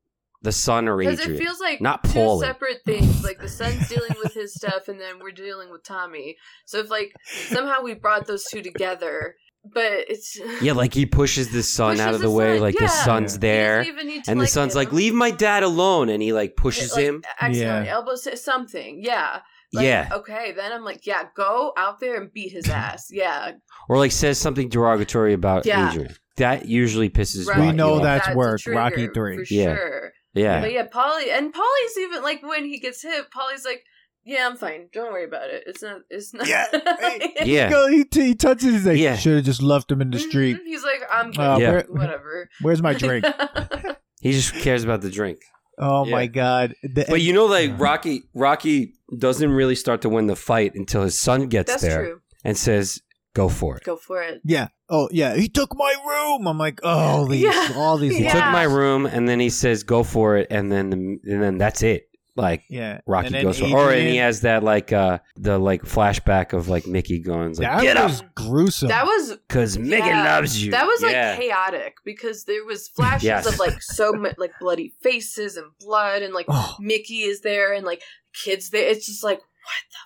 the 0.42 0.52
son 0.52 0.86
or 0.86 1.00
Adrian. 1.00 1.16
because 1.16 1.32
it 1.32 1.38
feels 1.38 1.60
like 1.60 1.80
not 1.80 2.04
two 2.04 2.38
separate 2.40 2.82
things. 2.84 3.24
Like 3.24 3.40
the 3.40 3.48
son's 3.48 3.88
dealing 3.88 4.14
with 4.22 4.34
his 4.34 4.54
stuff, 4.54 4.86
and 4.88 5.00
then 5.00 5.18
we're 5.20 5.30
dealing 5.32 5.70
with 5.70 5.82
Tommy. 5.82 6.36
So 6.66 6.78
if 6.80 6.90
like 6.90 7.12
somehow 7.48 7.80
we 7.82 7.94
brought 7.94 8.26
those 8.26 8.44
two 8.44 8.60
together, 8.62 9.36
but 9.72 9.84
it's 10.08 10.38
yeah, 10.62 10.72
like 10.72 10.94
he 10.94 11.06
pushes 11.06 11.50
the 11.50 11.62
son 11.62 11.92
Pushes 11.94 12.00
out 12.06 12.14
of 12.14 12.20
the 12.20 12.26
the 12.28 12.32
way, 12.32 12.54
son, 12.56 12.60
like 12.62 12.74
the 12.76 12.84
yeah. 12.84 13.04
son's 13.04 13.32
he 13.34 13.38
there, 13.40 13.78
doesn't 13.78 13.92
even 13.94 14.06
need 14.06 14.24
to, 14.24 14.30
and 14.30 14.40
the 14.40 14.44
like, 14.44 14.50
son's 14.50 14.72
hit 14.74 14.78
like, 14.78 14.88
him. 14.90 14.96
"Leave 14.96 15.14
my 15.14 15.30
dad 15.30 15.62
alone," 15.62 16.08
and 16.08 16.22
he 16.22 16.32
like 16.32 16.56
pushes 16.56 16.92
Like, 16.94 17.04
him. 17.04 17.22
accidentally 17.40 17.86
Yeah. 17.86 17.92
elbows 17.94 18.28
something. 18.42 19.02
Yeah. 19.02 19.40
Like, 19.72 19.84
yeah, 19.84 20.08
Okay. 20.12 20.52
Then 20.52 20.72
I'm 20.72 20.84
like, 20.84 21.06
yeah, 21.06 21.24
go 21.34 21.72
out 21.76 21.98
there 22.00 22.20
and 22.20 22.32
beat 22.32 22.52
his 22.52 22.68
ass. 22.70 23.08
Yeah. 23.10 23.52
or 23.88 23.98
like 23.98 24.12
says 24.12 24.38
something 24.38 24.68
derogatory 24.68 25.32
about 25.34 25.66
Yeah. 25.66 25.90
Adrian. 25.90 26.14
That 26.36 26.66
usually 26.66 27.10
pisses 27.10 27.46
Right. 27.46 27.58
We 27.58 27.72
know 27.72 27.94
off. 27.96 28.02
that's 28.02 28.28
a 28.28 28.34
work, 28.34 28.60
trigger 28.60 28.78
Rocky 28.78 29.08
three. 29.08 29.36
For 29.44 29.54
Yeah. 29.54 29.74
sure. 29.74 30.12
Yeah, 30.34 30.60
But 30.60 30.72
yeah, 30.72 30.86
Paulie 30.86 31.30
and 31.32 31.52
Paulie's 31.52 31.98
even 31.98 32.22
like 32.22 32.42
when 32.42 32.64
he 32.66 32.78
gets 32.78 33.00
hit, 33.02 33.30
Paulie's 33.30 33.64
like, 33.64 33.82
"Yeah, 34.26 34.46
I'm 34.48 34.56
fine. 34.56 34.88
Don't 34.92 35.12
worry 35.12 35.24
about 35.24 35.48
it. 35.48 35.62
It's 35.66 35.82
not. 35.82 36.00
It's 36.10 36.34
not." 36.34 36.46
Yeah. 36.48 36.66
Hey. 37.00 37.32
yeah. 37.44 37.70
Go, 37.70 37.86
he, 37.88 38.04
he 38.12 38.34
touches. 38.34 38.64
He's 38.74 38.86
like, 38.86 38.98
Yeah. 38.98 39.16
should 39.16 39.36
have 39.36 39.44
just 39.44 39.62
left 39.62 39.90
him 39.90 40.02
in 40.02 40.10
the 40.10 40.18
Mhm. 40.18 40.28
street. 40.28 40.58
He's 40.64 40.82
like, 40.82 41.00
"I'm 41.10 41.30
good. 41.30 41.40
Uh, 41.40 41.58
Yeah. 41.60 41.70
where- 41.70 41.86
Whatever." 41.88 42.48
where's 42.60 42.82
my 42.82 42.92
drink? 42.94 43.24
He 44.20 44.32
just 44.32 44.54
cares 44.54 44.82
about 44.82 45.02
the 45.02 45.10
drink. 45.10 45.38
Oh 45.78 46.04
Yeah. 46.04 46.10
my 46.12 46.26
god! 46.26 46.74
The- 46.82 47.04
But 47.08 47.20
you 47.20 47.32
know, 47.32 47.46
like 47.46 47.78
Rocky, 47.78 48.24
Rocky 48.34 48.94
doesn't 49.16 49.50
really 49.50 49.74
start 49.76 50.02
to 50.02 50.08
win 50.08 50.26
the 50.26 50.34
fight 50.36 50.72
until 50.74 51.02
his 51.02 51.18
son 51.18 51.48
gets 51.48 51.70
That's 51.70 51.82
there 51.82 52.02
true. 52.04 52.20
and 52.44 52.56
says, 52.56 53.00
"Go 53.34 53.48
for 53.48 53.76
it." 53.76 53.84
Go 53.84 53.96
for 53.96 54.22
it. 54.22 54.40
yeah. 54.44 54.68
Oh 54.88 55.08
yeah. 55.12 55.36
He 55.36 55.48
took 55.48 55.76
my 55.76 55.94
room. 56.06 56.46
I'm 56.48 56.58
like, 56.58 56.80
oh, 56.82 56.88
all 56.88 57.26
these, 57.26 57.42
Yeah. 57.42 57.72
all 57.76 57.98
these. 57.98 58.16
He 58.16 58.24
Yeah. 58.24 58.32
took 58.32 58.52
my 58.52 58.62
room, 58.64 59.04
and 59.04 59.28
then 59.28 59.38
he 59.38 59.50
says, 59.50 59.82
"Go 59.84 60.02
for 60.02 60.36
it," 60.38 60.46
and 60.50 60.72
then 60.72 60.92
and 61.24 61.42
then 61.42 61.58
that's 61.58 61.82
it. 61.82 62.08
Like 62.36 62.64
Yeah. 62.68 63.00
Rocky 63.06 63.26
And 63.26 63.34
then 63.34 63.44
goes 63.44 63.58
for, 63.58 63.66
or 63.66 63.92
and 63.92 64.06
he 64.08 64.16
has 64.16 64.42
that 64.42 64.62
like 64.62 64.92
uh 64.92 65.18
the 65.36 65.58
like 65.58 65.82
flashback 65.82 66.52
of 66.52 66.68
like 66.68 66.86
Mickey 66.86 67.18
going 67.18 67.48
like 67.50 67.56
that 67.58 67.82
get 67.82 67.96
up 67.96 68.10
was 68.10 68.22
gruesome. 68.34 68.88
That 68.88 69.04
was 69.06 69.36
because 69.48 69.78
Mickey 69.78 70.06
Yeah. 70.08 70.24
loves 70.36 70.62
you. 70.64 70.70
that 70.72 70.86
was 70.86 71.02
like 71.02 71.12
yeah. 71.12 71.36
chaotic 71.36 71.96
because 72.04 72.44
there 72.44 72.64
was 72.64 72.88
flashes 72.88 73.24
Yes. 73.24 73.46
of 73.46 73.58
like 73.58 73.80
so 73.82 74.12
much 74.12 74.34
like 74.38 74.52
bloody 74.60 74.92
faces 75.02 75.56
and 75.56 75.66
blood 75.80 76.22
and 76.22 76.32
like 76.34 76.46
Oh. 76.48 76.76
Mickey 76.80 77.22
is 77.22 77.40
there 77.40 77.72
and 77.72 77.84
like 77.86 78.02
kids 78.34 78.70
there. 78.70 78.86
It's 78.88 79.06
just 79.06 79.24
like 79.24 79.38
what 79.38 79.44
the 79.90 79.96
fuck. 79.98 80.05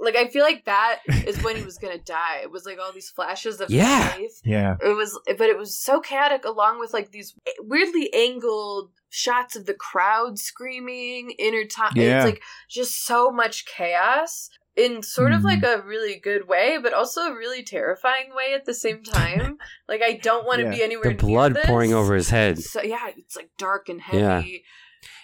Like 0.00 0.16
I 0.16 0.28
feel 0.28 0.44
like 0.44 0.64
that 0.66 1.00
is 1.26 1.42
when 1.42 1.56
he 1.56 1.62
was 1.70 1.78
gonna 1.78 1.98
die. 1.98 2.40
It 2.42 2.50
was 2.50 2.64
like 2.64 2.78
all 2.78 2.92
these 2.92 3.10
flashes 3.10 3.60
of 3.60 3.70
Yeah. 3.70 4.14
life. 4.16 4.30
yeah. 4.44 4.76
It 4.82 4.94
was, 4.94 5.18
but 5.26 5.48
it 5.48 5.58
was 5.58 5.78
so 5.78 6.00
chaotic, 6.00 6.44
along 6.44 6.78
with 6.78 6.92
like 6.92 7.10
these 7.10 7.34
weirdly 7.60 8.12
angled 8.14 8.90
shots 9.10 9.56
of 9.56 9.66
the 9.66 9.74
crowd 9.74 10.38
screaming, 10.38 11.32
intertwined. 11.38 11.96
Yeah. 11.96 12.18
It's 12.18 12.24
like 12.26 12.42
just 12.68 13.04
so 13.04 13.30
much 13.30 13.64
chaos 13.66 14.50
in 14.76 15.02
sort 15.02 15.32
of 15.32 15.42
like 15.42 15.60
mm-hmm. 15.62 15.80
a 15.80 15.84
really 15.84 16.20
good 16.20 16.46
way, 16.46 16.78
but 16.80 16.92
also 16.94 17.22
a 17.22 17.34
really 17.34 17.64
terrifying 17.64 18.30
way 18.36 18.54
at 18.54 18.64
the 18.64 18.74
same 18.74 19.02
time. 19.02 19.58
like 19.88 20.02
I 20.02 20.12
don't 20.22 20.46
want 20.46 20.60
to 20.60 20.66
Yeah. 20.66 20.70
be 20.76 20.82
anywhere. 20.84 21.02
the 21.04 21.08
near 21.10 21.16
blood 21.18 21.54
this. 21.54 21.66
pouring 21.66 21.92
over 21.92 22.14
his 22.14 22.30
head. 22.30 22.60
So 22.60 22.82
yeah, 22.82 23.08
it's 23.16 23.34
like 23.34 23.50
dark 23.58 23.88
and 23.88 24.00
heavy. 24.00 24.18
Yeah. 24.20 24.42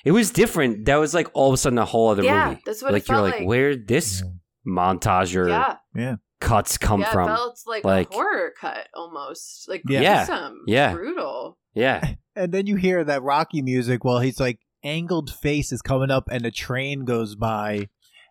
It 0.04 0.12
was 0.12 0.30
different. 0.30 0.84
That 0.86 0.96
was 0.96 1.14
like 1.14 1.28
all 1.34 1.48
of 1.48 1.54
a 1.54 1.56
sudden 1.56 1.78
a 1.78 1.84
whole 1.84 2.08
other 2.08 2.22
Yeah, 2.24 2.48
movie. 2.50 2.62
that's 2.66 2.82
what 2.82 2.90
it 2.90 2.94
like 2.94 3.08
you're 3.08 3.16
felt 3.16 3.26
like, 3.30 3.38
like. 3.40 3.48
where 3.48 3.70
did 3.70 3.86
this 3.88 4.22
montage 4.66 5.36
or 5.36 5.48
Yeah, 5.94 6.16
cuts 6.40 6.78
come 6.78 7.00
yeah, 7.00 7.12
from? 7.12 7.28
it 7.30 7.34
felt 7.34 7.60
like, 7.66 7.84
Like- 7.84 8.10
a 8.10 8.14
horror 8.14 8.52
cut 8.58 8.88
almost, 8.94 9.68
like 9.68 9.82
Yeah. 9.88 10.26
gruesome, 10.26 10.58
Yeah. 10.66 10.92
brutal. 10.94 11.58
yeah, 11.74 12.14
And 12.36 12.52
then 12.52 12.66
you 12.66 12.76
hear 12.76 13.04
that 13.04 13.22
Rocky 13.22 13.62
music 13.62 14.04
while 14.04 14.18
he's 14.18 14.40
like 14.40 14.58
angled 14.82 15.32
face 15.32 15.70
is 15.72 15.80
coming 15.82 16.10
up 16.10 16.28
and 16.30 16.44
a 16.44 16.50
train 16.50 17.04
goes 17.04 17.36
by. 17.36 17.88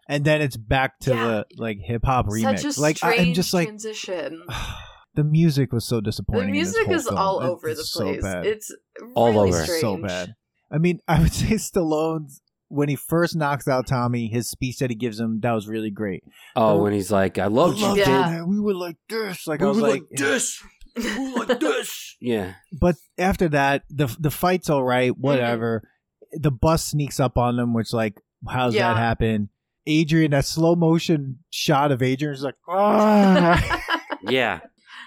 And 0.10 0.26
then 0.26 0.42
it's 0.42 0.58
back 0.58 1.00
to 1.02 1.12
Yeah. 1.12 1.26
the 1.28 1.46
like 1.58 1.78
hip 1.80 2.04
hop 2.04 2.28
remix. 2.28 2.60
Such 2.60 2.78
a 2.78 2.82
like 2.82 2.98
I, 3.04 3.12
strange 3.14 3.28
am 3.30 3.34
just 3.34 3.54
like 3.54 3.68
transition. 3.70 4.44
the 5.16 5.24
music 5.24 5.72
was 5.72 5.86
so 5.86 6.02
disappointing. 6.02 6.48
The 6.48 6.52
music 6.52 6.90
is 6.90 7.06
film. 7.06 7.18
all 7.18 7.40
It- 7.42 7.46
over 7.48 7.70
the 7.70 7.76
place. 7.76 7.90
So 7.92 8.22
bad. 8.22 8.46
It's 8.46 8.76
All 9.16 9.32
really 9.32 9.50
over. 9.50 9.64
strange. 9.64 9.82
so 9.82 9.98
bad. 9.98 10.36
I 10.72 10.80
mean, 10.80 11.00
I 11.08 11.22
would 11.22 11.32
say 11.34 11.56
Stallone's 11.56 12.42
when 12.74 12.90
he 12.90 12.96
first 12.96 13.36
knocks 13.36 13.68
out 13.68 13.88
Tommy, 13.88 14.28
his 14.28 14.50
speech 14.50 14.80
that 14.80 14.90
he 14.90 14.96
gives 14.96 15.20
him 15.20 15.40
that 15.42 15.52
was 15.52 15.68
really 15.68 15.92
great. 15.92 16.24
Oh, 16.56 16.82
when 16.82 16.94
he's 16.94 17.12
like, 17.12 17.38
I 17.38 17.48
loved 17.48 17.78
you. 17.78 17.86
loved 17.86 18.00
Yeah. 18.00 18.40
it. 18.42 18.48
We 18.48 18.60
were 18.60 18.74
like 18.74 18.98
this. 19.10 19.46
Like 19.48 19.62
I 19.62 19.66
was 19.68 19.78
like, 19.80 20.04
this. 20.12 20.62
we 20.96 21.34
were 21.34 21.46
like 21.46 21.60
this. 21.60 22.16
Yeah. 22.20 22.54
but 22.72 22.96
after 23.18 23.48
that, 23.50 23.84
the 23.90 24.08
the 24.20 24.32
fight's 24.32 24.70
all 24.70 24.84
right, 24.84 25.16
whatever. 25.18 25.88
The 26.34 26.52
bus 26.52 26.84
sneaks 26.86 27.20
up 27.20 27.38
on 27.38 27.58
them, 27.58 27.74
which 27.74 27.94
like, 27.94 28.20
how's 28.50 28.74
Yeah. 28.74 28.94
that 28.94 28.98
happen? 29.00 29.50
Adrian, 29.86 30.32
that 30.32 30.46
slow 30.46 30.76
motion 30.76 31.40
shot 31.52 31.92
of 31.92 32.02
Adrian's 32.02 32.42
like, 32.44 32.56
ah. 32.68 33.82
Yeah. 34.24 34.62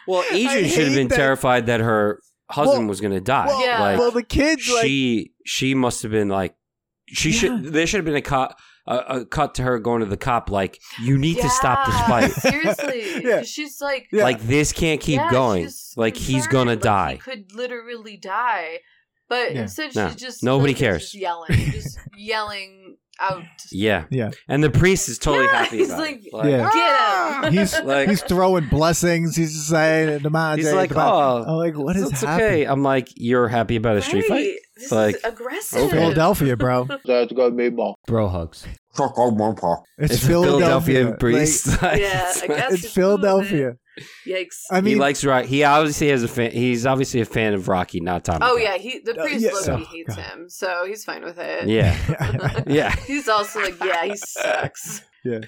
Well, 0.06 0.22
Adrian 0.30 0.68
should 0.68 0.84
have 0.86 0.94
been 0.94 1.08
that. 1.08 1.16
terrified 1.16 1.66
that 1.66 1.80
her 1.80 2.20
husband 2.50 2.80
Well- 2.80 2.88
was 2.90 3.00
going 3.00 3.14
to 3.14 3.20
die. 3.20 3.46
well, 3.46 3.64
Yeah. 3.64 3.80
Like 3.80 3.98
well, 3.98 4.10
the 4.10 4.22
kids 4.22 4.70
like, 4.72 4.84
she 4.84 5.32
she 5.44 5.74
must 5.74 6.02
have 6.02 6.12
been 6.12 6.28
like 6.28 6.54
she 7.08 7.30
Yeah. 7.30 7.36
should 7.38 7.64
there 7.72 7.86
should 7.86 7.98
have 7.98 8.04
been 8.04 8.16
a 8.16 8.22
cut 8.22 8.58
a, 8.88 8.96
a 8.96 9.24
cut 9.26 9.54
to 9.56 9.62
her 9.64 9.78
going 9.80 10.00
to 10.00 10.06
the 10.06 10.16
cop 10.16 10.48
like 10.50 10.80
you 11.02 11.18
need 11.18 11.36
to 11.38 11.48
stop 11.48 11.86
this 11.86 12.00
fight. 12.02 12.30
Seriously. 12.52 13.24
Yeah. 13.24 13.38
'Cause 13.38 13.48
She's 13.48 13.80
like, 13.80 14.06
Yeah. 14.12 14.22
Like 14.24 14.40
this 14.42 14.72
can't 14.72 15.00
keep 15.00 15.16
yeah, 15.20 15.30
going. 15.30 15.64
she's 15.64 15.92
Like 15.96 16.16
he's 16.16 16.46
gonna 16.46 16.70
like, 16.72 16.80
die. 16.82 17.12
He 17.14 17.18
could 17.18 17.52
literally 17.54 18.16
die. 18.16 18.78
But 19.28 19.54
Yeah. 19.54 19.62
instead, 19.62 19.94
No, 19.96 20.06
she's 20.08 20.16
just 20.16 20.44
nobody 20.44 20.72
like, 20.72 20.78
cares. 20.78 21.02
Just 21.02 21.14
yelling, 21.16 21.56
just 21.72 21.98
yelling 22.16 22.96
out. 23.18 23.42
Yeah. 23.72 24.04
Yeah. 24.10 24.30
And 24.46 24.62
the 24.62 24.70
priest 24.70 25.08
is 25.08 25.18
totally 25.18 25.46
Yeah, 25.46 25.64
happy 25.64 25.78
he's 25.78 25.88
about 25.88 26.00
like, 26.00 26.20
it. 26.26 26.32
Like, 26.32 26.50
Yeah. 26.50 26.70
Get 27.42 27.44
him. 27.44 27.52
he's 27.58 27.80
Like- 27.80 28.08
he's 28.08 28.22
throwing 28.22 28.68
blessings. 28.68 29.34
He's 29.34 29.52
just 29.52 29.68
saying, 29.68 30.22
the 30.22 30.30
man, 30.30 30.58
He's 30.58 30.72
like, 30.72 30.92
oh, 30.94 31.42
I'm 31.44 31.56
like, 31.56 31.76
what 31.76 31.96
is 31.96 32.08
it's 32.10 32.20
happening? 32.20 32.46
okay. 32.50 32.64
I'm 32.66 32.84
like, 32.84 33.08
you're 33.16 33.48
happy 33.48 33.74
about 33.76 33.96
a 33.96 34.02
street 34.02 34.26
fight? 34.26 34.54
This 34.76 34.92
Like, 34.92 35.16
is 35.16 35.24
aggressive. 35.56 35.78
okay. 35.88 35.90
Philadelphia, 35.96 36.56
bro. 36.56 36.84
That's 37.04 37.32
gonna 37.32 37.50
be 37.54 37.70
more. 37.70 37.96
Bro 38.06 38.28
hugs. 38.28 38.66
It's, 38.98 40.14
It's 40.14 40.26
Philadelphia. 40.26 41.04
Philadelphia 41.04 41.16
priest. 41.18 41.66
Yeah, 41.82 41.88
I 41.88 41.98
guess 41.98 42.48
Like, 42.48 42.72
it's 42.72 42.90
Philadelphia. 42.92 43.76
Yikes. 44.26 44.46
I 44.70 44.80
mean, 44.80 44.94
he 44.94 45.00
likes 45.00 45.24
Rocky. 45.24 45.48
He 45.48 45.64
obviously 45.64 46.08
has 46.08 46.22
a 46.22 46.28
fan. 46.28 46.50
He's 46.50 46.84
obviously 46.86 47.20
a 47.20 47.24
fan 47.24 47.54
of 47.54 47.68
Rocky, 47.68 48.00
not 48.00 48.24
Tommy. 48.24 48.40
Oh 48.42 48.54
Gunn. 48.56 48.62
yeah, 48.62 48.76
he 48.78 49.00
the 49.00 49.18
Uh, 49.18 49.22
priest 49.24 49.40
yeah. 49.44 49.50
Loki 49.52 49.70
Oh, 49.70 49.76
hates 49.90 50.16
God. 50.16 50.24
him, 50.24 50.48
so 50.50 50.84
he's 50.86 51.04
fine 51.04 51.24
with 51.24 51.38
it. 51.38 51.68
yeah, 51.68 52.62
yeah. 52.66 52.94
He's 53.06 53.28
also 53.28 53.60
like, 53.60 53.82
yeah, 53.82 54.04
he 54.04 54.16
sucks. 54.16 55.02
Yeah, 55.24 55.40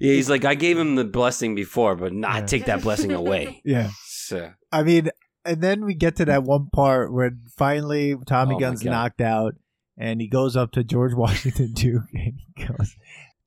he's 0.00 0.30
like, 0.30 0.44
I 0.44 0.54
gave 0.54 0.78
him 0.78 0.94
the 0.94 1.04
blessing 1.04 1.54
before, 1.54 1.96
but 1.96 2.12
not 2.12 2.34
Yeah. 2.40 2.46
take 2.46 2.64
that 2.66 2.82
blessing 2.82 3.12
away. 3.12 3.60
yeah. 3.64 3.90
So 4.06 4.52
I 4.72 4.82
mean, 4.84 5.10
and 5.48 5.60
then 5.62 5.84
we 5.84 5.94
get 5.94 6.16
to 6.16 6.24
that 6.26 6.44
one 6.44 6.68
part 6.72 7.12
where 7.12 7.32
finally 7.56 8.16
Tommy 8.26 8.54
Oh 8.56 8.58
Gunn's 8.58 8.84
knocked 8.84 9.20
out, 9.20 9.54
and 9.96 10.20
he 10.20 10.28
goes 10.28 10.56
up 10.56 10.72
to 10.72 10.84
George 10.84 11.14
Washington 11.16 11.72
Duke 11.72 12.04
and 12.12 12.34
he 12.56 12.64
goes, 12.66 12.94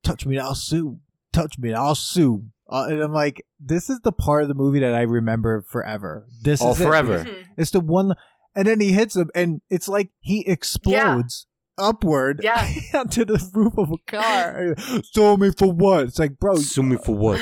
"Touch 0.02 0.26
me, 0.26 0.36
and 0.36 0.46
I'll 0.46 0.54
sue. 0.54 0.98
Touch 1.32 1.58
me, 1.58 1.68
and 1.70 1.78
I'll 1.78 1.94
sue." 1.94 2.44
Uh, 2.68 2.86
and 2.88 3.02
I'm 3.02 3.12
like, 3.12 3.44
this 3.60 3.90
is 3.90 4.00
the 4.00 4.12
part 4.12 4.42
of 4.42 4.48
the 4.48 4.54
movie 4.54 4.80
that 4.80 4.94
I 4.94 5.02
remember 5.02 5.62
forever. 5.68 6.26
This 6.42 6.62
Oh, 6.62 6.70
is 6.72 6.80
it. 6.80 6.84
forever. 6.84 7.24
Mhm. 7.24 7.44
It's 7.58 7.70
the 7.70 7.80
one, 7.80 8.14
and 8.54 8.66
then 8.66 8.80
he 8.80 8.92
hits 8.92 9.14
him, 9.16 9.30
and 9.34 9.60
it's 9.68 9.88
like 9.88 10.10
he 10.20 10.46
explodes 10.48 11.46
upward 11.76 12.40
Yeah. 12.42 12.66
onto 12.94 13.24
the 13.26 13.42
roof 13.54 13.76
of 13.76 13.90
a 13.92 13.98
car. 14.10 14.74
Sue 15.12 15.36
me 15.36 15.50
for 15.56 15.70
what? 15.72 16.04
It's 16.04 16.18
like, 16.18 16.38
bro, 16.38 16.56
sue 16.56 16.82
me 16.82 16.96
for 16.96 17.14
what? 17.14 17.40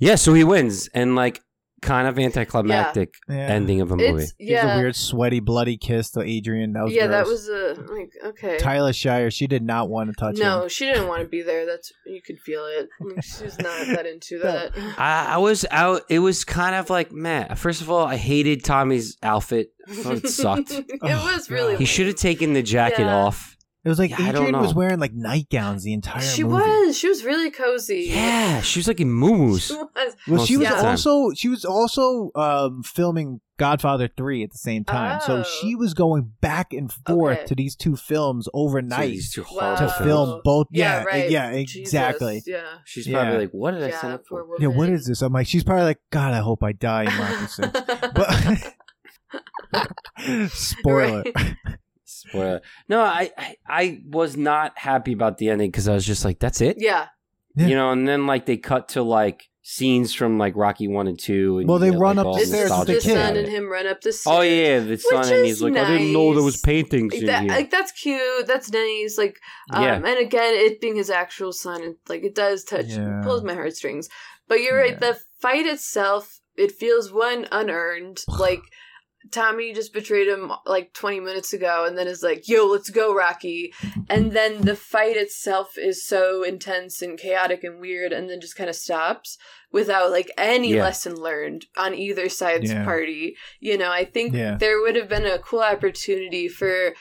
Yeah, 0.00 0.14
so 0.16 0.34
he 0.34 0.44
wins, 0.44 0.88
and 0.94 1.14
like 1.16 1.40
kind 1.80 2.08
of 2.08 2.18
anticlimactic 2.18 3.14
yeah. 3.28 3.36
ending 3.36 3.80
of 3.80 3.90
a 3.92 3.96
movie. 3.96 4.22
it's 4.22 4.32
Gives 4.32 4.50
a 4.50 4.52
yeah, 4.52 4.76
weird 4.76 4.96
sweaty 4.96 5.40
bloody 5.40 5.76
kiss 5.76 6.10
to 6.12 6.20
Adrian. 6.20 6.72
That 6.72 6.84
was 6.84 6.92
yeah. 6.94 7.06
That 7.06 7.26
was 7.26 7.48
a 7.48 7.74
like 7.92 8.12
okay. 8.24 8.58
Talia 8.58 8.92
Shire. 8.92 9.30
She 9.30 9.46
did 9.46 9.62
not 9.62 9.88
want 9.88 10.10
to 10.10 10.14
touch 10.14 10.38
it. 10.38 10.42
no, 10.42 10.62
him. 10.62 10.68
she 10.68 10.86
didn't 10.86 11.08
want 11.08 11.22
to 11.22 11.28
be 11.28 11.42
there. 11.42 11.66
That's 11.66 11.92
you 12.06 12.20
could 12.22 12.38
feel 12.40 12.64
it. 12.66 12.88
Like, 13.00 13.22
She's 13.24 13.58
not 13.58 13.86
that 13.94 14.06
into 14.06 14.38
that. 14.40 14.72
I, 14.98 15.34
I 15.34 15.36
was 15.38 15.64
out. 15.70 16.02
It 16.08 16.18
was 16.20 16.44
kind 16.44 16.74
of 16.74 16.90
like, 16.90 17.12
man. 17.12 17.54
First 17.56 17.80
of 17.82 17.90
all, 17.90 18.06
I 18.06 18.16
hated 18.16 18.64
Tommy's 18.64 19.16
outfit. 19.22 19.70
I 19.88 19.94
thought 19.94 20.16
it 20.16 20.28
sucked. 20.28 20.70
it 20.70 20.86
Oh, 21.02 21.32
was 21.34 21.50
really. 21.50 21.74
Oh 21.74 21.78
he 21.78 21.84
should 21.84 22.06
have 22.06 22.16
taken 22.16 22.52
the 22.54 22.62
jacket 22.62 23.00
Yeah. 23.00 23.14
off. 23.16 23.56
It 23.88 23.90
was 23.90 23.98
like 23.98 24.12
I 24.12 24.32
don't 24.32 24.42
Adrian 24.48 24.60
was 24.60 24.74
wearing 24.74 24.98
like 25.00 25.14
nightgowns 25.14 25.82
the 25.82 25.94
entire 25.94 26.20
She 26.20 26.44
movie. 26.44 26.62
was. 26.62 26.98
She 26.98 27.08
was 27.08 27.24
really 27.24 27.50
cozy. 27.50 28.08
Yeah, 28.10 28.60
she 28.68 28.80
was 28.80 28.86
like 28.86 29.00
in 29.00 29.10
She 29.66 29.74
was. 29.74 30.16
Well, 30.28 30.44
she 30.44 30.56
was 30.58 30.68
also 30.68 31.30
she 31.32 31.48
was 31.48 31.64
also 31.64 32.30
um, 32.34 32.82
filming 32.82 33.40
Godfather 33.56 34.08
three 34.14 34.42
at 34.42 34.50
the 34.52 34.58
same 34.58 34.84
time, 34.84 35.22
so 35.22 35.38
Oh. 35.38 35.42
she 35.42 35.74
was 35.74 35.94
going 35.94 36.32
back 36.42 36.74
and 36.74 36.92
forth 36.92 37.38
Okay. 37.38 37.46
to 37.46 37.54
these 37.54 37.74
two 37.76 37.96
films 37.96 38.44
So 38.44 38.50
overnight 38.52 39.08
these 39.12 39.32
two 39.32 39.46
Wow. 39.52 39.74
to 39.76 39.88
films. 39.88 39.94
film 40.04 40.40
both. 40.44 40.66
Yeah, 40.70 40.98
Yeah, 40.98 41.04
right. 41.04 41.30
yeah, 41.30 41.52
Jesus, 41.62 41.76
exactly. 41.76 42.42
Yeah. 42.46 42.60
She's 42.84 43.06
Yeah. 43.06 43.22
probably 43.22 43.38
like, 43.46 43.50
"What 43.52 43.70
did 43.70 43.84
I 43.84 43.90
sign 43.92 44.10
up 44.10 44.24
for?" 44.28 44.44
woman. 44.44 44.58
Yeah, 44.60 44.68
what 44.68 44.90
is 44.90 45.06
this? 45.06 45.22
I'm 45.22 45.32
like, 45.32 45.46
she's 45.46 45.64
probably 45.64 45.84
like, 45.84 46.00
God, 46.10 46.34
I 46.34 46.40
hope 46.40 46.62
I 46.62 46.72
die 46.72 47.04
in 47.04 47.18
Rocky 47.18 47.46
Six. 47.46 47.70
But 48.14 48.74
spoiler. 50.52 51.22
Right. 51.34 51.56
Spoiler. 52.28 52.60
No, 52.88 53.00
I, 53.00 53.30
I 53.36 53.56
I 53.68 54.00
was 54.06 54.36
not 54.36 54.76
happy 54.78 55.12
about 55.12 55.38
the 55.38 55.48
ending 55.50 55.70
because 55.70 55.88
I 55.88 55.94
was 55.94 56.06
just 56.06 56.24
like, 56.24 56.38
"That's 56.38 56.60
it," 56.60 56.76
Yeah. 56.78 57.06
Yeah. 57.56 57.66
you 57.66 57.74
know. 57.74 57.90
And 57.90 58.06
then 58.06 58.26
like 58.26 58.46
they 58.46 58.56
cut 58.56 58.88
to 58.90 59.02
like 59.02 59.44
scenes 59.62 60.14
from 60.14 60.38
like 60.38 60.54
Rocky 60.56 60.88
one 60.88 61.06
and 61.08 61.18
two. 61.18 61.58
And 61.58 61.68
Well, 61.68 61.82
you 61.84 61.90
they 61.92 61.96
run 61.96 62.16
It's 62.18 62.24
like, 62.24 62.26
all 62.26 62.36
upstairs 62.38 62.68
nostalgic 62.70 62.94
with 62.96 63.04
the 63.04 63.08
the 63.10 63.14
son 63.16 63.34
kid. 63.34 63.44
and 63.44 63.52
him 63.52 63.68
run 63.70 63.86
up 63.86 64.00
the 64.00 64.12
stairs. 64.12 64.36
Oh 64.38 64.40
yeah, 64.42 64.78
the 64.80 64.96
son, 64.96 65.32
and 65.32 65.44
he's 65.44 65.56
is 65.56 65.62
like, 65.62 65.76
"I 65.76 65.90
didn't 65.90 66.12
know 66.12 66.34
there 66.34 66.42
was 66.42 66.56
paintings 66.58 67.12
Like, 67.12 67.20
in 67.20 67.26
that, 67.26 67.42
here." 67.42 67.50
like 67.50 67.70
that's 67.70 67.92
cute. 67.92 68.46
That's 68.46 68.70
nice. 68.72 69.18
Like, 69.18 69.36
um, 69.72 69.82
Yeah. 69.82 69.94
and 69.96 70.18
again, 70.18 70.54
it 70.54 70.80
being 70.80 70.96
his 70.96 71.10
actual 71.10 71.52
son, 71.52 71.82
it, 71.82 71.96
like 72.08 72.22
it 72.24 72.34
does 72.34 72.64
touch, 72.64 72.86
Yeah. 72.86 73.20
pulls 73.24 73.42
my 73.44 73.54
heartstrings. 73.54 74.08
But 74.48 74.60
you're 74.62 74.76
right. 74.78 74.98
The 74.98 75.18
fight 75.42 75.66
itself, 75.66 76.40
it 76.56 76.72
feels 76.72 77.12
one 77.12 77.46
unearned. 77.52 78.22
like 78.28 78.62
Tommy 79.32 79.72
just 79.72 79.92
betrayed 79.92 80.28
him 80.28 80.52
like 80.66 80.92
20 80.94 81.20
minutes 81.20 81.52
ago, 81.52 81.84
and 81.86 81.96
then 81.96 82.06
is 82.06 82.22
like, 82.22 82.48
"Yo, 82.48 82.66
let's 82.66 82.90
go, 82.90 83.14
Rocky." 83.14 83.72
And 84.08 84.32
then 84.32 84.62
the 84.62 84.76
fight 84.76 85.16
itself 85.16 85.76
is 85.78 86.06
so 86.06 86.42
intense 86.42 87.02
and 87.02 87.18
chaotic 87.18 87.64
and 87.64 87.80
weird, 87.80 88.12
and 88.12 88.28
then 88.28 88.40
just 88.40 88.56
kind 88.56 88.70
of 88.70 88.76
stops 88.76 89.38
without 89.72 90.10
like 90.10 90.30
any 90.38 90.74
Yeah. 90.74 90.82
lesson 90.82 91.14
learned 91.16 91.66
on 91.76 91.94
either 91.94 92.28
side's 92.28 92.70
Yeah. 92.72 92.84
party. 92.84 93.36
You 93.60 93.76
know, 93.78 93.90
I 93.90 94.04
think 94.04 94.34
Yeah. 94.34 94.56
there 94.58 94.80
would 94.80 94.96
have 94.96 95.08
been 95.08 95.26
a 95.26 95.38
cool 95.38 95.60
opportunity 95.60 96.48
for 96.48 96.94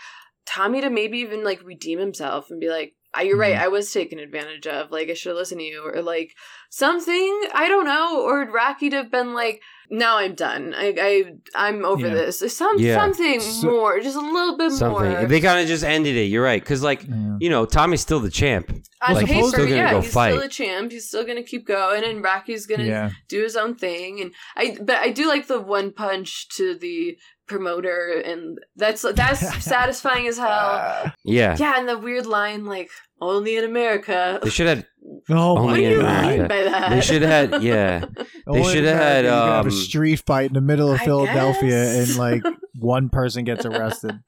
Tommy 0.45 0.81
to 0.81 0.89
maybe 0.89 1.19
even 1.19 1.43
like 1.43 1.61
redeem 1.63 1.99
himself 1.99 2.49
and 2.49 2.59
be 2.59 2.69
like, 2.69 2.93
"Ah, 3.13 3.21
you're 3.21 3.37
right. 3.37 3.55
Mhm. 3.55 3.61
I 3.61 3.67
was 3.69 3.91
taken 3.91 4.19
advantage 4.19 4.65
of. 4.67 4.91
Like 4.91 5.09
I 5.09 5.13
should 5.13 5.29
have 5.31 5.37
listened 5.37 5.59
to 5.61 5.65
you, 5.65 5.83
or 5.83 6.01
like 6.01 6.33
something. 6.69 7.49
I 7.53 7.67
don't 7.67 7.85
know. 7.85 8.21
Or 8.21 8.45
Rocky 8.45 8.89
to 8.89 8.97
have 8.97 9.11
been 9.11 9.33
like, 9.33 9.61
"Now 9.89 10.17
I'm 10.17 10.35
done. 10.35 10.73
I, 10.75 10.93
I 10.99 11.23
I'm 11.67 11.85
over 11.85 12.07
Yeah. 12.07 12.13
this." 12.13 12.39
Some 12.55 12.77
Yeah. 12.79 12.95
something 12.95 13.39
So- 13.39 13.67
more, 13.69 13.99
just 13.99 14.15
a 14.17 14.21
little 14.21 14.57
bit 14.57 14.71
Something. 14.71 15.11
more. 15.11 15.25
They 15.25 15.41
kind 15.41 15.61
of 15.61 15.67
just 15.67 15.83
ended 15.83 16.15
it. 16.15 16.25
You're 16.25 16.43
right. 16.43 16.61
Because, 16.61 16.83
like, 16.83 17.03
Yeah. 17.03 17.37
you 17.39 17.49
know, 17.49 17.65
Tommy's 17.65 18.01
still 18.01 18.19
the 18.19 18.29
champ. 18.31 18.69
On 19.01 19.13
Like, 19.13 19.27
he's 19.27 19.35
paper, 19.35 19.47
still 19.49 19.65
gonna 19.65 19.75
yeah, 19.75 19.91
go 19.91 20.01
he's 20.01 20.11
fight. 20.13 20.31
still 20.33 20.43
a 20.43 20.49
champ. 20.49 20.91
He's 20.91 21.07
still 21.07 21.23
gonna 21.23 21.43
keep 21.43 21.67
going, 21.67 22.03
and 22.03 22.23
Rocky's 22.23 22.65
gonna 22.65 22.83
yeah. 22.83 23.09
do 23.29 23.43
his 23.43 23.55
own 23.55 23.75
thing. 23.75 24.21
And 24.21 24.31
I, 24.55 24.75
but 24.81 24.95
I 24.97 25.11
do 25.11 25.27
like 25.27 25.47
the 25.47 25.59
one 25.61 25.91
punch 25.91 26.47
to 26.57 26.73
the 26.75 27.15
promoter, 27.47 28.21
and 28.25 28.59
that's 28.75 29.03
that's 29.13 29.63
satisfying 29.63 30.27
as 30.27 30.37
hell. 30.37 31.11
Yeah. 31.23 31.55
Yeah, 31.59 31.75
and 31.77 31.87
the 31.87 31.97
weird 31.97 32.25
line 32.25 32.65
like 32.65 32.89
only 33.21 33.55
in 33.55 33.63
America. 33.63 34.39
They 34.43 34.49
should 34.49 34.67
have. 34.67 34.83
Oh 35.29 35.57
Only 35.57 35.65
what 35.67 35.75
do 35.75 35.81
you 35.81 35.93
in 35.95 36.01
god! 36.01 36.21
mean 36.25 36.33
America. 36.41 36.47
by 36.47 36.63
that? 36.63 36.89
They 36.91 37.01
should 37.01 37.21
have 37.21 37.51
had. 37.51 37.63
Yeah. 37.63 38.05
Only 38.47 38.73
should 38.73 38.83
have 38.85 38.97
had, 38.97 39.25
America, 39.25 39.35
you 39.35 39.41
can 39.41 39.51
have 39.55 39.65
a 39.65 39.69
um, 39.69 39.71
street 39.71 40.23
fight 40.25 40.47
in 40.47 40.53
the 40.53 40.61
middle 40.61 40.91
of 40.91 41.01
I 41.01 41.05
Philadelphia, 41.05 41.69
guess. 41.69 42.09
and 42.09 42.17
like 42.17 42.43
one 42.79 43.09
person 43.09 43.43
gets 43.43 43.65
arrested. 43.65 44.19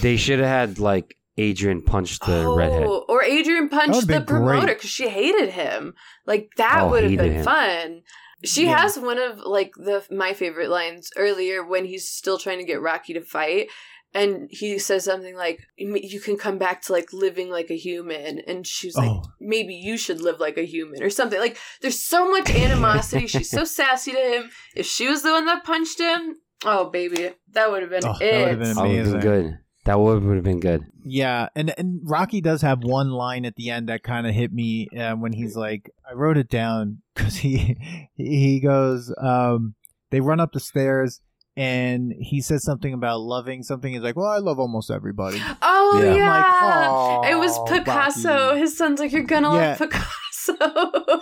They 0.00 0.16
should 0.16 0.38
have 0.40 0.48
had 0.48 0.78
like 0.78 1.16
Adrian 1.38 1.82
punch 1.82 2.18
the 2.20 2.44
oh, 2.44 2.56
redhead. 2.56 2.86
or 2.86 3.22
Adrian 3.24 3.68
punched 3.70 3.94
would've 3.94 4.08
the 4.08 4.20
promoter 4.20 4.74
because 4.74 4.90
she 4.90 5.08
hated 5.08 5.50
him. 5.50 5.94
Like 6.26 6.50
that 6.58 6.82
Oh, 6.82 6.90
would 6.90 7.04
have 7.04 7.16
been 7.16 7.32
him. 7.36 7.44
fun. 7.44 8.02
She 8.44 8.64
Yeah. 8.66 8.80
has 8.82 8.98
one 8.98 9.18
of 9.18 9.38
like 9.38 9.72
the 9.76 10.04
my 10.10 10.34
favorite 10.34 10.68
lines 10.68 11.10
earlier 11.16 11.64
when 11.64 11.84
he's 11.86 12.10
still 12.10 12.36
trying 12.38 12.58
to 12.58 12.64
get 12.64 12.82
Rocky 12.82 13.14
to 13.14 13.22
fight. 13.22 13.68
And 14.14 14.48
he 14.50 14.78
says 14.78 15.04
something 15.04 15.34
like, 15.34 15.60
"You 15.78 16.20
can 16.20 16.36
come 16.36 16.58
back 16.58 16.82
to 16.82 16.92
like 16.92 17.12
living 17.14 17.48
like 17.50 17.70
a 17.70 17.76
human," 17.76 18.40
and 18.46 18.66
she's 18.66 18.94
like, 18.94 19.08
Oh. 19.10 19.22
"Maybe 19.40 19.74
you 19.74 19.96
should 19.96 20.20
live 20.20 20.38
like 20.38 20.58
a 20.58 20.66
human," 20.66 21.02
or 21.02 21.08
something. 21.08 21.40
Like, 21.40 21.56
there's 21.80 21.98
so 21.98 22.30
much 22.30 22.50
animosity. 22.50 23.26
She's 23.26 23.48
so 23.50 23.64
sassy 23.64 24.12
to 24.12 24.18
him. 24.18 24.50
If 24.76 24.84
she 24.86 25.08
was 25.08 25.22
the 25.22 25.30
one 25.32 25.46
that 25.46 25.64
punched 25.64 25.98
him, 25.98 26.36
oh 26.64 26.90
baby, 26.90 27.30
that 27.52 27.70
would 27.70 27.80
have 27.82 27.90
been 27.90 28.04
Oh, 28.04 28.12
that 28.18 28.22
it. 28.22 28.42
would've 28.44 28.58
been 28.58 28.74
That 28.74 28.82
would 28.82 28.96
have 28.96 29.06
amazing. 29.06 29.12
been 29.12 29.20
good. 29.20 29.58
That 29.84 29.98
would 29.98 30.22
have 30.22 30.44
been 30.44 30.60
good. 30.60 30.82
Yeah, 31.04 31.48
and 31.56 31.74
and 31.78 32.00
Rocky 32.04 32.40
does 32.42 32.60
have 32.62 32.84
one 32.84 33.10
line 33.10 33.44
at 33.46 33.56
the 33.56 33.70
end 33.70 33.88
that 33.88 34.02
kind 34.04 34.26
of 34.26 34.34
hit 34.34 34.52
me 34.52 34.88
uh, 34.96 35.14
when 35.16 35.32
he's 35.32 35.56
like, 35.56 35.90
I 36.08 36.12
wrote 36.14 36.36
it 36.36 36.48
down 36.50 36.98
because 37.14 37.36
he 37.36 37.76
he 38.14 38.60
goes, 38.60 39.12
um, 39.18 39.74
they 40.10 40.20
run 40.20 40.38
up 40.38 40.52
the 40.52 40.60
stairs 40.60 41.20
and 41.56 42.12
he 42.18 42.40
says 42.40 42.64
something 42.64 42.92
about 42.94 43.20
loving 43.20 43.62
something. 43.62 43.92
He's 43.92 44.02
like, 44.02 44.16
well, 44.16 44.26
I 44.28 44.38
love 44.38 44.58
almost 44.58 44.90
everybody. 44.90 45.40
Oh 45.62 46.00
Yeah. 46.02 46.14
yeah, 46.16 46.90
like, 47.22 47.30
it 47.32 47.36
was 47.36 47.58
Picasso. 47.68 48.48
Rocky." 48.48 48.58
His 48.60 48.76
son's 48.76 49.00
like, 49.00 49.12
"You're 49.12 49.24
gonna 49.24 49.52
Yeah. 49.54 49.68
love 49.70 49.78
Picasso." 49.78 50.12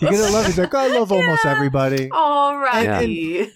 You're 0.00 0.10
gonna 0.12 0.32
love. 0.32 0.44
it. 0.44 0.48
He's 0.48 0.58
like, 0.58 0.74
I 0.74 0.88
love 0.88 1.12
almost 1.18 1.44
everybody, 1.44 2.08
All 2.10 2.56
right. 2.58 2.86
And- 2.86 2.90
Rocky. 2.96 3.50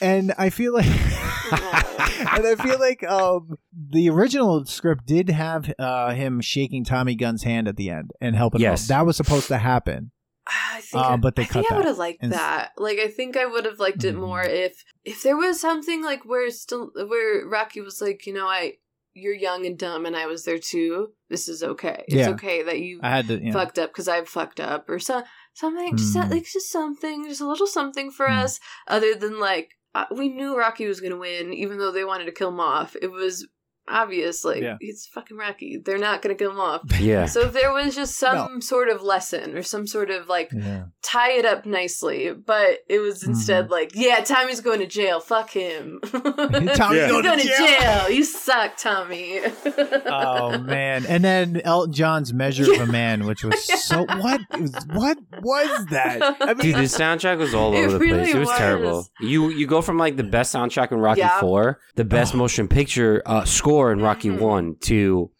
and 0.00 0.34
I 0.38 0.48
feel 0.50 0.72
like, 0.72 0.86
and 1.52 2.46
I 2.46 2.54
feel 2.62 2.78
like 2.80 3.02
um, 3.04 3.56
the 3.90 4.08
original 4.08 4.64
script 4.64 5.06
did 5.06 5.28
have 5.30 5.72
uh, 5.78 6.14
him 6.14 6.40
shaking 6.40 6.84
Tommy 6.84 7.14
Gunn's 7.16 7.42
hand 7.42 7.68
at 7.68 7.76
the 7.76 7.90
end 7.90 8.10
and 8.20 8.34
helping. 8.34 8.60
Yes. 8.62 8.84
out. 8.90 8.94
That 8.96 9.06
was 9.06 9.16
supposed 9.16 9.48
to 9.48 9.58
happen. 9.58 10.10
I 10.46 10.80
think, 10.82 11.02
Uh, 11.04 11.08
I, 11.08 11.16
but 11.16 11.36
they 11.36 11.42
I 11.42 11.46
cut 11.46 11.52
think 11.60 11.72
I 11.72 11.76
would 11.76 11.86
have 11.86 11.98
liked 11.98 12.22
And 12.22 12.32
that. 12.32 12.72
Like, 12.76 12.98
I 12.98 13.08
think 13.08 13.36
I 13.36 13.46
would 13.46 13.64
have 13.64 13.78
liked 13.78 14.04
it 14.04 14.14
Mhm. 14.14 14.20
more 14.20 14.42
if 14.42 14.82
if 15.04 15.22
there 15.22 15.36
was 15.36 15.60
something 15.60 16.02
like 16.02 16.24
where 16.24 16.50
still 16.50 16.90
where 16.94 17.46
Rocky 17.46 17.80
was 17.80 18.00
like, 18.02 18.26
you 18.26 18.32
know, 18.34 18.46
I 18.46 18.74
you're 19.16 19.32
young 19.34 19.64
and 19.64 19.78
dumb, 19.78 20.06
and 20.06 20.16
I 20.16 20.26
was 20.26 20.44
there 20.44 20.58
too. 20.58 21.12
This 21.30 21.48
is 21.48 21.62
okay. 21.62 22.04
It's 22.08 22.16
Yeah. 22.16 22.30
okay 22.30 22.62
that 22.64 22.80
you 22.80 22.98
I 23.02 23.10
had 23.10 23.28
to. 23.28 23.38
Know, 23.38 23.52
fucked 23.52 23.78
up 23.78 23.90
because 23.90 24.08
I've 24.08 24.28
fucked 24.28 24.58
up, 24.60 24.90
or 24.90 24.98
so, 24.98 25.22
something. 25.54 25.96
Just 25.96 26.14
Mm. 26.16 26.30
like 26.30 26.44
just 26.44 26.70
something, 26.70 27.24
just 27.28 27.40
a 27.40 27.46
little 27.46 27.68
something 27.68 28.10
for 28.10 28.26
Mm. 28.26 28.42
us, 28.42 28.58
other 28.88 29.14
than 29.14 29.38
like 29.38 29.70
uh, 29.96 30.06
we 30.10 30.28
knew 30.28 30.58
Rocky 30.58 30.86
was 30.88 31.00
gonna 31.00 31.16
win, 31.16 31.52
even 31.54 31.78
though 31.78 31.92
they 31.92 32.04
wanted 32.04 32.24
to 32.24 32.32
kill 32.32 32.48
him 32.48 32.58
off. 32.58 32.96
It 33.00 33.12
was 33.12 33.46
obvious, 33.88 34.44
like 34.44 34.62
Yeah. 34.62 34.76
it's 34.80 35.06
fucking 35.06 35.36
Rocky. 35.36 35.80
They're 35.84 35.98
not 35.98 36.22
gonna 36.22 36.34
come 36.34 36.58
off. 36.60 36.82
Yeah. 37.00 37.26
So 37.26 37.40
if 37.42 37.52
there 37.52 37.72
was 37.72 37.94
just 37.94 38.16
some 38.18 38.60
sort 38.62 38.88
of 38.88 39.02
lesson 39.02 39.56
or 39.56 39.62
some 39.62 39.86
sort 39.86 40.10
of 40.10 40.28
like 40.28 40.50
yeah. 40.52 40.84
tie 41.02 41.32
it 41.32 41.44
up 41.44 41.66
nicely, 41.66 42.32
but 42.32 42.78
it 42.88 42.98
was 43.00 43.20
Mm-hmm. 43.22 43.30
instead 43.32 43.70
like, 43.70 43.92
yeah, 43.94 44.22
Tommy's 44.24 44.60
going 44.60 44.78
to 44.80 44.86
jail. 44.86 45.20
Fuck 45.20 45.50
him. 45.50 46.00
Tommy's 46.12 46.78
Yeah. 46.78 47.08
He's 47.08 47.22
going 47.22 47.38
to 47.38 47.44
jail. 47.44 48.10
You 48.10 48.24
suck, 48.24 48.76
Tommy. 48.76 49.40
oh 50.06 50.58
man! 50.58 51.04
And 51.06 51.22
then 51.24 51.60
Elton 51.62 51.92
John's 51.92 52.32
"Measure 52.32 52.72
of 52.72 52.80
a 52.80 52.86
Man," 52.90 53.26
which 53.26 53.44
was 53.44 53.62
so 53.84 54.04
what? 54.04 54.40
is- 54.58 54.74
What 54.92 55.18
was 55.42 55.86
that? 55.86 56.36
I 56.40 56.54
mean, 56.54 56.56
Dude, 56.58 56.74
the 56.76 56.80
soundtrack 56.82 57.38
was 57.38 57.54
all 57.54 57.74
over 57.74 57.92
the 57.92 57.98
really 57.98 58.18
place. 58.24 58.34
It 58.34 58.38
was, 58.38 58.48
was. 58.48 58.58
terrible. 58.58 59.06
You 59.20 59.48
you 59.50 59.66
go 59.66 59.82
from 59.82 59.98
like 59.98 60.16
the 60.16 60.22
best 60.24 60.54
soundtrack 60.54 60.92
in 60.92 60.98
Rocky 60.98 61.20
Yeah. 61.20 61.40
Four, 61.40 61.80
the 61.96 62.04
best 62.04 62.34
Oh. 62.34 62.38
motion 62.38 62.68
picture 62.68 63.22
uh, 63.26 63.44
score 63.44 63.73
in 63.92 64.00
Rocky 64.00 64.28
Mhm. 64.30 64.38
One, 64.40 64.76
to 64.82 65.30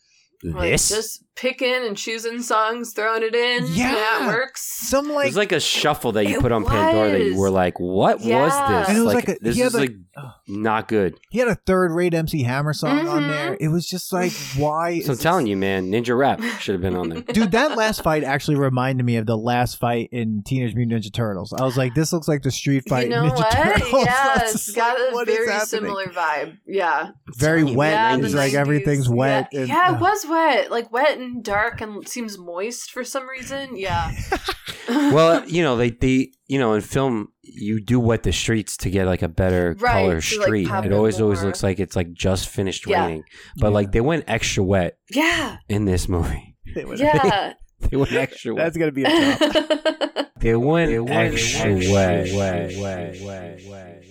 Like, 0.42 0.70
this. 0.72 0.88
just 0.88 1.24
picking 1.36 1.74
and 1.86 1.96
choosing 1.96 2.40
songs, 2.42 2.92
throwing 2.92 3.22
it 3.22 3.34
in. 3.34 3.66
Yeah. 3.72 4.24
it 4.24 4.26
works. 4.28 4.88
some 4.88 5.10
it 5.10 5.14
like, 5.14 5.26
was 5.26 5.36
like 5.36 5.52
a 5.52 5.60
shuffle 5.60 6.12
that 6.12 6.26
you 6.26 6.40
put 6.40 6.52
on 6.52 6.64
Pandora 6.64 7.10
that 7.12 7.24
you 7.24 7.36
were 7.36 7.50
like, 7.50 7.78
"What 7.80 8.18
was 8.20 8.24
this? 8.52 8.88
And 8.88 8.98
it 8.98 9.02
was 9.02 9.14
like, 9.14 9.28
like 9.28 9.36
a- 9.38 9.40
this 9.42 9.58
is 9.58 9.74
like- 9.74 9.90
like 10.16 10.24
not 10.46 10.88
good." 10.88 11.18
he 11.30 11.38
had 11.38 11.48
a 11.48 11.54
third-rate 11.66 12.14
MC 12.14 12.42
Hammer 12.44 12.72
song 12.72 13.08
on 13.08 13.22
Mhm. 13.24 13.28
there. 13.28 13.56
It 13.60 13.68
was 13.68 13.86
just 13.88 14.12
like, 14.12 14.32
why? 14.56 15.00
So 15.00 15.06
I'm 15.08 15.12
is 15.14 15.20
telling 15.20 15.46
you, 15.46 15.56
man, 15.56 15.90
Ninja 15.90 16.16
Rap 16.16 16.40
should 16.60 16.74
have 16.74 16.82
been 16.82 16.94
on 16.96 17.08
there. 17.08 17.20
Dude, 17.32 17.50
that 17.52 17.76
last 17.76 18.02
fight 18.02 18.22
actually 18.24 18.56
reminded 18.56 19.04
me 19.04 19.16
of 19.16 19.26
the 19.26 19.36
last 19.36 19.78
fight 19.78 20.08
in 20.12 20.42
Teenage 20.44 20.74
Mutant 20.74 21.02
Ninja 21.04 21.12
Turtles. 21.12 21.52
I 21.52 21.64
was 21.64 21.76
like, 21.76 21.94
this 21.94 22.12
looks 22.12 22.28
like 22.28 22.42
the 22.42 22.50
street 22.50 22.84
fight 22.88 23.04
you 23.04 23.10
know 23.10 23.24
Ninja 23.24 23.36
what? 23.36 23.50
Turtles. 23.50 23.94
I 23.94 24.04
Yeah, 24.04 24.34
was 24.44 24.54
it's 24.54 24.66
just 24.66 24.76
got 24.76 25.12
like, 25.14 25.28
a 25.28 25.32
very 25.32 25.60
similar 25.60 26.04
vibe. 26.06 26.58
Yeah. 26.66 27.10
Very 27.36 27.64
wet. 27.64 27.92
Yeah, 27.92 28.16
it's 28.18 28.32
the 28.32 28.38
like 28.38 28.54
everything's 28.54 29.08
wet. 29.08 29.48
Yeah, 29.52 29.60
and- 29.60 29.68
yeah, 29.68 29.94
it 29.96 30.00
was 30.00 30.24
wet. 30.28 30.70
Like 30.70 30.92
wet 30.92 31.18
and 31.24 31.44
dark 31.44 31.80
and 31.80 32.06
seems 32.08 32.38
moist 32.38 32.90
for 32.90 33.04
some 33.04 33.28
reason. 33.28 33.76
Yeah. 33.76 34.12
well, 34.88 35.48
you 35.48 35.62
know, 35.62 35.76
they, 35.76 35.90
they 35.90 36.30
you 36.46 36.58
know, 36.58 36.74
in 36.74 36.80
film 36.80 37.28
you 37.42 37.80
do 37.80 37.98
wet 38.00 38.22
the 38.22 38.32
streets 38.32 38.76
to 38.78 38.90
get 38.90 39.06
like 39.06 39.22
a 39.22 39.28
better 39.28 39.76
Right, 39.78 39.92
color 39.92 40.20
to, 40.20 40.36
like, 40.38 40.44
street. 40.46 40.68
it 40.68 40.84
it 40.86 40.92
always 40.92 41.20
always 41.20 41.42
looks 41.42 41.62
like 41.62 41.78
it's 41.80 41.96
like 41.96 42.12
just 42.12 42.48
finished 42.48 42.86
Yeah. 42.86 43.04
raining. 43.06 43.24
But 43.56 43.68
Yeah. 43.68 43.74
like 43.74 43.92
they 43.92 44.00
went 44.00 44.24
extra 44.28 44.62
wet 44.64 44.98
yeah. 45.10 45.56
in 45.68 45.84
this 45.84 46.08
movie. 46.08 46.56
They 46.74 46.84
would- 46.84 46.98
Yeah. 46.98 47.54
They 47.90 47.98
went 47.98 48.12
extra 48.12 48.54
wet. 48.54 48.64
That's 48.64 48.76
gonna 48.78 48.92
be 48.92 49.04
a 49.04 49.10
top. 49.10 50.30
They 50.44 50.54
went, 50.56 50.90
They 50.90 51.00
went 51.00 51.34
extra, 51.34 51.70
extra 51.72 51.92
wet. 51.94 52.32
wet, 52.34 52.72
wet, 52.78 53.60
wet, 53.66 54.03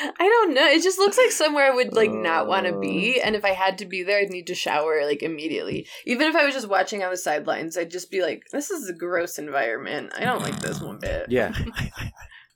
I 0.00 0.28
don't 0.28 0.54
know. 0.54 0.66
It 0.66 0.82
just 0.82 0.98
looks 0.98 1.18
like 1.18 1.30
somewhere 1.30 1.70
I 1.70 1.74
would 1.74 1.94
like 1.94 2.12
not 2.12 2.46
want 2.46 2.66
to 2.66 2.78
be, 2.78 3.20
and 3.20 3.34
if 3.34 3.44
I 3.44 3.50
had 3.52 3.78
to 3.78 3.86
be 3.86 4.02
there, 4.02 4.18
I'd 4.18 4.30
need 4.30 4.46
to 4.48 4.54
shower 4.54 5.04
like 5.04 5.22
immediately. 5.22 5.86
Even 6.06 6.28
if 6.28 6.36
I 6.36 6.44
was 6.44 6.54
just 6.54 6.68
watching 6.68 7.02
on 7.02 7.10
the 7.10 7.16
sidelines, 7.16 7.76
I'd 7.76 7.90
just 7.90 8.10
be 8.10 8.22
like, 8.22 8.44
"This 8.52 8.70
is 8.70 8.88
a 8.88 8.92
gross 8.92 9.38
environment. 9.38 10.12
I 10.16 10.24
don't 10.24 10.42
like 10.42 10.60
this 10.60 10.80
one 10.80 10.98
bit." 10.98 11.26
Yeah. 11.30 11.52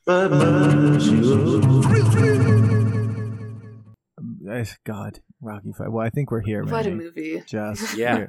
God, 4.85 5.21
Rocky 5.41 5.73
Fight. 5.77 5.91
Well, 5.91 6.05
I 6.05 6.11
think 6.11 6.31
we're 6.31 6.43
here, 6.43 6.63
man. 6.65 6.73
What 6.73 6.87
a 6.87 6.91
movie! 6.91 7.43
Just 7.47 7.97
Yeah. 7.97 8.15
we're- 8.17 8.29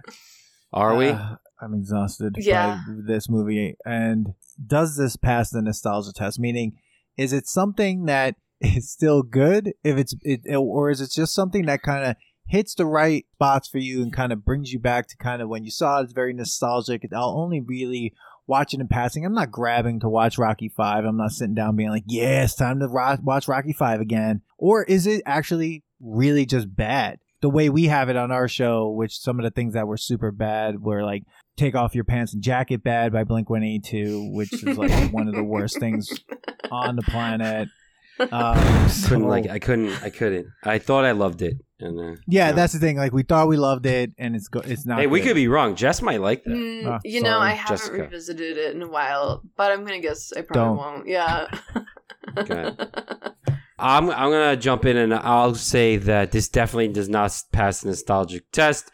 Are 0.71 0.95
we? 0.95 1.09
Uh, 1.09 1.35
I'm 1.61 1.73
exhausted 1.75 2.35
Yeah. 2.39 2.81
by 2.87 2.93
this 3.07 3.29
movie. 3.29 3.75
And 3.85 4.33
does 4.65 4.97
this 4.97 5.15
pass 5.15 5.49
the 5.49 5.61
nostalgia 5.61 6.13
test? 6.13 6.39
Meaning, 6.39 6.73
is 7.17 7.33
it 7.33 7.47
something 7.47 8.05
that 8.05 8.35
is 8.63 8.91
still 8.91 9.21
good? 9.23 9.73
If 9.83 9.97
it's 9.97 10.15
it, 10.21 10.41
or 10.55 10.89
is 10.89 11.01
it 11.01 11.11
just 11.11 11.33
something 11.33 11.65
that 11.65 11.81
kind 11.81 12.05
of 12.05 12.15
hits 12.47 12.75
the 12.75 12.85
right 12.85 13.25
spots 13.33 13.67
for 13.67 13.77
you 13.77 14.01
and 14.01 14.11
kind 14.11 14.31
of 14.31 14.43
brings 14.45 14.71
you 14.71 14.79
back 14.79 15.07
to 15.07 15.17
kind 15.17 15.41
of 15.41 15.49
when 15.49 15.63
you 15.63 15.71
saw 15.71 15.99
it? 15.99 16.05
It's 16.05 16.13
very 16.13 16.33
nostalgic. 16.33 17.07
I'll 17.13 17.37
only 17.37 17.59
really 17.59 18.13
watch 18.47 18.73
it 18.73 18.79
in 18.79 18.87
passing. 18.87 19.25
I'm 19.25 19.33
not 19.33 19.51
grabbing 19.51 19.99
to 20.01 20.09
watch 20.09 20.37
Rocky 20.37 20.69
Five. 20.69 21.05
I'm 21.05 21.17
not 21.17 21.31
sitting 21.31 21.55
down 21.55 21.75
being 21.75 21.89
like, 21.89 22.03
"Yeah, 22.07 22.43
it's 22.43 22.55
time 22.55 22.79
to 22.79 22.87
ro- 22.87 23.17
watch 23.23 23.47
Rocky 23.47 23.73
Five 23.73 24.01
again." 24.01 24.41
Or 24.57 24.83
is 24.83 25.07
it 25.07 25.21
actually 25.25 25.83
really 25.99 26.45
just 26.45 26.73
bad? 26.75 27.19
The 27.41 27.49
way 27.49 27.69
we 27.69 27.85
have 27.85 28.09
it 28.09 28.15
on 28.15 28.31
our 28.31 28.47
show, 28.47 28.89
which 28.89 29.19
some 29.19 29.39
of 29.39 29.43
the 29.43 29.51
things 29.51 29.73
that 29.73 29.87
were 29.87 29.97
super 29.97 30.31
bad 30.31 30.81
were 30.81 31.03
like 31.03 31.23
"Take 31.57 31.75
Off 31.75 31.95
Your 31.95 32.05
Pants 32.05 32.33
and 32.33 32.41
Jacket" 32.43 32.83
bad 32.83 33.11
by 33.11 33.23
Blink 33.23 33.49
One 33.49 33.63
Eighty 33.63 33.79
Two, 33.79 34.29
which 34.31 34.53
is 34.53 34.77
like 34.77 35.11
one 35.11 35.27
of 35.27 35.35
the 35.35 35.43
worst 35.43 35.79
things 35.79 36.09
on 36.71 36.95
the 36.95 37.01
planet. 37.01 37.69
Um, 38.19 38.89
so- 38.89 39.09
couldn't 39.09 39.27
like 39.27 39.47
I 39.49 39.59
couldn't 39.59 40.03
I 40.03 40.09
couldn't. 40.09 40.47
I 40.63 40.79
thought 40.79 41.05
I 41.05 41.11
loved 41.11 41.41
it. 41.41 41.57
And 41.79 41.99
uh, 41.99 42.15
yeah, 42.27 42.51
no. 42.51 42.55
that's 42.55 42.71
the 42.73 42.79
thing. 42.79 42.95
Like 42.97 43.11
we 43.11 43.23
thought 43.23 43.47
we 43.49 43.57
loved 43.57 43.85
it, 43.85 44.11
and 44.17 44.35
it's 44.35 44.47
go- 44.47 44.61
it's 44.63 44.85
not. 44.85 44.99
Hey, 44.99 45.07
we 45.07 45.19
could 45.21 45.35
be 45.35 45.47
wrong. 45.49 45.75
Jess 45.75 46.01
might 46.01 46.21
like 46.21 46.43
that. 46.45 46.51
Mm, 46.53 46.87
Ah, 46.87 46.99
you 47.03 47.21
know, 47.21 47.39
I 47.39 47.49
haven't 47.51 47.77
Jessica. 47.77 47.97
revisited 48.03 48.57
it 48.57 48.75
in 48.75 48.81
a 48.81 48.87
while, 48.87 49.41
but 49.57 49.71
I'm 49.71 49.83
gonna 49.83 49.99
guess 49.99 50.31
I 50.31 50.41
probably 50.43 50.63
Don't. 50.63 50.77
won't. 50.77 51.07
Yeah. 51.07 51.47
Okay. 52.37 52.71
I'm 53.79 54.09
I'm 54.11 54.29
gonna 54.31 54.55
jump 54.55 54.85
in 54.85 54.95
and 54.95 55.13
I'll 55.13 55.55
say 55.55 55.97
that 55.97 56.31
this 56.31 56.47
definitely 56.47 56.89
does 56.89 57.09
not 57.09 57.35
pass 57.51 57.81
the 57.81 57.89
nostalgic 57.89 58.49
test. 58.51 58.89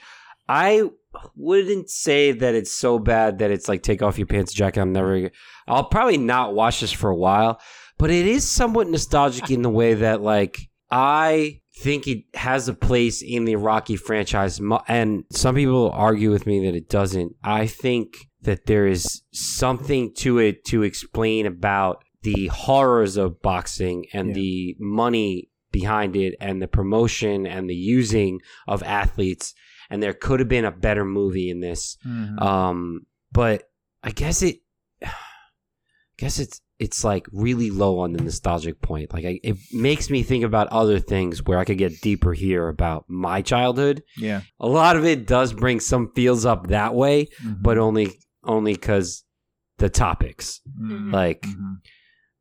I 0.48 0.90
wouldn't 1.36 1.90
say 1.92 2.32
that 2.32 2.56
it's 2.56 2.72
so 2.76 2.98
bad 2.98 3.40
that 3.40 3.52
it's 3.52 3.68
like 3.68 3.84
take 3.84 4.02
off 4.02 4.18
your 4.18 4.26
pants 4.26 4.52
jacket. 4.54 4.82
I'm 4.82 4.94
never. 4.94 5.30
I'll 5.68 5.84
probably 5.84 6.18
not 6.18 6.56
watch 6.56 6.80
this 6.82 6.92
for 6.92 7.10
a 7.12 7.16
while, 7.16 7.60
but 8.00 8.10
it 8.10 8.26
is 8.26 8.50
somewhat 8.50 8.88
nostalgic 8.90 9.52
in 9.52 9.62
the 9.62 9.70
way 9.70 9.94
that 9.94 10.22
like 10.22 10.58
I 10.90 11.62
think 11.82 12.08
it 12.08 12.24
has 12.34 12.68
a 12.68 12.74
place 12.74 13.22
in 13.22 13.46
the 13.46 13.56
Rocky 13.58 13.96
franchise, 13.96 14.60
and 14.88 15.24
some 15.32 15.54
people 15.56 15.92
argue 15.94 16.32
with 16.32 16.48
me 16.48 16.66
that 16.66 16.76
it 16.76 16.90
doesn't. 16.90 17.36
I 17.44 17.68
think 17.68 18.16
that 18.42 18.66
there 18.66 18.88
is 18.88 19.22
something 19.32 20.14
to 20.16 20.40
it 20.40 20.66
to 20.66 20.82
explain 20.84 21.46
about 21.46 22.04
the 22.24 22.48
horrors 22.48 23.16
of 23.18 23.42
boxing 23.42 24.06
and 24.14 24.30
Yeah. 24.30 24.34
the 24.36 24.76
money 24.80 25.50
behind 25.72 26.16
it 26.16 26.34
and 26.42 26.62
the 26.62 26.68
promotion 26.68 27.46
and 27.46 27.70
the 27.70 27.76
using 27.76 28.40
of 28.68 28.82
athletes 28.82 29.54
and 29.92 30.02
there 30.02 30.14
could 30.14 30.40
have 30.40 30.50
been 30.50 30.66
a 30.66 30.72
better 30.72 31.06
movie 31.06 31.50
in 31.50 31.60
this 31.60 31.96
Mhm. 32.06 32.42
um 32.42 33.06
but 33.32 33.70
i 34.04 34.10
guess 34.10 34.42
it 34.42 34.58
I 35.04 35.12
guess 36.18 36.40
it's 36.40 36.60
it's 36.80 37.04
like 37.04 37.26
really 37.32 37.70
low 37.70 38.00
on 38.00 38.14
the 38.14 38.24
nostalgic 38.24 38.82
point 38.82 39.12
like 39.14 39.26
I, 39.26 39.40
it 39.44 39.58
makes 39.74 40.10
me 40.10 40.24
think 40.24 40.44
about 40.46 40.68
other 40.70 41.00
things 41.00 41.44
where 41.44 41.58
i 41.60 41.66
could 41.66 41.78
get 41.78 42.00
deeper 42.02 42.34
here 42.34 42.68
about 42.70 43.06
my 43.08 43.42
childhood 43.42 44.02
yeah. 44.18 44.42
a 44.60 44.68
lot 44.68 44.96
of 44.96 45.06
it 45.06 45.28
does 45.28 45.52
bring 45.54 45.80
some 45.80 46.12
feels 46.16 46.46
up 46.46 46.68
that 46.68 46.96
way 46.96 47.28
Mhm. 47.44 47.62
but 47.62 47.78
only 47.78 48.08
only 48.44 48.74
because 48.74 49.24
the 49.78 49.90
topics 49.90 50.62
Mhm. 50.82 51.12
like 51.14 51.42
Mhm. 51.42 51.76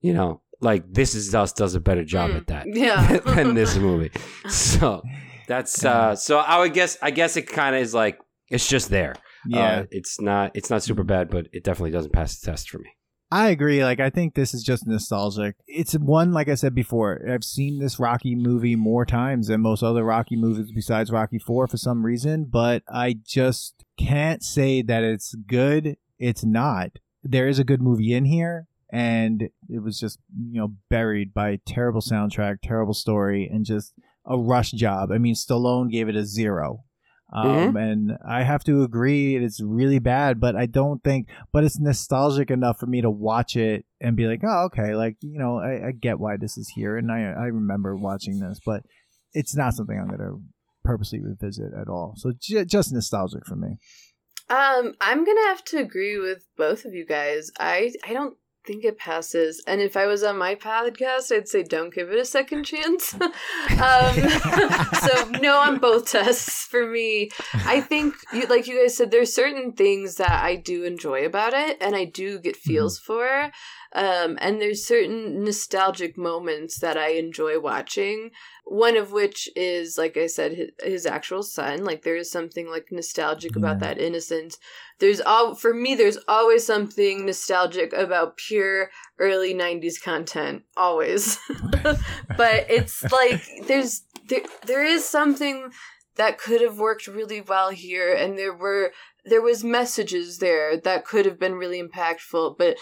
you 0.01 0.13
know 0.15 0.43
like 0.61 0.85
this 0.93 1.15
is 1.15 1.35
us 1.35 1.53
does 1.53 1.75
a 1.75 1.81
better 1.81 2.05
job 2.05 2.31
Mm. 2.31 2.37
at 2.37 2.47
that 2.49 2.67
Yeah. 2.69 3.17
than 3.35 3.55
this 3.61 3.77
movie 3.77 4.11
so 4.49 5.03
that's 5.47 5.85
uh 5.85 6.15
so 6.15 6.39
i 6.39 6.59
would 6.61 6.75
guess 6.75 6.97
i 7.03 7.11
guess 7.11 7.37
it 7.37 7.47
kind 7.49 7.75
of 7.77 7.83
is 7.83 7.95
like 7.95 8.19
it's 8.51 8.69
just 8.69 8.89
there 8.91 9.15
yeah. 9.47 9.61
Uh, 9.81 9.85
it's 9.91 10.21
not 10.21 10.51
it's 10.55 10.69
not 10.69 10.83
super 10.83 11.05
bad 11.05 11.31
but 11.31 11.47
it 11.53 11.63
definitely 11.65 11.91
doesn't 11.93 12.13
pass 12.13 12.39
the 12.39 12.51
test 12.51 12.69
for 12.71 12.79
me 12.79 12.91
I 13.31 13.49
agree. 13.49 13.85
Like, 13.85 14.01
I 14.01 14.09
think 14.09 14.35
this 14.35 14.55
is 14.55 14.63
just 14.63 14.87
nostalgic. 14.87 15.57
It's 15.67 15.93
one, 15.93 16.33
like 16.33 16.49
I 16.49 16.55
said 16.55 16.75
before, 16.75 17.21
I've 17.29 17.45
seen 17.45 17.79
this 17.79 17.99
Rocky 17.99 18.35
movie 18.35 18.75
more 18.75 19.05
times 19.05 19.49
than 19.49 19.61
most 19.61 19.83
other 19.83 20.03
Rocky 20.05 20.37
movies 20.37 20.73
besides 20.73 21.11
Rocky 21.11 21.39
4 21.39 21.67
for 21.67 21.77
some 21.77 22.07
reason, 22.07 22.45
but 22.45 22.83
I 22.89 23.19
just 23.27 23.85
can't 23.99 24.43
say 24.43 24.81
that 24.83 25.05
it's 25.05 25.35
good. 25.35 25.99
It's 26.19 26.45
not. 26.45 26.93
There 27.23 27.49
is 27.49 27.59
a 27.59 27.65
good 27.65 27.83
movie 27.83 28.15
in 28.15 28.25
here, 28.25 28.67
and 28.91 29.51
it 29.69 29.83
was 29.83 30.01
just, 30.01 30.19
you 30.51 30.61
know, 30.61 30.75
buried 30.89 31.35
by 31.35 31.61
terrible 31.67 32.01
soundtrack, 32.01 32.59
terrible 32.63 32.95
story, 32.95 33.47
and 33.47 33.67
just 33.67 33.93
a 34.25 34.39
rush 34.39 34.71
job. 34.71 35.13
I 35.13 35.19
mean, 35.19 35.35
Stallone 35.35 35.91
gave 35.91 36.09
it 36.09 36.17
a 36.17 36.25
zero. 36.25 36.85
Um, 37.31 37.77
and 37.77 38.13
I 38.27 38.43
have 38.43 38.65
to 38.65 38.83
agree, 38.83 39.37
it's 39.37 39.61
really 39.61 39.99
bad, 39.99 40.41
but 40.41 40.57
I 40.57 40.65
don't 40.65 41.03
think 41.05 41.29
but 41.53 41.63
it's 41.63 41.79
nostalgic 41.79 42.51
enough 42.51 42.79
for 42.79 42.87
me 42.87 43.03
to 43.03 43.11
watch 43.11 43.55
it 43.55 43.85
and 44.01 44.17
be 44.17 44.27
like, 44.27 44.41
oh, 44.45 44.65
okay, 44.67 44.95
like 44.95 45.17
you 45.21 45.39
know, 45.39 45.59
I, 45.59 45.89
I 45.89 45.93
get 45.93 46.19
why 46.19 46.37
this 46.39 46.57
is 46.57 46.71
here, 46.75 46.97
and 46.97 47.13
I 47.13 47.21
I 47.21 47.47
remember 47.47 47.95
watching 47.97 48.41
this, 48.41 48.61
but 48.65 48.83
it's 49.35 49.55
not 49.55 49.75
something 49.75 49.99
I'm 49.99 50.09
gonna 50.09 50.39
purposely 50.85 51.21
revisit 51.21 51.73
at 51.79 51.89
all. 51.89 52.15
So 52.17 52.33
j- 52.41 52.65
just 52.65 52.93
nostalgic 52.93 53.45
for 53.45 53.57
me. 53.57 53.77
Um, 54.49 54.95
I'm 55.01 55.27
gonna 55.27 55.49
have 55.49 55.63
to 55.67 55.79
agree 55.79 56.19
with 56.19 56.47
both 56.57 56.87
of 56.87 56.95
you 56.95 57.05
guys. 57.05 57.51
I 57.61 57.93
I 58.09 58.15
don't 58.15 58.37
think 58.69 58.85
it 58.85 58.99
passes, 58.99 59.63
and 59.67 59.81
if 59.81 59.97
I 59.97 60.07
was 60.07 60.23
on 60.23 60.37
my 60.37 60.55
podcast, 60.55 61.35
I'd 61.35 61.49
say 61.49 61.63
don't 61.63 61.93
give 61.93 62.11
it 62.11 62.19
a 62.19 62.25
second 62.25 62.65
chance. 62.65 63.15
um, 63.15 64.15
so 65.01 65.31
no 65.41 65.59
on 65.59 65.79
both 65.79 66.11
tests 66.13 66.65
for 66.65 66.87
me. 66.87 67.31
I 67.55 67.81
think, 67.81 68.15
you, 68.35 68.45
like 68.47 68.67
you 68.67 68.83
guys 68.83 68.95
said, 68.95 69.11
there's 69.11 69.33
certain 69.33 69.73
things 69.73 70.17
that 70.17 70.43
I 70.45 70.57
do 70.57 70.85
enjoy 70.85 71.25
about 71.25 71.55
it, 71.55 71.79
and 71.81 71.97
I 71.97 72.05
do 72.05 72.39
get 72.39 72.57
feels 72.57 72.99
for. 72.99 73.51
Um, 73.95 74.37
and 74.41 74.61
there's 74.61 74.87
certain 74.87 75.43
nostalgic 75.45 76.19
moments 76.19 76.79
that 76.81 76.99
I 76.99 77.13
enjoy 77.13 77.59
watching. 77.59 78.31
One 78.65 78.97
of 78.97 79.13
which 79.13 79.49
is, 79.57 79.97
like 79.97 80.17
I 80.17 80.27
said, 80.27 80.53
his, 80.53 80.71
his 80.83 81.07
actual 81.07 81.43
son. 81.43 81.85
Like 81.85 82.03
there 82.03 82.17
is 82.17 82.31
something 82.31 82.69
like 82.69 82.89
nostalgic 82.91 83.57
about 83.57 83.79
that 83.81 83.99
innocence. 83.99 84.59
There's 84.99 85.21
all 85.21 85.55
for 85.55 85.73
me. 85.73 85.95
There's 85.95 86.19
always 86.29 86.67
something 86.67 87.25
nostalgic 87.25 87.93
about 87.95 88.37
pure 88.37 88.91
early 89.19 89.55
'90s 89.55 90.03
content. 90.03 90.65
Always, 90.77 91.39
but 92.37 92.67
it's 92.69 93.03
like 93.11 93.43
there's 93.67 94.03
there 94.29 94.43
there 94.67 94.85
is 94.85 95.09
something 95.09 95.71
that 96.17 96.37
could 96.37 96.61
have 96.61 96.79
worked 96.79 97.07
really 97.07 97.41
well 97.41 97.71
here, 97.71 98.13
and 98.13 98.37
there 98.37 98.55
were 98.55 98.93
there 99.25 99.43
was 99.43 99.65
messages 99.65 100.39
there 100.39 100.77
that 100.77 101.07
could 101.07 101.25
have 101.25 101.39
been 101.39 101.55
really 101.55 101.83
impactful, 101.83 102.59
but 102.59 102.77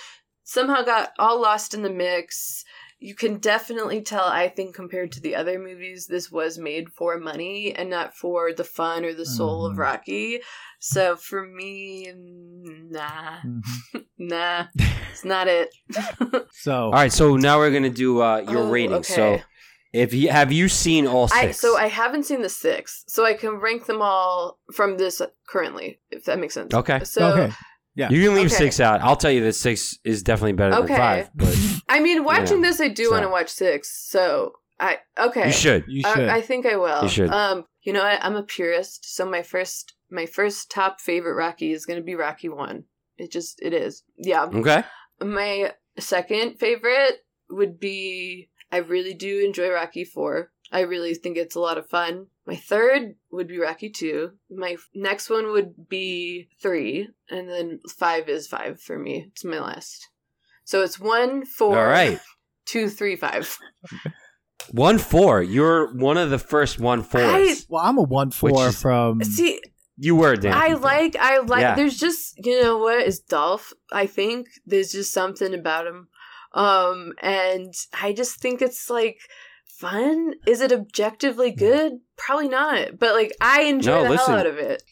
somehow 0.47 0.83
got 0.83 1.11
all 1.19 1.43
lost 1.43 1.75
in 1.75 1.83
the 1.83 1.91
mix. 1.91 2.65
You 2.99 3.15
can 3.15 3.37
definitely 3.39 4.01
tell, 4.01 4.25
I 4.25 4.49
think, 4.49 4.75
compared 4.75 5.13
to 5.13 5.21
the 5.21 5.35
other 5.35 5.59
movies, 5.59 6.07
this 6.07 6.31
was 6.33 6.57
made 6.57 6.89
for 6.89 7.19
money 7.19 7.75
and 7.75 7.91
not 7.91 8.15
for 8.15 8.55
the 8.55 8.65
fun 8.65 9.05
or 9.05 9.13
the 9.13 9.27
soul 9.27 9.67
of 9.67 9.75
Mhm. 9.75 9.79
Rocky. 9.81 10.41
So 10.81 11.17
for 11.17 11.45
me, 11.47 12.11
nah, 12.15 13.41
Mhm. 13.45 13.63
nah, 14.19 14.67
it's 15.11 15.25
not 15.25 15.49
it. 15.49 15.75
So 16.53 16.87
all 16.87 16.91
right 16.93 17.13
so 17.13 17.37
now 17.37 17.59
we're 17.59 17.71
gonna 17.71 17.91
do 17.91 18.23
uh 18.23 18.39
your 18.39 18.65
Oh, 18.65 18.71
rating 18.71 18.97
okay. 18.99 19.39
so 19.39 19.43
if 19.93 20.15
you 20.15 20.31
have 20.31 20.51
you 20.53 20.69
seen 20.69 21.07
all 21.07 21.25
I 21.31 21.49
six 21.49 21.59
so 21.59 21.77
I 21.77 21.89
haven't 21.89 22.25
seen 22.25 22.41
the 22.41 22.49
six, 22.49 23.05
so 23.09 23.25
I 23.27 23.35
can 23.35 23.57
rank 23.57 23.87
them 23.87 24.01
all 24.01 24.59
from 24.73 24.97
this 24.97 25.21
currently, 25.49 26.01
if 26.11 26.25
that 26.25 26.39
makes 26.39 26.55
sense. 26.55 26.73
Okay. 26.73 27.01
So 27.05 27.33
okay, 27.33 27.53
yeah. 27.97 28.09
you 28.11 28.23
can 28.23 28.35
leave 28.37 28.47
Okay. 28.47 28.55
six 28.55 28.79
out 28.81 29.01
i'll 29.01 29.17
tell 29.17 29.31
you 29.33 29.43
that 29.43 29.55
six 29.55 29.99
is 30.05 30.23
definitely 30.23 30.53
better 30.53 30.75
Okay. 30.77 30.87
than 30.89 30.97
five 30.97 31.31
but 31.35 31.57
I 31.89 32.01
mean, 32.01 32.25
watching 32.25 32.63
Yeah. 32.65 32.71
this, 32.71 32.81
I 32.81 32.89
do 32.89 33.05
So- 33.05 33.11
want 33.13 33.23
to 33.23 33.29
watch 33.29 33.49
six. 33.49 34.09
So 34.11 34.53
I 34.81 34.99
okay. 35.17 35.47
you 35.47 35.53
should 35.53 35.85
you 35.87 36.03
should. 36.03 36.29
I, 36.29 36.37
I 36.39 36.41
think 36.41 36.67
I 36.67 36.75
will. 36.77 37.03
You 37.05 37.09
should. 37.09 37.31
Um, 37.31 37.65
you 37.83 37.93
know 37.93 38.03
what? 38.03 38.19
I'm 38.25 38.35
a 38.35 38.43
purist, 38.43 39.15
so 39.15 39.25
my 39.25 39.43
first 39.43 39.95
my 40.11 40.27
first 40.27 40.69
top 40.69 41.01
favorite 41.01 41.35
Rocky 41.35 41.71
is 41.73 41.87
gonna 41.87 42.03
be 42.03 42.17
Rocky 42.17 42.49
One. 42.49 42.85
It 43.19 43.31
just 43.31 43.63
it 43.63 43.73
is. 43.73 44.03
Yeah. 44.17 44.47
okay 44.53 44.83
My 45.21 45.73
second 45.97 46.59
favorite 46.59 47.25
would 47.51 47.79
be 47.79 48.51
I 48.73 48.79
really 48.79 49.15
do 49.15 49.45
enjoy 49.45 49.71
Rocky 49.71 50.05
Four. 50.05 50.51
I 50.73 50.81
really 50.81 51.15
think 51.15 51.37
it's 51.37 51.55
a 51.55 51.61
lot 51.61 51.79
of 51.79 51.89
fun. 51.89 52.27
My 52.47 52.57
third 52.57 53.15
would 53.31 53.47
be 53.49 53.59
Rocky 53.59 53.89
Two. 53.91 54.33
My 54.51 54.77
next 54.95 55.31
one 55.31 55.53
would 55.53 55.89
be 55.89 56.49
three, 56.61 57.09
and 57.31 57.49
then 57.49 57.81
five 57.97 58.29
is 58.29 58.47
five 58.49 58.81
for 58.81 58.99
me. 58.99 59.27
It's 59.31 59.45
my 59.45 59.61
last. 59.61 60.09
So 60.65 60.83
it's 60.83 60.99
one, 60.99 61.45
four, 61.45 61.79
all 61.79 61.87
right 61.87 62.21
two, 62.67 62.89
three, 62.89 63.15
five. 63.17 63.57
one 64.73 64.99
four 64.99 65.43
you're 65.43 65.95
one 65.95 66.17
of 66.17 66.31
the 66.31 66.39
first 66.39 66.81
one 66.81 67.03
fours 67.03 67.23
I- 67.23 67.55
well, 67.69 67.85
I'm 67.85 67.99
a 67.99 68.03
one 68.03 68.29
Which 68.29 68.37
four 68.37 68.69
is- 68.69 68.81
from. 68.83 69.23
See, 69.23 69.61
you 69.97 70.17
were 70.17 70.35
Dan 70.37 70.53
I 70.55 70.75
like 70.75 71.15
I 71.17 71.39
like 71.39 71.61
Yeah. 71.61 71.75
there's 71.77 71.97
just 71.97 72.35
you 72.45 72.61
know 72.63 72.79
what 72.79 73.07
is 73.07 73.21
Dolph 73.21 73.73
I 73.93 74.07
think 74.07 74.49
there's 74.67 74.91
just 74.93 75.13
something 75.13 75.55
about 75.55 75.87
him 75.87 76.09
um 76.57 77.13
and 77.23 77.73
I 78.03 78.13
just 78.13 78.41
think 78.41 78.61
it's 78.63 78.91
like 78.91 79.19
fun 79.79 80.33
is 80.47 80.61
it 80.61 80.73
objectively 80.73 81.51
good 81.53 81.93
probably 82.17 82.49
not 82.49 82.99
but 82.99 83.15
like 83.15 83.33
I 83.41 83.63
enjoy 83.63 83.93
No, 83.93 84.03
the 84.03 84.09
listen. 84.09 84.31
hell 84.31 84.41
out 84.41 84.47
of 84.47 84.59
it 84.59 84.83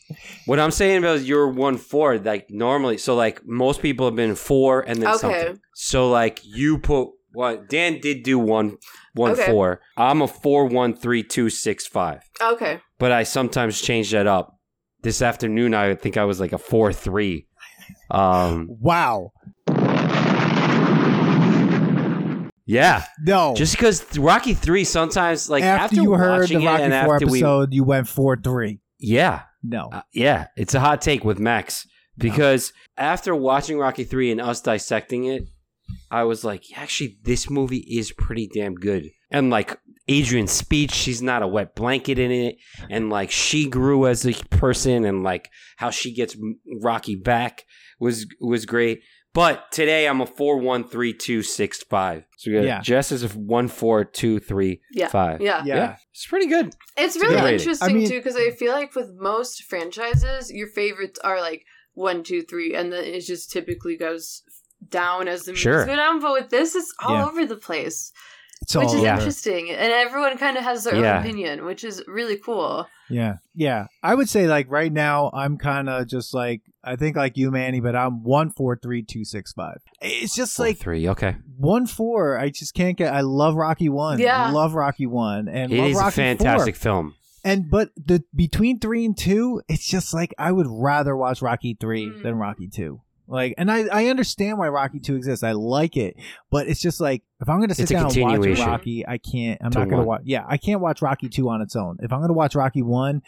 What 0.47 0.61
I'm 0.61 0.70
saying 0.70 0.99
about 0.99 1.23
your 1.23 1.49
one 1.49 1.78
four, 1.78 2.19
like 2.19 2.51
normally, 2.51 2.99
so 2.99 3.15
like 3.16 3.45
most 3.47 3.81
people 3.81 4.07
have 4.07 4.15
been 4.15 4.35
four 4.35 4.82
and 4.82 5.01
then 5.01 5.15
Okay. 5.15 5.19
something. 5.19 5.61
So 5.74 6.11
like 6.11 6.41
you 6.45 6.78
put 6.78 7.09
what 7.32 7.69
Dan 7.69 7.99
did 8.01 8.23
do 8.23 8.39
one 8.39 8.77
one 9.15 9.32
Okay. 9.32 9.47
four. 9.47 9.81
I'm 9.97 10.20
a 10.23 10.28
four 10.28 10.66
one 10.66 10.95
three 10.95 11.23
two 11.23 11.49
six 11.51 11.86
five, 11.86 12.20
okay 12.43 12.81
but 12.99 13.11
I 13.11 13.23
sometimes 13.24 13.81
change 13.81 14.11
that 14.12 14.27
up. 14.27 14.59
This 15.03 15.23
afternoon, 15.23 15.73
I 15.74 15.95
think 15.95 16.16
I 16.16 16.24
was 16.24 16.41
like 16.41 16.53
a 16.53 16.59
four 16.59 16.93
three. 16.93 17.47
Um, 18.11 18.69
wow. 18.69 19.32
Yeah, 22.66 23.05
No. 23.20 23.55
just 23.55 23.74
because 23.77 24.19
Rocky 24.19 24.55
three 24.55 24.85
sometimes 24.85 25.51
like 25.51 25.62
after, 25.62 25.85
after, 25.85 25.97
you 25.97 26.15
heard 26.15 26.49
the 26.49 26.57
Rocky 26.65 26.89
Four 26.89 27.15
after 27.15 27.27
we 27.27 27.39
episode, 27.39 27.73
you 27.73 27.85
went 27.85 28.09
four 28.09 28.36
three. 28.36 28.81
yeah 28.99 29.43
No. 29.62 29.91
Uh, 29.93 30.03
yeah, 30.12 30.47
it's 30.57 30.74
a 30.74 30.81
hot 30.81 31.01
take 31.03 31.24
with 31.24 31.39
Max 31.39 31.86
because 32.16 32.73
after 32.97 33.35
watching 33.35 33.78
Rocky 33.78 34.05
3 34.05 34.31
and 34.32 34.41
us 34.41 34.61
dissecting 34.61 35.24
it, 35.24 35.49
I 36.11 36.23
was 36.24 36.45
like, 36.45 36.62
actually, 36.77 37.19
this 37.24 37.51
movie 37.51 37.85
is 37.89 38.12
pretty 38.12 38.49
damn 38.55 38.74
good. 38.74 39.11
And 39.31 39.51
like 39.51 39.78
Adrian's 40.07 40.53
speech, 40.53 40.93
she's 40.93 41.20
not 41.23 41.43
a 41.43 41.49
wet 41.49 41.74
blanket 41.74 42.19
in 42.19 42.31
it. 42.31 42.57
And 42.89 43.11
like 43.11 43.31
she 43.31 43.69
grew 43.69 44.07
as 44.07 44.24
a 44.27 44.32
person 44.51 45.05
and 45.05 45.23
like 45.24 45.51
how 45.77 45.91
she 45.91 46.15
gets 46.15 46.36
Rocky 46.82 47.16
back 47.16 47.65
was 47.99 48.27
was 48.41 48.65
great. 48.65 49.01
But 49.35 49.73
today 49.73 50.06
I'm 50.06 50.20
a 50.20 50.27
four 50.27 50.59
one 50.59 50.85
three 50.85 51.12
two 51.12 51.43
six 51.43 51.82
five. 51.82 52.24
So 52.39 52.51
we 52.51 52.56
got 52.56 52.65
Yeah. 52.65 52.81
Jess 52.81 53.11
is 53.12 53.24
a 53.24 53.28
one 53.28 53.66
four 53.69 54.05
two 54.05 54.39
three 54.39 54.81
Yeah. 54.93 55.09
five. 55.09 55.40
Yeah. 55.40 55.62
Yeah. 55.65 55.74
yeah, 55.77 55.97
it's 56.12 56.27
pretty 56.27 56.47
good. 56.47 56.74
It's 56.97 57.16
a 57.16 57.20
really 57.20 57.36
good 57.40 57.52
interesting 57.55 57.90
I 57.90 57.93
mean- 57.93 58.09
too 58.09 58.19
because 58.20 58.36
I 58.36 58.51
feel 58.52 58.73
like 58.73 58.94
with 58.94 59.11
most 59.19 59.65
franchises, 59.65 60.52
your 60.52 60.69
favorites 60.69 61.19
are 61.24 61.40
like 61.40 61.65
one, 61.94 62.23
two, 62.23 62.43
three, 62.43 62.74
and 62.74 62.93
then 62.93 63.05
it 63.05 63.20
just 63.20 63.51
typically 63.51 63.97
goes 63.97 64.43
down 64.89 65.27
as 65.28 65.43
the 65.43 65.52
movies 65.52 65.62
Sure. 65.62 65.85
go 65.86 65.97
down. 65.97 66.20
But 66.20 66.32
with 66.32 66.51
this, 66.51 66.74
it's 66.77 66.93
all 67.05 67.16
Yeah. 67.16 67.27
over 67.27 67.44
the 67.47 67.56
place, 67.56 68.12
It's 68.62 68.74
which 68.74 68.86
all 68.89 68.94
is 68.97 69.02
Yeah. 69.02 69.16
interesting, 69.16 69.70
and 69.70 69.93
everyone 69.93 70.39
kind 70.39 70.56
of 70.56 70.64
has 70.64 70.85
their 70.85 70.94
Yeah. 70.97 71.16
own 71.18 71.20
opinion, 71.22 71.64
which 71.66 71.85
is 71.85 72.02
really 72.06 72.36
cool. 72.39 72.86
Yeah, 73.10 73.36
yeah. 73.55 73.86
I 74.02 74.14
would 74.14 74.28
say 74.31 74.47
like 74.47 74.70
right 74.70 74.90
now, 74.93 75.31
I'm 75.35 75.59
kind 75.59 75.89
of 75.90 76.06
just 76.06 76.32
like 76.32 76.62
I 76.82 76.97
think 76.97 77.16
like 77.16 77.36
you, 77.36 77.51
Manny, 77.51 77.81
but 77.81 77.94
I'm 77.97 78.22
one 78.22 78.51
four 78.51 78.76
three 78.82 79.02
two 79.02 79.24
six 79.24 79.52
five. 79.52 79.78
It's 80.01 80.35
just 80.35 80.56
Four, 80.56 80.66
like 80.66 80.78
three. 80.78 81.09
Okay, 81.09 81.36
one 81.59 81.86
four. 81.86 82.39
I 82.39 82.48
just 82.51 82.74
can't 82.74 82.97
get. 82.97 83.12
I 83.12 83.20
love 83.20 83.55
Rocky 83.55 83.89
one. 83.90 84.18
Yeah. 84.18 84.51
love 84.51 84.74
Rocky 84.74 85.06
one, 85.06 85.48
and 85.48 85.70
it 85.72 85.78
love 85.78 85.90
is 85.90 85.97
Rocky 85.97 86.09
a 86.09 86.12
fantastic 86.12 86.76
4. 86.76 86.81
film. 86.82 87.14
And 87.44 87.68
but 87.70 87.90
the 87.97 88.24
between 88.35 88.78
three 88.81 89.05
and 89.05 89.16
two, 89.16 89.60
it's 89.68 89.86
just 89.86 90.14
like 90.14 90.32
I 90.39 90.51
would 90.52 90.66
rather 90.68 91.14
watch 91.14 91.43
Rocky 91.43 91.76
three 91.78 92.06
Mm. 92.06 92.22
than 92.22 92.35
Rocky 92.36 92.68
two. 92.68 93.01
Like, 93.26 93.55
and 93.56 93.70
I 93.70 93.86
I 93.86 94.06
understand 94.06 94.59
why 94.59 94.68
Rocky 94.68 95.01
two 95.01 95.16
exists. 95.16 95.42
I 95.42 95.52
like 95.52 95.96
it, 95.96 96.16
but 96.51 96.68
it's 96.68 96.80
just 96.80 97.01
like 97.01 97.22
if 97.40 97.48
I'm 97.48 97.60
gonna 97.60 97.74
sit 97.74 97.88
down 97.88 98.10
and 98.14 98.40
watch. 98.40 98.59
Rocky, 98.59 99.06
I 99.06 99.18
can't. 99.18 99.60
I'm 99.62 99.70
not 99.70 99.88
gonna 99.88 100.05
watch. 100.05 100.22
Yeah, 100.24 100.44
I 100.46 100.59
can't 100.59 100.80
watch 100.80 101.01
Rocky 101.01 101.28
two 101.28 101.48
on 101.48 101.62
its 101.62 101.74
own. 101.74 101.96
If 102.01 102.12
I'm 102.12 102.20
gonna 102.20 102.34
watch 102.34 102.55
Rocky 102.55 102.82
one, 102.82 103.22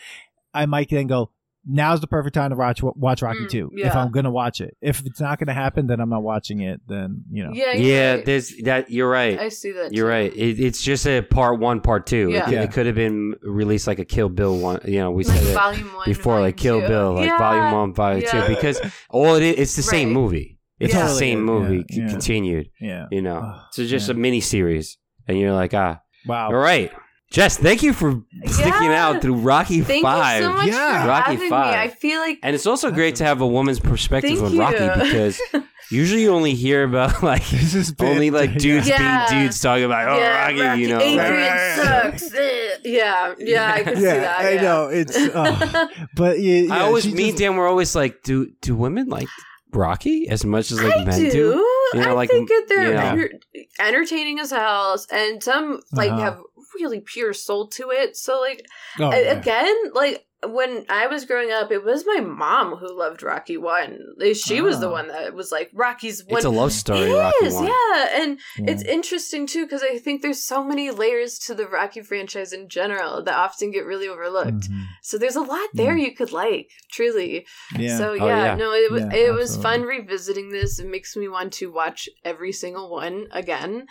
I 0.52 0.66
might 0.66 0.90
then 0.90 1.06
go. 1.06 1.30
Now's 1.68 2.00
the 2.00 2.06
perfect 2.06 2.34
time 2.34 2.50
to 2.50 2.56
watch 2.56 2.80
watch 2.82 3.22
Rocky 3.22 3.40
Mm, 3.40 3.48
two. 3.48 3.70
If. 3.74 3.94
I'm 3.96 4.12
gonna 4.12 4.30
watch 4.30 4.60
it, 4.60 4.76
if 4.80 5.04
it's 5.04 5.20
not 5.20 5.38
gonna 5.40 5.52
happen, 5.52 5.86
then 5.88 5.98
I'm 6.00 6.08
not 6.10 6.22
watching 6.22 6.60
it. 6.60 6.80
Then 6.86 7.24
you 7.30 7.44
know. 7.44 7.50
Yeah, 7.52 7.72
Yeah, 7.72 8.14
right. 8.14 8.24
there's 8.24 8.56
that. 8.64 8.90
You're 8.90 9.10
right. 9.10 9.38
I 9.38 9.48
see 9.48 9.72
that. 9.72 9.92
You're 9.92 10.06
too. 10.06 10.10
right. 10.10 10.32
It, 10.36 10.60
it's 10.60 10.80
just 10.82 11.06
a 11.06 11.22
part 11.22 11.58
one, 11.58 11.80
part 11.80 12.06
two. 12.06 12.28
It 12.30 12.34
Yeah. 12.34 12.44
could- 12.44 12.54
It, 12.54 12.72
could 12.72 12.86
have 12.86 12.94
been 12.94 13.34
released 13.42 13.86
like 13.88 13.98
a 13.98 14.04
Kill 14.04 14.28
Bill 14.28 14.56
one. 14.58 14.80
You 14.84 15.00
know, 15.00 15.10
we 15.10 15.24
Like 15.24 15.38
said 15.38 15.46
it 15.48 15.54
volume 15.54 15.92
one 15.94 16.04
before, 16.06 16.40
like 16.40 16.56
Kill 16.56 16.80
two. 16.82 16.86
Bill, 16.88 17.14
like 17.14 17.26
Yeah. 17.26 17.38
volume 17.38 17.72
one, 17.72 17.94
volume 17.94 18.22
Yeah. 18.22 18.46
two, 18.46 18.54
because 18.54 18.80
all 19.10 19.34
it 19.34 19.42
is, 19.42 19.56
it's 19.58 19.76
the 19.76 19.82
same 19.82 20.08
Right. 20.08 20.14
movie. 20.14 20.58
It's 20.78 20.92
Yeah. 20.92 21.00
the 21.00 21.06
Totally 21.06 21.18
same 21.18 21.42
movie 21.42 21.76
yeah, 21.88 21.94
c- 21.96 22.00
yeah. 22.02 22.08
continued. 22.08 22.68
Yeah. 22.80 23.06
You 23.10 23.22
know, 23.22 23.40
Oh, 23.42 23.60
so 23.72 23.84
just 23.86 24.08
yeah. 24.08 24.14
a 24.14 24.18
mini 24.18 24.40
series, 24.40 24.98
and 25.26 25.38
you're 25.38 25.52
like, 25.54 25.72
ah, 25.74 26.00
Wow. 26.26 26.48
all 26.48 26.54
right, 26.54 26.92
Jess. 27.30 27.56
Thank 27.58 27.82
you 27.82 27.92
for 27.92 28.22
sticking 28.44 28.72
Yeah. 28.90 29.08
out 29.08 29.20
through 29.20 29.34
Rocky 29.36 29.80
Thank 29.80 30.04
Five. 30.04 30.40
you 30.42 30.46
so 30.48 30.52
much 30.54 30.66
Yeah. 30.68 31.02
for 31.02 31.08
Rocky 31.08 31.32
having 31.32 31.50
Five. 31.50 31.72
me. 31.74 31.80
I 31.80 31.88
feel 31.88 32.20
like 32.20 32.38
And 32.42 32.54
it's 32.54 32.66
also 32.66 32.90
great 32.90 33.16
to 33.16 33.24
have 33.24 33.40
a 33.40 33.46
woman's 33.46 33.80
perspective 33.80 34.38
Thank 34.38 34.42
on 34.44 34.52
you. 34.54 34.60
Rocky 34.60 35.00
because 35.04 35.40
usually 35.90 36.22
you 36.22 36.32
only 36.32 36.54
hear 36.54 36.84
about 36.84 37.22
like 37.32 37.44
This 37.48 37.74
is 37.74 37.92
only 38.00 38.30
like 38.30 38.54
dudes 38.56 38.88
Yeah. 38.88 39.26
being 39.28 39.42
dudes 39.42 39.60
talking 39.60 39.84
about 39.84 40.08
oh 40.08 40.18
yeah, 40.18 40.46
Rocky, 40.68 40.80
you 40.82 40.88
know. 40.88 41.00
Adrian 41.00 41.76
sucks. 41.76 42.32
Eh. 42.34 42.68
yeah, 42.84 43.34
yeah, 43.38 43.72
I 43.74 43.82
can 43.82 43.96
see 43.96 44.02
Yeah, 44.02 44.20
that. 44.20 44.40
I 44.40 44.54
know 44.62 44.86
it's. 44.88 45.16
Uh, 45.16 45.88
but 46.14 46.38
yeah, 46.40 46.60
yeah, 46.62 46.74
I 46.74 46.80
always 46.82 47.04
she 47.04 47.10
me 47.12 47.16
just- 47.18 47.28
and 47.30 47.38
Dan 47.38 47.56
were 47.56 47.66
always 47.66 47.94
like, 47.96 48.22
do 48.22 48.50
do 48.62 48.76
women 48.76 49.08
like 49.08 49.28
Rocky 49.72 50.28
as 50.28 50.44
much 50.44 50.70
as 50.70 50.80
like 50.82 50.96
I 50.96 51.04
men 51.04 51.20
do. 51.24 51.30
do? 51.30 51.66
You 51.94 52.00
know, 52.00 52.10
I 52.10 52.12
like, 52.12 52.30
think 52.30 52.48
that 52.48 52.64
they're 52.68 52.88
you 53.14 53.18
know. 53.18 53.64
entertaining 53.80 54.40
as 54.40 54.50
hell, 54.50 54.96
and 55.12 55.42
some 55.42 55.80
like 55.92 56.10
Uh-huh. 56.10 56.20
have 56.20 56.38
really 56.74 57.00
pure 57.00 57.32
soul 57.32 57.68
to 57.68 57.90
it. 57.90 58.16
So 58.16 58.40
like 58.40 58.64
Oh, 58.98 59.10
again, 59.10 59.76
like 59.94 60.26
when 60.44 60.84
I 60.88 61.06
was 61.06 61.24
growing 61.24 61.50
up, 61.50 61.70
it 61.72 61.84
was 61.84 62.04
my 62.06 62.20
mom 62.20 62.76
who 62.76 62.96
loved 62.96 63.22
Rocky 63.22 63.56
One. 63.56 63.98
She 64.34 64.60
was 64.60 64.80
the 64.80 64.88
Oh. 64.88 64.92
one 64.92 65.08
that 65.08 65.34
was 65.34 65.50
like 65.50 65.70
Rocky's 65.72 66.22
one. 66.26 66.36
It's 66.38 66.44
a 66.44 66.50
love 66.50 66.72
story, 66.72 67.10
It 67.10 67.14
Rocky 67.16 67.46
is, 67.46 67.54
yeah, 67.60 68.22
and 68.22 68.38
Yeah. 68.58 68.70
it's 68.72 68.82
interesting 68.82 69.46
too 69.46 69.64
because 69.64 69.82
I 69.82 69.98
think 69.98 70.22
there's 70.22 70.42
so 70.44 70.62
many 70.62 70.90
layers 70.90 71.38
to 71.40 71.54
the 71.54 71.66
Rocky 71.66 72.02
franchise 72.02 72.52
in 72.52 72.68
general 72.68 73.22
that 73.24 73.34
often 73.36 73.70
get 73.70 73.86
really 73.86 74.08
overlooked. 74.08 74.70
Mhm. 74.70 74.84
So 75.02 75.16
there's 75.18 75.36
a 75.36 75.40
lot 75.40 75.68
there 75.74 75.96
you 75.96 76.14
could 76.14 76.32
like, 76.32 76.70
truly. 76.92 77.46
Yeah. 77.76 77.96
So 77.96 78.12
yeah, 78.12 78.22
Oh, 78.24 78.26
yeah. 78.28 78.54
no, 78.56 78.72
it 78.72 78.92
was 78.92 79.02
Yeah, 79.02 79.14
it 79.14 79.32
was 79.34 79.56
absolutely. 79.56 79.62
fun 79.62 79.82
revisiting 79.88 80.50
this. 80.50 80.78
It 80.78 80.86
makes 80.88 81.16
me 81.16 81.28
want 81.28 81.52
to 81.54 81.72
watch 81.72 82.08
every 82.24 82.52
single 82.52 82.90
one 82.90 83.26
again. 83.32 83.86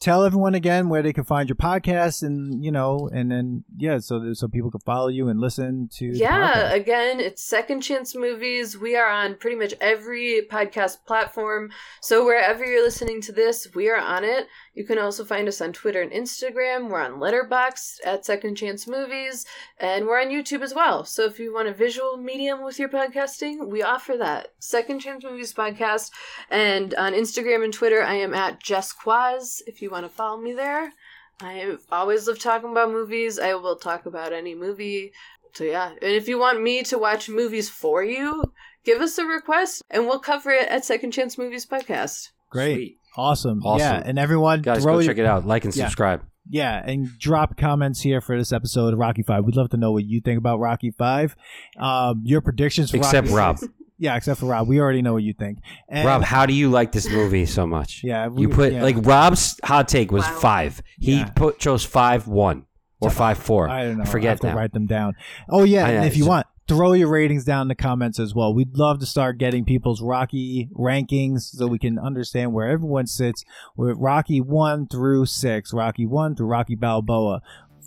Tell 0.00 0.24
everyone 0.24 0.54
again 0.54 0.88
where 0.88 1.02
they 1.02 1.12
can 1.12 1.24
find 1.24 1.48
your 1.48 1.56
podcast, 1.56 2.22
and 2.22 2.64
you 2.64 2.72
know, 2.72 3.08
and 3.12 3.30
then 3.30 3.64
yeah, 3.76 3.98
so 3.98 4.32
so 4.32 4.48
people 4.48 4.70
can 4.70 4.80
follow 4.80 5.08
you 5.08 5.28
and 5.28 5.40
listen 5.40 5.85
Yeah, 6.12 6.72
again, 6.72 7.20
it's 7.20 7.42
Second 7.42 7.80
Chance 7.80 8.14
Movies. 8.14 8.76
We 8.76 8.96
are 8.96 9.08
on 9.08 9.36
pretty 9.36 9.56
much 9.56 9.74
every 9.80 10.46
podcast 10.50 11.04
platform. 11.06 11.70
So 12.00 12.24
wherever 12.24 12.64
you're 12.64 12.84
listening 12.84 13.20
to 13.22 13.32
this, 13.32 13.68
we 13.74 13.88
are 13.88 13.98
on 13.98 14.24
it. 14.24 14.46
You 14.74 14.84
can 14.84 14.98
also 14.98 15.24
find 15.24 15.48
us 15.48 15.60
on 15.60 15.72
Twitter 15.72 16.02
and 16.02 16.12
Instagram. 16.12 16.90
We're 16.90 17.00
on 17.00 17.20
Letterboxd 17.20 17.98
at 18.04 18.24
Second 18.24 18.56
Chance 18.56 18.86
Movies, 18.86 19.46
and 19.78 20.06
we're 20.06 20.20
on 20.20 20.28
YouTube 20.28 20.62
as 20.62 20.74
well. 20.74 21.04
So 21.04 21.24
if 21.24 21.38
you 21.38 21.52
want 21.52 21.68
a 21.68 21.74
visual 21.74 22.16
medium 22.16 22.62
with 22.62 22.78
your 22.78 22.88
podcasting, 22.88 23.68
we 23.68 23.82
offer 23.82 24.16
that. 24.16 24.48
Second 24.58 25.00
Chance 25.00 25.24
Movies 25.24 25.54
podcast, 25.54 26.10
and 26.50 26.94
on 26.94 27.12
Instagram 27.12 27.64
and 27.64 27.72
Twitter, 27.72 28.02
I 28.02 28.14
am 28.14 28.34
at 28.34 28.62
Jess 28.62 28.94
Kwazz. 28.94 29.62
If 29.66 29.80
you 29.82 29.90
want 29.90 30.04
to 30.04 30.10
follow 30.10 30.40
me 30.40 30.52
there. 30.52 30.92
I 31.38 31.76
always 31.92 32.26
love 32.26 32.38
talking 32.38 32.70
about 32.70 32.90
movies. 32.90 33.38
I 33.38 33.54
will 33.56 33.76
talk 33.76 34.06
about 34.06 34.32
any 34.32 34.54
movie. 34.54 35.12
So 35.56 35.64
yeah, 35.64 35.90
and 35.90 36.12
if 36.12 36.28
you 36.28 36.38
want 36.38 36.62
me 36.62 36.82
to 36.84 36.98
watch 36.98 37.28
movies 37.28 37.68
for 37.70 38.04
you, 38.04 38.44
give 38.84 39.00
us 39.00 39.16
a 39.18 39.24
request 39.24 39.82
and 39.90 40.06
we'll 40.06 40.18
cover 40.20 40.50
it 40.50 40.68
at 40.68 40.84
Second 40.84 41.12
Chance 41.12 41.38
Movies 41.38 41.64
podcast. 41.66 42.28
great, 42.50 42.74
Sweet. 42.74 42.98
awesome. 43.16 43.62
Awesome. 43.64 43.80
yeah, 43.86 44.02
and 44.04 44.18
everyone, 44.18 44.62
Guys, 44.62 44.82
throw 44.82 44.94
go 44.94 44.98
your- 45.00 45.12
check 45.12 45.18
it 45.18 45.26
out. 45.26 45.46
Like 45.46 45.64
and 45.64 45.74
Yeah. 45.74 45.84
subscribe. 45.84 46.22
Yeah, 46.48 46.80
and 46.86 47.08
drop 47.18 47.56
comments 47.56 48.00
here 48.02 48.20
for 48.20 48.38
this 48.38 48.52
episode 48.52 48.92
of 48.92 48.98
Rocky 49.00 49.22
Five. 49.22 49.44
We'd 49.44 49.56
love 49.56 49.70
to 49.70 49.76
know 49.76 49.90
what 49.92 50.04
you 50.04 50.20
think 50.20 50.38
about 50.38 50.60
Rocky 50.60 50.92
Five. 50.92 51.34
Um, 51.78 52.22
your 52.24 52.40
predictions 52.40 52.90
for 52.92 52.98
Except 52.98 53.28
Rocky 53.28 53.36
Rob. 53.36 53.58
Yeah, 53.98 54.14
except 54.14 54.40
for 54.40 54.46
Rob. 54.46 54.68
We 54.68 54.78
already 54.78 55.00
know 55.00 55.14
what 55.14 55.22
you 55.22 55.32
think. 55.32 55.56
And, 55.88 56.06
Rob, 56.06 56.22
how 56.22 56.44
do 56.44 56.52
you 56.52 56.68
like 56.68 56.92
this 56.92 57.08
movie 57.10 57.46
so 57.46 57.66
much? 57.66 58.02
Yeah, 58.04 58.26
we- 58.28 58.42
you 58.42 58.48
put 58.50 58.74
yeah. 58.74 58.82
like 58.82 58.96
Rob's 58.98 59.58
hot 59.64 59.88
take 59.88 60.12
was 60.12 60.22
Wow. 60.26 60.38
five. 60.38 60.82
He 61.00 61.16
Yeah. 61.20 61.30
put 61.30 61.58
chose 61.58 61.82
five 61.82 62.28
one 62.28 62.66
or 63.00 63.10
five 63.10 63.38
four. 63.38 63.68
I 63.68 63.84
don't 63.84 63.98
know. 63.98 64.04
I 64.04 64.06
I 64.06 64.10
forget 64.10 64.30
have 64.30 64.40
to 64.40 64.46
now. 64.48 64.56
write 64.56 64.72
them 64.72 64.86
down. 64.86 65.14
Oh 65.50 65.64
yeah, 65.64 65.86
and 65.86 66.04
if 66.06 66.16
you 66.16 66.26
want, 66.26 66.46
throw 66.68 66.92
your 66.92 67.08
ratings 67.08 67.44
down 67.44 67.62
in 67.62 67.68
the 67.68 67.74
comments 67.74 68.18
as 68.18 68.34
well. 68.34 68.52
We'd 68.52 68.76
love 68.76 68.98
to 69.00 69.06
start 69.06 69.38
getting 69.38 69.64
people's 69.64 70.02
Rocky 70.02 70.68
rankings 70.74 71.42
so 71.42 71.66
we 71.66 71.78
can 71.78 71.98
understand 71.98 72.52
where 72.52 72.68
everyone 72.68 73.06
sits 73.06 73.44
with 73.76 73.96
Rocky 73.98 74.40
one 74.40 74.86
through 74.86 75.26
six, 75.26 75.72
Rocky 75.72 76.06
one 76.06 76.34
through 76.34 76.48
Rocky 76.48 76.74
Balboa. 76.74 77.42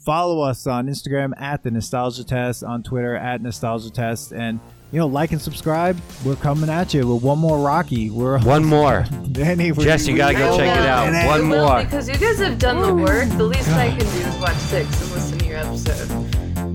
Follow 0.06 0.42
us 0.42 0.66
on 0.66 0.88
Instagram 0.88 1.34
at 1.38 1.64
the 1.64 1.72
Nostalgia 1.72 2.24
Test, 2.24 2.64
on 2.64 2.84
Twitter 2.84 3.16
at 3.16 3.42
Nostalgia 3.42 3.92
Test, 3.92 4.32
and 4.32 4.60
you 4.92 4.98
know, 5.00 5.08
like 5.08 5.32
and 5.32 5.42
subscribe. 5.42 6.00
We're 6.26 6.36
coming 6.36 6.70
at 6.70 6.94
you 6.94 7.08
with 7.08 7.24
one 7.24 7.38
more 7.40 7.60
Rocky. 7.60 8.10
We're 8.10 8.40
One 8.40 8.66
more. 8.66 9.06
Danny, 9.32 9.72
we- 9.72 9.84
Jess, 9.84 10.08
you 10.08 10.18
gotta 10.18 10.34
go 10.36 10.54
I 10.54 10.58
check 10.58 10.78
it 10.78 10.86
out. 10.86 11.14
I 11.14 11.28
One 11.28 11.50
will, 11.50 11.66
more. 11.68 11.84
because 11.84 12.08
you 12.10 12.18
guys 12.18 12.40
have 12.40 12.58
done 12.58 12.82
the 12.82 12.94
work. 12.94 13.30
The 13.38 13.44
least 13.44 13.70
I 13.70 13.90
can 13.90 14.00
do 14.00 14.06
is 14.06 14.36
watch 14.38 14.56
six 14.56 15.02
and 15.02 15.12
listen 15.12 15.38
to 15.40 15.46
your 15.46 15.58
episode. 15.58 16.10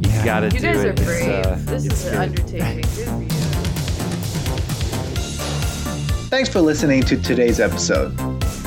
Yeah. 0.07 0.25
Gotta 0.25 0.47
You 0.47 0.53
do 0.53 0.59
guys 0.61 0.85
it. 0.85 0.87
are 0.87 0.91
It's, 0.93 1.03
brave. 1.05 1.47
uh, 1.47 1.55
this 1.57 1.87
it's 1.87 1.95
is 1.95 2.07
an 2.07 2.13
good. 2.13 2.21
undertaking. 2.23 2.81
Good 2.81 3.09
for 3.09 3.23
you. 3.23 3.29
Thanks 6.31 6.49
for 6.49 6.61
listening 6.61 7.03
to 7.05 7.17
today's 7.21 7.61
episode. 7.61 8.17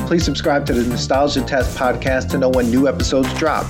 Please 0.07 0.23
subscribe 0.23 0.65
to 0.67 0.73
the 0.73 0.83
Nostalgia 0.87 1.41
Test 1.41 1.77
podcast 1.77 2.29
to 2.31 2.37
know 2.37 2.49
when 2.49 2.69
new 2.71 2.87
episodes 2.87 3.33
drop. 3.33 3.65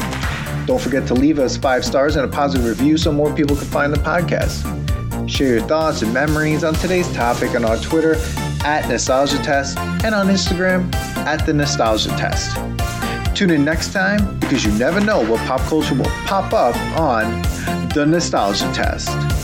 Don't 0.67 0.79
forget 0.81 1.07
to 1.07 1.13
leave 1.15 1.39
us 1.39 1.57
five 1.57 1.83
stars 1.85 2.15
and 2.15 2.23
a 2.25 2.27
positive 2.27 2.65
review 2.67 2.97
so 2.97 3.11
more 3.11 3.33
people 3.33 3.55
can 3.55 3.65
find 3.65 3.91
the 3.93 3.97
podcast. 3.97 4.63
Share 5.27 5.57
your 5.57 5.67
thoughts 5.67 6.01
and 6.01 6.13
memories 6.13 6.63
on 6.63 6.73
today's 6.75 7.11
topic 7.13 7.53
on 7.53 7.65
our 7.65 7.77
Twitter 7.77 8.15
at 8.63 8.87
Nostalgia 8.87 9.37
Test 9.39 9.77
and 9.77 10.15
on 10.15 10.27
Instagram 10.27 10.93
at 10.95 11.45
The 11.45 11.53
Nostalgia 11.53 12.09
Test. 12.11 12.55
Tune 13.35 13.51
in 13.51 13.65
next 13.65 13.91
time 13.91 14.39
because 14.39 14.63
you 14.63 14.71
never 14.79 15.01
know 15.01 15.29
what 15.29 15.39
pop 15.41 15.59
culture 15.61 15.95
will 15.95 16.05
pop 16.25 16.53
up 16.53 16.75
on 16.97 17.41
The 17.93 18.05
Nostalgia 18.05 18.71
Test. 18.73 19.36